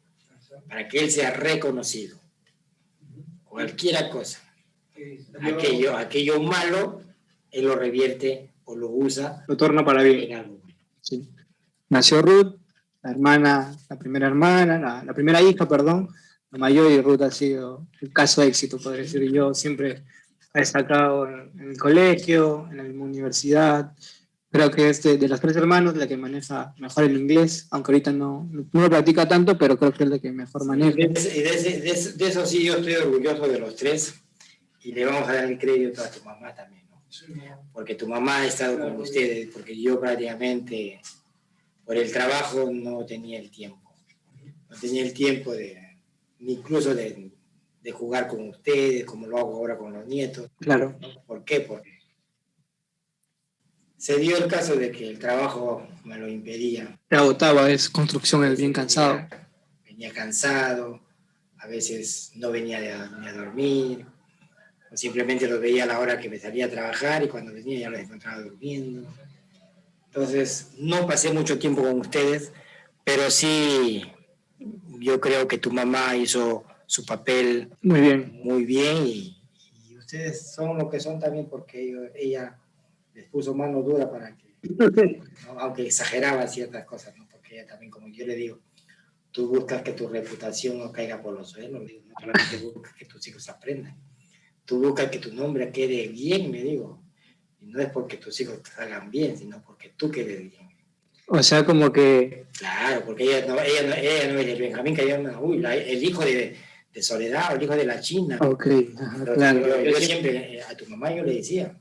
para 0.68 0.86
que 0.86 1.00
Él 1.00 1.10
sea 1.10 1.32
reconocido. 1.32 2.20
Cualquiera 3.42 4.10
cosa. 4.10 4.48
Aquello, 5.42 5.96
aquello 5.96 6.40
malo, 6.40 7.02
Él 7.50 7.64
lo 7.64 7.74
revierte 7.74 8.52
o 8.64 8.76
lo 8.76 8.90
usa. 8.90 9.44
Lo 9.48 9.56
torna 9.56 9.84
para 9.84 10.04
bien. 10.04 10.60
Sí. 11.00 11.28
Nació 11.88 12.22
Ruth, 12.22 12.57
la 13.02 13.10
hermana, 13.10 13.76
la 13.88 13.98
primera 13.98 14.26
hermana, 14.26 15.02
la, 15.04 15.14
primera 15.14 15.40
hija, 15.42 15.68
perdón, 15.68 16.08
la 16.50 16.58
mayor 16.58 16.90
y 16.90 17.00
Ruth 17.00 17.22
ha 17.22 17.30
sido 17.30 17.86
un 18.00 18.08
caso 18.10 18.40
de 18.40 18.48
éxito, 18.48 18.78
podría 18.78 19.02
decir. 19.02 19.30
Yo 19.32 19.54
siempre 19.54 20.04
he 20.54 20.58
destacado 20.58 21.28
en 21.28 21.70
el 21.70 21.78
colegio, 21.78 22.68
en 22.70 22.76
la 22.78 22.82
misma 22.82 23.04
universidad, 23.04 23.92
Creo 24.50 24.70
que 24.70 24.88
es 24.88 25.02
de, 25.02 25.28
las 25.28 25.42
tres 25.42 25.56
hermanos 25.56 25.94
la 25.94 26.06
que 26.06 26.16
maneja 26.16 26.74
mejor 26.78 27.04
el 27.04 27.18
inglés, 27.18 27.68
aunque 27.70 27.92
ahorita 27.92 28.12
no, 28.12 28.48
no 28.50 28.80
lo 28.80 28.88
practica 28.88 29.28
tanto, 29.28 29.58
pero 29.58 29.78
creo 29.78 29.92
que 29.92 30.04
es 30.04 30.10
la 30.10 30.18
que 30.18 30.32
mejor 30.32 30.64
maneja. 30.64 30.98
Y 30.98 31.06
de, 31.06 32.26
eso 32.26 32.46
sí 32.46 32.64
yo 32.64 32.76
estoy 32.76 32.94
orgulloso 32.94 33.46
de 33.46 33.58
los 33.58 33.76
tres 33.76 34.14
y 34.80 34.92
le 34.92 35.04
vamos 35.04 35.28
a 35.28 35.34
dar 35.34 35.44
el 35.44 35.58
crédito 35.58 36.02
a 36.02 36.10
tu 36.10 36.24
mamá 36.24 36.54
también, 36.54 36.88
¿no? 36.88 37.02
Porque 37.74 37.94
tu 37.94 38.08
mamá 38.08 38.38
ha 38.38 38.46
estado 38.46 38.78
con 38.78 38.96
ustedes, 38.96 39.50
porque 39.52 39.78
yo 39.78 40.00
prácticamente 40.00 40.98
por 41.88 41.96
el 41.96 42.12
trabajo 42.12 42.68
no 42.70 43.06
tenía 43.06 43.38
el 43.38 43.50
tiempo. 43.50 43.90
No 44.68 44.76
tenía 44.78 45.02
el 45.02 45.14
tiempo 45.14 45.54
de, 45.54 45.96
incluso 46.40 46.94
de, 46.94 47.30
de 47.80 47.92
jugar 47.92 48.28
con 48.28 48.46
ustedes, 48.46 49.06
como 49.06 49.26
lo 49.26 49.38
hago 49.38 49.56
ahora 49.56 49.78
con 49.78 49.94
los 49.94 50.06
nietos. 50.06 50.50
Claro. 50.60 50.98
¿Por 51.26 51.46
qué? 51.46 51.60
Porque 51.60 51.98
se 53.96 54.18
dio 54.18 54.36
el 54.36 54.48
caso 54.48 54.76
de 54.76 54.92
que 54.92 55.08
el 55.08 55.18
trabajo 55.18 55.88
me 56.04 56.18
lo 56.18 56.28
impedía. 56.28 57.00
Te 57.08 57.16
agotaba, 57.16 57.70
es 57.70 57.88
construcción, 57.88 58.44
el 58.44 58.56
bien 58.56 58.74
cansado. 58.74 59.26
Venía, 59.86 60.12
cansado, 60.12 61.00
a 61.56 61.66
veces 61.68 62.32
no 62.34 62.50
venía 62.50 62.76
a, 62.76 63.18
ni 63.18 63.28
a 63.28 63.32
dormir, 63.32 64.04
simplemente 64.92 65.48
los 65.48 65.58
veía 65.58 65.84
a 65.84 65.86
la 65.86 66.00
hora 66.00 66.20
que 66.20 66.28
me 66.28 66.38
salía 66.38 66.66
a 66.66 66.70
trabajar 66.70 67.24
y 67.24 67.28
cuando 67.28 67.54
venía 67.54 67.78
ya 67.78 67.88
los 67.88 68.00
encontraba 68.00 68.42
durmiendo. 68.42 69.08
Entonces, 70.18 70.72
no 70.78 71.06
pasé 71.06 71.32
mucho 71.32 71.60
tiempo 71.60 71.82
con 71.82 72.00
ustedes, 72.00 72.52
pero 73.04 73.30
sí, 73.30 74.02
yo 74.98 75.20
creo 75.20 75.46
que 75.46 75.58
tu 75.58 75.70
mamá 75.70 76.16
hizo 76.16 76.64
su 76.86 77.06
papel 77.06 77.70
muy 77.82 78.00
bien, 78.00 78.40
muy 78.42 78.64
bien 78.64 79.06
y, 79.06 79.34
ustedes 79.96 80.50
son 80.50 80.76
lo 80.76 80.88
que 80.88 80.98
son 80.98 81.20
también 81.20 81.46
porque 81.48 82.10
ella 82.16 82.58
les 83.14 83.26
puso 83.26 83.54
mano 83.54 83.82
dura 83.82 84.10
para 84.10 84.36
que, 84.36 84.56
aunque 85.58 85.86
exageraba 85.86 86.46
ciertas 86.48 86.84
cosas, 86.84 87.14
¿no? 87.16 87.28
porque 87.30 87.54
ella 87.56 87.66
también, 87.66 87.90
como 87.90 88.08
yo 88.08 88.26
le 88.26 88.34
digo, 88.34 88.58
tú 89.30 89.48
buscas 89.48 89.82
que 89.82 89.92
tu 89.92 90.08
reputación 90.08 90.78
no 90.78 90.90
caiga 90.90 91.22
por 91.22 91.34
los 91.34 91.50
suelos, 91.50 91.82
no 91.82 92.14
solamente 92.18 92.56
buscas 92.56 92.94
que 92.94 93.04
tus 93.04 93.24
hijos 93.28 93.48
aprendan 93.48 93.96
tú 94.68 94.80
buscas 94.80 95.10
que 95.10 95.18
tu 95.18 95.32
nombre 95.32 95.72
quede 95.72 96.08
bien, 96.08 96.50
me 96.50 96.62
digo. 96.62 97.02
Y 97.60 97.66
no 97.66 97.80
es 97.80 97.90
porque 97.90 98.16
tus 98.16 98.40
hijos 98.40 98.60
salgan 98.74 99.10
bien, 99.10 99.36
sino 99.36 99.62
porque 99.62 99.92
tú 99.96 100.10
quedes 100.10 100.38
bien. 100.38 100.68
O 101.26 101.42
sea, 101.42 101.64
como 101.64 101.92
que... 101.92 102.46
Claro, 102.58 103.04
porque 103.04 103.24
ella 103.24 103.46
no, 103.46 103.60
ella 103.60 103.82
no, 103.82 103.94
ella 103.94 104.32
no 104.32 104.38
es 104.38 104.46
el 104.46 104.60
Benjamín 104.60 104.94
que 104.96 105.02
ella, 105.02 105.38
uy, 105.40 105.64
el 105.64 106.02
hijo 106.02 106.24
de, 106.24 106.56
de, 106.92 107.02
Soledad 107.02 107.52
o 107.52 107.56
el 107.56 107.62
hijo 107.62 107.76
de 107.76 107.84
la 107.84 108.00
China. 108.00 108.38
Ok, 108.40 108.66
claro. 109.34 109.84
Yo, 109.84 109.96
siempre, 109.98 110.56
eh, 110.56 110.62
a 110.62 110.74
tu 110.74 110.86
mamá 110.86 111.14
yo 111.14 111.22
le 111.22 111.34
decía, 111.34 111.78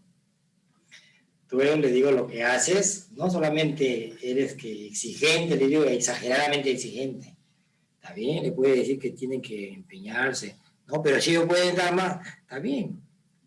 tú 1.47 1.59
le 1.59 1.91
digo 1.91 2.11
lo 2.11 2.27
que 2.27 2.43
haces, 2.43 3.09
no 3.13 3.29
solamente 3.29 4.15
eres 4.21 4.53
que 4.53 4.87
exigente, 4.87 5.55
le 5.55 5.67
digo 5.67 5.85
exageradamente 5.85 6.71
exigente. 6.71 7.35
Está 7.95 8.13
bien, 8.13 8.43
le 8.43 8.51
puede 8.51 8.75
decir 8.75 8.99
que 8.99 9.11
tienen 9.11 9.41
que 9.41 9.69
empeñarse, 9.69 10.55
no, 10.87 11.01
pero 11.01 11.19
si 11.19 11.31
ellos 11.31 11.45
pueden 11.45 11.75
dar 11.75 11.93
más, 11.93 12.25
está 12.41 12.59
bien. 12.59 13.01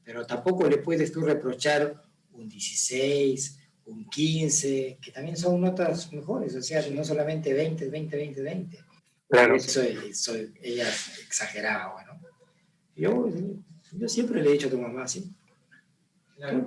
Pero 0.05 0.27
tampoco 0.27 0.69
le 0.69 0.79
puedes 0.79 1.11
tú 1.11 1.23
reprochar 1.23 2.03
un 2.41 2.49
16, 2.49 3.59
un 3.87 4.09
15, 4.09 4.99
que 5.01 5.13
también 5.13 5.37
son 5.37 5.61
notas 5.61 6.13
mejores, 6.13 6.55
o 6.55 6.63
sea, 6.63 6.83
no 6.91 7.05
solamente 7.05 7.53
20, 7.53 7.89
20, 7.89 8.17
20, 8.17 8.43
20. 8.43 8.79
Claro. 9.29 9.55
Eso, 9.55 9.83
ella 10.63 10.89
exageraba, 11.25 11.93
bueno. 11.93 12.21
Yo, 12.97 13.31
yo 13.93 14.09
siempre 14.09 14.43
le 14.43 14.51
he 14.51 14.53
dicho 14.53 14.67
a 14.67 14.71
tu 14.71 14.79
mamá, 14.79 15.07
sí. 15.07 15.33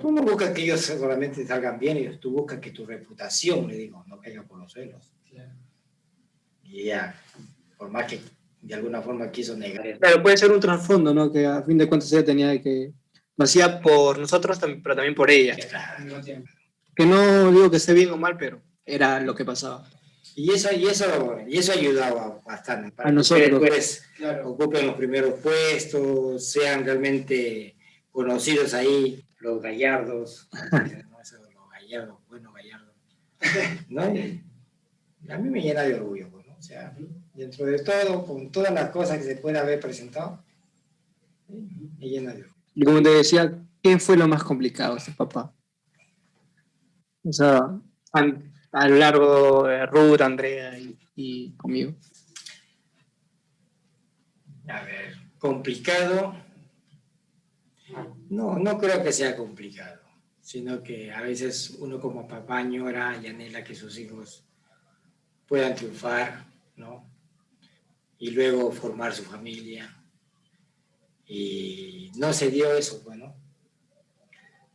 Tú, 0.00 0.12
no 0.12 0.22
buscas 0.22 0.50
que 0.50 0.62
ellos 0.62 0.80
solamente 0.80 1.44
salgan 1.44 1.78
bien, 1.78 2.18
tú 2.20 2.30
buscas 2.30 2.60
que 2.60 2.70
tu 2.70 2.86
reputación, 2.86 3.66
le 3.66 3.76
digo, 3.76 4.04
no 4.06 4.20
caiga 4.20 4.42
por 4.44 4.58
los 4.58 4.70
suelos. 4.70 5.12
Y 6.62 6.82
ella, 6.82 7.14
por 7.76 7.90
más 7.90 8.06
que 8.06 8.20
de 8.62 8.74
alguna 8.74 9.02
forma 9.02 9.30
quiso 9.30 9.56
negar. 9.56 9.98
Claro, 9.98 10.22
puede 10.22 10.36
ser 10.36 10.50
un 10.50 10.60
trasfondo, 10.60 11.12
¿no? 11.12 11.30
Que 11.30 11.44
a 11.44 11.62
fin 11.62 11.76
de 11.76 11.88
cuentas 11.88 12.10
ella 12.12 12.24
tenía 12.24 12.62
que... 12.62 12.92
Lo 13.36 13.44
hacía 13.44 13.80
por 13.80 14.18
nosotros, 14.18 14.58
pero 14.60 14.94
también 14.94 15.14
por 15.14 15.30
ella. 15.30 15.56
Que 16.94 17.06
no 17.06 17.50
digo 17.50 17.70
que 17.70 17.78
esté 17.78 17.92
bien 17.92 18.10
o 18.10 18.16
mal, 18.16 18.36
pero 18.36 18.62
era 18.86 19.20
lo 19.20 19.34
que 19.34 19.44
pasaba. 19.44 19.88
Y 20.36 20.52
eso, 20.52 20.68
y 20.74 20.86
eso, 20.86 21.38
y 21.46 21.58
eso 21.58 21.72
ayudaba 21.72 22.40
bastante 22.44 22.90
para 22.90 23.08
a 23.08 23.12
nosotros. 23.12 23.60
que 23.60 23.70
después 23.70 24.04
ocupen 24.44 24.86
los 24.86 24.96
primeros 24.96 25.34
puestos, 25.40 26.50
sean 26.50 26.84
realmente 26.84 27.76
conocidos 28.10 28.74
ahí, 28.74 29.24
los 29.38 29.62
gallardos, 29.62 30.48
los 30.72 31.70
gallardos, 31.70 32.18
bueno 32.28 32.52
gallardos. 32.52 32.94
¿no? 33.88 34.02
a 34.02 35.38
mí 35.38 35.50
me 35.50 35.60
llena 35.60 35.82
de 35.82 35.94
orgullo, 35.94 36.28
pues, 36.30 36.46
¿no? 36.46 36.56
O 36.56 36.62
sea, 36.62 36.96
dentro 37.32 37.66
de 37.66 37.78
todo, 37.80 38.26
con 38.26 38.50
todas 38.50 38.72
las 38.72 38.90
cosas 38.90 39.18
que 39.18 39.24
se 39.24 39.36
puede 39.36 39.58
haber 39.58 39.78
presentado, 39.78 40.44
me 41.48 42.08
llena 42.08 42.34
de 42.34 42.42
Y 42.74 42.84
como 42.84 43.02
te 43.02 43.10
decía, 43.10 43.62
¿qué 43.82 43.98
fue 43.98 44.16
lo 44.16 44.28
más 44.28 44.42
complicado 44.42 44.96
este 44.96 45.12
papá? 45.12 45.54
O 47.22 47.32
sea, 47.32 47.78
a, 48.12 48.88
lo 48.88 48.96
largo 48.96 49.66
de 49.66 49.86
Ruth, 49.86 50.20
Andrea 50.20 50.78
y, 51.14 51.52
conmigo. 51.56 51.94
A 54.68 54.82
ver, 54.82 55.16
complicado. 55.38 56.34
No, 58.28 58.58
no 58.58 58.78
creo 58.78 59.02
que 59.02 59.12
sea 59.12 59.36
complicado, 59.36 60.00
sino 60.40 60.82
que 60.82 61.12
a 61.12 61.20
veces 61.20 61.76
uno 61.78 62.00
como 62.00 62.26
papá 62.26 62.58
añora 62.58 63.16
y 63.22 63.28
anhela 63.28 63.62
que 63.62 63.74
sus 63.74 63.98
hijos 63.98 64.44
puedan 65.46 65.74
triunfar, 65.74 66.46
¿no? 66.76 67.14
y 68.24 68.30
luego 68.30 68.72
formar 68.72 69.12
su 69.12 69.22
familia. 69.22 69.94
Y 71.26 72.12
no 72.16 72.32
se 72.32 72.50
dio 72.50 72.74
eso, 72.74 73.00
bueno, 73.04 73.34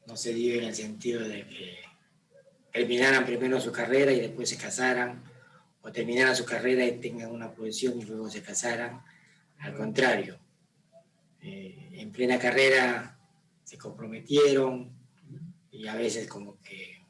no 0.07 0.17
se 0.17 0.33
dio 0.33 0.55
en 0.55 0.65
el 0.65 0.75
sentido 0.75 1.21
de 1.21 1.47
que 1.47 1.77
terminaran 2.71 3.25
primero 3.25 3.59
su 3.59 3.71
carrera 3.71 4.11
y 4.11 4.19
después 4.19 4.49
se 4.49 4.57
casaran, 4.57 5.23
o 5.81 5.91
terminaran 5.91 6.35
su 6.35 6.45
carrera 6.45 6.85
y 6.85 6.99
tengan 6.99 7.31
una 7.31 7.51
profesión 7.51 7.99
y 7.99 8.03
luego 8.03 8.29
se 8.29 8.41
casaran. 8.41 9.03
Al 9.59 9.75
contrario, 9.75 10.39
eh, 11.41 11.89
en 11.93 12.11
plena 12.11 12.39
carrera 12.39 13.17
se 13.63 13.77
comprometieron 13.77 14.91
y 15.71 15.87
a 15.87 15.95
veces 15.95 16.27
como 16.27 16.59
que 16.61 17.03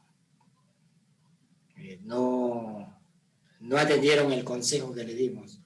eh, 1.78 2.00
no, 2.04 3.00
no 3.62 3.78
atendieron 3.78 4.32
el 4.34 4.44
consejo 4.44 4.94
que 4.94 5.04
le 5.04 5.14
dimos. 5.14 5.62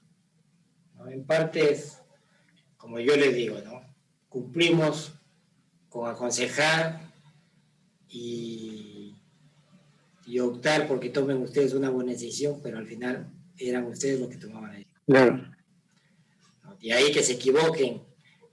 En 1.08 1.24
parte 1.26 1.72
es, 1.72 2.00
como 2.84 3.00
yo 3.00 3.16
les 3.16 3.34
digo, 3.34 3.56
¿no? 3.64 3.80
cumplimos 4.28 5.14
con 5.88 6.10
aconsejar 6.10 7.00
y, 8.10 9.14
y 10.26 10.38
optar 10.38 10.86
porque 10.86 11.08
tomen 11.08 11.38
ustedes 11.38 11.72
una 11.72 11.88
buena 11.88 12.12
decisión, 12.12 12.60
pero 12.62 12.76
al 12.76 12.86
final 12.86 13.32
eran 13.56 13.86
ustedes 13.86 14.20
los 14.20 14.28
que 14.28 14.36
tomaban 14.36 14.72
la 14.72 14.78
decisión. 14.80 15.02
Claro. 15.06 15.54
De 16.78 16.92
ahí 16.92 17.10
que 17.10 17.22
se 17.22 17.32
equivoquen, 17.32 18.02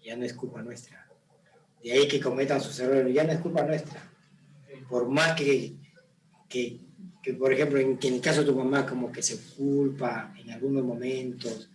ya 0.02 0.16
no 0.16 0.24
es 0.24 0.34
culpa 0.34 0.62
nuestra. 0.62 1.06
De 1.84 1.92
ahí 1.92 2.08
que 2.08 2.22
cometan 2.22 2.62
sus 2.62 2.80
errores, 2.80 3.14
ya 3.14 3.26
no 3.26 3.34
es 3.34 3.40
culpa 3.40 3.64
nuestra. 3.64 4.10
Por 4.88 5.10
más 5.10 5.34
que, 5.34 5.76
que, 6.48 6.80
que 7.22 7.34
por 7.34 7.52
ejemplo, 7.52 7.80
en, 7.80 8.00
en 8.02 8.14
el 8.14 8.22
caso 8.22 8.40
de 8.40 8.48
tu 8.48 8.56
mamá, 8.56 8.86
como 8.86 9.12
que 9.12 9.22
se 9.22 9.38
culpa 9.58 10.34
en 10.38 10.52
algunos 10.52 10.86
momentos, 10.86 11.71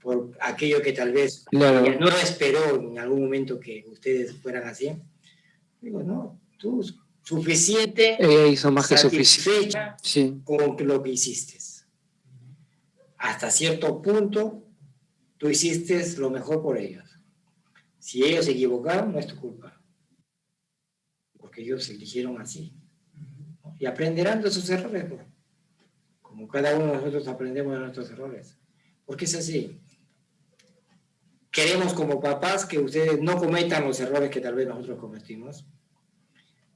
por 0.00 0.36
aquello 0.40 0.80
que 0.80 0.92
tal 0.92 1.12
vez 1.12 1.44
no 1.50 2.08
esperó 2.08 2.76
en 2.76 2.98
algún 2.98 3.22
momento 3.22 3.58
que 3.58 3.84
ustedes 3.88 4.36
fueran 4.36 4.68
así. 4.68 4.92
Digo, 5.80 6.02
no, 6.02 6.40
tú 6.56 6.84
suficiente. 7.22 8.16
Ella 8.18 8.46
hizo 8.46 8.70
más 8.70 8.88
que 8.88 8.96
suficiente. 8.96 9.78
con 10.44 10.76
lo 10.86 11.02
que 11.02 11.10
hiciste. 11.10 11.58
Hasta 13.18 13.50
cierto 13.50 14.00
punto, 14.00 14.64
tú 15.36 15.48
hiciste 15.48 16.04
lo 16.18 16.30
mejor 16.30 16.62
por 16.62 16.78
ellos. 16.78 17.04
Si 17.98 18.24
ellos 18.24 18.44
se 18.44 18.52
equivocaron, 18.52 19.12
no 19.12 19.18
es 19.18 19.26
tu 19.26 19.36
culpa. 19.36 19.82
Porque 21.36 21.62
ellos 21.62 21.84
se 21.84 21.94
eligieron 21.94 22.40
así. 22.40 22.72
Y 23.78 23.86
aprenderán 23.86 24.40
de 24.40 24.50
sus 24.50 24.70
errores. 24.70 25.06
Como 26.22 26.46
cada 26.46 26.76
uno 26.76 26.86
de 26.86 26.92
nosotros 26.98 27.26
aprendemos 27.26 27.72
de 27.72 27.80
nuestros 27.80 28.10
errores. 28.10 28.56
Porque 29.04 29.24
es 29.24 29.34
así 29.34 29.80
queremos 31.50 31.92
como 31.92 32.20
papás 32.20 32.64
que 32.64 32.78
ustedes 32.78 33.20
no 33.20 33.38
cometan 33.38 33.84
los 33.84 34.00
errores 34.00 34.30
que 34.30 34.40
tal 34.40 34.54
vez 34.54 34.68
nosotros 34.68 34.98
cometimos, 34.98 35.64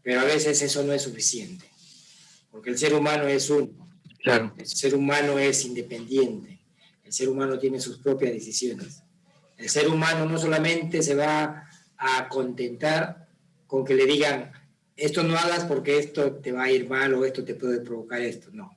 pero 0.03 0.21
a 0.21 0.25
veces 0.25 0.61
eso 0.63 0.83
no 0.83 0.93
es 0.93 1.03
suficiente, 1.03 1.71
porque 2.51 2.71
el 2.71 2.79
ser 2.79 2.95
humano 2.95 3.27
es 3.27 3.49
uno. 3.51 3.71
Claro. 4.23 4.55
El 4.57 4.67
ser 4.67 4.95
humano 4.95 5.39
es 5.39 5.65
independiente, 5.65 6.61
el 7.05 7.13
ser 7.13 7.29
humano 7.29 7.59
tiene 7.59 7.81
sus 7.81 7.99
propias 7.99 8.33
decisiones. 8.33 9.03
El 9.57 9.69
ser 9.69 9.89
humano 9.89 10.27
no 10.27 10.39
solamente 10.39 11.03
se 11.03 11.15
va 11.15 11.69
a 11.97 12.29
contentar 12.29 13.29
con 13.67 13.85
que 13.85 13.95
le 13.95 14.07
digan, 14.07 14.53
esto 14.97 15.23
no 15.23 15.37
hagas 15.37 15.65
porque 15.65 15.99
esto 15.99 16.33
te 16.37 16.53
va 16.53 16.65
a 16.65 16.71
ir 16.71 16.89
mal 16.89 17.15
o 17.15 17.25
esto 17.25 17.45
te 17.45 17.55
puede 17.55 17.81
provocar 17.81 18.21
esto, 18.21 18.51
no. 18.53 18.77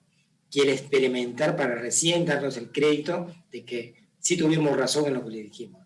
Quiere 0.49 0.73
experimentar 0.73 1.55
para 1.55 1.75
recién 1.75 2.25
darnos 2.25 2.57
el 2.57 2.71
crédito 2.71 3.33
de 3.51 3.65
que 3.65 3.95
sí 4.19 4.37
tuvimos 4.37 4.77
razón 4.77 5.05
en 5.07 5.15
lo 5.15 5.23
que 5.23 5.31
le 5.31 5.43
dijimos. 5.43 5.84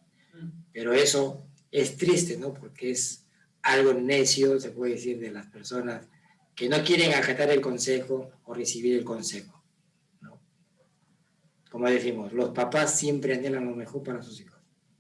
Pero 0.80 0.94
eso 0.94 1.46
es 1.72 1.98
triste, 1.98 2.38
¿no? 2.38 2.54
Porque 2.54 2.92
es 2.92 3.28
algo 3.64 3.94
necio, 3.94 4.58
se 4.62 4.72
puede 4.72 4.94
decir, 4.94 5.20
de 5.20 5.30
las 5.30 5.46
personas 5.48 6.08
que 6.56 6.70
no 6.70 6.82
quieren 6.86 7.14
acatar 7.16 7.50
el 7.50 7.60
consejo 7.60 8.32
o 8.46 8.54
recibir 8.54 8.98
el 8.98 9.04
consejo. 9.04 9.62
¿no? 10.22 10.40
Como 11.70 11.90
decimos, 11.90 12.32
los 12.32 12.52
papás 12.52 12.98
siempre 12.98 13.34
anhelan 13.34 13.66
lo 13.66 13.76
mejor 13.76 14.04
para 14.04 14.22
sus 14.22 14.40
hijos. 14.40 14.58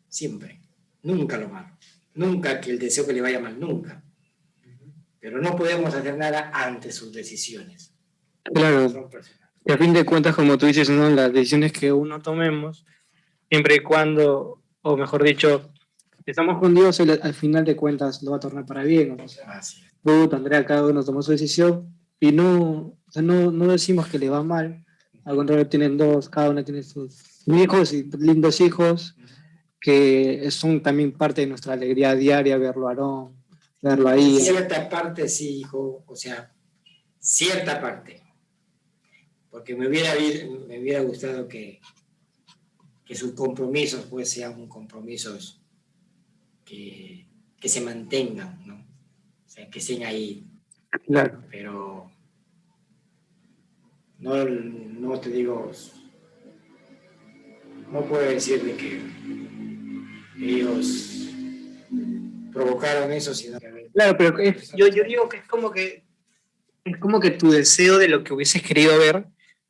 Siempre. 0.09 0.59
Nunca 1.01 1.37
lo 1.37 1.47
malo. 1.47 1.69
Nunca 2.13 2.59
que 2.59 2.71
el 2.71 2.79
deseo 2.79 3.07
que 3.07 3.13
le 3.13 3.21
vaya 3.21 3.39
mal, 3.39 3.57
nunca. 3.57 4.03
Pero 5.21 5.39
no 5.39 5.55
podemos 5.55 5.93
hacer 5.93 6.17
nada 6.17 6.51
ante 6.53 6.91
sus 6.91 7.13
decisiones. 7.13 7.93
Claro. 8.43 9.09
Y 9.63 9.71
a 9.71 9.77
fin 9.77 9.93
de 9.93 10.03
cuentas, 10.03 10.35
como 10.35 10.57
tú 10.57 10.65
dices, 10.65 10.89
¿no? 10.89 11.09
las 11.09 11.31
decisiones 11.31 11.71
que 11.71 11.93
uno 11.93 12.21
tomemos, 12.21 12.85
siempre 13.49 13.75
y 13.75 13.79
cuando 13.79 14.59
o 14.81 14.97
mejor 14.97 15.23
dicho, 15.23 15.71
estamos 16.25 16.59
con 16.59 16.73
Dios, 16.73 16.99
al 16.99 17.33
final 17.33 17.65
de 17.65 17.75
cuentas 17.75 18.23
lo 18.23 18.31
va 18.31 18.37
a 18.37 18.41
tornar 18.41 18.65
para 18.65 18.83
bien. 18.83 19.19
O 19.19 19.27
sea, 19.27 19.61
Andrea, 20.31 20.65
cada 20.65 20.85
uno 20.85 21.03
tomó 21.03 21.21
su 21.21 21.31
decisión 21.31 21.93
y 22.19 22.31
no, 22.31 22.97
no, 23.15 23.51
no 23.51 23.67
decimos 23.67 24.07
que 24.07 24.19
le 24.19 24.29
va 24.29 24.43
mal. 24.43 24.85
Al 25.25 25.35
contrario, 25.35 25.67
tienen 25.67 25.97
dos, 25.97 26.29
cada 26.29 26.49
uno 26.49 26.63
tiene 26.63 26.83
sus 26.83 27.47
hijos 27.47 27.93
y 27.93 28.09
lindos 28.17 28.61
hijos 28.61 29.15
que 29.79 30.49
son 30.51 30.81
también 30.81 31.13
parte 31.13 31.41
de 31.41 31.47
nuestra 31.47 31.73
alegría 31.73 32.15
diaria 32.15 32.57
verlo 32.57 32.87
a 32.87 32.91
Aarón, 32.91 33.35
verlo 33.81 34.09
ahí. 34.09 34.39
Cierta 34.39 34.89
parte 34.89 35.29
sí, 35.29 35.59
hijo, 35.59 36.03
o 36.05 36.15
sea, 36.15 36.51
cierta 37.19 37.79
parte. 37.79 38.21
Porque 39.49 39.75
me 39.75 39.87
hubiera, 39.87 40.13
me 40.67 40.79
hubiera 40.79 41.01
gustado 41.01 41.47
que, 41.47 41.79
que 43.09 43.15
sus 43.15 43.31
compromisos 43.31 44.05
pues 44.05 44.29
sean 44.29 44.67
compromisos 44.67 45.59
que, 46.63 47.25
que 47.59 47.67
se 47.67 47.81
mantengan, 47.81 48.61
¿no? 48.67 48.75
O 48.75 49.49
sea, 49.49 49.67
que 49.67 49.79
estén 49.79 50.03
ahí. 50.03 50.45
Claro. 51.07 51.43
Pero 51.49 52.11
no, 54.19 54.45
no 54.45 55.19
te 55.19 55.31
digo, 55.31 55.71
no 57.91 58.05
puedo 58.05 58.29
decirle 58.29 58.75
que 58.75 59.01
ellos 60.37 61.29
provocaron 62.53 63.11
eso, 63.11 63.33
sino 63.33 63.59
que... 63.59 63.89
Claro, 63.91 64.15
pero 64.19 64.37
yo, 64.77 64.87
yo 64.87 65.03
digo 65.03 65.27
que 65.27 65.37
es 65.37 65.47
como 65.47 65.71
que 65.71 66.03
es 66.85 66.97
como 66.97 67.19
que 67.19 67.31
tu 67.31 67.49
deseo 67.49 67.97
de 67.97 68.07
lo 68.07 68.23
que 68.23 68.35
hubieses 68.35 68.61
querido 68.61 68.99
ver, 68.99 69.25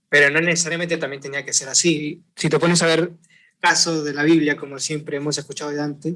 pero 0.09 0.29
no 0.29 0.41
necesariamente 0.41 0.97
también 0.97 1.21
tenía 1.21 1.45
que 1.45 1.53
ser 1.53 1.69
así. 1.69 2.21
Si 2.35 2.49
te 2.49 2.59
pones 2.59 2.83
a 2.83 2.87
ver 2.87 3.13
casos 3.59 4.03
de 4.05 4.13
la 4.13 4.23
Biblia, 4.23 4.55
como 4.55 4.79
siempre 4.79 5.17
hemos 5.17 5.37
escuchado 5.37 5.71
de 5.71 5.77
Dante, 5.77 6.15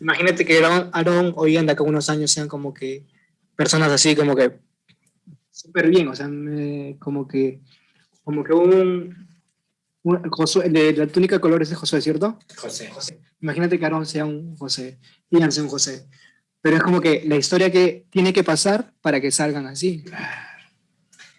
imagínate 0.00 0.44
que 0.44 0.62
Aarón 0.64 1.32
hoy 1.36 1.56
anda 1.56 1.72
acá 1.72 1.82
unos 1.82 2.10
años 2.10 2.30
sean 2.30 2.48
como 2.48 2.74
que 2.74 3.04
personas 3.56 3.90
así, 3.92 4.14
como 4.14 4.34
que 4.34 4.58
súper 5.50 5.88
bien, 5.88 6.08
o 6.08 6.14
sea, 6.14 6.28
como 6.98 7.26
que 7.26 7.60
como 8.24 8.44
que 8.44 8.52
un, 8.52 9.28
de 10.04 10.92
la 10.96 11.06
túnica 11.06 11.36
de 11.36 11.40
colores 11.40 11.70
de 11.70 11.76
José, 11.76 12.00
¿cierto? 12.00 12.38
José. 12.56 12.88
José. 12.88 13.20
Imagínate 13.40 13.78
que 13.78 13.84
Aarón 13.84 14.06
sea 14.06 14.24
un 14.24 14.56
José, 14.56 14.98
Ian 15.30 15.52
sea 15.52 15.62
un 15.62 15.68
José. 15.68 16.06
Pero 16.60 16.76
es 16.76 16.82
como 16.82 17.00
que 17.00 17.24
la 17.26 17.36
historia 17.36 17.70
que 17.72 18.06
tiene 18.10 18.32
que 18.32 18.44
pasar 18.44 18.92
para 19.00 19.20
que 19.20 19.32
salgan 19.32 19.66
así. 19.66 20.04
Claro, 20.04 20.24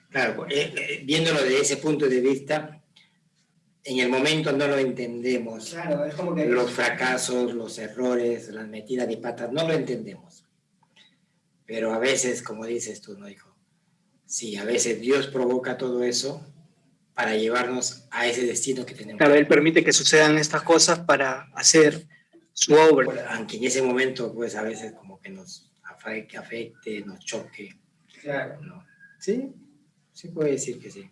claro 0.09 0.45
eh, 0.49 0.73
eh, 0.75 1.01
viéndolo 1.05 1.41
desde 1.41 1.61
ese 1.61 1.77
punto 1.77 2.07
de 2.07 2.19
vista, 2.19 2.82
en 3.85 3.99
el 3.99 4.09
momento 4.09 4.51
no 4.51 4.67
lo 4.67 4.77
entendemos. 4.77 5.71
Claro, 5.71 6.05
es 6.05 6.15
como 6.15 6.33
que... 6.33 6.45
Los 6.45 6.71
fracasos, 6.71 7.53
los 7.53 7.77
errores, 7.77 8.49
las 8.49 8.67
metidas 8.67 9.07
de 9.07 9.17
patas, 9.17 9.51
no 9.51 9.67
lo 9.67 9.73
entendemos. 9.73 10.45
Pero 11.65 11.93
a 11.93 11.99
veces, 11.99 12.41
como 12.41 12.65
dices 12.65 13.01
tú, 13.01 13.17
¿no, 13.17 13.29
hijo? 13.29 13.53
Sí, 14.25 14.55
a 14.55 14.63
veces 14.63 15.01
Dios 15.01 15.27
provoca 15.27 15.77
todo 15.77 16.03
eso 16.03 16.45
para 17.13 17.35
llevarnos 17.35 18.07
a 18.09 18.25
ese 18.27 18.45
destino 18.45 18.85
que 18.85 18.95
tenemos. 18.95 19.19
Claro, 19.19 19.35
Él 19.35 19.47
permite 19.47 19.83
que 19.83 19.93
sucedan 19.93 20.37
estas 20.37 20.63
cosas 20.63 20.99
para 20.99 21.49
hacer 21.53 22.07
su 22.53 22.73
obra. 22.73 23.27
Aunque 23.31 23.57
en 23.57 23.65
ese 23.65 23.81
momento, 23.81 24.33
pues 24.33 24.55
a 24.55 24.63
veces 24.63 24.93
como 24.93 25.19
que 25.19 25.29
nos 25.29 25.71
afecte, 25.83 27.01
nos 27.05 27.19
choque. 27.19 27.75
Claro. 28.21 28.61
¿no? 28.61 28.85
Sí, 29.19 29.53
sí 30.13 30.29
puede 30.29 30.51
decir 30.51 30.79
que 30.79 30.89
sí. 30.89 31.09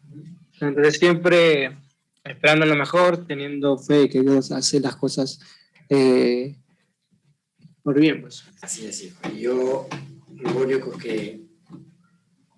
Entonces 0.60 0.98
siempre 0.98 1.77
esperando 2.23 2.65
lo 2.65 2.76
mejor, 2.76 3.26
teniendo 3.26 3.77
fe 3.77 4.10
que 4.10 4.22
Dios 4.22 4.52
hace 4.52 4.80
las 4.80 4.95
cosas 4.95 5.39
eh, 5.89 6.56
por 7.84 7.99
bien. 7.99 8.22
Pues. 8.22 8.43
Así 8.61 8.85
es, 8.85 9.03
hijo. 9.03 9.30
Yo 9.30 9.88
lo 10.35 10.57
único 10.57 10.98
que 10.98 11.41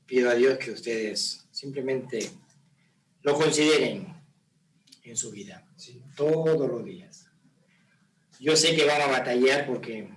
pido 0.06 0.30
a 0.30 0.36
Dios 0.36 0.58
que 0.58 0.72
ustedes 0.72 1.48
simplemente 1.52 2.30
lo 3.22 3.36
consideren 3.36 4.14
en 5.04 5.18
su 5.18 5.32
vida, 5.32 5.66
todos 6.16 6.70
los 6.70 6.86
días. 6.86 7.28
Yo 8.40 8.56
sé 8.56 8.76
que 8.76 8.86
van 8.86 9.02
a 9.02 9.08
batallar 9.08 9.66
porque 9.66 10.10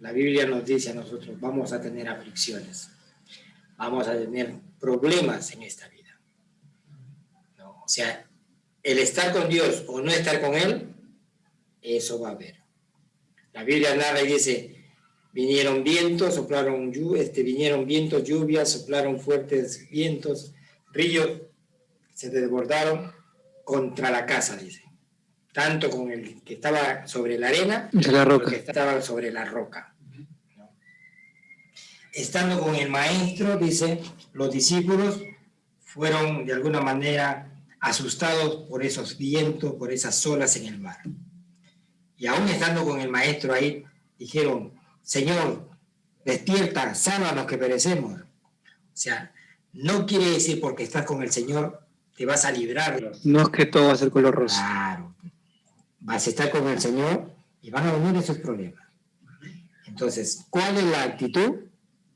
la 0.00 0.12
Biblia 0.12 0.46
nos 0.46 0.64
dice 0.64 0.90
a 0.90 0.94
nosotros, 0.94 1.38
vamos 1.40 1.72
a 1.72 1.80
tener 1.80 2.08
aflicciones, 2.08 2.90
vamos 3.76 4.06
a 4.08 4.12
tener 4.16 4.54
problemas 4.80 5.52
en 5.52 5.62
esta 5.62 5.88
vida. 5.88 6.20
O 7.84 7.88
sea, 7.88 8.28
el 8.82 8.98
estar 8.98 9.32
con 9.32 9.48
Dios 9.48 9.84
o 9.86 10.00
no 10.00 10.10
estar 10.10 10.40
con 10.40 10.54
Él, 10.54 10.94
eso 11.80 12.20
va 12.20 12.30
a 12.30 12.32
haber. 12.32 12.56
La 13.52 13.64
Biblia 13.64 13.94
narra 13.94 14.22
y 14.22 14.28
dice, 14.28 14.82
vinieron 15.32 15.84
vientos, 15.84 16.34
soplaron, 16.34 16.92
este, 17.16 17.42
vinieron 17.42 17.86
vientos, 17.86 18.24
lluvias, 18.24 18.70
soplaron 18.70 19.20
fuertes 19.20 19.88
vientos, 19.90 20.54
ríos 20.92 21.42
se 22.14 22.30
desbordaron 22.30 23.12
contra 23.64 24.10
la 24.10 24.26
casa, 24.26 24.56
dice. 24.56 24.82
Tanto 25.52 25.90
con 25.90 26.10
el 26.10 26.42
que 26.42 26.54
estaba 26.54 27.06
sobre 27.06 27.38
la 27.38 27.48
arena, 27.48 27.90
como 27.90 28.34
el 28.34 28.42
que 28.44 28.56
estaba 28.56 29.02
sobre 29.02 29.30
la 29.30 29.44
roca. 29.44 29.94
Estando 32.14 32.60
con 32.60 32.74
el 32.74 32.88
maestro, 32.88 33.58
dice, 33.58 34.00
los 34.32 34.50
discípulos 34.50 35.20
fueron 35.80 36.46
de 36.46 36.54
alguna 36.54 36.80
manera 36.80 37.51
asustados 37.82 38.68
por 38.68 38.84
esos 38.84 39.18
vientos, 39.18 39.74
por 39.74 39.92
esas 39.92 40.24
olas 40.24 40.56
en 40.56 40.66
el 40.66 40.78
mar. 40.78 40.98
Y 42.16 42.28
aún 42.28 42.48
estando 42.48 42.84
con 42.84 43.00
el 43.00 43.10
maestro 43.10 43.52
ahí, 43.52 43.84
dijeron, 44.16 44.72
Señor, 45.02 45.68
despierta, 46.24 46.94
sálvanos 46.94 47.44
que 47.46 47.58
perecemos. 47.58 48.20
O 48.20 48.94
sea, 48.94 49.32
no 49.72 50.06
quiere 50.06 50.30
decir 50.30 50.60
porque 50.60 50.84
estás 50.84 51.04
con 51.04 51.22
el 51.22 51.32
Señor 51.32 51.82
te 52.16 52.24
vas 52.24 52.44
a 52.44 52.52
librar. 52.52 53.12
No 53.24 53.42
es 53.42 53.48
que 53.48 53.66
todo 53.66 53.88
va 53.88 53.94
a 53.94 53.96
ser 53.96 54.10
color 54.10 54.34
rosa. 54.34 54.64
Claro. 54.64 55.14
Vas 55.98 56.26
a 56.26 56.30
estar 56.30 56.50
con 56.50 56.68
el 56.68 56.80
Señor 56.80 57.34
y 57.62 57.70
van 57.70 57.88
a 57.88 57.92
venir 57.92 58.16
esos 58.16 58.38
problemas. 58.38 58.86
Entonces, 59.86 60.46
¿cuál 60.50 60.76
es 60.76 60.84
la 60.84 61.02
actitud? 61.02 61.64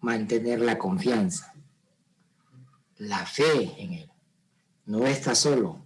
Mantener 0.00 0.60
la 0.60 0.78
confianza, 0.78 1.52
la 2.98 3.26
fe 3.26 3.74
en 3.78 3.94
Él. 3.94 4.10
No 4.86 5.04
está 5.04 5.34
solo. 5.34 5.84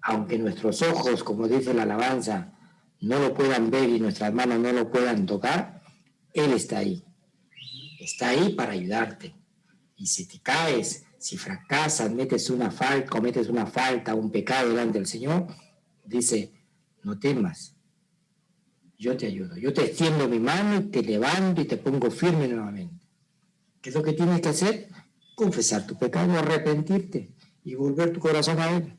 Aunque 0.00 0.38
nuestros 0.38 0.80
ojos, 0.82 1.22
como 1.24 1.48
dice 1.48 1.74
la 1.74 1.82
alabanza, 1.82 2.52
no 3.00 3.18
lo 3.18 3.34
puedan 3.34 3.70
ver 3.70 3.88
y 3.88 4.00
nuestras 4.00 4.32
manos 4.32 4.60
no 4.60 4.72
lo 4.72 4.90
puedan 4.90 5.26
tocar, 5.26 5.82
Él 6.32 6.52
está 6.52 6.78
ahí. 6.78 7.04
Está 7.98 8.30
ahí 8.30 8.54
para 8.54 8.72
ayudarte. 8.72 9.34
Y 9.96 10.06
si 10.06 10.26
te 10.26 10.40
caes, 10.40 11.04
si 11.18 11.36
fracasas, 11.36 12.12
metes 12.12 12.48
una 12.48 12.70
falta, 12.70 13.10
cometes 13.10 13.48
una 13.48 13.66
falta, 13.66 14.14
un 14.14 14.30
pecado 14.30 14.70
delante 14.70 14.98
del 14.98 15.06
Señor, 15.06 15.48
dice, 16.04 16.52
no 17.02 17.18
temas, 17.18 17.76
yo 18.98 19.16
te 19.16 19.26
ayudo, 19.26 19.56
yo 19.56 19.72
te 19.72 19.84
extiendo 19.84 20.28
mi 20.28 20.38
mano 20.38 20.76
y 20.76 20.90
te 20.90 21.02
levanto 21.02 21.60
y 21.60 21.64
te 21.64 21.76
pongo 21.76 22.10
firme 22.10 22.46
nuevamente. 22.46 23.04
¿Qué 23.80 23.90
es 23.90 23.96
lo 23.96 24.02
que 24.02 24.12
tienes 24.12 24.40
que 24.40 24.48
hacer? 24.48 24.88
Confesar 25.34 25.86
tu 25.86 25.96
pecado, 25.96 26.38
arrepentirte 26.38 27.32
y 27.64 27.74
volver 27.74 28.12
tu 28.12 28.20
corazón 28.20 28.58
a 28.60 28.76
Él. 28.76 28.96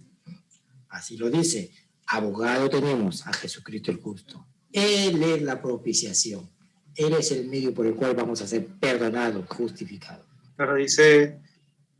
Así 0.90 1.18
lo 1.18 1.30
dice, 1.30 1.72
abogado 2.07 2.69
tenemos 2.69 3.26
a 3.27 3.34
Jesucristo 3.34 3.91
el 3.91 3.99
justo. 3.99 4.45
Él 4.72 5.22
es 5.23 5.41
la 5.41 5.61
propiciación. 5.61 6.49
Él 6.95 7.14
es 7.14 7.31
el 7.31 7.48
medio 7.48 7.73
por 7.73 7.85
el 7.85 7.95
cual 7.95 8.15
vamos 8.15 8.41
a 8.41 8.48
ser 8.48 8.65
perdonados, 8.65 9.45
justificados. 9.48 10.26
Pero 10.56 10.76
dice 10.76 11.40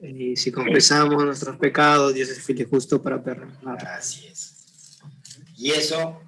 y 0.04 0.36
si 0.36 0.52
confesamos 0.52 1.24
nuestros 1.24 1.58
pecados, 1.58 2.14
Dios 2.14 2.28
es 2.30 2.44
fiel 2.44 2.62
y 2.62 2.66
justo 2.66 3.02
para 3.02 3.24
perdonar. 3.24 3.88
Así 3.88 4.28
es. 4.28 5.00
Y 5.58 5.72
eso 5.72 6.22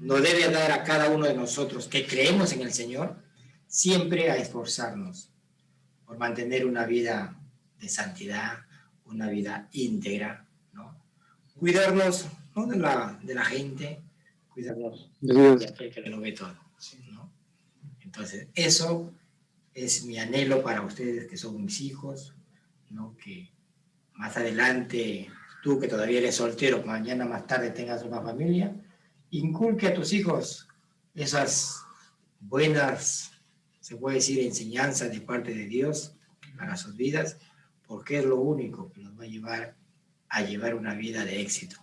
nos 0.00 0.22
debe 0.22 0.48
dar 0.48 0.72
a 0.72 0.82
cada 0.82 1.10
uno 1.10 1.26
de 1.26 1.34
nosotros 1.34 1.86
que 1.86 2.06
creemos 2.06 2.52
en 2.52 2.62
el 2.62 2.72
Señor 2.72 3.16
siempre 3.66 4.30
a 4.30 4.36
esforzarnos 4.36 5.30
por 6.06 6.16
mantener 6.16 6.64
una 6.66 6.86
vida 6.86 7.38
de 7.78 7.88
santidad, 7.90 8.61
una 9.12 9.28
vida 9.28 9.68
íntegra, 9.72 10.46
¿no? 10.72 10.96
Cuidarnos 11.58 12.26
¿no? 12.56 12.66
de, 12.66 12.78
la, 12.78 13.18
de 13.22 13.34
la 13.34 13.44
gente, 13.44 14.02
cuidarnos 14.48 15.10
de 15.20 15.66
aquel 15.66 15.92
que 15.92 16.10
lo 16.10 16.20
ve 16.20 16.32
todo, 16.32 16.54
¿no? 17.12 17.30
Entonces, 18.00 18.48
eso 18.54 19.12
es 19.74 20.04
mi 20.04 20.18
anhelo 20.18 20.62
para 20.62 20.82
ustedes 20.82 21.26
que 21.26 21.36
son 21.36 21.62
mis 21.64 21.80
hijos, 21.80 22.34
que 23.22 23.50
más 24.14 24.36
adelante 24.36 25.30
tú 25.62 25.78
que 25.78 25.88
todavía 25.88 26.18
eres 26.18 26.36
soltero, 26.36 26.82
mañana 26.84 27.24
más 27.24 27.46
tarde 27.46 27.70
tengas 27.70 28.02
una 28.02 28.20
familia, 28.20 28.74
inculque 29.30 29.86
a 29.86 29.94
tus 29.94 30.12
hijos 30.12 30.68
esas 31.14 31.82
buenas, 32.40 33.32
se 33.80 33.96
puede 33.96 34.16
decir, 34.16 34.40
enseñanzas 34.40 35.10
de 35.12 35.20
parte 35.20 35.54
de 35.54 35.66
Dios 35.66 36.14
para 36.56 36.76
sus 36.76 36.96
vidas, 36.96 37.38
porque 37.86 38.18
es 38.18 38.24
lo 38.24 38.40
único 38.40 38.90
va 39.22 39.26
a 39.26 39.28
llevar 39.28 39.76
a 40.32 40.42
llevar 40.42 40.74
una 40.74 40.94
vida 40.94 41.24
de 41.24 41.42
éxito. 41.42 41.76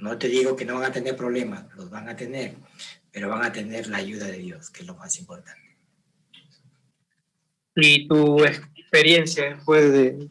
No 0.00 0.16
te 0.18 0.28
digo 0.28 0.54
que 0.54 0.64
no 0.64 0.74
van 0.74 0.84
a 0.84 0.92
tener 0.92 1.16
problemas, 1.16 1.66
los 1.74 1.90
van 1.90 2.08
a 2.08 2.16
tener, 2.16 2.54
pero 3.10 3.28
van 3.28 3.44
a 3.44 3.52
tener 3.52 3.88
la 3.88 3.98
ayuda 3.98 4.26
de 4.26 4.38
Dios, 4.38 4.70
que 4.70 4.82
es 4.82 4.86
lo 4.86 4.94
más 4.94 5.18
importante. 5.18 5.76
¿Y 7.74 8.06
tu 8.06 8.44
experiencia 8.44 9.54
después 9.54 9.92
de 9.92 10.30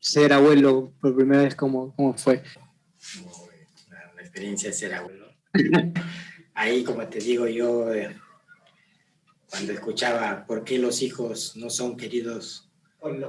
ser 0.00 0.32
abuelo 0.32 0.92
por 1.00 1.14
primera 1.14 1.42
vez, 1.42 1.54
cómo, 1.54 1.94
cómo 1.94 2.14
fue? 2.14 2.42
La, 3.88 4.20
experiencia 4.20 4.70
de 4.70 4.74
ser 4.74 4.94
abuelo. 4.94 5.32
Ahí, 6.54 6.82
como 6.82 7.06
te 7.06 7.20
digo, 7.20 7.46
yo 7.46 7.92
eh, 7.94 8.16
cuando 9.48 9.72
escuchaba 9.72 10.44
por 10.46 10.64
qué 10.64 10.78
los 10.78 11.00
hijos 11.02 11.56
no 11.56 11.70
son 11.70 11.96
queridos 11.96 12.67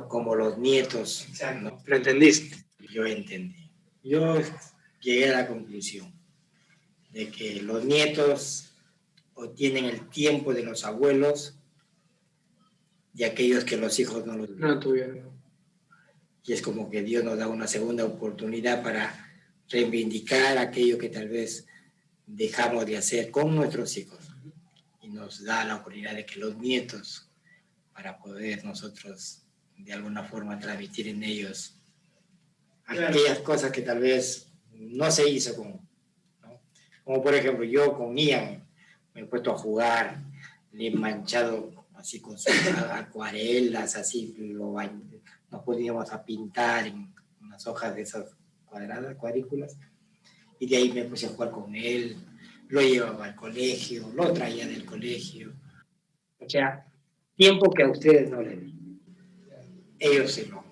como 0.08 0.36
los 0.36 0.58
nietos, 0.58 1.28
¿no? 1.62 1.82
¿lo 1.86 1.96
entendiste? 1.96 2.58
Yo 2.92 3.06
entendí. 3.06 3.70
Yo 4.04 4.42
llegué 5.02 5.30
a 5.30 5.42
la 5.42 5.48
conclusión 5.48 6.12
de 7.12 7.30
que 7.30 7.62
los 7.62 7.86
nietos 7.86 8.72
obtienen 9.34 9.86
el 9.86 10.10
tiempo 10.10 10.54
de 10.54 10.64
los 10.64 10.86
abuelos 10.86 11.56
y 13.14 13.24
aquellos 13.24 13.64
que 13.64 13.78
los 13.78 14.00
hijos 14.00 14.26
no 14.26 14.38
lo 14.38 14.48
no 14.48 14.80
tuvieron. 14.80 15.30
Y 16.44 16.54
es 16.54 16.62
como 16.62 16.90
que 16.90 17.04
Dios 17.04 17.24
nos 17.24 17.38
da 17.38 17.48
una 17.48 17.68
segunda 17.68 18.06
oportunidad 18.06 18.82
para 18.82 19.30
reivindicar 19.70 20.58
aquello 20.58 20.98
que 20.98 21.10
tal 21.10 21.30
vez 21.30 21.68
dejamos 22.26 22.86
de 22.86 22.98
hacer 22.98 23.30
con 23.30 23.56
nuestros 23.56 23.96
hijos. 23.98 24.20
Y 25.02 25.10
nos 25.10 25.44
da 25.44 25.64
la 25.66 25.76
oportunidad 25.76 26.16
de 26.16 26.26
que 26.26 26.40
los 26.40 26.58
nietos, 26.58 27.30
para 27.94 28.18
poder 28.18 28.64
nosotros 28.66 29.44
de 29.80 29.94
alguna 29.94 30.24
forma 30.24 30.60
transmitir 30.60 31.08
en 31.08 31.24
ellos 31.24 31.76
aquellas 32.86 33.40
cosas 33.40 33.72
que 33.72 33.82
tal 33.82 34.00
vez 34.00 34.48
no 34.74 35.10
se 35.12 35.30
hizo 35.30 35.56
con, 35.56 35.80
como 37.04 37.22
por 37.22 37.36
ejemplo 37.36 37.64
yo 37.64 37.94
con 37.98 38.18
Ian 38.18 38.64
me 39.14 39.22
he 39.22 39.26
puesto 39.26 39.52
a 39.52 39.58
jugar, 39.58 40.18
le 40.72 40.88
he 40.88 40.92
manchado 40.92 41.86
así 41.96 42.20
con 42.20 42.38
sus 42.38 42.54
acuarelas, 42.92 43.96
así 43.96 44.36
lo, 44.38 44.76
nos 45.52 45.64
poníamos 45.64 46.12
a 46.12 46.24
pintar 46.24 46.88
en 46.88 47.14
unas 47.42 47.66
hojas 47.68 47.96
de 47.96 48.04
esas 48.04 48.26
cuadradas, 48.66 49.16
cuadrículas, 49.16 49.78
y 50.60 50.68
de 50.68 50.78
ahí 50.78 50.92
me 50.92 51.06
puse 51.06 51.26
a 51.26 51.30
jugar 51.30 51.52
con 51.52 51.76
él, 51.76 52.18
lo 52.68 52.82
llevaba 52.82 53.26
al 53.26 53.36
colegio, 53.36 54.10
lo 54.14 54.32
traía 54.32 54.68
del 54.68 54.86
colegio. 54.86 55.54
O 56.40 56.48
sea, 56.48 56.86
tiempo 57.36 57.72
que 57.72 57.84
a 57.84 57.90
ustedes 57.90 58.30
no 58.30 58.42
le 58.42 58.56
di. 58.56 58.79
Ellos 60.00 60.32
se 60.32 60.48
lo. 60.48 60.64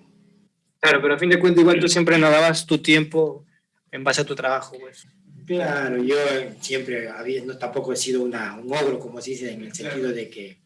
Claro, 0.80 1.02
pero 1.02 1.14
a 1.14 1.18
fin 1.18 1.30
de 1.30 1.38
cuentas 1.38 1.60
igual 1.62 1.80
tú 1.80 1.88
siempre 1.88 2.18
nadabas 2.18 2.64
tu 2.66 2.78
tiempo 2.78 3.44
en 3.90 4.04
base 4.04 4.20
a 4.20 4.24
tu 4.24 4.34
trabajo, 4.34 4.76
pues. 4.78 5.06
Claro, 5.46 6.02
yo 6.02 6.16
siempre 6.60 7.08
había, 7.08 7.42
no, 7.44 7.56
tampoco 7.56 7.92
he 7.92 7.96
sido 7.96 8.22
una, 8.22 8.58
un 8.58 8.70
ogro, 8.72 8.98
como 8.98 9.20
se 9.20 9.30
dice, 9.30 9.50
en 9.50 9.62
el 9.62 9.74
sentido 9.74 10.12
de 10.12 10.28
que... 10.28 10.60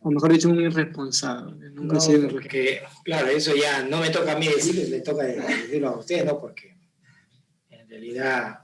O 0.00 0.10
mejor 0.10 0.32
dicho, 0.32 0.48
un 0.48 0.58
irresponsable. 0.58 1.70
Nunca 1.70 1.94
no, 1.94 2.00
sido 2.00 2.28
porque, 2.30 2.80
claro, 3.04 3.26
eso 3.26 3.54
ya 3.54 3.82
no 3.82 4.00
me 4.00 4.08
toca 4.08 4.32
a 4.32 4.38
mí 4.38 4.48
decirlo, 4.48 4.88
le 4.88 5.02
toca 5.02 5.24
decirlo 5.24 5.88
a 5.88 5.98
ustedes, 5.98 6.24
¿no? 6.24 6.40
Porque 6.40 6.78
en 7.68 7.88
realidad 7.90 8.60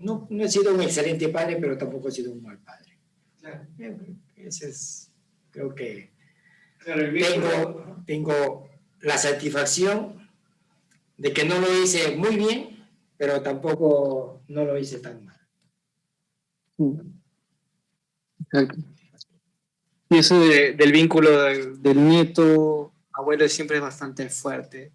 no, 0.00 0.26
no 0.28 0.44
he 0.44 0.48
sido 0.50 0.74
un 0.74 0.82
excelente 0.82 1.30
padre, 1.30 1.56
pero 1.58 1.78
tampoco 1.78 2.08
he 2.08 2.12
sido 2.12 2.32
un 2.32 2.42
mal 2.42 2.58
padre. 2.58 2.98
Claro. 3.40 3.66
Ese 4.36 4.68
es, 4.68 5.10
creo 5.50 5.74
que 5.74 6.11
tengo, 6.84 7.96
tengo 8.06 8.68
la 9.00 9.18
satisfacción 9.18 10.30
de 11.16 11.32
que 11.32 11.44
no 11.44 11.58
lo 11.58 11.82
hice 11.82 12.16
muy 12.16 12.36
bien, 12.36 12.88
pero 13.16 13.42
tampoco 13.42 14.42
no 14.48 14.64
lo 14.64 14.78
hice 14.78 14.98
tan 14.98 15.24
mal. 15.24 15.40
Y 20.10 20.18
eso 20.18 20.38
del 20.38 20.92
vínculo 20.92 21.42
del, 21.42 22.08
nieto 22.08 22.92
abuelo 23.12 23.48
siempre 23.48 23.76
es 23.76 23.82
bastante 23.82 24.28
fuerte. 24.28 24.92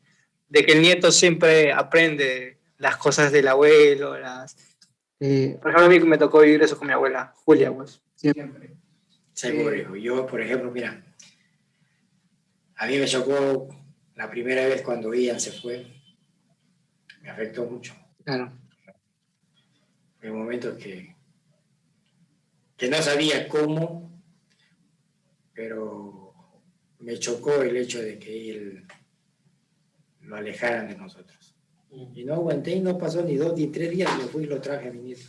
De 0.49 0.65
que 0.65 0.73
el 0.73 0.81
nieto 0.81 1.11
siempre 1.11 1.73
aprende 1.73 2.57
las 2.77 2.97
cosas 2.97 3.31
del 3.31 3.47
abuelo. 3.47 4.17
Las, 4.17 4.55
eh, 5.19 5.57
por 5.61 5.71
ejemplo, 5.71 5.85
a 5.85 5.99
mí 5.99 5.99
me 6.01 6.17
tocó 6.17 6.41
vivir 6.41 6.61
eso 6.61 6.77
con 6.77 6.87
mi 6.87 6.93
abuela, 6.93 7.33
Julia, 7.45 7.73
pues, 7.73 8.01
siempre. 8.15 8.75
Seguro, 9.33 9.95
yo, 9.95 10.25
por 10.25 10.41
ejemplo, 10.41 10.71
mira, 10.71 11.03
a 12.77 12.85
mí 12.85 12.97
me 12.97 13.05
chocó 13.05 13.67
la 14.15 14.29
primera 14.29 14.65
vez 14.65 14.81
cuando 14.83 15.13
Ian 15.13 15.39
se 15.39 15.51
fue, 15.51 15.85
me 17.21 17.29
afectó 17.29 17.65
mucho. 17.65 17.93
Claro. 18.23 18.51
En 20.21 20.35
momentos 20.35 20.77
que, 20.77 21.15
que 22.75 22.89
no 22.89 23.01
sabía 23.01 23.47
cómo, 23.47 24.21
pero 25.53 26.33
me 26.99 27.17
chocó 27.17 27.61
el 27.61 27.77
hecho 27.77 28.01
de 28.01 28.19
que 28.19 28.49
él 28.51 28.87
lo 30.21 30.35
alejaran 30.35 30.87
de 30.87 30.97
nosotros. 30.97 31.55
Y 31.89 32.25
no 32.25 32.35
aguanté 32.35 32.71
y 32.75 32.79
no 32.81 32.97
pasó 32.97 33.23
ni 33.23 33.37
dos 33.37 33.57
ni 33.57 33.67
tres 33.67 33.91
días, 33.91 34.17
me 34.17 34.25
fui 34.25 34.43
y 34.43 34.47
lo 34.47 34.61
traje 34.61 34.89
a 34.89 34.91
mi 34.91 34.99
nieto. 34.99 35.25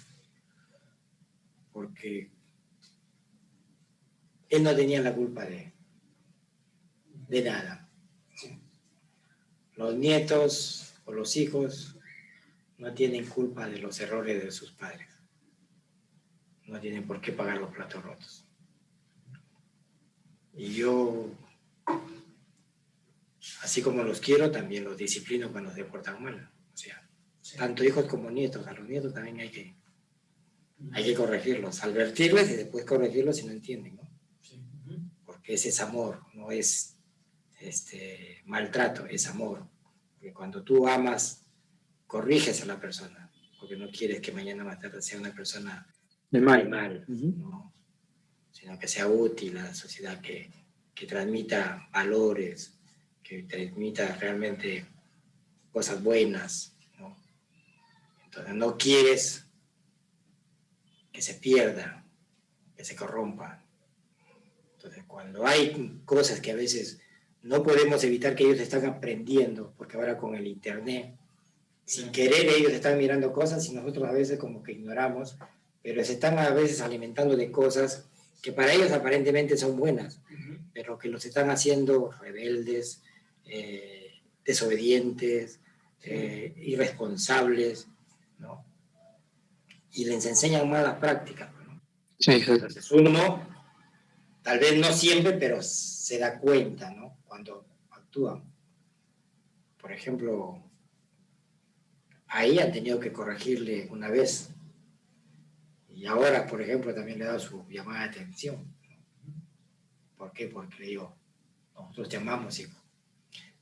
Porque 1.73 2.31
él 4.51 4.62
no 4.62 4.75
tenía 4.75 5.01
la 5.01 5.15
culpa 5.15 5.45
de, 5.45 5.73
de 7.29 7.43
nada. 7.43 7.89
Los 9.77 9.95
nietos 9.95 10.95
o 11.05 11.13
los 11.13 11.37
hijos 11.37 11.97
no 12.79 12.93
tienen 12.95 13.27
culpa 13.27 13.69
de 13.69 13.79
los 13.79 14.01
errores 14.01 14.43
de 14.43 14.51
sus 14.51 14.73
padres. 14.73 15.09
No 16.67 16.81
tienen 16.81 17.07
por 17.07 17.21
qué 17.21 17.33
pagar 17.33 17.59
los 17.59 17.73
platos 17.73 18.03
rotos. 18.03 18.45
Y 20.55 20.75
yo, 20.75 21.31
así 23.63 23.81
como 23.83 24.03
los 24.03 24.21
quiero, 24.21 24.51
también 24.51 24.85
los 24.85 24.97
disciplino 24.97 25.53
cuando 25.53 25.73
se 25.73 25.85
portan 25.85 26.23
mal. 26.23 26.51
O 26.75 26.77
sea, 26.77 27.09
tanto 27.57 27.85
hijos 27.85 28.07
como 28.07 28.31
nietos. 28.31 28.67
A 28.67 28.73
los 28.73 28.89
nietos 28.89 29.15
también 29.15 29.39
hay 29.39 29.51
que, 29.51 29.77
hay 30.93 31.05
que 31.05 31.15
corregirlos, 31.15 31.83
advertirles 31.85 32.51
y 32.51 32.57
después 32.57 32.85
corregirlos 32.85 33.37
si 33.37 33.47
no 33.47 33.53
entienden, 33.53 33.97
¿no? 33.97 34.09
Porque 35.25 35.55
ese 35.55 35.69
es 35.69 35.81
amor, 35.81 36.23
no 36.35 36.51
es 36.51 36.98
este, 37.61 38.43
maltrato, 38.47 39.07
es 39.07 39.27
amor. 39.27 39.67
Porque 40.15 40.33
cuando 40.33 40.63
tú 40.63 40.87
amas 40.89 41.47
corriges 42.07 42.63
a 42.63 42.67
la 42.67 42.81
persona, 42.81 43.31
porque 43.59 43.77
no 43.77 43.91
quieres 43.91 44.21
que 44.21 44.33
mañana 44.33 44.65
más 44.65 44.79
tarde 44.79 45.03
sea 45.03 45.19
una 45.19 45.33
persona 45.33 45.87
de 46.31 46.41
mal, 46.41 46.69
mal 46.69 47.07
sino 48.59 48.77
que 48.77 48.89
sea 48.89 49.07
útil 49.07 49.57
a 49.59 49.65
la 49.65 49.75
sociedad, 49.75 50.21
que, 50.21 50.51
que 50.93 51.07
transmita 51.07 51.89
valores, 51.93 52.77
que 53.23 53.45
transmita 53.45 54.17
realmente 54.17 54.85
cosas 55.71 56.03
buenas. 56.03 56.77
¿no? 56.99 57.17
Entonces 58.25 58.55
no 58.55 58.77
quieres 58.77 59.47
que 61.13 61.23
se 61.23 61.35
pierda, 61.35 62.05
que 62.77 62.85
se 62.85 62.97
corrompa. 62.97 63.65
Entonces 64.75 65.05
cuando 65.07 65.47
hay 65.47 66.03
cosas 66.05 66.41
que 66.41 66.51
a 66.51 66.57
veces 66.57 67.01
no 67.43 67.62
podemos 67.62 68.02
evitar 68.05 68.35
que 68.35 68.44
ellos 68.44 68.60
están 68.60 68.85
aprendiendo, 68.86 69.73
porque 69.77 69.97
ahora 69.97 70.16
con 70.16 70.35
el 70.35 70.47
Internet 70.47 71.15
sin 71.89 72.12
querer 72.12 72.51
ellos 72.51 72.73
están 72.73 72.98
mirando 72.98 73.32
cosas 73.32 73.66
y 73.66 73.73
nosotros 73.73 74.06
a 74.06 74.12
veces 74.12 74.39
como 74.39 74.62
que 74.62 74.73
ignoramos, 74.73 75.39
pero 75.82 76.05
se 76.05 76.12
están 76.12 76.39
a 76.39 76.51
veces 76.51 76.82
alimentando 76.82 77.35
de 77.35 77.51
cosas 77.51 78.05
que 78.43 78.52
para 78.52 78.74
ellos 78.74 78.93
aparentemente 78.93 79.56
son 79.56 79.74
buenas, 79.74 80.20
pero 80.74 80.98
que 80.98 81.09
los 81.09 81.24
están 81.24 81.48
haciendo 81.48 82.10
rebeldes, 82.20 83.01
eh, 83.47 84.12
desobedientes, 84.44 85.60
eh, 86.02 86.52
irresponsables, 86.59 87.89
¿no? 88.39 88.66
Y 89.94 90.05
les 90.05 90.27
enseñan 90.27 90.69
malas 90.69 90.98
prácticas. 90.98 91.51
¿no? 91.66 91.81
Sí, 92.19 92.32
Entonces 92.47 92.93
uno, 92.93 93.48
tal 94.49 94.61
vez 94.61 94.79
no 94.79 94.91
siempre, 94.95 95.35
pero 95.35 95.61
se 95.61 96.19
da 96.19 96.39
cuenta, 96.39 96.91
¿no? 96.91 97.19
Cuando 97.27 97.66
actúan. 97.91 98.51
Por 99.79 99.93
ejemplo, 99.93 100.62
ahí 102.29 102.59
han 102.59 102.73
tenido 102.73 102.99
que 102.99 103.12
corregirle 103.12 103.89
una 103.91 104.09
vez. 104.09 104.49
Y 105.91 106.07
ahora, 106.07 106.47
por 106.47 106.62
ejemplo, 106.62 106.95
también 106.95 107.19
le 107.19 107.25
he 107.25 107.27
dado 107.27 107.41
su 107.41 107.69
llamada 107.69 108.05
de 108.05 108.09
atención. 108.09 108.75
¿Por 110.16 110.33
qué? 110.33 110.47
Porque 110.47 110.79
le 110.79 110.87
digo, 110.87 111.15
nosotros 111.75 112.09
te 112.09 112.16
amamos, 112.16 112.59
hijo. 112.59 112.81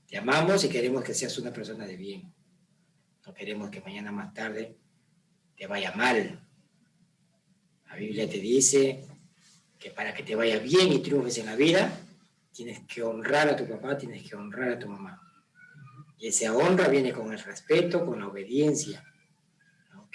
Te 0.07 0.19
amamos 0.19 0.63
y 0.63 0.69
queremos 0.69 1.03
que 1.03 1.15
seas 1.15 1.37
una 1.39 1.53
persona 1.53 1.85
de 1.85 1.97
bien. 1.97 2.33
No 3.27 3.35
queremos 3.35 3.71
que 3.71 3.81
mañana 3.81 4.13
más 4.13 4.33
tarde 4.33 4.77
te 5.57 5.67
vaya 5.67 5.91
mal. 5.97 6.49
La 7.89 7.97
Biblia 7.97 8.31
te 8.31 8.39
dice 8.39 9.16
que 9.79 9.91
para 9.91 10.15
que 10.15 10.23
te 10.23 10.35
vaya 10.35 10.59
bien 10.59 10.93
y 10.93 11.01
triunfes 11.01 11.39
en 11.39 11.47
la 11.47 11.57
vida, 11.57 12.01
tienes 12.53 12.81
que 12.87 13.03
honrar 13.03 13.49
a 13.49 13.57
tu 13.57 13.69
papá, 13.69 13.97
tienes 13.97 14.29
que 14.29 14.37
honrar 14.37 14.71
a 14.71 14.79
tu 14.79 14.89
mamá. 14.89 15.23
Y 16.19 16.29
esa 16.29 16.55
honra 16.55 16.89
viene 16.89 17.13
con 17.13 17.33
el 17.33 17.39
respeto, 17.39 18.05
con 18.07 18.21
la 18.21 18.29
obediencia 18.29 19.05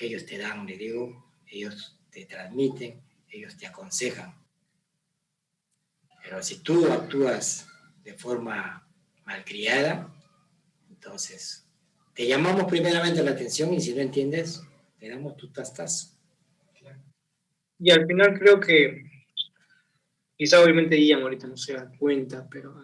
que 0.01 0.07
ellos 0.07 0.25
te 0.25 0.39
dan, 0.39 0.65
le 0.65 0.77
digo, 0.77 1.31
ellos 1.45 1.95
te 2.09 2.25
transmiten, 2.25 2.99
ellos 3.29 3.55
te 3.55 3.67
aconsejan. 3.67 4.33
Pero 6.23 6.41
si 6.41 6.63
tú 6.63 6.91
actúas 6.91 7.67
de 8.03 8.15
forma 8.15 8.87
malcriada, 9.25 10.11
entonces 10.89 11.67
te 12.15 12.25
llamamos 12.25 12.65
primeramente 12.65 13.21
la 13.21 13.29
atención 13.29 13.71
y 13.75 13.79
si 13.79 13.93
no 13.93 14.01
entiendes, 14.01 14.63
te 14.99 15.07
damos 15.07 15.37
tu 15.37 15.51
tastas. 15.51 16.17
Y 17.77 17.91
al 17.91 18.07
final 18.07 18.39
creo 18.39 18.59
que 18.59 19.10
quizá 20.41 20.59
obviamente 20.59 20.99
Ian 20.99 21.21
ahorita 21.21 21.45
no 21.45 21.55
se 21.55 21.73
da 21.73 21.91
cuenta, 21.99 22.47
pero 22.49 22.81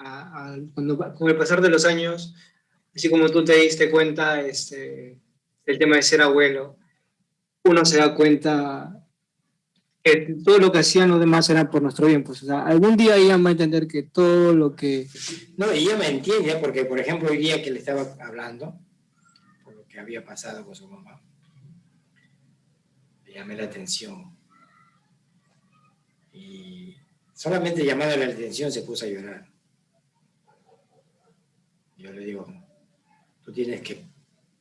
cuando, 0.75 0.95
con 1.15 1.27
el 1.27 1.35
pasar 1.35 1.59
de 1.59 1.69
los 1.69 1.85
años, 1.85 2.35
así 2.95 3.09
como 3.09 3.27
tú 3.29 3.43
te 3.43 3.55
diste 3.55 3.89
cuenta 3.89 4.41
este, 4.41 5.19
del 5.65 5.79
tema 5.79 5.95
de 5.95 6.03
ser 6.03 6.21
abuelo, 6.21 6.77
uno 7.63 7.83
se 7.83 7.97
da 7.97 8.13
cuenta 8.13 9.03
que 10.03 10.35
todo 10.45 10.59
lo 10.59 10.71
que 10.71 10.77
hacían 10.77 11.09
los 11.09 11.19
demás 11.19 11.49
era 11.49 11.67
por 11.67 11.81
nuestro 11.81 12.05
bien. 12.05 12.23
Pues, 12.23 12.43
o 12.43 12.45
sea, 12.45 12.61
algún 12.61 12.95
día 12.95 13.17
Ian 13.17 13.43
va 13.43 13.49
a 13.49 13.53
entender 13.53 13.87
que 13.87 14.03
todo 14.03 14.53
lo 14.53 14.75
que... 14.75 15.07
No, 15.57 15.73
y 15.73 15.79
ella 15.79 15.97
me 15.97 16.09
entiende, 16.09 16.57
porque 16.61 16.85
por 16.85 16.99
ejemplo 16.99 17.29
el 17.29 17.39
día 17.39 17.63
que 17.63 17.71
le 17.71 17.79
estaba 17.79 18.05
hablando, 18.19 18.79
por 19.63 19.73
lo 19.73 19.87
que 19.87 19.99
había 19.99 20.23
pasado 20.23 20.63
con 20.63 20.75
su 20.75 20.87
mamá, 20.87 21.19
le 23.25 23.33
llamé 23.33 23.55
la 23.55 23.63
atención 23.63 24.37
Solamente 27.37 27.85
llamando 27.85 28.17
la 28.17 28.25
atención 28.25 28.71
se 28.71 28.81
puso 28.81 29.05
a 29.05 29.09
llorar. 29.09 29.45
Yo 31.95 32.11
le 32.11 32.25
digo, 32.25 32.47
tú 33.43 33.53
tienes 33.53 33.81
que 33.81 34.03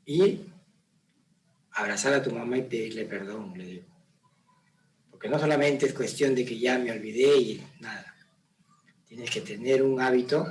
ir, 0.04 0.52
abrazar 1.70 2.12
a 2.12 2.22
tu 2.22 2.30
mamá 2.32 2.58
y 2.58 2.64
pedirle 2.64 3.06
perdón, 3.06 3.56
le 3.56 3.64
digo. 3.64 3.86
Porque 5.10 5.30
no 5.30 5.38
solamente 5.38 5.86
es 5.86 5.94
cuestión 5.94 6.34
de 6.34 6.44
que 6.44 6.58
ya 6.58 6.78
me 6.78 6.92
olvidé 6.92 7.38
y 7.38 7.66
nada. 7.80 8.14
Tienes 9.06 9.30
que 9.30 9.40
tener 9.40 9.82
un 9.82 9.98
hábito 9.98 10.46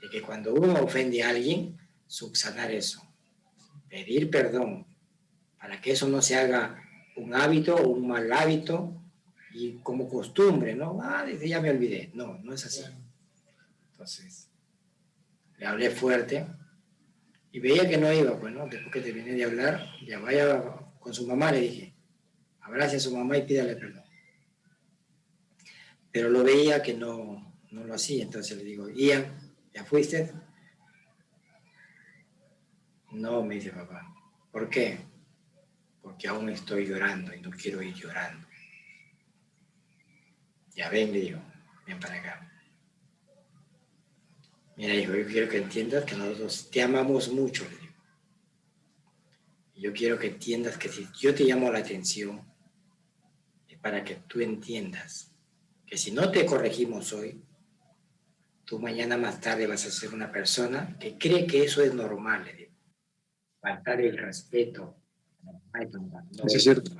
de 0.00 0.08
que 0.08 0.22
cuando 0.22 0.54
uno 0.54 0.84
ofende 0.84 1.24
a 1.24 1.30
alguien, 1.30 1.76
subsanar 2.06 2.70
eso. 2.70 3.02
Pedir 3.88 4.30
perdón 4.30 4.86
para 5.58 5.80
que 5.80 5.90
eso 5.90 6.06
no 6.06 6.22
se 6.22 6.36
haga 6.36 6.80
un 7.16 7.34
hábito 7.34 7.76
un 7.88 8.06
mal 8.06 8.32
hábito 8.32 9.02
y 9.58 9.78
como 9.82 10.06
costumbre, 10.06 10.74
¿no? 10.74 10.98
Ah, 11.02 11.24
desde 11.24 11.48
ya 11.48 11.60
me 11.60 11.70
olvidé. 11.70 12.10
No, 12.12 12.38
no 12.42 12.52
es 12.52 12.66
así. 12.66 12.84
Entonces, 13.92 14.50
le 15.56 15.66
hablé 15.66 15.90
fuerte 15.90 16.46
y 17.52 17.58
veía 17.58 17.88
que 17.88 17.96
no 17.96 18.12
iba, 18.12 18.38
pues, 18.38 18.52
¿no? 18.52 18.66
Después 18.68 18.92
que 18.92 19.00
terminé 19.00 19.32
de 19.32 19.44
hablar, 19.44 19.86
ya 20.06 20.18
vaya 20.18 20.62
con 21.00 21.14
su 21.14 21.26
mamá, 21.26 21.52
le 21.52 21.60
dije, 21.60 21.94
abrace 22.60 22.96
a 22.96 23.00
su 23.00 23.16
mamá 23.16 23.38
y 23.38 23.46
pídale 23.46 23.76
perdón. 23.76 24.04
Pero 26.12 26.28
lo 26.28 26.44
veía 26.44 26.82
que 26.82 26.92
no, 26.92 27.56
no 27.70 27.84
lo 27.84 27.94
hacía, 27.94 28.24
entonces 28.24 28.58
le 28.58 28.64
digo, 28.64 28.90
Ian, 28.90 29.54
¿ya 29.72 29.84
fuiste? 29.84 30.32
No, 33.12 33.42
me 33.42 33.54
dice 33.54 33.70
papá. 33.70 34.02
¿Por 34.52 34.68
qué? 34.68 34.98
Porque 36.02 36.28
aún 36.28 36.50
estoy 36.50 36.86
llorando 36.86 37.34
y 37.34 37.40
no 37.40 37.50
quiero 37.50 37.80
ir 37.80 37.94
llorando. 37.94 38.45
Ya 40.76 40.90
ven, 40.90 41.10
le 41.10 41.20
digo, 41.20 41.40
ven 41.86 41.98
para 41.98 42.14
acá. 42.16 42.52
Mira, 44.76 44.94
hijo, 44.94 45.14
yo 45.14 45.26
quiero 45.26 45.48
que 45.48 45.56
entiendas 45.56 46.04
que 46.04 46.14
nosotros 46.14 46.68
te 46.70 46.82
amamos 46.82 47.32
mucho, 47.32 47.64
le 47.64 47.76
digo. 47.78 47.94
yo 49.76 49.92
quiero 49.94 50.18
que 50.18 50.26
entiendas 50.28 50.76
que 50.76 50.90
si 50.90 51.08
yo 51.18 51.34
te 51.34 51.44
llamo 51.44 51.72
la 51.72 51.78
atención, 51.78 52.46
es 53.66 53.78
para 53.78 54.04
que 54.04 54.16
tú 54.26 54.40
entiendas 54.40 55.32
que 55.86 55.96
si 55.96 56.10
no 56.10 56.30
te 56.30 56.44
corregimos 56.44 57.12
hoy, 57.14 57.42
tú 58.66 58.78
mañana 58.78 59.16
más 59.16 59.40
tarde 59.40 59.66
vas 59.66 59.86
a 59.86 59.90
ser 59.90 60.12
una 60.12 60.30
persona 60.30 60.98
que 60.98 61.16
cree 61.16 61.46
que 61.46 61.64
eso 61.64 61.82
es 61.82 61.94
normal, 61.94 62.44
le 62.44 62.52
digo. 62.52 62.72
Faltar 63.60 64.00
el 64.00 64.18
respeto. 64.18 64.96
No, 65.72 66.44
es 66.46 66.62
cierto. 66.62 66.90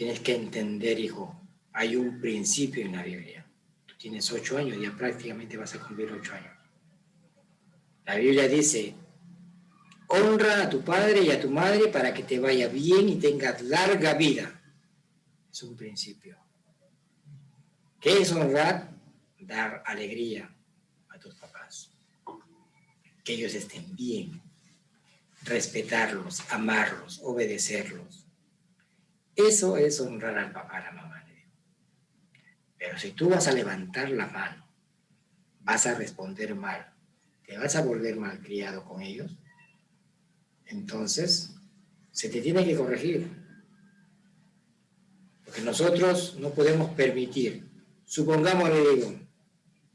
Tienes 0.00 0.20
que 0.20 0.34
entender, 0.34 0.98
hijo, 0.98 1.38
hay 1.74 1.94
un 1.94 2.22
principio 2.22 2.82
en 2.86 2.96
la 2.96 3.02
Biblia. 3.02 3.44
Tú 3.84 3.94
tienes 3.98 4.32
ocho 4.32 4.56
años, 4.56 4.80
ya 4.80 4.96
prácticamente 4.96 5.58
vas 5.58 5.74
a 5.74 5.86
cumplir 5.86 6.10
ocho 6.10 6.32
años. 6.32 6.56
La 8.06 8.14
Biblia 8.14 8.48
dice, 8.48 8.94
honra 10.06 10.62
a 10.62 10.70
tu 10.70 10.80
padre 10.80 11.20
y 11.20 11.30
a 11.30 11.38
tu 11.38 11.50
madre 11.50 11.88
para 11.88 12.14
que 12.14 12.22
te 12.22 12.40
vaya 12.40 12.68
bien 12.68 13.10
y 13.10 13.16
tengas 13.16 13.60
larga 13.60 14.14
vida. 14.14 14.58
Es 15.52 15.62
un 15.64 15.76
principio. 15.76 16.38
¿Qué 18.00 18.22
es 18.22 18.32
honrar? 18.32 18.96
Dar 19.38 19.82
alegría 19.84 20.50
a 21.10 21.18
tus 21.18 21.34
papás. 21.34 21.90
Que 23.22 23.34
ellos 23.34 23.52
estén 23.52 23.94
bien. 23.94 24.40
Respetarlos, 25.42 26.40
amarlos, 26.50 27.20
obedecerlos. 27.22 28.19
Eso 29.48 29.76
es 29.76 30.00
honrar 30.00 30.36
al 30.38 30.52
papá, 30.52 30.78
a 30.78 30.84
la 30.84 30.92
mamá. 30.92 31.10
Pero 32.80 32.98
si 32.98 33.12
tú 33.12 33.28
vas 33.28 33.46
a 33.46 33.52
levantar 33.52 34.08
la 34.10 34.26
mano, 34.26 34.66
vas 35.60 35.86
a 35.86 35.94
responder 35.94 36.54
mal, 36.54 36.94
te 37.44 37.58
vas 37.58 37.76
a 37.76 37.82
volver 37.82 38.16
malcriado 38.16 38.86
con 38.86 39.02
ellos, 39.02 39.36
entonces 40.64 41.54
se 42.10 42.30
te 42.30 42.40
tiene 42.40 42.64
que 42.64 42.74
corregir. 42.74 43.30
Porque 45.44 45.60
nosotros 45.60 46.38
no 46.40 46.54
podemos 46.54 46.92
permitir, 46.92 47.68
supongamos, 48.06 48.70
le 48.70 48.94
digo, 48.94 49.20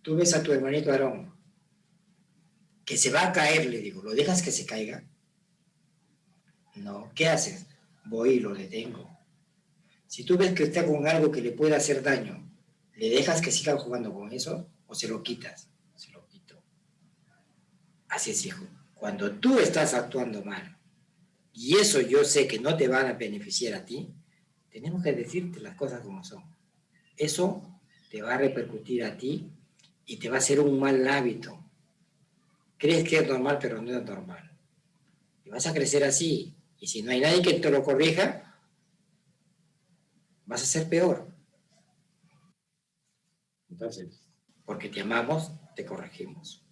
tú 0.04 0.16
ves 0.16 0.36
a 0.36 0.44
tu 0.44 0.52
hermanito 0.54 0.92
Aarón, 0.92 1.34
que 2.86 2.98
se 2.98 3.10
va 3.10 3.30
a 3.30 3.34
caer, 3.34 3.66
le 3.66 3.80
digo, 3.80 4.04
¿lo 4.04 4.12
dejas 4.12 4.44
que 4.44 4.52
se 4.52 4.68
caiga? 4.68 5.04
No, 6.76 7.12
¿qué 7.16 7.30
haces? 7.30 7.66
Voy 8.06 8.34
y 8.34 8.40
lo 8.42 8.54
detengo 8.54 9.15
si 10.07 10.23
tú 10.23 10.38
ves 10.38 10.53
que 10.53 10.64
está 10.64 10.86
con 10.86 11.07
algo 11.07 11.32
que 11.32 11.41
le 11.41 11.52
puede 11.52 11.76
hacer 11.76 12.02
daño, 12.02 12.49
¿le 12.95 13.10
dejas 13.10 13.41
que 13.41 13.52
siga 13.52 13.77
jugando 13.77 14.14
con 14.14 14.32
eso 14.32 14.68
o 14.88 14.95
se 14.95 15.07
lo 15.07 15.23
quitas? 15.23 15.69
Se 15.95 16.11
lo 16.11 16.26
quito. 16.27 16.61
Así 18.10 18.32
es, 18.32 18.45
hijo. 18.45 18.65
Cuando 18.94 19.32
tú 19.34 19.60
estás 19.60 19.94
actuando 19.94 20.44
mal 20.44 20.77
y 21.53 21.77
eso 21.77 22.02
yo 22.02 22.23
sé 22.23 22.48
que 22.48 22.60
no 22.60 22.76
te 22.76 22.88
van 22.88 23.07
a 23.07 23.14
beneficiar 23.14 23.73
a 23.73 23.86
ti, 23.86 24.10
tenemos 24.72 25.03
que 25.03 25.14
decirte 25.14 25.60
las 25.60 25.76
cosas 25.76 26.02
como 26.02 26.23
son. 26.23 26.44
Eso 27.18 27.61
te 28.11 28.22
va 28.22 28.36
a 28.36 28.38
repercutir 28.38 29.03
a 29.03 29.18
ti 29.18 29.49
y 30.06 30.18
te 30.18 30.30
va 30.30 30.36
a 30.36 30.40
hacer 30.40 30.60
un 30.60 30.80
mal 30.80 31.07
hábito. 31.07 31.60
Crees 32.77 33.07
que 33.07 33.18
es 33.18 33.27
normal, 33.27 33.57
pero 33.61 33.82
no 33.82 33.98
es 33.98 34.03
normal. 34.03 34.52
Y 35.45 35.49
vas 35.49 35.65
a 35.68 35.73
crecer 35.73 36.03
así. 36.03 36.53
Y 36.80 36.88
si 36.88 37.02
no 37.02 37.11
hay 37.11 37.22
nadie 37.22 37.41
que 37.41 37.53
te 37.53 37.72
lo 37.72 37.84
corrija, 37.84 38.45
vas 40.46 40.62
a 40.62 40.66
ser 40.66 40.88
peor. 40.90 41.28
Entonces, 43.70 44.22
porque 44.66 44.90
te 44.90 45.02
amamos, 45.02 45.52
te 45.76 45.86
corregimos. 45.86 46.64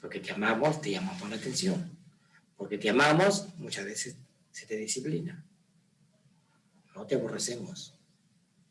Porque 0.00 0.20
te 0.20 0.32
amamos, 0.32 0.80
te 0.80 0.90
llamamos 0.90 1.28
la 1.30 1.36
atención. 1.36 1.96
Porque 2.56 2.78
te 2.78 2.90
amamos, 2.90 3.56
muchas 3.58 3.84
veces 3.84 4.16
se 4.50 4.66
te 4.66 4.76
disciplina. 4.76 5.44
No 6.94 7.06
te 7.06 7.14
aborrecemos. 7.14 7.98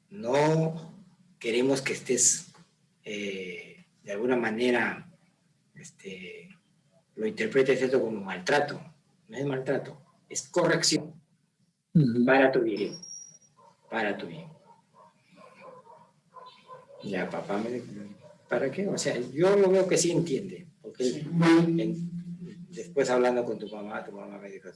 No 0.10 0.94
queremos 1.40 1.82
que 1.82 1.94
estés 1.94 2.52
eh, 3.04 3.86
de 4.04 4.12
alguna 4.12 4.36
manera, 4.36 5.10
este, 5.76 6.50
lo 7.16 7.26
interpretes 7.26 7.82
esto 7.82 8.02
como 8.02 8.20
maltrato. 8.20 8.82
No 9.28 9.38
es 9.38 9.46
maltrato, 9.46 10.02
es 10.28 10.50
corrección 10.50 11.14
para 12.26 12.52
tu 12.52 12.62
bien 12.62 13.11
para 13.92 14.18
tu 14.18 14.26
bien. 14.26 14.48
Ya, 17.04 17.30
papá 17.30 17.58
me 17.58 17.70
dijo, 17.70 17.88
¿para 18.48 18.72
qué? 18.72 18.88
O 18.88 18.98
sea, 18.98 19.20
yo 19.34 19.56
lo 19.58 19.70
veo 19.70 19.88
que 19.88 19.98
sí 19.98 20.12
entiende, 20.12 20.68
porque 20.82 21.26
después 22.70 23.10
hablando 23.10 23.44
con 23.44 23.60
tu 23.60 23.68
mamá, 23.68 24.04
tu 24.04 24.14
mamá 24.14 24.38
me 24.38 24.50
dijo, 24.50 24.70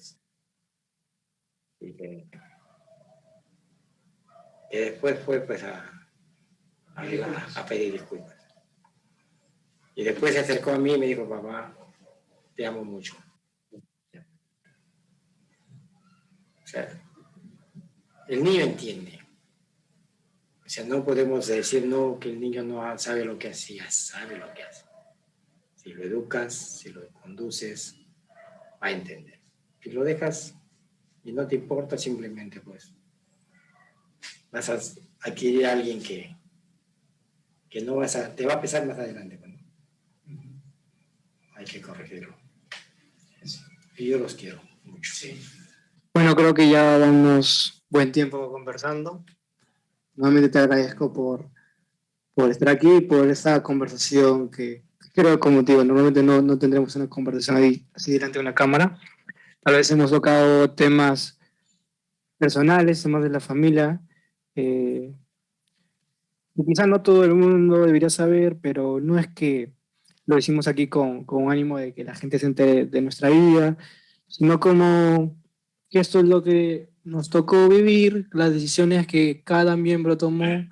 y 1.79 1.93
que, 1.93 2.27
después 4.71 5.19
fue 5.19 5.39
pues 5.41 5.63
a, 5.63 6.09
a, 6.95 7.65
pedir 7.65 7.93
disculpas. 7.93 8.35
Y 9.95 10.03
después 10.03 10.33
se 10.33 10.39
acercó 10.39 10.71
a 10.71 10.77
mí 10.77 10.93
y 10.93 10.99
me 10.99 11.05
dijo, 11.05 11.29
papá, 11.29 11.73
te 12.53 12.65
amo 12.65 12.83
mucho. 12.83 13.15
O 16.63 16.67
sea, 16.67 16.89
el 18.27 18.43
niño 18.43 18.61
entiende. 18.61 19.19
O 20.65 20.69
sea, 20.69 20.83
no 20.83 21.05
podemos 21.05 21.47
decir 21.47 21.85
no, 21.85 22.19
que 22.19 22.29
el 22.29 22.39
niño 22.39 22.63
no 22.63 22.97
sabe 22.97 23.23
lo 23.23 23.37
que 23.37 23.49
hace, 23.49 23.75
ya 23.75 23.89
sabe 23.91 24.37
lo 24.37 24.51
que 24.53 24.63
hace. 24.63 24.85
Si 25.75 25.93
lo 25.93 26.03
educas, 26.03 26.53
si 26.55 26.89
lo 26.89 27.07
conduces, 27.11 27.95
va 28.81 28.87
a 28.87 28.91
entender. 28.91 29.39
Si 29.79 29.91
lo 29.91 30.03
dejas 30.03 30.55
y 31.23 31.31
no 31.31 31.47
te 31.47 31.55
importa, 31.55 31.97
simplemente 31.97 32.61
pues 32.61 32.93
vas 34.51 34.69
a 34.69 34.79
adquirir 35.29 35.67
a 35.67 35.73
alguien 35.73 36.01
que, 36.01 36.35
que 37.69 37.81
no 37.81 37.97
vas 37.97 38.15
a, 38.15 38.35
te 38.35 38.45
va 38.45 38.53
a 38.53 38.61
pesar 38.61 38.87
más 38.87 38.97
adelante. 38.97 39.37
Bueno, 39.37 39.59
hay 41.55 41.65
que 41.65 41.81
corregirlo. 41.81 42.35
Y 43.97 44.07
yo 44.07 44.17
los 44.17 44.33
quiero 44.33 44.61
mucho. 44.83 45.13
Bueno, 46.15 46.33
creo 46.33 46.53
que 46.53 46.69
ya 46.69 46.97
damos 46.97 47.83
buen 47.89 48.13
tiempo 48.13 48.49
conversando. 48.49 49.25
Nuevamente 50.13 50.47
te 50.47 50.59
agradezco 50.59 51.11
por, 51.11 51.51
por 52.33 52.49
estar 52.49 52.69
aquí, 52.69 53.01
por 53.01 53.29
esta 53.29 53.61
conversación 53.61 54.49
que 54.49 54.85
creo, 55.13 55.37
como 55.41 55.65
te 55.65 55.73
digo, 55.73 55.83
normalmente 55.83 56.23
no, 56.23 56.41
no 56.41 56.57
tendremos 56.57 56.95
una 56.95 57.09
conversación 57.09 57.57
ahí, 57.57 57.85
así 57.93 58.13
delante 58.13 58.37
de 58.37 58.43
una 58.43 58.55
cámara. 58.55 58.97
Tal 59.59 59.75
vez 59.75 59.91
hemos 59.91 60.09
tocado 60.09 60.71
temas 60.71 61.37
personales, 62.37 63.03
temas 63.03 63.21
de 63.21 63.29
la 63.29 63.41
familia, 63.41 64.01
eh, 64.55 65.13
y 66.55 66.65
quizá 66.65 66.87
no 66.87 67.01
todo 67.01 67.25
el 67.25 67.35
mundo 67.35 67.85
debería 67.85 68.09
saber, 68.09 68.57
pero 68.61 69.01
no 69.01 69.19
es 69.19 69.27
que 69.27 69.73
lo 70.25 70.37
decimos 70.37 70.69
aquí 70.69 70.87
con, 70.87 71.25
con 71.25 71.51
ánimo 71.51 71.77
de 71.77 71.93
que 71.93 72.05
la 72.05 72.15
gente 72.15 72.39
se 72.39 72.45
entere 72.45 72.85
de 72.85 73.01
nuestra 73.01 73.29
vida, 73.29 73.77
sino 74.29 74.61
como 74.61 75.43
que 75.89 75.99
esto 75.99 76.19
es 76.19 76.25
lo 76.25 76.43
que 76.43 76.89
nos 77.03 77.29
tocó 77.29 77.69
vivir, 77.69 78.27
las 78.31 78.53
decisiones 78.53 79.07
que 79.07 79.43
cada 79.43 79.77
miembro 79.77 80.17
tomó, 80.17 80.67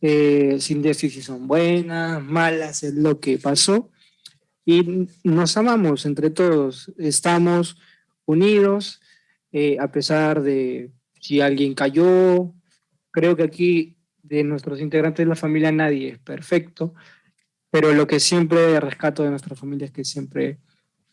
eh, 0.00 0.56
sin 0.60 0.82
decir 0.82 1.10
si 1.10 1.22
son 1.22 1.46
buenas, 1.46 2.22
malas, 2.22 2.82
es 2.82 2.94
lo 2.94 3.20
que 3.20 3.38
pasó. 3.38 3.90
Y 4.64 5.08
nos 5.22 5.56
amamos 5.56 6.06
entre 6.06 6.30
todos, 6.30 6.92
estamos 6.98 7.78
unidos, 8.26 9.00
eh, 9.52 9.76
a 9.78 9.92
pesar 9.92 10.42
de 10.42 10.90
si 11.20 11.40
alguien 11.40 11.74
cayó. 11.74 12.52
Creo 13.10 13.36
que 13.36 13.44
aquí 13.44 13.96
de 14.22 14.42
nuestros 14.42 14.80
integrantes 14.80 15.24
de 15.24 15.28
la 15.28 15.36
familia 15.36 15.70
nadie 15.70 16.08
es 16.08 16.18
perfecto, 16.18 16.94
pero 17.70 17.92
lo 17.92 18.06
que 18.06 18.20
siempre 18.20 18.80
rescato 18.80 19.22
de 19.22 19.30
nuestra 19.30 19.54
familia 19.54 19.86
es 19.86 19.92
que 19.92 20.04
siempre 20.04 20.58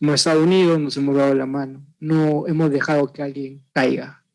hemos 0.01 0.15
estado 0.15 0.43
unidos, 0.43 0.79
nos 0.79 0.97
hemos 0.97 1.15
dado 1.15 1.35
la 1.35 1.45
mano, 1.45 1.85
no 1.99 2.47
hemos 2.47 2.71
dejado 2.71 3.13
que 3.13 3.21
alguien 3.21 3.63
caiga. 3.71 4.25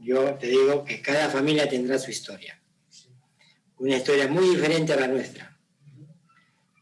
Yo 0.00 0.34
te 0.34 0.48
digo 0.48 0.84
que 0.84 1.00
cada 1.00 1.30
familia 1.30 1.68
tendrá 1.68 1.98
su 1.98 2.10
historia, 2.10 2.60
una 3.78 3.96
historia 3.96 4.28
muy 4.28 4.48
diferente 4.48 4.92
a 4.92 5.00
la 5.00 5.08
nuestra, 5.08 5.56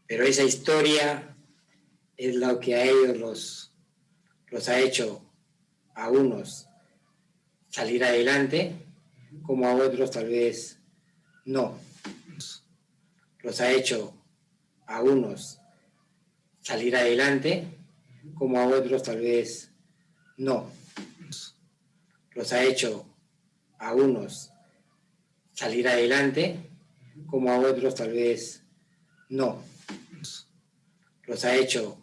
pero 0.07 0.23
esa 0.23 0.43
historia 0.43 1.35
es 2.17 2.35
lo 2.35 2.59
que 2.59 2.75
a 2.75 2.83
ellos 2.83 3.17
los, 3.17 3.73
los 4.47 4.67
ha 4.69 4.79
hecho 4.79 5.21
a 5.93 6.09
unos 6.09 6.67
salir 7.69 8.03
adelante, 8.03 8.73
como 9.43 9.67
a 9.67 9.75
otros 9.75 10.09
tal 10.11 10.27
vez 10.27 10.79
no. 11.45 11.77
Los 13.41 13.61
ha 13.61 13.71
hecho 13.71 14.13
a 14.87 15.01
unos 15.03 15.59
salir 16.61 16.95
adelante, 16.95 17.74
como 18.33 18.59
a 18.59 18.67
otros 18.67 19.03
tal 19.03 19.19
vez 19.19 19.71
no. 20.37 20.69
Los 22.33 22.51
ha 22.51 22.63
hecho 22.63 23.05
a 23.79 23.93
unos 23.93 24.51
salir 25.53 25.87
adelante, 25.87 26.69
como 27.27 27.51
a 27.51 27.59
otros 27.59 27.95
tal 27.95 28.11
vez 28.11 28.63
no. 29.29 29.61
Los 31.25 31.45
ha 31.45 31.55
hecho 31.55 31.97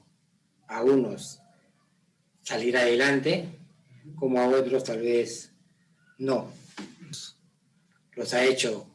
a 0.67 0.83
unos 0.83 1.41
salir 2.43 2.77
adelante, 2.77 3.61
como 4.17 4.41
a 4.41 4.49
otros 4.49 4.85
tal 4.85 5.01
vez 5.01 5.53
no. 6.19 6.51
Los 8.15 8.35
ha 8.35 8.45
hecho 8.45 8.87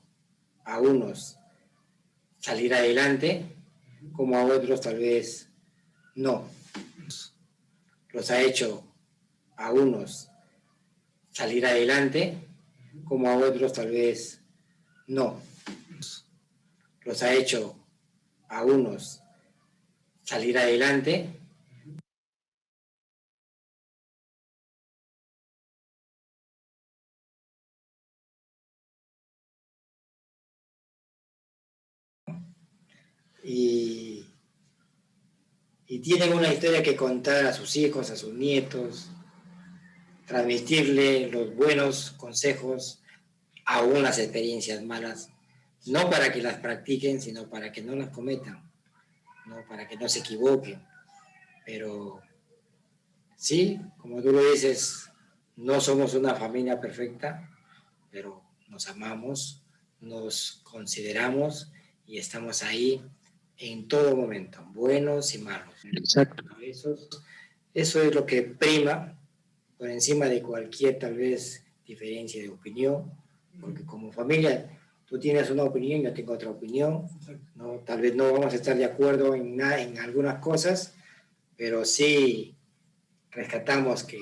a 0.64 0.80
unos 0.80 1.38
salir 2.40 2.74
adelante, 2.74 3.56
como 4.14 4.38
a 4.38 4.46
otros 4.46 4.82
tal 4.82 4.98
vez 4.98 5.50
no. 6.16 6.57
Los 8.18 8.32
ha 8.32 8.42
hecho 8.42 8.84
a 9.58 9.72
unos 9.72 10.28
salir 11.30 11.64
adelante, 11.68 12.36
como 13.06 13.30
a 13.30 13.38
otros 13.38 13.74
tal 13.74 13.92
vez 13.92 14.42
no. 15.06 15.40
Los 17.06 17.22
ha 17.22 17.32
hecho 17.36 17.76
a 18.50 18.66
unos 18.66 19.22
salir 20.24 20.58
adelante, 20.58 21.30
y, 33.44 34.07
tienen 35.88 36.34
una 36.34 36.54
historia 36.54 36.84
que 36.84 36.96
contar 36.96 37.46
a 37.46 37.54
sus 37.54 37.76
hijos, 37.78 38.12
a 38.12 38.18
sus 38.18 38.34
nietos, 38.34 39.10
transmitirle 40.26 41.30
los 41.30 41.56
buenos 41.56 42.12
consejos, 42.12 43.02
aún 43.66 44.04
las 44.04 44.20
experiencias 44.20 44.84
malas, 44.84 45.30
no 45.86 46.10
para 46.10 46.32
que 46.34 46.42
las 46.42 46.56
practiquen, 46.56 47.22
sino 47.22 47.50
para 47.50 47.72
que 47.72 47.82
no 47.82 47.96
las 47.96 48.10
cometan, 48.10 48.70
no 49.46 49.66
para 49.68 49.88
que 49.88 49.96
no 49.96 50.10
se 50.10 50.20
equivoquen. 50.20 50.86
Pero 51.66 52.22
sí, 53.38 53.80
como 53.98 54.22
tú 54.22 54.34
lo 54.34 54.52
dices, 54.52 55.10
no 55.56 55.80
somos 55.80 56.14
una 56.14 56.36
familia 56.36 56.82
perfecta, 56.82 57.50
pero 58.12 58.44
nos 58.68 58.90
amamos, 58.90 59.64
nos 60.02 60.60
consideramos 60.64 61.72
y 62.06 62.18
estamos 62.18 62.64
ahí 62.64 63.02
en 63.60 63.88
todo 63.88 64.16
momento, 64.16 64.64
buenos 64.74 65.34
y 65.34 65.40
malos. 65.40 65.74
Exacto. 65.92 66.44
Eso, 66.62 66.96
eso 67.74 68.02
es 68.02 68.14
lo 68.14 68.26
que 68.26 68.44
prima 68.44 69.18
por 69.78 69.90
encima 69.90 70.26
de 70.26 70.42
cualquier 70.42 71.00
tal 71.00 71.16
vez 71.16 71.64
diferencia 71.86 72.42
de 72.42 72.50
opinión, 72.50 73.12
porque 73.60 73.86
como 73.86 74.12
familia 74.12 74.78
tú 75.06 75.20
tienes 75.20 75.50
una 75.50 75.64
opinión, 75.64 76.02
yo 76.02 76.14
tengo 76.14 76.34
otra 76.34 76.50
opinión, 76.50 77.08
¿no? 77.56 77.82
tal 77.86 78.02
vez 78.02 78.16
no 78.16 78.32
vamos 78.34 78.54
a 78.54 78.58
estar 78.58 78.76
de 78.76 78.86
acuerdo 78.86 79.36
en, 79.36 79.60
en 79.62 79.98
algunas 80.00 80.40
cosas, 80.40 80.96
pero 81.56 81.86
sí 81.86 82.56
rescatamos 83.32 84.04
que 84.04 84.20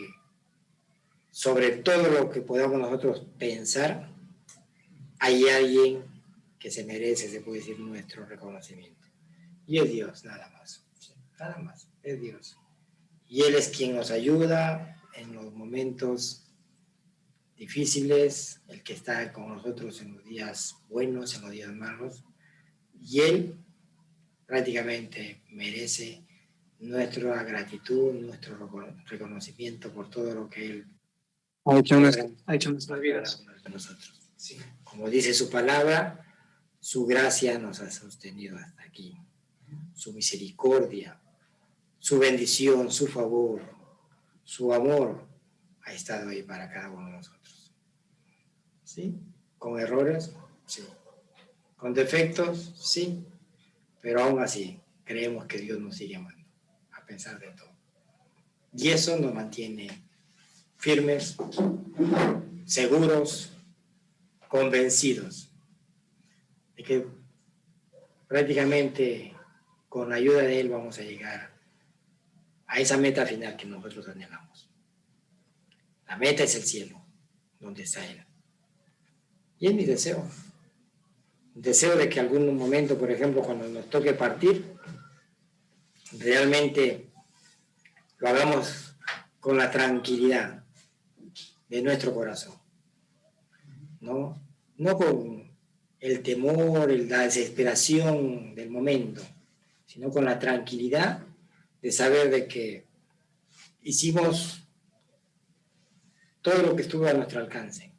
sobre 1.32 1.72
todo 1.78 2.10
lo 2.10 2.30
que 2.30 2.42
podamos 2.42 2.80
nosotros 2.80 3.26
pensar, 3.38 4.10
hay 5.20 5.50
alguien 5.50 6.04
que 6.60 6.72
se 6.72 6.86
merece, 6.86 7.28
se 7.28 7.42
puede 7.42 7.60
decir, 7.60 7.80
nuestro 7.80 8.26
reconocimiento. 8.26 9.05
Y 9.68 9.80
es 9.80 9.92
Dios, 9.92 10.24
nada 10.24 10.50
más. 10.50 10.86
Nada 11.40 11.58
más, 11.60 11.88
es 12.04 12.22
Dios. 12.22 12.58
Y 13.28 13.42
Él 13.42 13.56
es 13.56 13.70
quien 13.70 13.96
nos 13.96 14.12
ayuda 14.12 15.02
en 15.16 15.34
los 15.34 15.54
momentos 15.54 16.46
difíciles, 17.58 18.62
el 18.68 18.84
que 18.84 18.94
está 18.94 19.32
con 19.34 19.50
nosotros 19.50 20.02
en 20.02 20.16
los 20.16 20.24
días 20.26 20.76
buenos, 20.90 21.36
en 21.36 21.42
los 21.42 21.52
días 21.52 21.74
malos. 21.74 22.24
Y 23.02 23.22
Él 23.22 23.58
prácticamente 24.46 25.42
merece 25.50 26.24
nuestra 26.80 27.44
gratitud, 27.44 28.14
nuestro 28.14 28.70
reconocimiento 29.08 29.92
por 29.92 30.10
todo 30.10 30.34
lo 30.34 30.50
que 30.50 30.66
Él 30.66 30.88
ha 31.66 31.80
hecho, 31.80 31.96
en 31.96 32.04
nuestras 32.74 33.00
vidas. 33.00 33.44
Nosotros. 33.70 34.22
Como 34.84 35.10
dice 35.10 35.34
su 35.34 35.50
palabra, 35.50 36.24
su 36.80 37.06
gracia 37.08 37.58
nos 37.58 37.80
ha 37.80 37.90
sostenido 37.90 38.58
hasta 38.58 38.84
aquí 38.84 39.18
su 39.94 40.14
misericordia, 40.14 41.20
su 42.00 42.20
bendición, 42.20 42.92
su 42.92 43.08
favor, 43.08 43.62
su 44.44 44.74
amor 44.74 45.28
ha 45.84 45.94
estado 45.94 46.30
ahí 46.30 46.44
para 46.44 46.70
cada 46.70 46.90
uno 46.90 47.08
de 47.08 47.14
nosotros. 47.14 47.74
¿Sí? 48.84 49.16
¿Con 49.58 49.80
errores? 49.80 50.36
Sí. 50.66 50.84
¿Con 51.78 51.94
defectos? 51.94 52.74
Sí. 52.78 53.26
Pero 54.02 54.24
aún 54.24 54.40
así, 54.40 54.80
creemos 55.04 55.46
que 55.46 55.60
Dios 55.60 55.80
nos 55.80 55.96
sigue 55.96 56.16
amando, 56.16 56.44
a 56.92 57.06
pesar 57.06 57.40
de 57.40 57.52
todo. 57.52 57.72
Y 58.74 58.90
eso 58.90 59.18
nos 59.18 59.34
mantiene 59.34 59.88
firmes, 60.78 61.38
seguros, 62.66 63.52
convencidos 64.48 65.52
de 66.76 66.84
que 66.84 67.08
prácticamente 68.28 69.35
con 69.96 70.10
la 70.10 70.18
ayuda 70.18 70.42
de 70.42 70.60
Él 70.60 70.68
vamos 70.68 71.00
a 71.00 71.04
llegar 71.04 71.52
a 72.68 72.80
esa 72.82 72.98
meta 72.98 73.26
final 73.26 73.56
que 73.56 73.66
nosotros 73.66 74.06
anhelamos. 74.10 74.70
La 76.06 76.18
meta 76.18 76.44
es 76.44 76.54
el 76.56 76.64
cielo, 76.64 77.02
donde 77.62 77.84
está 77.84 78.06
Él. 78.06 78.22
Y 79.58 79.68
es 79.68 79.74
mi 79.74 79.86
deseo. 79.86 80.30
Deseo 81.54 81.96
de 81.96 82.10
que 82.10 82.20
algún 82.20 82.58
momento, 82.58 82.98
por 82.98 83.10
ejemplo, 83.10 83.42
cuando 83.42 83.70
nos 83.70 83.90
toque 83.90 84.12
partir, 84.12 84.76
realmente 86.20 87.10
lo 88.18 88.28
hagamos 88.28 88.98
con 89.40 89.58
la 89.58 89.72
tranquilidad 89.72 90.66
de 91.70 91.82
nuestro 91.82 92.14
corazón. 92.14 92.56
¿No? 94.02 94.46
no 94.76 94.98
con 94.98 95.58
el 96.02 96.22
temor, 96.22 96.92
la 96.92 97.22
desesperación 97.22 98.54
del 98.56 98.70
momento, 98.70 99.22
sino 99.96 100.12
con 100.12 100.26
la 100.26 100.38
tranquilidad 100.38 101.24
de 101.82 101.90
saber 101.90 102.30
de 102.30 102.50
que 102.50 102.86
hicimos 103.82 104.62
todo 106.42 106.62
lo 106.64 106.76
que 106.76 106.82
estuvo 106.82 107.08
a 107.08 107.14
nuestro 107.14 107.40
alcance. 107.40 107.94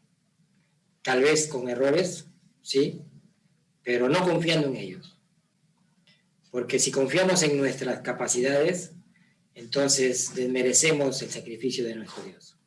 Tal 1.00 1.22
vez 1.22 1.46
con 1.46 1.70
errores, 1.70 2.26
sí, 2.60 3.00
pero 3.82 4.10
no 4.10 4.22
confiando 4.24 4.68
en 4.68 4.76
ellos. 4.76 5.18
Porque 6.50 6.78
si 6.78 6.90
confiamos 6.90 7.42
en 7.42 7.56
nuestras 7.56 8.02
capacidades, 8.02 8.92
entonces 9.54 10.34
desmerecemos 10.34 11.22
el 11.22 11.30
sacrificio 11.30 11.82
de 11.86 11.94
nuestro 11.94 12.22
Dios. 12.24 12.58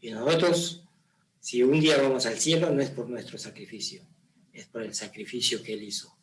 Y 0.00 0.10
nosotros, 0.10 0.84
si 1.38 1.62
un 1.62 1.78
día 1.78 2.02
vamos 2.02 2.26
al 2.26 2.40
cielo, 2.40 2.70
no 2.70 2.82
es 2.82 2.90
por 2.90 3.08
nuestro 3.08 3.38
sacrificio, 3.38 4.02
es 4.52 4.66
por 4.66 4.82
el 4.82 4.94
sacrificio 4.94 5.62
que 5.62 5.74
Él 5.74 5.84
hizo. 5.84 6.18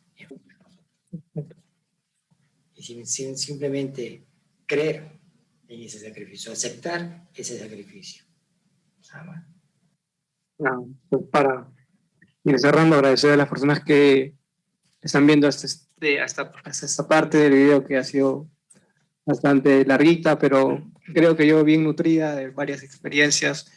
Y 2.88 3.04
simplemente 3.04 4.24
creer 4.66 5.18
en 5.68 5.80
ese 5.82 5.98
sacrificio, 5.98 6.52
aceptar 6.52 7.28
ese 7.34 7.58
sacrificio. 7.58 8.24
Pues 11.08 11.22
para 11.30 11.70
ir 12.44 12.58
cerrando, 12.58 12.96
agradecer 12.96 13.32
a 13.32 13.36
las 13.36 13.48
personas 13.48 13.82
que 13.84 14.34
están 15.00 15.26
viendo 15.26 15.48
hasta, 15.48 15.66
este, 15.66 16.20
hasta, 16.20 16.52
hasta 16.64 16.86
esta 16.86 17.06
parte 17.06 17.38
del 17.38 17.52
video 17.52 17.84
que 17.84 17.96
ha 17.96 18.04
sido 18.04 18.48
bastante 19.24 19.84
larguita, 19.84 20.38
pero 20.38 20.90
creo 21.12 21.36
que 21.36 21.46
yo 21.46 21.64
bien 21.64 21.84
nutrida 21.84 22.34
de 22.34 22.50
varias 22.50 22.82
experiencias 22.82 23.70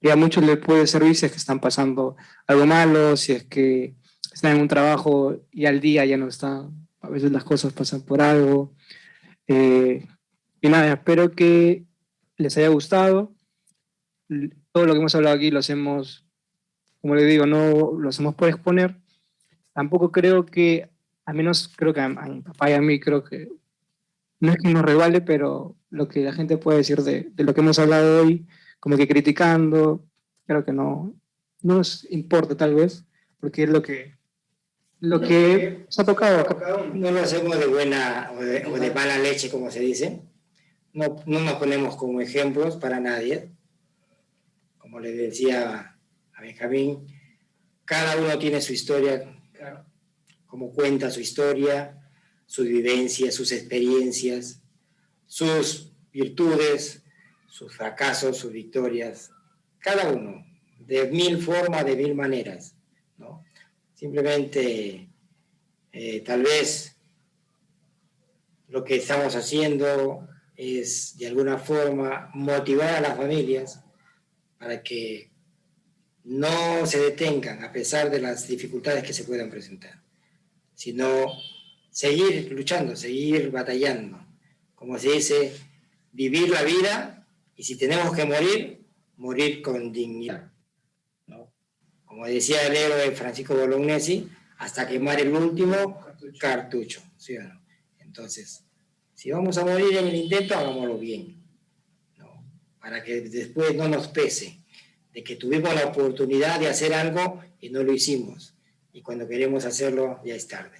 que 0.00 0.12
a 0.12 0.16
muchos 0.16 0.44
les 0.44 0.58
puede 0.58 0.86
servir 0.86 1.14
si 1.14 1.26
es 1.26 1.32
que 1.32 1.38
están 1.38 1.60
pasando 1.60 2.16
algo 2.46 2.66
malo, 2.66 3.16
si 3.16 3.32
es 3.32 3.44
que 3.44 3.94
están 4.32 4.56
en 4.56 4.62
un 4.62 4.68
trabajo 4.68 5.40
y 5.50 5.66
al 5.66 5.80
día 5.80 6.04
ya 6.04 6.16
no 6.16 6.28
están, 6.28 6.88
veces 7.10 7.32
las 7.32 7.44
cosas 7.44 7.72
pasan 7.72 8.02
por 8.02 8.20
algo. 8.20 8.74
Eh, 9.46 10.06
y 10.60 10.68
nada, 10.68 10.92
espero 10.92 11.32
que 11.32 11.84
les 12.36 12.56
haya 12.56 12.68
gustado. 12.68 13.34
Todo 14.72 14.86
lo 14.86 14.92
que 14.92 14.98
hemos 14.98 15.14
hablado 15.14 15.36
aquí 15.36 15.50
lo 15.50 15.58
hacemos, 15.58 16.26
como 17.00 17.14
les 17.14 17.28
digo, 17.28 17.46
no 17.46 17.92
lo 17.98 18.08
hacemos 18.08 18.34
por 18.34 18.48
exponer. 18.48 18.96
Tampoco 19.72 20.12
creo 20.12 20.46
que, 20.46 20.88
al 21.24 21.34
menos 21.34 21.72
creo 21.76 21.92
que 21.92 22.00
a, 22.00 22.06
a 22.06 22.26
mi 22.26 22.42
papá 22.42 22.70
y 22.70 22.74
a 22.74 22.80
mí, 22.80 23.00
creo 23.00 23.24
que 23.24 23.48
no 24.40 24.52
es 24.52 24.58
que 24.58 24.68
nos 24.68 24.82
revale, 24.82 25.20
pero 25.20 25.76
lo 25.90 26.08
que 26.08 26.24
la 26.24 26.32
gente 26.32 26.56
puede 26.56 26.78
decir 26.78 27.02
de, 27.02 27.30
de, 27.34 27.44
lo 27.44 27.54
que 27.54 27.60
hemos 27.60 27.78
hablado 27.78 28.22
hoy, 28.22 28.46
como 28.78 28.96
que 28.96 29.06
criticando, 29.06 30.06
creo 30.46 30.64
que 30.64 30.72
no, 30.72 31.14
no 31.62 31.76
nos 31.76 32.10
importa 32.10 32.56
tal 32.56 32.74
vez, 32.74 33.04
porque 33.38 33.64
es 33.64 33.70
lo 33.70 33.82
que, 33.82 34.16
lo 35.00 35.20
que 35.20 35.86
se 35.88 36.02
ha 36.02 36.04
tocado 36.04 36.46
No 36.92 37.10
lo 37.10 37.20
hacemos 37.20 37.58
de 37.58 37.66
buena 37.66 38.30
o 38.36 38.40
de, 38.40 38.66
o 38.66 38.78
de, 38.78 38.90
mala 38.90 39.18
leche, 39.18 39.50
como 39.50 39.70
se 39.70 39.80
dice. 39.80 40.22
No, 40.92 41.16
no 41.26 41.40
nos 41.40 41.54
ponemos 41.54 41.96
como 41.96 42.20
ejemplos 42.20 42.76
para 42.76 43.00
nadie. 43.00 43.50
Como 44.78 45.00
le 45.00 45.12
decía 45.12 45.96
a 46.34 46.40
Benjamín, 46.42 47.06
cada 47.84 48.16
uno 48.16 48.38
tiene 48.38 48.60
su 48.60 48.72
historia, 48.72 49.24
como 50.46 50.72
cuenta 50.72 51.10
su 51.10 51.20
historia, 51.20 52.00
sus 52.46 52.66
vivencias, 52.66 53.34
sus 53.34 53.52
experiencias, 53.52 54.60
sus 55.26 55.92
virtudes, 56.12 57.02
sus 57.48 57.74
fracasos, 57.74 58.36
sus 58.36 58.52
victorias, 58.52 59.30
cada 59.78 60.10
uno, 60.10 60.44
de 60.78 61.06
mil 61.06 61.40
formas, 61.42 61.84
de 61.84 61.96
mil 61.96 62.14
maneras. 62.14 62.74
¿no? 63.16 63.44
Simplemente, 64.00 65.10
eh, 65.92 66.20
tal 66.20 66.42
vez 66.42 66.96
lo 68.68 68.82
que 68.82 68.96
estamos 68.96 69.36
haciendo 69.36 70.26
es 70.56 71.18
de 71.18 71.26
alguna 71.26 71.58
forma 71.58 72.30
motivar 72.32 72.94
a 72.94 73.00
las 73.02 73.18
familias 73.18 73.84
para 74.56 74.82
que 74.82 75.30
no 76.24 76.86
se 76.86 76.98
detengan 76.98 77.62
a 77.62 77.72
pesar 77.72 78.10
de 78.10 78.22
las 78.22 78.48
dificultades 78.48 79.04
que 79.04 79.12
se 79.12 79.24
puedan 79.24 79.50
presentar, 79.50 80.02
sino 80.74 81.26
seguir 81.90 82.50
luchando, 82.52 82.96
seguir 82.96 83.50
batallando. 83.50 84.18
Como 84.76 84.98
se 84.98 85.12
dice, 85.12 85.52
vivir 86.10 86.48
la 86.48 86.62
vida 86.62 87.28
y 87.54 87.64
si 87.64 87.76
tenemos 87.76 88.16
que 88.16 88.24
morir, 88.24 88.82
morir 89.18 89.60
con 89.60 89.92
dignidad. 89.92 90.50
¿No? 92.10 92.16
Como 92.16 92.26
decía 92.26 92.66
el 92.66 92.76
héroe 92.76 93.10
Francisco 93.12 93.54
Bolognesi, 93.54 94.28
hasta 94.58 94.86
quemar 94.86 95.20
el 95.20 95.32
último 95.32 96.00
cartucho. 96.38 97.02
¿sí 97.16 97.36
o 97.36 97.42
no? 97.42 97.60
Entonces, 97.98 98.64
si 99.14 99.30
vamos 99.30 99.56
a 99.58 99.64
morir 99.64 99.96
en 99.96 100.08
el 100.08 100.14
intento, 100.14 100.56
hagámoslo 100.56 100.98
bien. 100.98 101.42
¿no? 102.18 102.44
Para 102.80 103.02
que 103.02 103.20
después 103.22 103.74
no 103.74 103.88
nos 103.88 104.08
pese 104.08 104.58
de 105.12 105.24
que 105.24 105.36
tuvimos 105.36 105.74
la 105.74 105.86
oportunidad 105.86 106.60
de 106.60 106.68
hacer 106.68 106.94
algo 106.94 107.42
y 107.60 107.70
no 107.70 107.82
lo 107.82 107.92
hicimos. 107.92 108.54
Y 108.92 109.02
cuando 109.02 109.28
queremos 109.28 109.64
hacerlo, 109.64 110.20
ya 110.24 110.34
es 110.34 110.48
tarde. 110.48 110.78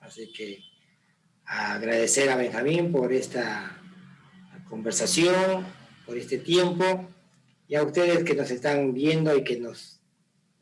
Así 0.00 0.32
que 0.32 0.60
agradecer 1.44 2.30
a 2.30 2.36
Benjamín 2.36 2.92
por 2.92 3.12
esta 3.12 3.82
conversación, 4.68 5.66
por 6.06 6.16
este 6.16 6.38
tiempo, 6.38 7.08
y 7.68 7.74
a 7.74 7.82
ustedes 7.82 8.22
que 8.22 8.34
nos 8.34 8.50
están 8.50 8.94
viendo 8.94 9.36
y 9.36 9.42
que 9.42 9.58
nos 9.58 9.95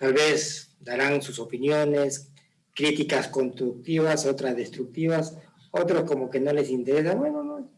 tal 0.04 0.12
vez 0.12 0.76
darán 0.80 1.22
sus 1.22 1.38
opiniones, 1.38 2.30
críticas 2.74 3.28
constructivas, 3.28 4.26
otras 4.26 4.54
destructivas, 4.54 5.38
otros 5.70 6.04
como 6.04 6.28
que 6.28 6.40
no 6.40 6.52
les 6.52 6.68
interesa. 6.68 7.14
Bueno, 7.14 7.42
no, 7.42 7.72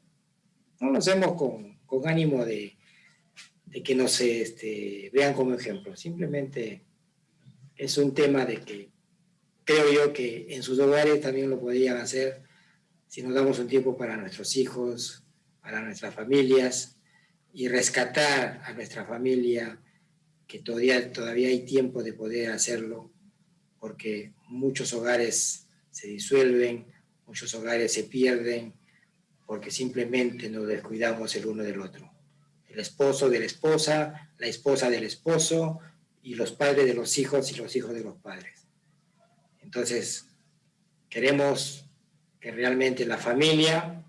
no 0.80 0.90
lo 0.90 0.98
hacemos 0.98 1.34
con, 1.34 1.78
con 1.86 2.08
ánimo 2.08 2.44
de, 2.44 2.76
de, 3.66 3.80
que 3.80 3.94
nos 3.94 4.20
este, 4.20 5.08
vean 5.14 5.34
como 5.34 5.54
ejemplo, 5.54 5.94
simplemente 5.94 6.82
es 7.76 7.96
un 7.96 8.12
tema 8.12 8.44
de 8.44 8.56
que 8.56 8.90
creo 9.62 9.92
yo 9.92 10.12
que 10.12 10.48
en 10.48 10.64
sus 10.64 10.80
hogares 10.80 11.20
también 11.20 11.48
lo 11.48 11.60
podrían 11.60 11.96
hacer 11.96 12.42
si 13.06 13.22
nos 13.22 13.34
damos 13.34 13.60
un 13.60 13.68
tiempo 13.68 13.96
para 13.96 14.16
nuestros 14.16 14.56
hijos, 14.56 15.22
para 15.62 15.80
nuestras 15.80 16.12
familias 16.12 16.98
y 17.52 17.68
rescatar 17.68 18.62
a 18.64 18.72
nuestra 18.72 19.04
familia, 19.04 19.80
que 20.46 20.60
todavía, 20.60 21.12
todavía 21.12 21.48
hay 21.48 21.64
tiempo 21.64 22.02
de 22.02 22.12
poder 22.12 22.50
hacerlo, 22.52 23.10
porque 23.80 24.32
muchos 24.48 24.92
hogares 24.92 25.66
se 25.90 26.08
disuelven, 26.08 26.86
muchos 27.26 27.54
hogares 27.54 27.92
se 27.92 28.04
pierden, 28.04 28.74
porque 29.46 29.70
simplemente 29.70 30.48
nos 30.48 30.66
descuidamos 30.66 31.34
el 31.36 31.46
uno 31.46 31.62
del 31.62 31.80
otro. 31.80 32.12
El 32.68 32.80
esposo 32.80 33.28
de 33.28 33.40
la 33.40 33.46
esposa, 33.46 34.30
la 34.38 34.46
esposa 34.46 34.90
del 34.90 35.04
esposo, 35.04 35.80
y 36.22 36.34
los 36.34 36.50
padres 36.50 36.86
de 36.86 36.94
los 36.94 37.18
hijos 37.18 37.52
y 37.52 37.54
los 37.54 37.76
hijos 37.76 37.94
de 37.94 38.02
los 38.02 38.16
padres. 38.16 38.66
Entonces, 39.62 40.26
queremos 41.08 41.88
que 42.40 42.50
realmente 42.50 43.06
la 43.06 43.16
familia 43.16 44.04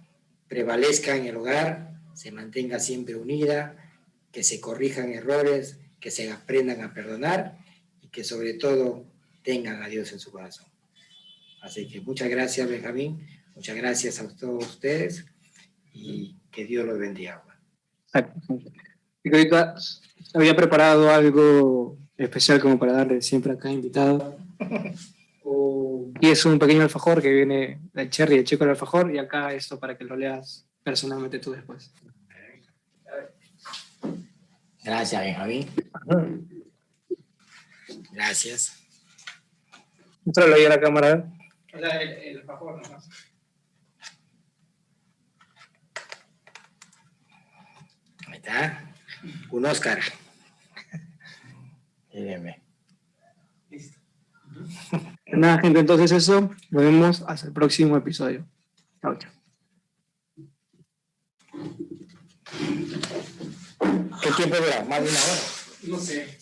prevalezca 0.47 1.15
en 1.15 1.27
el 1.27 1.37
hogar, 1.37 1.99
se 2.15 2.31
mantenga 2.31 2.79
siempre 2.79 3.15
unida, 3.15 3.93
que 4.31 4.43
se 4.43 4.59
corrijan 4.59 5.13
errores, 5.13 5.77
que 6.07 6.11
se 6.11 6.31
aprendan 6.31 6.81
a 6.83 6.93
perdonar 6.93 7.57
y 8.01 8.07
que 8.07 8.23
sobre 8.23 8.53
todo 8.53 9.03
tengan 9.43 9.83
a 9.83 9.89
Dios 9.89 10.13
en 10.13 10.19
su 10.19 10.31
corazón. 10.31 10.65
Así 11.61 11.85
que 11.85 11.99
muchas 11.99 12.29
gracias, 12.29 12.69
Benjamín, 12.69 13.27
muchas 13.53 13.75
gracias 13.75 14.21
a 14.21 14.33
todos 14.33 14.65
ustedes 14.65 15.25
y 15.91 16.37
que 16.49 16.63
Dios 16.63 16.85
los 16.85 16.97
bendiga. 16.97 17.43
Había 20.33 20.55
preparado 20.55 21.11
algo 21.11 21.97
especial 22.15 22.61
como 22.61 22.79
para 22.79 22.93
darle 22.93 23.21
siempre 23.21 23.51
acá 23.51 23.69
invitado. 23.69 24.37
Y 26.21 26.29
es 26.29 26.45
un 26.45 26.57
pequeño 26.57 26.83
alfajor 26.83 27.21
que 27.21 27.33
viene 27.33 27.81
del 27.91 28.09
cherry, 28.09 28.37
el 28.37 28.45
chico 28.45 28.63
del 28.63 28.71
alfajor, 28.71 29.13
y 29.13 29.17
acá 29.17 29.51
esto 29.51 29.77
para 29.77 29.97
que 29.97 30.05
lo 30.05 30.15
leas 30.15 30.65
personalmente 30.85 31.39
tú 31.39 31.51
después. 31.51 31.91
Gracias, 34.87 35.21
Benjamín. 35.21 35.67
Gracias. 38.13 38.87
Muéstralo 40.23 40.55
ahí 40.55 40.63
a 40.63 40.69
la 40.69 40.79
cámara. 40.79 41.29
El, 41.73 41.83
el 41.83 42.37
alfajor 42.37 42.81
nomás. 42.81 43.09
Ahí 48.27 48.37
está. 48.37 48.93
Un 49.51 49.65
Oscar. 49.65 49.99
Mírenme. 52.13 52.61
Listo. 53.69 53.99
Nada, 55.25 55.59
gente, 55.59 55.81
entonces 55.81 56.13
eso, 56.13 56.49
nos 56.69 56.81
vemos 56.81 57.25
hasta 57.27 57.47
el 57.47 57.53
próximo 57.53 57.97
episodio. 57.97 58.47
Chao, 59.01 59.17
chao. 59.17 59.31
¿Qué 64.21 64.31
tiempo 64.31 64.55
dura? 64.57 64.85
¿Más 64.89 65.03
de 65.03 65.09
una 65.09 65.19
hora? 65.19 65.41
No 65.83 65.99
sé. 65.99 66.37